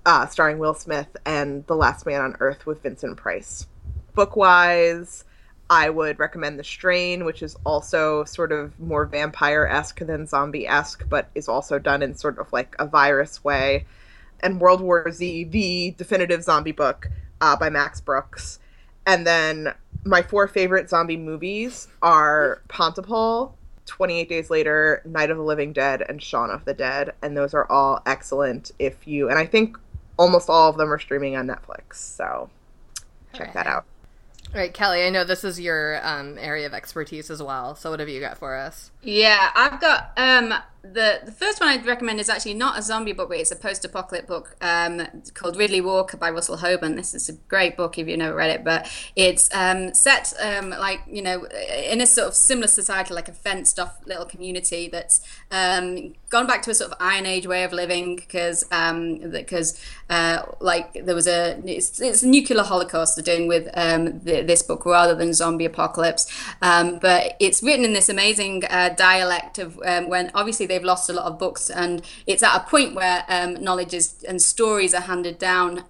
uh, 0.07 0.27
starring 0.27 0.59
Will 0.59 0.75
Smith, 0.75 1.17
and 1.25 1.67
The 1.67 1.77
Last 1.77 2.07
Man 2.07 2.21
on 2.21 2.37
Earth 2.41 2.67
with 2.67 2.83
Vincent 2.83 3.17
Price. 3.17 3.67
Book 4.15 4.37
wise, 4.37 5.25
I 5.71 5.91
would 5.91 6.19
recommend 6.19 6.59
The 6.59 6.65
Strain, 6.65 7.25
which 7.25 7.43
is 7.43 7.57
also 7.65 8.25
sort 8.25 8.53
of 8.53 8.79
more 8.81 9.05
vampire 9.05 9.67
esque 9.67 9.99
than 10.01 10.27
zombie 10.27 10.67
esque, 10.67 11.07
but 11.09 11.31
is 11.35 11.49
also 11.49 11.79
done 11.79 12.03
in 12.03 12.15
sort 12.15 12.39
of 12.39 12.51
like 12.53 12.75
a 12.79 12.87
virus 12.87 13.45
way. 13.45 13.87
And 14.41 14.61
World 14.61 14.81
War 14.81 15.11
Z, 15.11 15.45
the 15.45 15.95
definitive 15.99 16.43
zombie 16.43 16.73
book 16.73 17.09
uh, 17.41 17.57
by 17.57 17.69
Max 17.69 18.01
Brooks. 18.01 18.61
And 19.05 19.27
then 19.27 19.75
my 20.05 20.23
four 20.23 20.49
favorite 20.49 20.89
zombie 20.89 21.17
movies 21.17 21.89
are 22.01 22.63
Pontypool, 22.69 23.55
28 23.87 24.29
Days 24.29 24.51
Later, 24.51 25.03
Night 25.05 25.31
of 25.31 25.37
the 25.37 25.43
Living 25.43 25.73
Dead, 25.73 26.03
and 26.09 26.23
Shaun 26.23 26.51
of 26.51 26.65
the 26.65 26.75
Dead. 26.75 27.13
And 27.21 27.37
those 27.37 27.53
are 27.53 27.71
all 27.71 28.01
excellent 28.07 28.71
if 28.79 29.07
you, 29.07 29.29
and 29.29 29.39
I 29.39 29.45
think 29.45 29.77
almost 30.19 30.49
all 30.49 30.71
of 30.71 30.77
them 30.77 30.93
are 30.93 30.99
streaming 30.99 31.37
on 31.37 31.47
Netflix. 31.47 31.95
So 31.95 32.49
check 33.33 33.49
right. 33.49 33.55
that 33.55 33.67
out. 33.67 33.85
All 34.55 34.61
right, 34.61 34.73
Kelly, 34.73 35.05
I 35.05 35.11
know 35.11 35.25
this 35.25 35.45
is 35.45 35.61
your 35.61 36.05
um, 36.07 36.39
area 36.39 36.65
of 36.65 36.73
expertise 36.73 37.31
as 37.31 37.43
well. 37.43 37.75
So, 37.75 37.91
what 37.91 38.01
have 38.01 38.09
you 38.09 38.19
got 38.19 38.39
for 38.39 38.57
us? 38.57 38.91
Yeah, 39.03 39.51
I've 39.55 39.79
got 39.79 40.13
um, 40.17 40.55
the 40.93 41.21
the 41.25 41.33
first 41.33 41.61
one 41.61 41.69
I'd 41.69 41.85
recommend 41.85 42.21
is 42.21 42.29
actually 42.29 42.55
not 42.55 42.79
a 42.79 42.83
zombie 42.83 43.13
book, 43.13 43.29
but 43.29 43.39
it's 43.39 43.51
a 43.51 43.57
post-apocalyptic 43.57 44.27
book 44.27 44.57
um, 44.61 45.07
called 45.35 45.57
Riddley 45.57 45.83
Walker 45.83 46.17
by 46.17 46.31
Russell 46.31 46.57
Hoban. 46.57 46.97
This 46.97 47.15
is 47.15 47.29
a 47.29 47.33
great 47.33 47.77
book 47.77 47.99
if 47.99 48.09
you've 48.09 48.19
never 48.19 48.35
read 48.35 48.51
it, 48.51 48.65
but 48.65 48.91
it's 49.17 49.53
um, 49.55 49.95
set 49.95 50.33
um, 50.41 50.71
like 50.71 51.01
you 51.07 51.23
know 51.23 51.47
in 51.47 52.01
a 52.01 52.07
sort 52.07 52.29
of 52.29 52.35
similar 52.35 52.69
society, 52.69 53.15
like 53.15 53.29
a 53.29 53.33
fenced-off 53.33 53.99
little 54.07 54.25
community 54.25 54.89
that's 54.89 55.21
um, 55.51 56.15
gone 56.31 56.47
back 56.47 56.63
to 56.63 56.71
a 56.71 56.75
sort 56.75 56.93
of 56.93 56.97
Iron 57.01 57.27
Age 57.27 57.47
way 57.47 57.65
of 57.65 57.73
living 57.73 58.17
because 58.17 58.65
because 58.65 59.73
um, 59.75 60.17
uh, 60.17 60.43
like 60.61 61.05
there 61.05 61.15
was 61.15 61.27
a 61.27 61.61
it's, 61.65 62.01
it's, 62.01 62.23
a 62.23 62.29
nuclear 62.29 62.63
holocaust 62.63 63.17
they're 63.17 63.37
doing 63.37 63.49
with 63.49 63.69
um, 63.75 64.21
the, 64.21 64.43
this 64.43 64.63
book 64.63 64.87
rather 64.87 65.15
than 65.15 65.33
zombie 65.33 65.65
apocalypse, 65.65 66.27
but 66.61 67.37
it's 67.41 67.63
written 67.63 67.85
in 67.85 67.93
this 67.93 68.09
amazing 68.09 68.65
uh, 68.71 68.91
dialect 68.91 69.59
of 69.59 69.77
when 69.77 70.31
obviously 70.35 70.67
they've 70.79 70.87
lost 70.87 71.11
a 71.11 71.13
lot 71.13 71.27
of 71.27 71.39
books, 71.39 71.71
and 71.71 72.03
it's 72.27 72.43
at 72.43 72.57
a 72.57 72.61
point 72.61 72.95
where 72.95 73.25
um, 73.29 73.63
knowledge 73.63 73.93
is, 73.93 74.23
and 74.25 74.41
stories 74.41 74.95
are 74.95 75.03
handed 75.03 75.39
down 75.39 75.85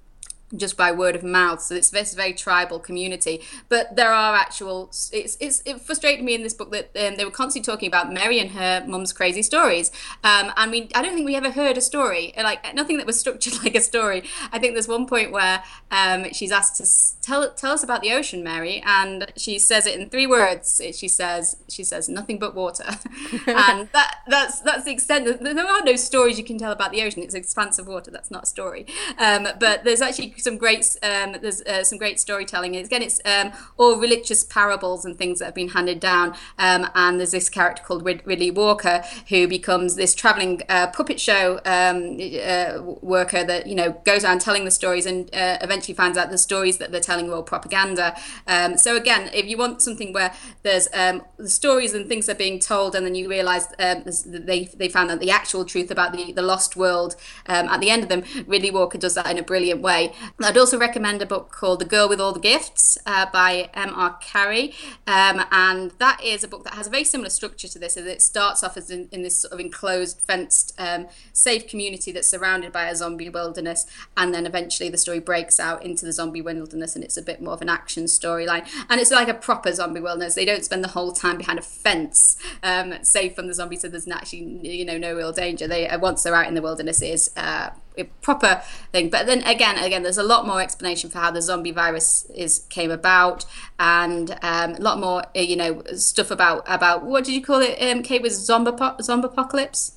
just 0.57 0.77
by 0.77 0.91
word 0.91 1.15
of 1.15 1.23
mouth. 1.23 1.61
So 1.63 1.75
it's 1.75 1.91
this 1.91 2.15
very 2.15 2.33
tribal 2.33 2.79
community. 2.79 3.43
But 3.69 3.97
there 3.97 4.13
are 4.13 4.35
actual. 4.35 4.89
It's, 5.13 5.37
it's 5.41 5.63
it 5.65 5.81
frustrated 5.81 6.25
me 6.25 6.35
in 6.35 6.43
this 6.43 6.55
book 6.55 6.71
that 6.73 6.91
um, 6.97 7.17
they 7.17 7.25
were 7.25 7.31
constantly 7.31 7.71
talking 7.71 7.89
about 7.89 8.13
Mary 8.13 8.41
and 8.41 8.51
her 8.53 8.85
mum's 8.87 9.13
crazy 9.13 9.43
stories. 9.43 9.91
Um, 10.25 10.53
and 10.57 10.71
we 10.71 10.89
I 10.95 11.03
don't 11.03 11.15
think 11.15 11.27
we 11.27 11.37
ever 11.37 11.51
heard 11.51 11.77
a 11.77 11.81
story 11.81 12.33
like 12.37 12.75
nothing 12.75 12.97
that 12.99 13.07
was 13.07 13.19
structured 13.19 13.55
like 13.65 13.75
a 13.75 13.81
story. 13.81 14.23
I 14.53 14.59
think 14.59 14.75
there's 14.75 14.89
one 14.89 15.07
point 15.07 15.33
where 15.33 15.63
um, 15.91 16.33
she's 16.33 16.53
asked 16.53 16.77
to 16.77 17.21
tell 17.23 17.53
tell 17.53 17.73
us 17.73 17.83
about 17.83 18.03
the 18.03 18.13
ocean, 18.13 18.43
Mary, 18.43 18.83
and 18.85 19.33
she 19.37 19.59
says 19.59 19.87
it 19.87 19.99
in 19.99 20.09
three 20.09 20.27
words. 20.27 20.81
She 20.95 21.09
says 21.09 21.57
she 21.69 21.85
says 21.85 22.09
nothing 22.09 22.39
but 22.39 22.55
water, 22.55 22.85
and 23.47 23.89
that 23.93 24.19
that's 24.27 24.61
that's 24.61 24.85
the 24.85 24.93
extent. 24.93 25.43
There 25.43 25.67
are 25.67 25.83
no 25.83 25.97
stories 25.97 26.39
you 26.39 26.45
can 26.45 26.59
tell 26.59 26.73
about 26.73 26.93
the 26.93 27.03
ocean. 27.03 27.23
It's 27.23 27.35
expansive 27.35 27.87
water. 27.87 28.11
That's 28.11 28.31
not 28.31 28.45
a 28.45 28.47
story. 28.47 28.87
Um, 29.19 29.49
but 29.59 29.85
there's 29.85 30.01
actually 30.01 30.35
some 30.41 30.57
great 30.57 30.97
um, 31.03 31.37
there's 31.41 31.63
uh, 31.63 31.85
some 31.85 31.99
great 31.99 32.21
storytelling. 32.21 32.77
Again, 32.77 33.03
it's 33.03 33.21
um, 33.25 33.53
all 33.77 33.99
religious 33.99 34.45
parables 34.45 35.05
and 35.05 35.17
things 35.17 35.39
that 35.39 35.47
have 35.47 35.55
been 35.55 35.69
handed 35.69 36.01
down. 36.01 36.35
Um, 36.59 36.89
and 36.95 37.19
there's 37.19 37.31
this 37.31 37.49
character 37.49 37.83
called 37.83 38.05
Riddley 38.05 38.55
Walker 38.55 39.03
who 39.29 39.49
becomes 39.49 39.97
this 39.97 40.15
traveling 40.15 40.63
uh, 40.69 40.89
puppet 40.89 41.21
show 41.21 41.61
um, 41.65 42.19
uh, 42.45 42.83
worker 43.01 43.45
that 43.45 43.67
you 43.67 43.75
know 43.75 43.93
goes 44.05 44.25
around 44.25 44.41
telling 44.41 44.65
the 44.65 44.71
stories 44.71 45.07
and 45.07 45.33
uh, 45.35 45.59
eventually 45.61 45.95
finds 45.95 46.19
out 46.19 46.31
the 46.31 46.39
stories 46.39 46.79
that 46.79 46.93
they're 46.93 47.01
telling 47.01 47.31
are 47.31 47.37
all 47.37 47.43
propaganda. 47.43 48.17
Um, 48.47 48.77
so 48.77 48.97
again, 48.97 49.31
if 49.33 49.47
you 49.47 49.57
want 49.57 49.83
something 49.83 50.13
where 50.13 50.33
there's 50.63 50.89
um, 50.93 51.23
the 51.37 51.51
stories 51.51 51.95
and 51.95 52.09
things 52.09 52.29
are 52.29 52.35
being 52.35 52.59
told, 52.59 52.95
and 52.95 53.05
then 53.07 53.15
you 53.15 53.29
realise 53.29 53.67
they 53.79 54.69
they 54.75 54.89
found 54.89 55.11
out 55.11 55.21
the 55.21 55.31
actual 55.31 55.65
truth 55.65 55.91
about 55.91 56.13
the 56.13 56.33
the 56.33 56.43
lost 56.43 56.77
world 56.77 57.17
at 57.47 57.81
the 57.81 57.91
end 57.91 58.03
of 58.03 58.09
them, 58.09 58.23
Riddley 58.23 58.73
Walker 58.73 58.99
does 58.99 59.15
that 59.15 59.27
in 59.31 59.39
a 59.39 59.43
brilliant 59.43 59.81
way. 59.81 60.13
I'd 60.43 60.57
also 60.57 60.79
recommend 60.79 61.23
a 61.23 61.27
book 61.27 61.51
called 61.51 61.81
The 61.81 61.85
Girl 61.85 62.09
with 62.09 62.21
All 62.21 62.33
the 62.33 62.41
Gifts 62.41 62.99
uh, 63.07 63.27
by 63.33 63.71
M.R. 63.75 64.17
Carey. 64.21 64.75
Um, 65.07 65.45
and 65.51 65.93
that 65.99 66.23
is 66.23 66.45
a 66.45 66.49
book 66.49 66.65
that 66.65 66.75
has 66.75 66.87
a 66.87 66.91
very 66.91 67.05
similar 67.05 67.31
structure 67.31 67.69
to 67.69 67.79
this. 67.79 67.97
As 67.97 68.07
it 68.07 68.23
starts 68.23 68.63
off 68.63 68.77
as 68.77 68.91
in, 68.91 69.09
in 69.13 69.23
this 69.23 69.39
sort 69.39 69.53
of 69.53 69.61
enclosed, 69.61 70.21
fenced, 70.21 70.75
um, 70.79 71.07
safe 71.33 71.67
community 71.69 72.13
that's 72.13 72.29
surrounded 72.29 72.73
by 72.73 72.89
a 72.89 72.97
zombie 72.97 73.29
wilderness. 73.29 73.87
And 74.17 74.33
then 74.33 74.47
eventually 74.47 74.89
the 74.89 74.99
story 74.99 75.21
breaks 75.21 75.59
out 75.59 75.85
into 75.85 76.05
the 76.05 76.13
zombie 76.13 76.43
wilderness 76.43 76.95
and 76.95 77.05
it's 77.05 77.17
a 77.17 77.23
bit 77.23 77.41
more 77.41 77.55
of 77.55 77.63
an 77.63 77.69
action 77.69 78.05
storyline. 78.05 78.69
And 78.89 79.01
it's 79.01 79.11
like 79.11 79.29
a 79.29 79.35
proper 79.35 79.73
zombie 79.73 80.01
wilderness. 80.01 80.35
They 80.35 80.45
don't 80.45 80.65
spend 80.65 80.85
the 80.85 80.89
whole 80.89 81.13
time 81.13 81.39
behind 81.39 81.59
a 81.59 81.63
fence, 81.63 82.37
um, 82.63 82.95
safe 83.03 83.35
from 83.35 83.47
the 83.47 83.55
zombies, 83.55 83.83
so 83.83 83.89
there's 83.89 84.09
actually, 84.09 84.67
you 84.67 84.85
know, 84.85 84.99
no 84.99 85.15
real 85.15 85.33
danger. 85.33 85.67
They 85.67 85.89
uh, 85.89 85.99
Once 85.99 86.23
they're 86.23 86.35
out 86.35 86.47
in 86.47 86.55
the 86.55 86.63
wilderness, 86.63 87.03
is. 87.03 87.31
Uh, 87.37 87.71
proper 88.05 88.63
thing. 88.93 89.11
But 89.11 89.27
then 89.27 89.43
again, 89.45 89.79
again, 89.79 90.03
there's 90.03 90.19
a 90.19 90.23
lot 90.23 90.47
more 90.47 90.61
explanation 90.61 91.11
for 91.11 91.19
how 91.19 91.31
the 91.31 91.43
zombie 91.43 91.71
virus 91.71 92.27
is 92.35 92.61
came 92.71 92.91
about, 92.91 93.45
and 93.79 94.37
um, 94.43 94.75
a 94.75 94.81
lot 94.81 94.99
more, 94.99 95.25
uh, 95.37 95.41
you 95.41 95.57
know, 95.57 95.83
stuff 95.95 96.31
about 96.31 96.65
about 96.67 97.05
what 97.05 97.25
did 97.25 97.35
you 97.35 97.43
call 97.43 97.61
it? 97.61 97.81
Um, 97.81 98.03
Kait 98.03 98.23
was 98.23 98.45
zombie 98.45 98.73
zombopocalypse, 98.73 99.93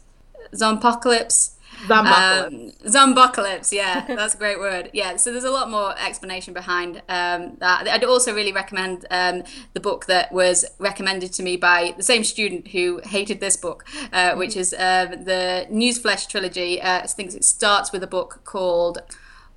zombopocalypse. 0.53 1.51
Zombocalypse. 1.87 3.71
Um, 3.71 3.77
yeah, 3.77 4.05
that's 4.07 4.33
a 4.33 4.37
great 4.37 4.59
word. 4.59 4.89
Yeah, 4.93 5.17
so 5.17 5.31
there's 5.31 5.43
a 5.43 5.51
lot 5.51 5.69
more 5.69 5.97
explanation 5.99 6.53
behind 6.53 6.97
um, 7.09 7.57
that. 7.59 7.87
I'd 7.87 8.03
also 8.03 8.33
really 8.33 8.51
recommend 8.51 9.05
um, 9.11 9.43
the 9.73 9.79
book 9.79 10.05
that 10.05 10.31
was 10.31 10.65
recommended 10.79 11.33
to 11.33 11.43
me 11.43 11.57
by 11.57 11.93
the 11.97 12.03
same 12.03 12.23
student 12.23 12.67
who 12.69 13.01
hated 13.03 13.39
this 13.39 13.57
book, 13.57 13.85
uh, 14.13 14.35
which 14.35 14.55
is 14.55 14.73
um, 14.73 15.23
the 15.25 15.67
Newsflesh 15.71 16.27
trilogy. 16.27 16.81
Uh, 16.81 17.01
I 17.03 17.07
think 17.07 17.33
it 17.33 17.43
starts 17.43 17.91
with 17.91 18.03
a 18.03 18.07
book 18.07 18.41
called, 18.43 18.99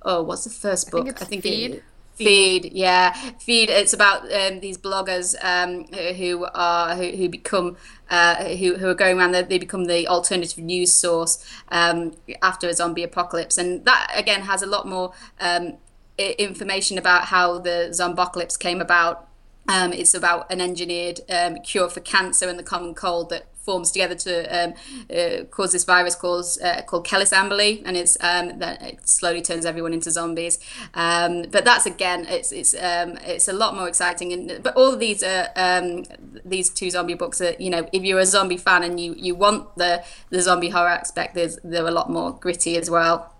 oh, 0.01 0.21
what's 0.23 0.43
the 0.43 0.49
first 0.49 0.91
book? 0.91 1.01
I 1.01 1.11
think, 1.11 1.21
I 1.21 1.25
think 1.25 1.43
Feed. 1.43 1.71
It, 1.75 1.83
Feed, 2.15 2.71
yeah, 2.71 3.11
Feed. 3.39 3.69
It's 3.69 3.91
about 3.91 4.31
um, 4.31 4.61
these 4.61 4.77
bloggers 4.77 5.35
um, 5.43 5.83
who 6.15 6.47
are 6.53 6.95
who, 6.95 7.09
who 7.11 7.27
become 7.27 7.75
uh, 8.09 8.45
who 8.55 8.75
who 8.75 8.87
are 8.87 8.95
going 8.95 9.17
around. 9.17 9.31
That 9.31 9.49
they 9.49 9.59
become 9.59 9.85
the 9.85 10.07
alternative 10.07 10.63
news 10.63 10.93
source 10.93 11.45
um, 11.69 12.13
after 12.41 12.67
a 12.67 12.73
zombie 12.73 13.03
apocalypse, 13.03 13.57
and 13.57 13.85
that 13.85 14.11
again 14.15 14.41
has 14.41 14.61
a 14.61 14.67
lot 14.67 14.87
more 14.87 15.13
um, 15.39 15.77
information 16.17 16.97
about 16.97 17.25
how 17.25 17.59
the 17.59 17.89
zombocalypse 17.91 18.57
came 18.57 18.81
about. 18.81 19.27
Um, 19.67 19.93
it's 19.93 20.13
about 20.13 20.51
an 20.51 20.61
engineered 20.61 21.21
um, 21.29 21.57
cure 21.57 21.89
for 21.89 21.99
cancer 21.99 22.47
and 22.47 22.59
the 22.59 22.63
common 22.63 22.93
cold 22.93 23.29
that 23.31 23.47
forms 23.65 23.91
together 23.91 24.15
to 24.15 24.33
um, 24.57 24.73
uh, 25.09 25.43
cause 25.45 25.71
this 25.71 25.83
virus 25.83 26.15
called 26.15 26.45
uh, 26.63 26.81
called 26.83 27.05
Kellis-Amberley, 27.05 27.81
and 27.85 27.97
it's 27.97 28.17
um, 28.21 28.59
that 28.59 28.81
it 28.81 29.09
slowly 29.09 29.41
turns 29.41 29.65
everyone 29.65 29.93
into 29.93 30.11
zombies. 30.11 30.59
Um, 30.93 31.45
but 31.51 31.65
that's 31.65 31.85
again, 31.85 32.25
it's 32.29 32.51
it's 32.51 32.73
um, 32.75 33.17
it's 33.25 33.47
a 33.47 33.53
lot 33.53 33.75
more 33.75 33.87
exciting. 33.87 34.31
And 34.31 34.63
but 34.63 34.75
all 34.75 34.95
these 34.95 35.23
are 35.23 35.49
um, 35.55 36.03
these 36.45 36.69
two 36.69 36.89
zombie 36.89 37.15
books 37.15 37.41
are 37.41 37.55
you 37.59 37.69
know 37.69 37.87
if 37.91 38.03
you're 38.03 38.19
a 38.19 38.25
zombie 38.25 38.57
fan 38.57 38.83
and 38.83 38.99
you 38.99 39.15
you 39.17 39.35
want 39.35 39.75
the 39.75 40.03
the 40.29 40.41
zombie 40.41 40.69
horror 40.69 40.89
aspect, 40.89 41.35
there's 41.35 41.57
they're 41.63 41.87
a 41.87 41.91
lot 41.91 42.09
more 42.09 42.31
gritty 42.33 42.77
as 42.77 42.89
well. 42.89 43.31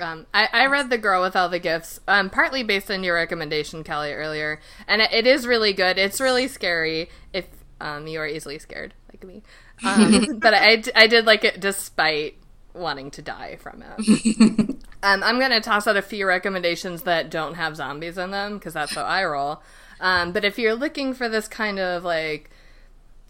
Um, 0.00 0.26
I, 0.34 0.48
I, 0.52 0.66
read 0.66 0.90
The 0.90 0.98
Girl 0.98 1.22
with 1.22 1.36
All 1.36 1.48
the 1.48 1.60
Gifts, 1.60 2.00
um, 2.08 2.28
partly 2.28 2.64
based 2.64 2.90
on 2.90 3.04
your 3.04 3.14
recommendation, 3.14 3.84
Kelly, 3.84 4.12
earlier, 4.12 4.60
and 4.88 5.00
it, 5.00 5.12
it 5.12 5.26
is 5.26 5.46
really 5.46 5.72
good. 5.72 5.98
It's 5.98 6.20
really 6.20 6.48
scary 6.48 7.08
if 7.32 7.46
um, 7.80 8.08
you 8.08 8.18
are 8.18 8.26
easily 8.26 8.58
scared, 8.58 8.94
like 9.12 9.22
me. 9.22 9.42
Um, 9.82 10.38
but 10.38 10.54
I, 10.54 10.82
I 10.94 11.06
did 11.06 11.26
like 11.26 11.44
it 11.44 11.60
despite 11.60 12.36
wanting 12.74 13.10
to 13.12 13.22
die 13.22 13.56
from 13.56 13.82
it. 13.82 14.70
um, 15.02 15.22
I'm 15.22 15.38
going 15.38 15.50
to 15.52 15.60
toss 15.60 15.86
out 15.86 15.96
a 15.96 16.02
few 16.02 16.26
recommendations 16.26 17.02
that 17.02 17.30
don't 17.30 17.54
have 17.54 17.76
zombies 17.76 18.18
in 18.18 18.30
them 18.30 18.58
because 18.58 18.74
that's 18.74 18.94
how 18.94 19.04
I 19.04 19.24
roll. 19.24 19.62
Um, 20.00 20.32
but 20.32 20.44
if 20.44 20.58
you're 20.58 20.74
looking 20.74 21.14
for 21.14 21.28
this 21.28 21.48
kind 21.48 21.78
of 21.78 22.04
like 22.04 22.50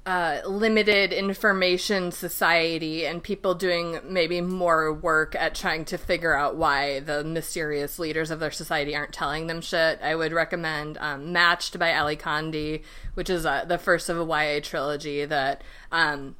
uh, 0.06 0.40
limited 0.46 1.14
information 1.14 2.12
society 2.12 3.06
and 3.06 3.22
people 3.22 3.54
doing 3.54 3.98
maybe 4.04 4.40
more 4.40 4.92
work 4.92 5.34
at 5.34 5.54
trying 5.54 5.84
to 5.86 5.96
figure 5.96 6.36
out 6.36 6.56
why 6.56 7.00
the 7.00 7.24
mysterious 7.24 7.98
leaders 7.98 8.30
of 8.30 8.38
their 8.38 8.50
society 8.50 8.94
aren't 8.94 9.14
telling 9.14 9.46
them 9.46 9.62
shit, 9.62 9.98
I 10.02 10.14
would 10.14 10.32
recommend 10.32 10.98
um, 10.98 11.32
Matched 11.32 11.78
by 11.78 11.90
Ally 11.90 12.16
Condie, 12.16 12.82
which 13.14 13.30
is 13.30 13.46
uh, 13.46 13.64
the 13.64 13.78
first 13.78 14.10
of 14.10 14.18
a 14.18 14.24
YA 14.24 14.60
trilogy 14.62 15.24
that 15.24 15.62
um, 15.90 16.36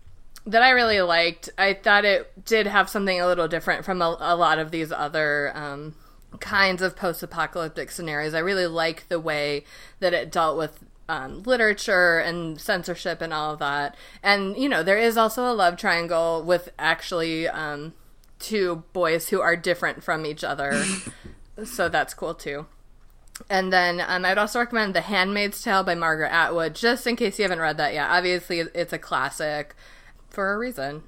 that 0.47 0.63
I 0.63 0.71
really 0.71 1.01
liked. 1.01 1.49
I 1.57 1.73
thought 1.73 2.05
it 2.05 2.45
did 2.45 2.67
have 2.67 2.91
something 2.91 3.19
a 3.19 3.27
little 3.27 3.49
different 3.49 3.87
from 3.87 4.03
a, 4.03 4.17
a 4.21 4.37
lot 4.37 4.59
of 4.59 4.73
these 4.73 4.93
other 4.93 5.53
um, 5.55 5.95
kinds 6.39 6.83
of 6.83 6.97
post-apocalyptic 6.97 7.91
scenarios. 7.91 8.35
I 8.35 8.41
really 8.41 8.67
like 8.67 9.09
the 9.09 9.21
way 9.21 9.65
that 10.01 10.13
it 10.13 10.31
dealt 10.31 10.59
with 10.59 10.85
um, 11.09 11.43
literature 11.43 12.19
and 12.19 12.61
censorship 12.61 13.21
and 13.21 13.33
all 13.33 13.53
of 13.53 13.59
that. 13.59 13.97
And 14.23 14.57
you 14.57 14.69
know, 14.69 14.83
there 14.83 14.99
is 14.99 15.17
also 15.17 15.51
a 15.51 15.55
love 15.55 15.77
triangle 15.77 16.43
with 16.43 16.71
actually 16.79 17.49
um, 17.49 17.95
two 18.39 18.85
boys 18.93 19.29
who 19.29 19.41
are 19.41 19.57
different 19.57 20.03
from 20.03 20.27
each 20.27 20.45
other, 20.45 20.85
so 21.65 21.89
that's 21.89 22.15
cool 22.15 22.35
too. 22.35 22.67
And 23.51 23.73
then 23.73 24.01
um, 24.07 24.25
I'd 24.25 24.39
also 24.39 24.61
recommend 24.61 24.95
The 24.95 25.01
Handmaid's 25.01 25.61
Tale 25.61 25.83
by 25.83 25.95
Margaret 25.95 26.33
Atwood, 26.33 26.75
just 26.75 27.07
in 27.07 27.17
case 27.17 27.39
you 27.39 27.43
haven't 27.43 27.59
read 27.59 27.79
that 27.79 27.93
yet. 27.93 28.09
Obviously, 28.09 28.61
it's 28.61 28.93
a 28.93 28.99
classic 28.99 29.75
for 30.31 30.53
a 30.53 30.59
reason. 30.59 31.03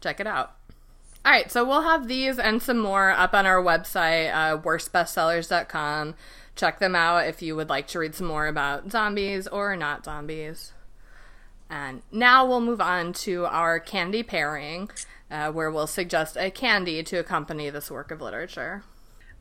Check 0.00 0.18
it 0.18 0.26
out. 0.26 0.54
All 1.24 1.32
right, 1.32 1.50
so 1.50 1.64
we'll 1.64 1.82
have 1.82 2.08
these 2.08 2.38
and 2.38 2.62
some 2.62 2.78
more 2.78 3.10
up 3.10 3.34
on 3.34 3.44
our 3.44 3.62
website, 3.62 4.32
uh, 4.32 4.58
worstbestsellers.com. 4.58 6.14
Check 6.58 6.80
them 6.80 6.96
out 6.96 7.28
if 7.28 7.40
you 7.40 7.54
would 7.54 7.68
like 7.68 7.86
to 7.88 8.00
read 8.00 8.16
some 8.16 8.26
more 8.26 8.48
about 8.48 8.90
zombies 8.90 9.46
or 9.46 9.76
not 9.76 10.04
zombies. 10.04 10.72
And 11.70 12.02
now 12.10 12.44
we'll 12.44 12.60
move 12.60 12.80
on 12.80 13.12
to 13.12 13.46
our 13.46 13.78
candy 13.78 14.24
pairing, 14.24 14.90
uh, 15.30 15.52
where 15.52 15.70
we'll 15.70 15.86
suggest 15.86 16.36
a 16.36 16.50
candy 16.50 17.04
to 17.04 17.18
accompany 17.18 17.70
this 17.70 17.92
work 17.92 18.10
of 18.10 18.20
literature. 18.20 18.82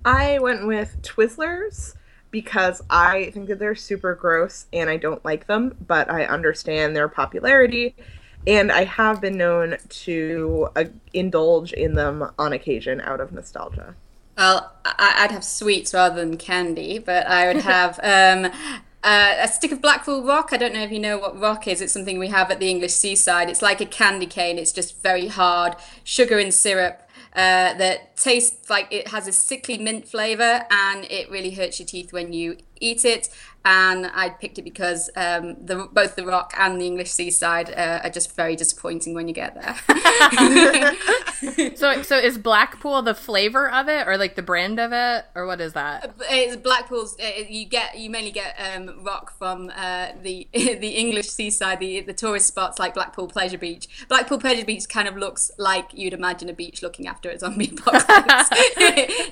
I 0.05 0.37
went 0.37 0.67
with 0.67 1.01
Twizzlers 1.01 1.95
because 2.29 2.83
I 2.87 3.31
think 3.31 3.47
that 3.47 3.57
they're 3.57 3.73
super 3.73 4.13
gross 4.13 4.67
and 4.71 4.87
I 4.87 4.97
don't 4.97 5.25
like 5.25 5.47
them, 5.47 5.75
but 5.87 6.11
I 6.11 6.25
understand 6.25 6.95
their 6.95 7.09
popularity 7.09 7.95
and 8.45 8.71
I 8.71 8.83
have 8.83 9.21
been 9.21 9.37
known 9.37 9.77
to 9.89 10.69
uh, 10.75 10.85
indulge 11.13 11.73
in 11.73 11.95
them 11.95 12.29
on 12.37 12.53
occasion 12.53 13.01
out 13.01 13.21
of 13.21 13.31
nostalgia. 13.31 13.95
Well, 14.37 14.71
I'd 14.85 15.31
have 15.31 15.43
sweets 15.43 15.93
rather 15.93 16.23
than 16.23 16.37
candy, 16.37 16.99
but 16.99 17.27
I 17.27 17.51
would 17.51 17.63
have 17.63 17.99
um, 18.03 18.51
uh, 19.03 19.35
a 19.39 19.47
stick 19.47 19.71
of 19.71 19.81
Blackpool 19.81 20.23
rock. 20.23 20.49
I 20.51 20.57
don't 20.57 20.73
know 20.73 20.83
if 20.83 20.91
you 20.91 20.99
know 20.99 21.17
what 21.17 21.39
rock 21.39 21.67
is. 21.67 21.81
It's 21.81 21.93
something 21.93 22.19
we 22.19 22.27
have 22.27 22.51
at 22.51 22.59
the 22.59 22.69
English 22.69 22.93
seaside. 22.93 23.49
It's 23.49 23.61
like 23.61 23.81
a 23.81 23.85
candy 23.85 24.27
cane. 24.27 24.57
It's 24.57 24.71
just 24.71 25.01
very 25.01 25.27
hard, 25.27 25.75
sugar 26.03 26.37
and 26.37 26.53
syrup. 26.53 27.03
Uh, 27.33 27.73
that 27.75 28.17
tastes 28.17 28.67
like 28.67 28.87
it 28.91 29.09
has 29.09 29.27
a 29.27 29.31
sickly 29.31 29.77
mint 29.77 30.07
flavor 30.07 30.65
and 30.71 31.05
it 31.05 31.29
really 31.29 31.51
hurts 31.51 31.79
your 31.79 31.85
teeth 31.85 32.11
when 32.11 32.33
you 32.33 32.57
eat 32.79 33.05
it 33.05 33.29
and 33.67 34.09
I 34.15 34.29
picked 34.29 34.57
it 34.57 34.61
because 34.61 35.09
um, 35.17 35.57
the, 35.59 35.89
both 35.91 36.15
the 36.15 36.25
Rock 36.25 36.53
and 36.57 36.79
the 36.79 36.85
English 36.85 37.11
Seaside 37.11 37.69
uh, 37.69 37.99
are 38.01 38.09
just 38.09 38.33
very 38.33 38.55
disappointing 38.55 39.13
when 39.13 39.27
you 39.27 39.33
get 39.33 39.55
there. 39.55 39.75
so, 41.75 42.01
so 42.01 42.17
is 42.17 42.37
Blackpool 42.37 43.01
the 43.01 43.13
flavor 43.13 43.69
of 43.69 43.89
it, 43.89 44.07
or 44.07 44.17
like 44.17 44.35
the 44.35 44.41
brand 44.41 44.79
of 44.79 44.93
it, 44.93 45.25
or 45.35 45.45
what 45.45 45.59
is 45.59 45.73
that? 45.73 46.15
It's 46.29 46.55
Blackpool's. 46.55 47.17
Uh, 47.19 47.43
you 47.49 47.65
get 47.65 47.97
you 47.97 48.09
mainly 48.09 48.31
get 48.31 48.57
um, 48.57 49.03
rock 49.03 49.37
from 49.37 49.69
uh, 49.75 50.13
the 50.21 50.47
the 50.53 50.91
English 50.91 51.27
seaside, 51.27 51.81
the 51.81 51.99
the 51.99 52.13
tourist 52.13 52.47
spots 52.47 52.79
like 52.79 52.93
Blackpool 52.93 53.27
Pleasure 53.27 53.57
Beach. 53.57 54.07
Blackpool 54.07 54.39
Pleasure 54.39 54.63
Beach 54.63 54.87
kind 54.87 55.09
of 55.09 55.17
looks 55.17 55.51
like 55.57 55.89
you'd 55.93 56.13
imagine 56.13 56.47
a 56.47 56.53
beach 56.53 56.81
looking 56.81 57.05
after 57.05 57.29
a 57.29 57.37
zombie 57.37 57.69
apocalypse. 57.77 58.47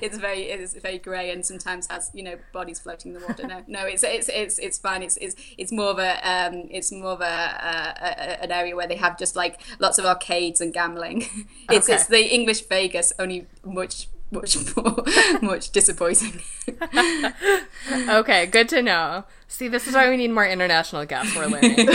it's 0.02 0.18
very 0.18 0.42
it's 0.42 0.74
very 0.74 0.98
grey 0.98 1.30
and 1.30 1.46
sometimes 1.46 1.86
has 1.86 2.10
you 2.12 2.22
know 2.22 2.36
bodies 2.52 2.78
floating 2.78 3.14
in 3.14 3.20
the 3.20 3.26
water. 3.26 3.46
No, 3.46 3.62
no, 3.66 3.86
it's 3.86 4.02
it's 4.02 4.25
it's 4.28 4.58
it's 4.58 4.78
fine. 4.78 5.02
It's 5.02 5.16
it's 5.18 5.36
it's 5.58 5.72
more 5.72 5.90
of 5.90 5.98
a 5.98 6.28
um, 6.28 6.68
it's 6.70 6.92
more 6.92 7.12
of 7.12 7.20
a, 7.20 7.24
a, 7.24 7.94
a, 8.04 8.42
an 8.44 8.52
area 8.52 8.76
where 8.76 8.86
they 8.86 8.96
have 8.96 9.18
just 9.18 9.36
like 9.36 9.60
lots 9.78 9.98
of 9.98 10.04
arcades 10.04 10.60
and 10.60 10.72
gambling. 10.72 11.20
it's 11.70 11.88
okay. 11.88 11.94
it's 11.94 12.06
the 12.06 12.32
English 12.32 12.62
Vegas, 12.66 13.12
only 13.18 13.46
much 13.64 14.08
much 14.30 14.56
more 14.76 15.04
much 15.42 15.70
disappointing. 15.70 16.42
okay, 18.08 18.46
good 18.46 18.68
to 18.68 18.82
know. 18.82 19.24
See, 19.48 19.68
this 19.68 19.86
is 19.86 19.94
why 19.94 20.08
we 20.10 20.16
need 20.16 20.32
more 20.32 20.46
international 20.46 21.04
guests. 21.06 21.36
We're 21.36 21.46
learning. 21.46 21.88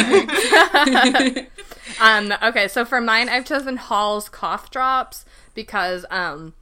um, 1.99 2.33
okay, 2.41 2.67
so 2.67 2.85
for 2.85 3.01
mine, 3.01 3.27
I've 3.27 3.45
chosen 3.45 3.77
Halls 3.77 4.29
cough 4.29 4.71
drops 4.71 5.25
because 5.53 6.05
um, 6.09 6.53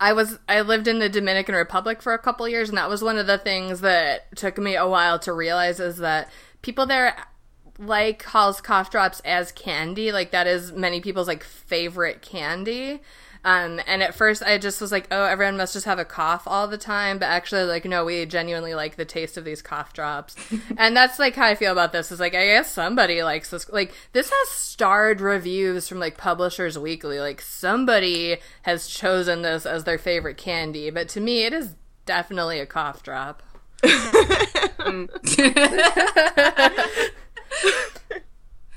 I 0.00 0.12
was 0.12 0.38
I 0.48 0.60
lived 0.60 0.86
in 0.86 0.98
the 0.98 1.08
Dominican 1.08 1.54
Republic 1.54 2.02
for 2.02 2.12
a 2.14 2.18
couple 2.18 2.48
years, 2.48 2.68
and 2.68 2.78
that 2.78 2.88
was 2.88 3.02
one 3.02 3.18
of 3.18 3.26
the 3.26 3.38
things 3.38 3.80
that 3.80 4.34
took 4.36 4.58
me 4.58 4.76
a 4.76 4.86
while 4.86 5.18
to 5.20 5.32
realize 5.32 5.80
is 5.80 5.98
that 5.98 6.30
people 6.62 6.86
there 6.86 7.16
like 7.78 8.22
Halls 8.22 8.60
cough 8.60 8.90
drops 8.90 9.20
as 9.24 9.52
candy. 9.52 10.12
Like 10.12 10.30
that 10.30 10.46
is 10.46 10.72
many 10.72 11.00
people's 11.00 11.28
like 11.28 11.42
favorite 11.42 12.22
candy. 12.22 13.00
Um, 13.44 13.80
and 13.86 14.02
at 14.02 14.14
first 14.14 14.42
I 14.42 14.58
just 14.58 14.80
was 14.80 14.92
like, 14.92 15.08
oh, 15.10 15.24
everyone 15.24 15.56
must 15.56 15.72
just 15.72 15.86
have 15.86 15.98
a 15.98 16.04
cough 16.04 16.44
all 16.46 16.68
the 16.68 16.78
time. 16.78 17.18
But 17.18 17.26
actually, 17.26 17.64
like, 17.64 17.84
no, 17.84 18.04
we 18.04 18.24
genuinely 18.26 18.74
like 18.74 18.96
the 18.96 19.04
taste 19.04 19.36
of 19.36 19.44
these 19.44 19.62
cough 19.62 19.92
drops. 19.92 20.36
and 20.76 20.96
that's 20.96 21.18
like 21.18 21.34
how 21.34 21.46
I 21.46 21.54
feel 21.54 21.72
about 21.72 21.92
this 21.92 22.12
is 22.12 22.20
like, 22.20 22.34
I 22.34 22.46
guess 22.46 22.70
somebody 22.70 23.22
likes 23.22 23.50
this. 23.50 23.68
Like, 23.68 23.92
this 24.12 24.30
has 24.30 24.48
starred 24.48 25.20
reviews 25.20 25.88
from 25.88 25.98
like 25.98 26.16
Publishers 26.16 26.78
Weekly. 26.78 27.18
Like, 27.18 27.40
somebody 27.40 28.38
has 28.62 28.86
chosen 28.86 29.42
this 29.42 29.66
as 29.66 29.84
their 29.84 29.98
favorite 29.98 30.36
candy. 30.36 30.90
But 30.90 31.08
to 31.10 31.20
me, 31.20 31.44
it 31.44 31.52
is 31.52 31.74
definitely 32.06 32.60
a 32.60 32.66
cough 32.66 33.02
drop. 33.02 33.42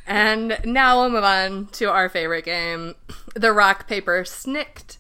And 0.08 0.60
now 0.64 1.02
we'll 1.02 1.10
move 1.10 1.24
on 1.24 1.68
to 1.74 1.86
our 1.86 2.10
favorite 2.10 2.46
game, 2.46 2.96
the 3.36 3.52
rock 3.52 3.88
paper 3.88 4.24
snikt, 4.24 4.98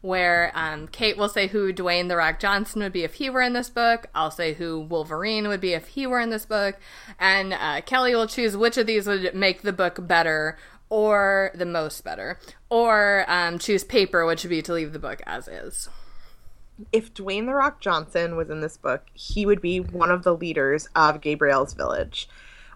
where 0.00 0.52
um, 0.54 0.88
Kait 0.88 1.16
will 1.16 1.28
say 1.28 1.48
who 1.48 1.72
Dwayne 1.72 2.08
the 2.08 2.16
Rock 2.16 2.40
Johnson 2.40 2.82
would 2.82 2.92
be 2.92 3.04
if 3.04 3.14
he 3.14 3.30
were 3.30 3.42
in 3.42 3.52
this 3.52 3.70
book. 3.70 4.06
I'll 4.14 4.30
say 4.30 4.54
who 4.54 4.80
Wolverine 4.80 5.48
would 5.48 5.60
be 5.60 5.72
if 5.74 5.88
he 5.88 6.06
were 6.06 6.20
in 6.20 6.30
this 6.30 6.44
book, 6.44 6.76
and 7.18 7.52
uh, 7.52 7.82
Kelly 7.82 8.14
will 8.14 8.26
choose 8.26 8.56
which 8.56 8.76
of 8.76 8.86
these 8.86 9.06
would 9.06 9.34
make 9.34 9.62
the 9.62 9.72
book 9.72 10.06
better 10.06 10.56
or 10.90 11.50
the 11.54 11.66
most 11.66 12.02
better, 12.02 12.38
or 12.70 13.24
um, 13.28 13.58
choose 13.58 13.84
paper, 13.84 14.24
which 14.24 14.42
would 14.42 14.50
be 14.50 14.62
to 14.62 14.72
leave 14.72 14.92
the 14.92 14.98
book 14.98 15.20
as 15.26 15.46
is. 15.46 15.88
If 16.92 17.12
Dwayne 17.12 17.46
the 17.46 17.54
Rock 17.54 17.80
Johnson 17.80 18.36
was 18.36 18.48
in 18.48 18.60
this 18.60 18.76
book, 18.76 19.04
he 19.12 19.44
would 19.44 19.60
be 19.60 19.80
one 19.80 20.10
of 20.10 20.22
the 20.22 20.34
leaders 20.34 20.88
of 20.94 21.20
Gabrielle's 21.20 21.74
village 21.74 22.28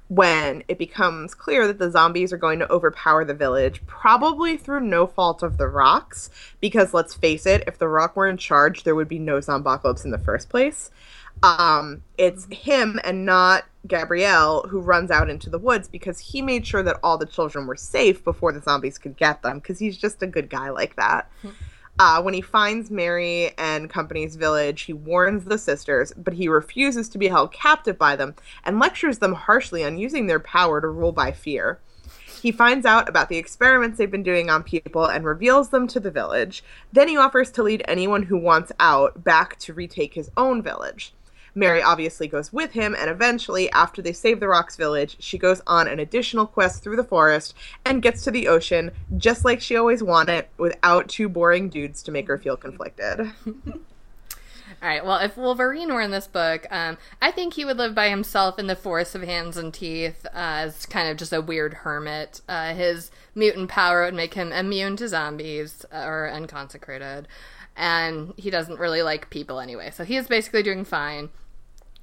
when 0.09 0.63
it 0.69 0.79
becomes 0.79 1.35
clear 1.35 1.67
that 1.67 1.79
the 1.79 1.91
zombies 1.91 2.33
are 2.33 2.39
going 2.39 2.59
to 2.59 2.71
overpower 2.71 3.25
the 3.25 3.35
village, 3.35 3.85
probably 3.87 4.57
through 4.57 4.81
no 4.81 5.07
fault 5.07 5.43
of 5.43 5.57
the 5.57 5.69
rocks, 5.69 6.29
because 6.61 6.93
let's 6.93 7.15
face 7.15 7.47
it, 7.47 7.65
if 7.67 7.79
the 7.79 7.89
rock 7.89 8.15
were 8.15 8.29
in 8.29 8.37
charge, 8.37 8.85
there 8.85 8.95
would 8.95 9.09
be 9.09 9.19
no 9.19 9.39
zombocalypse 9.39 10.05
in 10.05 10.11
the 10.11 10.19
first 10.19 10.49
place. 10.51 10.91
Um, 11.43 12.03
it's 12.19 12.47
him 12.51 13.01
and 13.05 13.25
not 13.25 13.65
Gabrielle 13.87 14.63
who 14.69 14.81
runs 14.81 15.11
out 15.11 15.29
into 15.29 15.51
the 15.51 15.59
woods 15.59 15.89
because 15.89 16.19
he 16.21 16.41
made 16.43 16.67
sure 16.67 16.83
that 16.83 17.01
all 17.03 17.19
the 17.19 17.27
children 17.27 17.67
were 17.67 17.77
safe 17.77 18.23
before 18.23 18.53
the 18.53 18.61
zombies 18.61 18.99
could 18.99 19.17
get 19.17 19.43
them 19.43 19.59
because 19.59 19.79
he's 19.79 19.97
just 19.97 20.23
a 20.23 20.27
good 20.27 20.49
guy 20.49 20.71
like 20.71 20.95
that. 20.97 21.31
Uh, 21.99 22.23
when 22.23 22.35
he 22.35 22.41
finds 22.41 22.91
Mary 22.91 23.53
and 23.59 23.91
company's 23.91 24.37
village, 24.37 24.83
he 24.83 24.93
warns 24.93 25.45
the 25.45 25.59
sisters, 25.59 26.13
but 26.17 26.35
he 26.35 26.49
refuses 26.49 27.09
to 27.11 27.19
be 27.19 27.29
held 27.29 27.53
captive 27.53 27.99
by 27.99 28.17
them 28.17 28.35
and 28.65 28.81
lectures 28.81 29.19
them 29.19 29.35
harshly 29.35 29.85
on 29.85 29.99
using 29.99 30.27
their 30.27 30.41
power 30.41 30.81
to 30.81 30.89
rule 30.89 31.13
by 31.13 31.31
fear. 31.31 31.79
He 32.43 32.51
finds 32.51 32.85
out 32.87 33.09
about 33.09 33.29
the 33.29 33.37
experiments 33.37 33.99
they've 33.99 34.11
been 34.11 34.25
doing 34.25 34.51
on 34.51 34.65
people 34.65 35.05
and 35.07 35.25
reveals 35.25 35.69
them 35.69 35.87
to 35.89 36.01
the 36.01 36.11
village. 36.11 36.65
Then 36.93 37.07
he 37.07 37.17
offers 37.17 37.53
to 37.53 37.63
lead 37.63 37.85
anyone 37.87 38.25
who 38.25 38.37
wants 38.37 38.73
out 38.81 39.23
back 39.23 39.59
to 39.61 39.73
retake 39.73 40.15
his 40.15 40.31
own 40.37 40.61
village. 40.61 41.15
Mary 41.55 41.83
obviously 41.83 42.27
goes 42.27 42.53
with 42.53 42.73
him, 42.73 42.95
and 42.99 43.11
eventually, 43.11 43.71
after 43.73 44.01
they 44.01 44.13
save 44.13 44.41
the 44.41 44.49
Rocks 44.49 44.77
village, 44.77 45.17
she 45.21 45.39
goes 45.39 45.61
on 45.67 45.89
an 45.89 45.99
additional 45.99 46.47
quest 46.47 46.83
through 46.83 46.97
the 46.97 47.05
forest 47.05 47.55
and 47.85 48.03
gets 48.03 48.25
to 48.25 48.31
the 48.31 48.49
ocean 48.49 48.91
just 49.17 49.45
like 49.45 49.61
she 49.61 49.77
always 49.77 50.03
wanted, 50.03 50.47
without 50.57 51.09
two 51.09 51.29
boring 51.29 51.69
dudes 51.69 52.03
to 52.03 52.13
make 52.13 52.27
her 52.29 52.39
feel 52.39 52.57
conflicted. 52.57 53.33
All 54.83 54.89
right. 54.89 55.05
Well, 55.05 55.19
if 55.19 55.37
Wolverine 55.37 55.95
were 55.95 56.01
in 56.01 56.11
this 56.11 56.27
book, 56.27 56.67
um, 56.73 56.99
I 57.21 57.31
think 57.31 57.55
he 57.55 57.65
would 57.65 57.77
live 57.77 57.95
by 57.95 58.09
himself 58.09 58.59
in 58.59 58.67
the 58.67 58.75
forest 58.75 59.15
of 59.15 59.23
hands 59.23 59.57
and 59.57 59.73
teeth 59.73 60.27
uh, 60.27 60.31
as 60.35 60.87
kind 60.87 61.09
of 61.09 61.17
just 61.17 61.33
a 61.33 61.41
weird 61.41 61.73
hermit. 61.73 62.41
Uh, 62.49 62.75
his 62.75 63.13
mutant 63.33 63.69
power 63.69 64.05
would 64.05 64.15
make 64.15 64.35
him 64.35 64.51
immune 64.51 64.97
to 64.97 65.07
zombies 65.07 65.87
uh, 65.93 66.03
or 66.05 66.29
unconsecrated, 66.29 67.29
and 67.77 68.35
he 68.37 68.51
doesn't 68.51 68.81
really 68.81 69.03
like 69.03 69.31
people 69.31 69.61
anyway. 69.61 69.93
So 69.93 70.03
he 70.03 70.17
is 70.17 70.27
basically 70.27 70.65
doing 70.65 70.85
fine. 70.85 71.29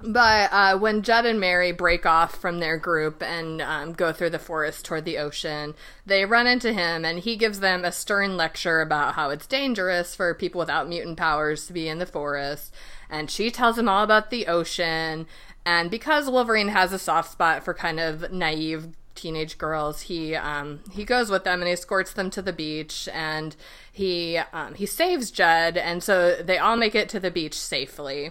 But 0.02 0.50
uh, 0.50 0.78
when 0.78 1.02
Judd 1.02 1.26
and 1.26 1.38
Mary 1.38 1.72
break 1.72 2.06
off 2.06 2.34
from 2.34 2.58
their 2.58 2.78
group 2.78 3.22
and 3.22 3.60
um, 3.60 3.92
go 3.92 4.12
through 4.12 4.30
the 4.30 4.38
forest 4.38 4.84
toward 4.84 5.04
the 5.04 5.18
ocean, 5.18 5.74
they 6.06 6.24
run 6.24 6.46
into 6.46 6.72
him 6.72 7.04
and 7.04 7.18
he 7.18 7.36
gives 7.36 7.60
them 7.60 7.84
a 7.84 7.92
stern 7.92 8.36
lecture 8.36 8.80
about 8.80 9.14
how 9.14 9.28
it's 9.28 9.46
dangerous 9.46 10.14
for 10.14 10.32
people 10.32 10.58
without 10.58 10.88
mutant 10.88 11.18
powers 11.18 11.66
to 11.66 11.74
be 11.74 11.86
in 11.86 11.98
the 11.98 12.06
forest. 12.06 12.72
And 13.10 13.30
she 13.30 13.50
tells 13.50 13.78
him 13.78 13.90
all 13.90 14.02
about 14.02 14.30
the 14.30 14.46
ocean. 14.46 15.26
And 15.66 15.90
because 15.90 16.30
Wolverine 16.30 16.68
has 16.68 16.94
a 16.94 16.98
soft 16.98 17.32
spot 17.32 17.62
for 17.62 17.74
kind 17.74 18.00
of 18.00 18.32
naive 18.32 18.88
teenage 19.14 19.58
girls, 19.58 20.02
he 20.02 20.34
um, 20.34 20.80
he 20.90 21.04
goes 21.04 21.28
with 21.28 21.44
them 21.44 21.60
and 21.60 21.70
escorts 21.70 22.14
them 22.14 22.30
to 22.30 22.40
the 22.40 22.54
beach 22.54 23.06
and 23.12 23.54
he 23.92 24.38
um, 24.54 24.72
he 24.72 24.86
saves 24.86 25.30
Judd. 25.30 25.76
And 25.76 26.02
so 26.02 26.36
they 26.36 26.56
all 26.56 26.76
make 26.76 26.94
it 26.94 27.10
to 27.10 27.20
the 27.20 27.30
beach 27.30 27.58
safely 27.58 28.30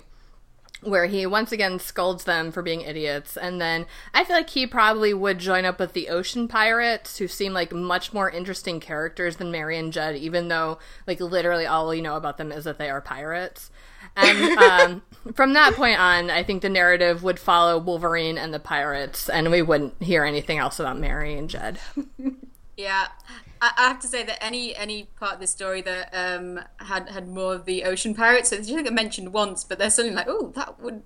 where 0.82 1.08
he 1.08 1.26
once 1.26 1.52
again 1.52 1.80
scolds 1.80 2.24
them 2.24 2.52
for 2.52 2.62
being 2.62 2.82
idiots. 2.82 3.38
And 3.38 3.60
then 3.60 3.86
i 4.14 4.24
feel 4.24 4.36
like 4.36 4.50
he 4.50 4.66
probably 4.66 5.14
would 5.14 5.40
join 5.40 5.66
up 5.66 5.80
with 5.80 5.94
the 5.94 6.10
ocean 6.10 6.48
pirates 6.48 7.18
who 7.18 7.28
seem 7.28 7.54
like 7.54 7.72
much 7.72 8.14
more 8.14 8.30
interesting 8.30 8.80
characters 8.80 9.38
than 9.38 9.52
mary 9.52 9.78
and 9.78 9.92
judd 9.94 10.16
even 10.16 10.48
though 10.48 10.80
like 11.08 11.20
literally 11.20 11.66
all 11.66 11.90
we 11.90 12.02
know 12.02 12.16
about 12.16 12.38
them 12.38 12.52
is 12.52 12.64
that 12.64 12.78
they 12.78 12.90
are 12.90 13.02
pirates. 13.02 13.72
And 14.16 14.58
um, 14.58 15.02
from 15.34 15.54
that 15.54 15.74
point 15.74 16.00
on 16.00 16.30
i 16.30 16.44
think 16.44 16.62
the 16.62 16.70
narrative 16.70 17.24
would 17.24 17.40
follow 17.40 17.78
wolverine 17.78 18.38
and 18.38 18.54
the 18.54 18.60
pirates 18.60 19.30
and 19.30 19.52
we 19.52 19.62
wouldn't 19.62 20.02
hear 20.02 20.24
anything 20.24 20.58
else 20.58 20.80
about 20.80 20.98
mary 20.98 21.38
and 21.38 21.50
judd 21.50 21.80
yeah 22.80 23.08
I, 23.62 23.88
have 23.90 24.00
to 24.00 24.08
say 24.08 24.24
that 24.24 24.42
any 24.44 24.76
any 24.76 25.10
part 25.20 25.34
of 25.34 25.40
the 25.40 25.48
story 25.48 25.82
that 25.82 26.10
um, 26.14 26.62
had 26.78 27.10
had 27.10 27.28
more 27.28 27.54
of 27.54 27.66
the 27.66 27.84
ocean 27.84 28.16
pirates, 28.16 28.50
so 28.50 28.58
I 28.58 28.62
think 28.62 28.88
I 28.88 28.92
mentioned 28.92 29.34
once, 29.34 29.66
but 29.66 29.78
they're 29.78 29.90
suddenly 29.90 30.16
like, 30.16 30.28
oh, 30.30 30.54
that 30.56 30.80
would 30.80 31.04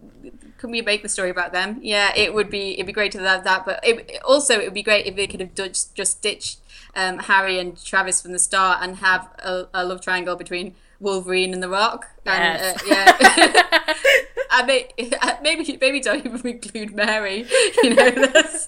can 0.60 0.72
we 0.72 0.82
make 0.82 1.02
the 1.02 1.10
story 1.10 1.30
about 1.30 1.52
them? 1.52 1.80
Yeah, 1.82 2.14
it 2.16 2.34
would 2.34 2.50
be 2.50 2.74
it'd 2.74 2.86
be 2.86 2.94
great 2.94 3.12
to 3.14 3.20
have 3.20 3.44
that, 3.44 3.66
but 3.66 3.80
it, 3.84 4.22
also 4.24 4.60
it 4.60 4.66
would 4.66 4.74
be 4.74 4.84
great 4.84 5.08
if 5.08 5.16
they 5.16 5.26
could 5.26 5.40
have 5.40 5.56
just 5.56 5.96
just 5.96 6.22
ditched 6.22 6.60
um, 6.96 7.18
Harry 7.20 7.58
and 7.58 7.84
Travis 7.84 8.22
from 8.22 8.34
the 8.34 8.40
start 8.40 8.80
and 8.82 8.98
have 8.98 9.30
a, 9.40 9.68
a 9.74 9.84
love 9.84 10.02
triangle 10.02 10.36
between 10.36 10.76
Wolverine 11.04 11.54
and 11.54 11.62
The 11.62 11.70
Rock. 11.70 12.10
And, 12.26 12.60
yes. 12.60 12.82
uh, 12.82 12.86
yeah. 12.88 13.94
and 14.52 14.68
may, 14.68 14.90
maybe 15.42 15.78
maybe 15.80 16.00
don't 16.00 16.26
even 16.26 16.48
include 16.48 16.96
Mary. 16.96 17.46
You 17.84 17.94
know, 17.94 18.10
that's 18.12 18.68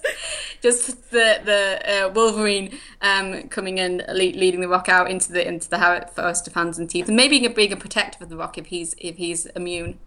just 0.60 1.10
the 1.10 1.40
the 1.44 2.04
uh, 2.04 2.08
Wolverine 2.10 2.78
um, 3.00 3.48
coming 3.48 3.78
in, 3.78 4.04
leading 4.08 4.60
The 4.60 4.68
Rock 4.68 4.88
out 4.88 5.10
into 5.10 5.32
the 5.32 5.46
into 5.46 5.68
the 5.68 6.08
forest 6.14 6.46
of 6.46 6.54
hands 6.54 6.78
and 6.78 6.88
teeth, 6.88 7.08
and 7.08 7.16
maybe 7.16 7.46
being 7.48 7.72
a 7.72 7.76
protector 7.76 8.22
of 8.22 8.30
The 8.30 8.36
Rock 8.36 8.58
if 8.58 8.66
he's 8.66 8.94
if 8.98 9.16
he's 9.16 9.46
immune, 9.46 9.98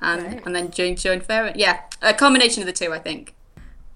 and 0.00 0.22
right. 0.24 0.42
and 0.44 0.54
then 0.54 0.70
join 0.70 0.96
join 0.96 1.20
Fair. 1.20 1.52
Yeah, 1.54 1.80
a 2.02 2.14
combination 2.14 2.62
of 2.62 2.66
the 2.66 2.72
two, 2.72 2.92
I 2.92 2.98
think. 2.98 3.34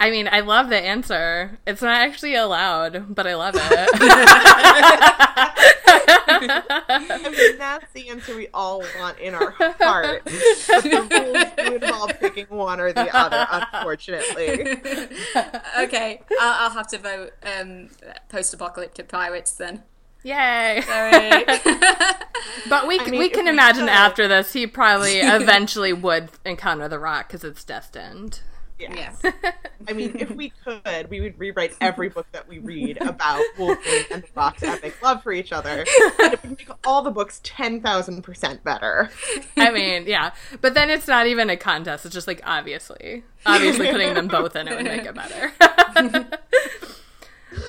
I 0.02 0.10
mean, 0.10 0.28
I 0.32 0.40
love 0.40 0.68
the 0.68 0.76
answer. 0.76 1.60
It's 1.64 1.80
not 1.80 1.94
actually 1.96 2.34
allowed, 2.34 3.14
but 3.14 3.24
I 3.24 3.36
love 3.36 3.54
it. 3.54 3.62
I 5.94 7.30
mean, 7.30 7.56
that's 7.56 7.92
the 7.92 8.08
answer 8.08 8.34
we 8.34 8.48
all 8.52 8.82
want 8.98 9.20
in 9.20 9.32
our 9.32 9.52
heart. 9.52 10.24
the 10.24 11.54
rules 11.56 11.72
involve 11.72 12.18
picking 12.18 12.46
one 12.48 12.80
or 12.80 12.92
the 12.92 13.16
other, 13.16 13.46
unfortunately. 13.48 14.72
okay, 15.78 16.20
I'll, 16.40 16.64
I'll 16.64 16.70
have 16.70 16.88
to 16.88 16.98
vote 16.98 17.30
um, 17.44 17.90
post-apocalyptic 18.28 19.06
pirates 19.08 19.52
then. 19.52 19.84
Yay! 20.24 20.82
Sorry. 20.84 21.44
But 22.68 22.88
we, 22.88 22.98
I 22.98 23.04
mean, 23.08 23.20
we 23.20 23.28
can 23.28 23.44
we 23.44 23.50
imagine 23.50 23.84
could- 23.84 23.90
after 23.90 24.26
this, 24.26 24.52
he 24.52 24.66
probably 24.66 25.18
eventually 25.20 25.92
would 25.92 26.28
encounter 26.44 26.88
the 26.88 26.98
rock 26.98 27.28
because 27.28 27.44
it's 27.44 27.62
destined. 27.62 28.40
Yes. 28.90 29.18
yeah. 29.22 29.52
I 29.88 29.92
mean, 29.92 30.16
if 30.18 30.30
we 30.30 30.50
could, 30.64 31.08
we 31.10 31.20
would 31.20 31.38
rewrite 31.38 31.74
every 31.80 32.08
book 32.08 32.26
that 32.32 32.48
we 32.48 32.58
read 32.58 32.98
about 33.00 33.42
Wolverine 33.58 34.04
and 34.10 34.22
the 34.22 34.28
Rock's 34.34 34.62
epic 34.62 35.00
love 35.02 35.22
for 35.22 35.32
each 35.32 35.52
other. 35.52 35.84
And 36.18 36.32
it 36.34 36.42
would 36.42 36.58
make 36.58 36.68
all 36.84 37.02
the 37.02 37.10
books 37.10 37.40
10,000% 37.44 38.62
better. 38.62 39.10
I 39.56 39.70
mean, 39.70 40.06
yeah. 40.06 40.32
But 40.60 40.74
then 40.74 40.90
it's 40.90 41.08
not 41.08 41.26
even 41.26 41.50
a 41.50 41.56
contest. 41.56 42.04
It's 42.06 42.14
just 42.14 42.26
like 42.26 42.40
obviously, 42.44 43.24
obviously 43.46 43.90
putting 43.90 44.14
them 44.14 44.28
both 44.28 44.56
in 44.56 44.68
it 44.68 44.76
would 44.76 44.84
make 44.84 45.04
it 45.04 45.14
better. 45.14 45.52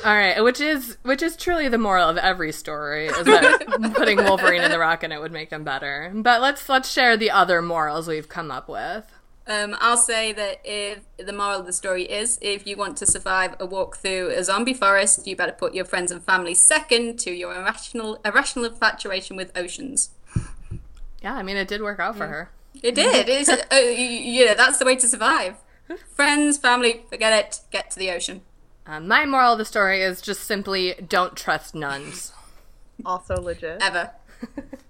All 0.06 0.16
right, 0.16 0.42
which 0.42 0.62
is 0.62 0.98
which 1.04 1.22
is 1.22 1.36
truly 1.36 1.68
the 1.68 1.78
moral 1.78 2.08
of 2.08 2.18
every 2.18 2.54
story 2.54 3.08
is 3.08 3.26
that 3.26 3.94
putting 3.96 4.18
Wolverine 4.18 4.62
and 4.62 4.72
the 4.72 4.80
Rock 4.80 5.04
in 5.04 5.12
it 5.12 5.20
would 5.20 5.34
make 5.34 5.50
them 5.50 5.66
better. 5.66 6.10
But 6.16 6.42
let's 6.42 6.70
let's 6.70 6.90
share 6.90 7.18
the 7.18 7.32
other 7.32 7.62
morals 7.62 8.08
we've 8.08 8.30
come 8.30 8.50
up 8.50 8.70
with. 8.70 9.06
Um, 9.46 9.76
I'll 9.80 9.98
say 9.98 10.32
that 10.32 10.62
if 10.64 11.00
the 11.18 11.34
moral 11.34 11.60
of 11.60 11.66
the 11.66 11.74
story 11.74 12.04
is 12.04 12.40
if 12.42 12.66
you 12.66 12.78
want 12.78 12.96
to 12.98 13.06
survive 13.06 13.56
a 13.60 13.66
walk 13.66 13.98
through 13.98 14.30
a 14.30 14.44
zombie 14.44 14.74
forest, 14.74 15.28
you 15.28 15.36
better 15.36 15.52
put 15.52 15.74
your 15.74 15.84
friends 15.84 16.12
and 16.12 16.24
family 16.24 16.54
second 16.54 17.20
to 17.20 17.32
your 17.32 17.54
irrational 17.54 18.20
irrational 18.24 18.66
infatuation 18.66 19.36
with 19.36 19.52
oceans. 19.58 20.12
Yeah, 21.22 21.36
I 21.36 21.44
mean 21.44 21.58
it 21.58 21.68
did 21.68 21.82
work 21.82 22.00
out 22.00 22.16
for 22.16 22.28
her. 22.28 22.52
It 22.82 22.96
did. 22.96 23.28
It's 23.28 23.50
uh, 23.50 23.76
you 23.76 24.46
know 24.46 24.56
that's 24.56 24.80
the 24.80 24.86
way 24.86 24.96
to 24.96 25.08
survive. 25.08 25.56
Friends, 26.16 26.58
family, 26.58 27.04
forget 27.10 27.34
it. 27.34 27.60
Get 27.70 27.92
to 27.92 28.00
the 28.00 28.12
ocean. 28.12 28.42
Um, 28.86 29.08
my 29.08 29.26
moral 29.26 29.54
of 29.54 29.58
the 29.58 29.66
story 29.66 30.02
is 30.02 30.22
just 30.22 30.44
simply 30.44 30.96
don't 31.08 31.36
trust 31.36 31.76
nuns. 31.76 32.32
Also 33.06 33.42
legit. 33.42 33.82
Ever. 33.82 34.12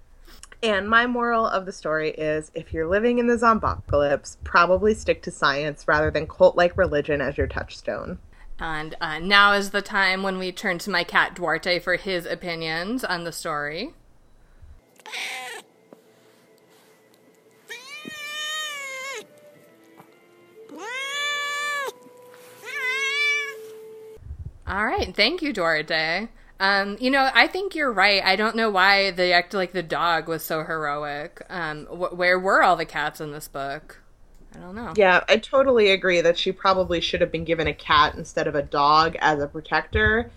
And 0.64 0.88
my 0.88 1.06
moral 1.06 1.46
of 1.46 1.66
the 1.66 1.72
story 1.72 2.12
is 2.12 2.50
if 2.54 2.72
you're 2.72 2.86
living 2.86 3.18
in 3.18 3.26
the 3.26 3.36
zombocalypse, 3.36 4.38
probably 4.44 4.94
stick 4.94 5.20
to 5.24 5.30
science 5.30 5.86
rather 5.86 6.10
than 6.10 6.26
cult 6.26 6.56
like 6.56 6.78
religion 6.78 7.20
as 7.20 7.36
your 7.36 7.46
touchstone. 7.46 8.18
And 8.58 8.96
uh, 8.98 9.18
now 9.18 9.52
is 9.52 9.72
the 9.72 9.82
time 9.82 10.22
when 10.22 10.38
we 10.38 10.52
turn 10.52 10.78
to 10.78 10.88
my 10.88 11.04
cat 11.04 11.34
Duarte 11.34 11.80
for 11.80 11.96
his 11.96 12.24
opinions 12.24 13.04
on 13.04 13.24
the 13.24 13.32
story. 13.32 13.92
All 24.66 24.86
right, 24.86 25.14
thank 25.14 25.42
you, 25.42 25.52
Duarte. 25.52 26.28
Um, 26.60 26.96
you 27.00 27.10
know, 27.10 27.30
I 27.34 27.46
think 27.46 27.74
you're 27.74 27.92
right. 27.92 28.22
I 28.24 28.36
don't 28.36 28.56
know 28.56 28.70
why 28.70 29.10
they 29.10 29.32
act 29.32 29.54
like 29.54 29.72
the 29.72 29.82
dog 29.82 30.28
was 30.28 30.44
so 30.44 30.64
heroic. 30.64 31.44
Um, 31.50 31.86
wh- 31.86 32.16
where 32.16 32.38
were 32.38 32.62
all 32.62 32.76
the 32.76 32.84
cats 32.84 33.20
in 33.20 33.32
this 33.32 33.48
book? 33.48 34.00
I 34.54 34.60
don't 34.60 34.74
know. 34.76 34.92
Yeah, 34.96 35.24
I 35.28 35.38
totally 35.38 35.90
agree 35.90 36.20
that 36.20 36.38
she 36.38 36.52
probably 36.52 37.00
should 37.00 37.20
have 37.20 37.32
been 37.32 37.44
given 37.44 37.66
a 37.66 37.74
cat 37.74 38.14
instead 38.14 38.46
of 38.46 38.54
a 38.54 38.62
dog 38.62 39.16
as 39.20 39.40
a 39.42 39.48
protector. 39.48 40.30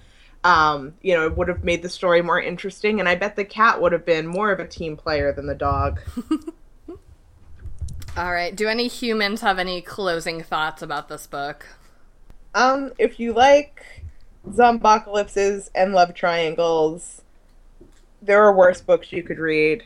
Um, 0.43 0.95
you 1.01 1.13
know, 1.13 1.25
it 1.27 1.37
would 1.37 1.49
have 1.49 1.63
made 1.63 1.83
the 1.83 1.89
story 1.89 2.21
more 2.21 2.41
interesting, 2.41 2.99
and 2.99 3.07
I 3.07 3.15
bet 3.15 3.35
the 3.35 3.45
cat 3.45 3.79
would 3.81 3.91
have 3.91 4.05
been 4.05 4.25
more 4.25 4.51
of 4.51 4.59
a 4.59 4.67
team 4.67 4.97
player 4.97 5.31
than 5.31 5.45
the 5.45 5.55
dog. 5.55 5.99
All 8.17 8.31
right. 8.33 8.55
Do 8.55 8.67
any 8.67 8.87
humans 8.87 9.41
have 9.41 9.59
any 9.59 9.81
closing 9.81 10.41
thoughts 10.41 10.81
about 10.81 11.07
this 11.09 11.27
book? 11.27 11.67
Um, 12.55 12.91
if 12.97 13.19
you 13.19 13.33
like 13.33 13.96
zombocalypses 14.51 15.69
and 15.75 15.93
love 15.93 16.13
triangles, 16.13 17.21
there 18.21 18.43
are 18.43 18.53
worse 18.53 18.81
books 18.81 19.11
you 19.11 19.23
could 19.23 19.39
read. 19.39 19.83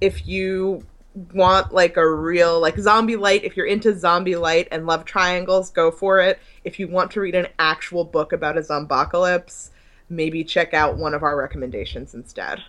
If 0.00 0.26
you 0.26 0.86
want 1.34 1.72
like 1.72 1.96
a 1.96 2.08
real 2.08 2.60
like 2.60 2.78
zombie 2.78 3.16
light, 3.16 3.44
if 3.44 3.56
you're 3.56 3.66
into 3.66 3.96
zombie 3.96 4.36
light 4.36 4.68
and 4.70 4.86
love 4.86 5.04
triangles, 5.04 5.70
go 5.70 5.90
for 5.90 6.20
it. 6.20 6.38
If 6.64 6.78
you 6.78 6.88
want 6.88 7.10
to 7.12 7.20
read 7.20 7.34
an 7.34 7.48
actual 7.58 8.04
book 8.04 8.32
about 8.32 8.56
a 8.56 8.60
zombocalypse, 8.60 9.70
maybe 10.08 10.44
check 10.44 10.74
out 10.74 10.96
one 10.96 11.14
of 11.14 11.22
our 11.22 11.36
recommendations 11.36 12.14
instead. 12.14 12.60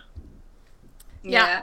Yeah. 1.22 1.46
Yeah. 1.46 1.62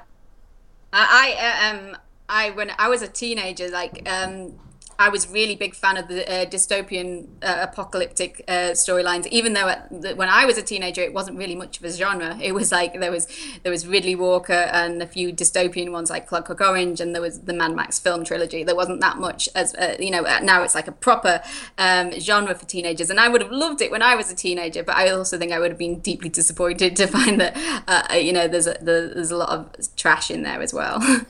I, 0.92 1.36
I 1.38 1.76
uh, 1.76 1.78
um 1.78 1.98
I 2.28 2.50
when 2.52 2.72
I 2.78 2.88
was 2.88 3.02
a 3.02 3.08
teenager, 3.08 3.70
like 3.70 4.10
um 4.10 4.54
I 5.00 5.08
was 5.10 5.30
really 5.30 5.56
big 5.56 5.74
fan 5.74 5.96
of 5.96 6.10
the 6.10 6.30
uh, 6.30 6.46
dystopian 6.46 7.28
uh, 7.42 7.60
apocalyptic 7.62 8.44
uh, 8.50 8.72
storylines. 8.74 9.26
Even 9.28 9.54
though 9.54 9.70
at 9.70 9.90
the, 9.90 10.14
when 10.14 10.28
I 10.28 10.46
was 10.46 10.58
a 10.58 10.62
teenager, 10.62 11.02
it 11.02 11.14
wasn't 11.14 11.38
really 11.38 11.56
much 11.56 11.78
of 11.80 11.86
a 11.86 11.92
genre. 11.92 12.38
It 12.42 12.52
was 12.52 12.72
like 12.72 13.00
there 13.00 13.10
was 13.10 13.26
there 13.64 13.72
was 13.72 13.86
Riddley 13.86 14.18
Walker 14.18 14.52
and 14.54 15.02
a 15.02 15.08
few 15.08 15.32
dystopian 15.32 15.94
ones 15.94 16.10
like 16.10 16.28
Clockwork 16.28 16.60
Orange, 16.60 17.00
and 17.00 17.16
there 17.16 17.22
was 17.22 17.40
the 17.40 17.54
Mad 17.54 17.74
Max 17.76 17.98
film 17.98 18.26
trilogy. 18.26 18.64
There 18.66 18.76
wasn't 18.76 19.00
that 19.00 19.18
much 19.18 19.48
as 19.56 19.74
uh, 19.76 19.96
you 20.00 20.12
know. 20.12 20.24
uh, 20.26 20.40
Now 20.44 20.64
it's 20.64 20.76
like 20.76 20.90
a 20.90 20.92
proper 20.92 21.42
um, 21.78 22.12
genre 22.20 22.54
for 22.54 22.66
teenagers, 22.66 23.10
and 23.10 23.22
I 23.22 23.30
would 23.30 23.42
have 23.42 23.52
loved 23.52 23.82
it 23.82 23.92
when 23.92 24.02
I 24.02 24.16
was 24.16 24.30
a 24.30 24.36
teenager. 24.36 24.84
But 24.84 24.98
I 24.98 25.10
also 25.12 25.38
think 25.38 25.54
I 25.54 25.60
would 25.60 25.72
have 25.72 25.80
been 25.80 26.00
deeply 26.02 26.28
disappointed 26.30 26.98
to 26.98 27.08
find 27.18 27.40
that 27.40 27.56
uh, 27.88 28.16
you 28.16 28.34
know 28.34 28.50
there's 28.50 28.68
a, 28.68 28.76
there's 28.82 29.32
a 29.32 29.38
lot 29.38 29.50
of 29.50 29.70
trash 30.00 30.32
in 30.32 30.44
there 30.44 30.62
as 30.62 30.74
well. 30.74 31.00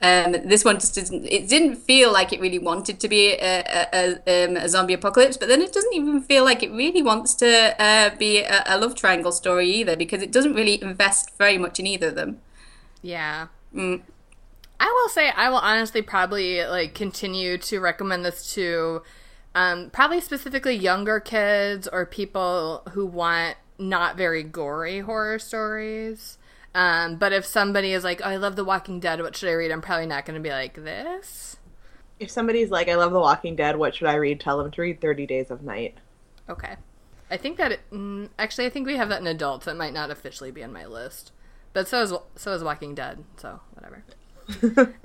Um, 0.00 0.36
this 0.44 0.64
one 0.64 0.78
just 0.78 0.94
didn't. 0.94 1.26
It 1.26 1.48
didn't 1.48 1.74
feel 1.74 2.12
like 2.12 2.32
it 2.32 2.40
really 2.40 2.60
wanted 2.60 3.00
to 3.00 3.08
be 3.08 3.32
a, 3.32 3.64
a, 3.92 4.18
a, 4.28 4.44
um, 4.44 4.56
a 4.56 4.68
zombie 4.68 4.94
apocalypse, 4.94 5.36
but 5.36 5.48
then 5.48 5.60
it 5.60 5.72
doesn't 5.72 5.92
even 5.92 6.22
feel 6.22 6.44
like 6.44 6.62
it 6.62 6.70
really 6.70 7.02
wants 7.02 7.34
to 7.34 7.74
uh, 7.82 8.14
be 8.16 8.44
a, 8.44 8.78
love 8.78 8.94
triangle 8.94 9.32
story 9.32 9.68
either, 9.68 9.96
because 9.96 10.22
it 10.22 10.30
doesn't 10.30 10.54
really 10.54 10.80
invest 10.80 11.36
very 11.36 11.58
much 11.58 11.80
in 11.80 11.86
either 11.88 12.08
of 12.08 12.14
them. 12.14 12.40
Yeah. 13.02 13.48
Mm. 13.74 14.02
I 14.78 14.86
will 14.86 15.08
say 15.08 15.30
I 15.30 15.48
will 15.48 15.56
honestly 15.56 16.00
probably 16.00 16.64
like 16.64 16.94
continue 16.94 17.58
to 17.58 17.80
recommend 17.80 18.24
this 18.24 18.54
to 18.54 19.02
um, 19.56 19.90
probably 19.90 20.20
specifically 20.20 20.76
younger 20.76 21.18
kids 21.18 21.88
or 21.88 22.06
people 22.06 22.82
who 22.92 23.04
want 23.04 23.56
not 23.78 24.16
very 24.16 24.44
gory 24.44 25.00
horror 25.00 25.40
stories. 25.40 26.38
Um, 26.74 27.16
but 27.16 27.32
if 27.32 27.44
somebody 27.44 27.92
is 27.92 28.04
like, 28.04 28.20
oh, 28.22 28.28
I 28.28 28.36
love 28.36 28.56
The 28.56 28.64
Walking 28.64 29.00
Dead, 29.00 29.20
what 29.20 29.34
should 29.34 29.48
I 29.48 29.52
read? 29.52 29.70
I'm 29.70 29.80
probably 29.80 30.06
not 30.06 30.24
going 30.24 30.40
to 30.40 30.42
be 30.42 30.50
like 30.50 30.74
this. 30.74 31.56
If 32.20 32.30
somebody's 32.30 32.70
like, 32.70 32.88
I 32.88 32.94
love 32.96 33.12
The 33.12 33.20
Walking 33.20 33.56
Dead, 33.56 33.76
what 33.76 33.94
should 33.94 34.08
I 34.08 34.14
read? 34.14 34.40
Tell 34.40 34.58
them 34.58 34.70
to 34.70 34.82
read 34.82 35.00
30 35.00 35.26
Days 35.26 35.50
of 35.50 35.62
Night. 35.62 35.96
Okay. 36.48 36.76
I 37.30 37.36
think 37.36 37.58
that 37.58 37.72
it, 37.72 37.80
mm, 37.92 38.28
actually 38.38 38.66
I 38.66 38.70
think 38.70 38.86
we 38.86 38.96
have 38.96 39.08
that 39.10 39.20
in 39.20 39.26
adults. 39.26 39.66
It 39.66 39.76
might 39.76 39.92
not 39.92 40.10
officially 40.10 40.50
be 40.50 40.64
on 40.64 40.72
my 40.72 40.86
list, 40.86 41.32
but 41.72 41.86
so 41.86 42.02
is 42.02 42.12
so 42.36 42.52
is 42.52 42.64
Walking 42.64 42.94
Dead. 42.94 43.22
So 43.36 43.60
whatever. 43.74 44.02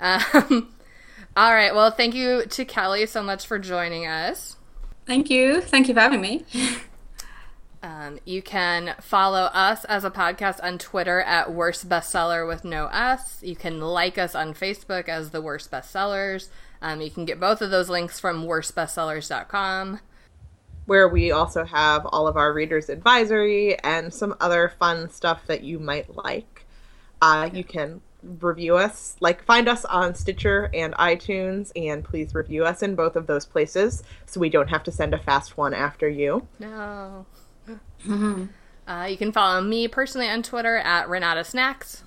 um, 0.00 0.74
all 1.36 1.52
right. 1.52 1.74
Well, 1.74 1.90
thank 1.90 2.14
you 2.14 2.46
to 2.46 2.64
Kelly 2.64 3.06
so 3.06 3.22
much 3.22 3.46
for 3.46 3.58
joining 3.58 4.06
us. 4.06 4.56
Thank 5.06 5.28
you. 5.28 5.60
Thank 5.60 5.88
you 5.88 5.94
for 5.94 6.00
having 6.00 6.20
me. 6.20 6.44
Um, 7.84 8.18
you 8.24 8.40
can 8.40 8.94
follow 8.98 9.42
us 9.52 9.84
as 9.84 10.04
a 10.04 10.10
podcast 10.10 10.58
on 10.62 10.78
Twitter 10.78 11.20
at 11.20 11.52
Worst 11.52 11.86
Bestseller 11.86 12.48
with 12.48 12.64
no 12.64 12.86
S. 12.86 13.40
You 13.42 13.54
can 13.54 13.78
like 13.78 14.16
us 14.16 14.34
on 14.34 14.54
Facebook 14.54 15.06
as 15.06 15.30
The 15.30 15.42
Worst 15.42 15.70
Bestsellers. 15.70 16.48
Um, 16.80 17.02
you 17.02 17.10
can 17.10 17.26
get 17.26 17.38
both 17.38 17.60
of 17.60 17.70
those 17.70 17.90
links 17.90 18.18
from 18.18 18.46
worstbestsellers.com. 18.46 20.00
where 20.86 21.08
we 21.08 21.30
also 21.30 21.64
have 21.64 22.06
all 22.06 22.26
of 22.26 22.38
our 22.38 22.54
readers 22.54 22.88
advisory 22.88 23.78
and 23.80 24.14
some 24.14 24.34
other 24.40 24.72
fun 24.78 25.10
stuff 25.10 25.46
that 25.46 25.62
you 25.62 25.78
might 25.78 26.16
like. 26.16 26.64
Uh, 27.20 27.50
you 27.52 27.64
can 27.64 28.00
review 28.40 28.76
us, 28.78 29.14
like 29.20 29.44
find 29.44 29.68
us 29.68 29.84
on 29.84 30.14
Stitcher 30.14 30.70
and 30.72 30.94
iTunes, 30.94 31.70
and 31.76 32.02
please 32.02 32.34
review 32.34 32.64
us 32.64 32.82
in 32.82 32.94
both 32.94 33.14
of 33.14 33.26
those 33.26 33.44
places 33.44 34.02
so 34.24 34.40
we 34.40 34.48
don't 34.48 34.70
have 34.70 34.84
to 34.84 34.92
send 34.92 35.12
a 35.12 35.18
fast 35.18 35.58
one 35.58 35.74
after 35.74 36.08
you. 36.08 36.46
No. 36.58 37.26
Uh, 38.08 39.06
you 39.08 39.16
can 39.16 39.32
follow 39.32 39.60
me 39.60 39.88
personally 39.88 40.28
on 40.28 40.42
Twitter 40.42 40.76
at 40.76 41.08
Renata 41.08 41.44
Snacks. 41.44 42.04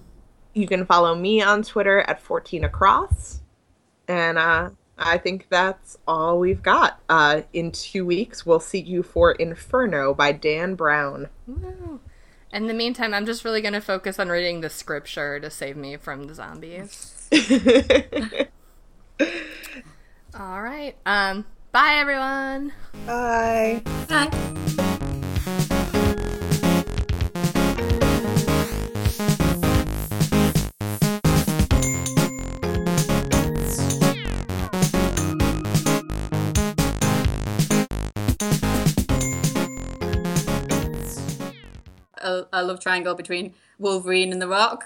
You 0.54 0.68
can 0.68 0.86
follow 0.86 1.16
me 1.16 1.42
on 1.42 1.64
Twitter 1.64 2.02
at 2.02 2.22
14 2.22 2.64
across. 2.64 3.42
And 4.08 4.38
uh, 4.38 4.70
I 4.98 5.18
think 5.18 5.48
that's 5.50 5.98
all 6.08 6.40
we've 6.40 6.64
got. 6.64 7.00
Uh, 7.10 7.42
in 7.54 7.72
two 7.72 8.06
weeks, 8.06 8.46
we'll 8.46 8.60
see 8.60 8.80
you 8.80 9.04
for 9.04 9.32
Inferno 9.34 10.14
by 10.14 10.32
Dan 10.32 10.76
Brown. 10.76 11.30
Woo. 11.46 12.00
In 12.54 12.68
the 12.68 12.74
meantime, 12.74 13.14
I'm 13.14 13.26
just 13.26 13.44
really 13.44 13.62
going 13.62 13.74
to 13.74 13.82
focus 13.82 14.20
on 14.20 14.30
reading 14.30 14.62
the 14.62 14.70
scripture 14.70 15.40
to 15.40 15.50
save 15.50 15.76
me 15.76 15.98
from 15.98 16.24
the 16.24 16.34
zombies. 16.34 17.30
All 20.34 20.62
right. 20.62 20.96
Um, 21.06 21.46
Bye, 21.72 21.98
everyone. 21.98 22.74
Bye. 23.06 23.84
Bye. 24.08 24.84
A, 42.28 42.48
a 42.54 42.64
love 42.64 42.80
triangle 42.80 43.16
between 43.16 43.54
Wolverine 43.80 44.32
and 44.32 44.42
The 44.42 44.48
Rock. 44.48 44.86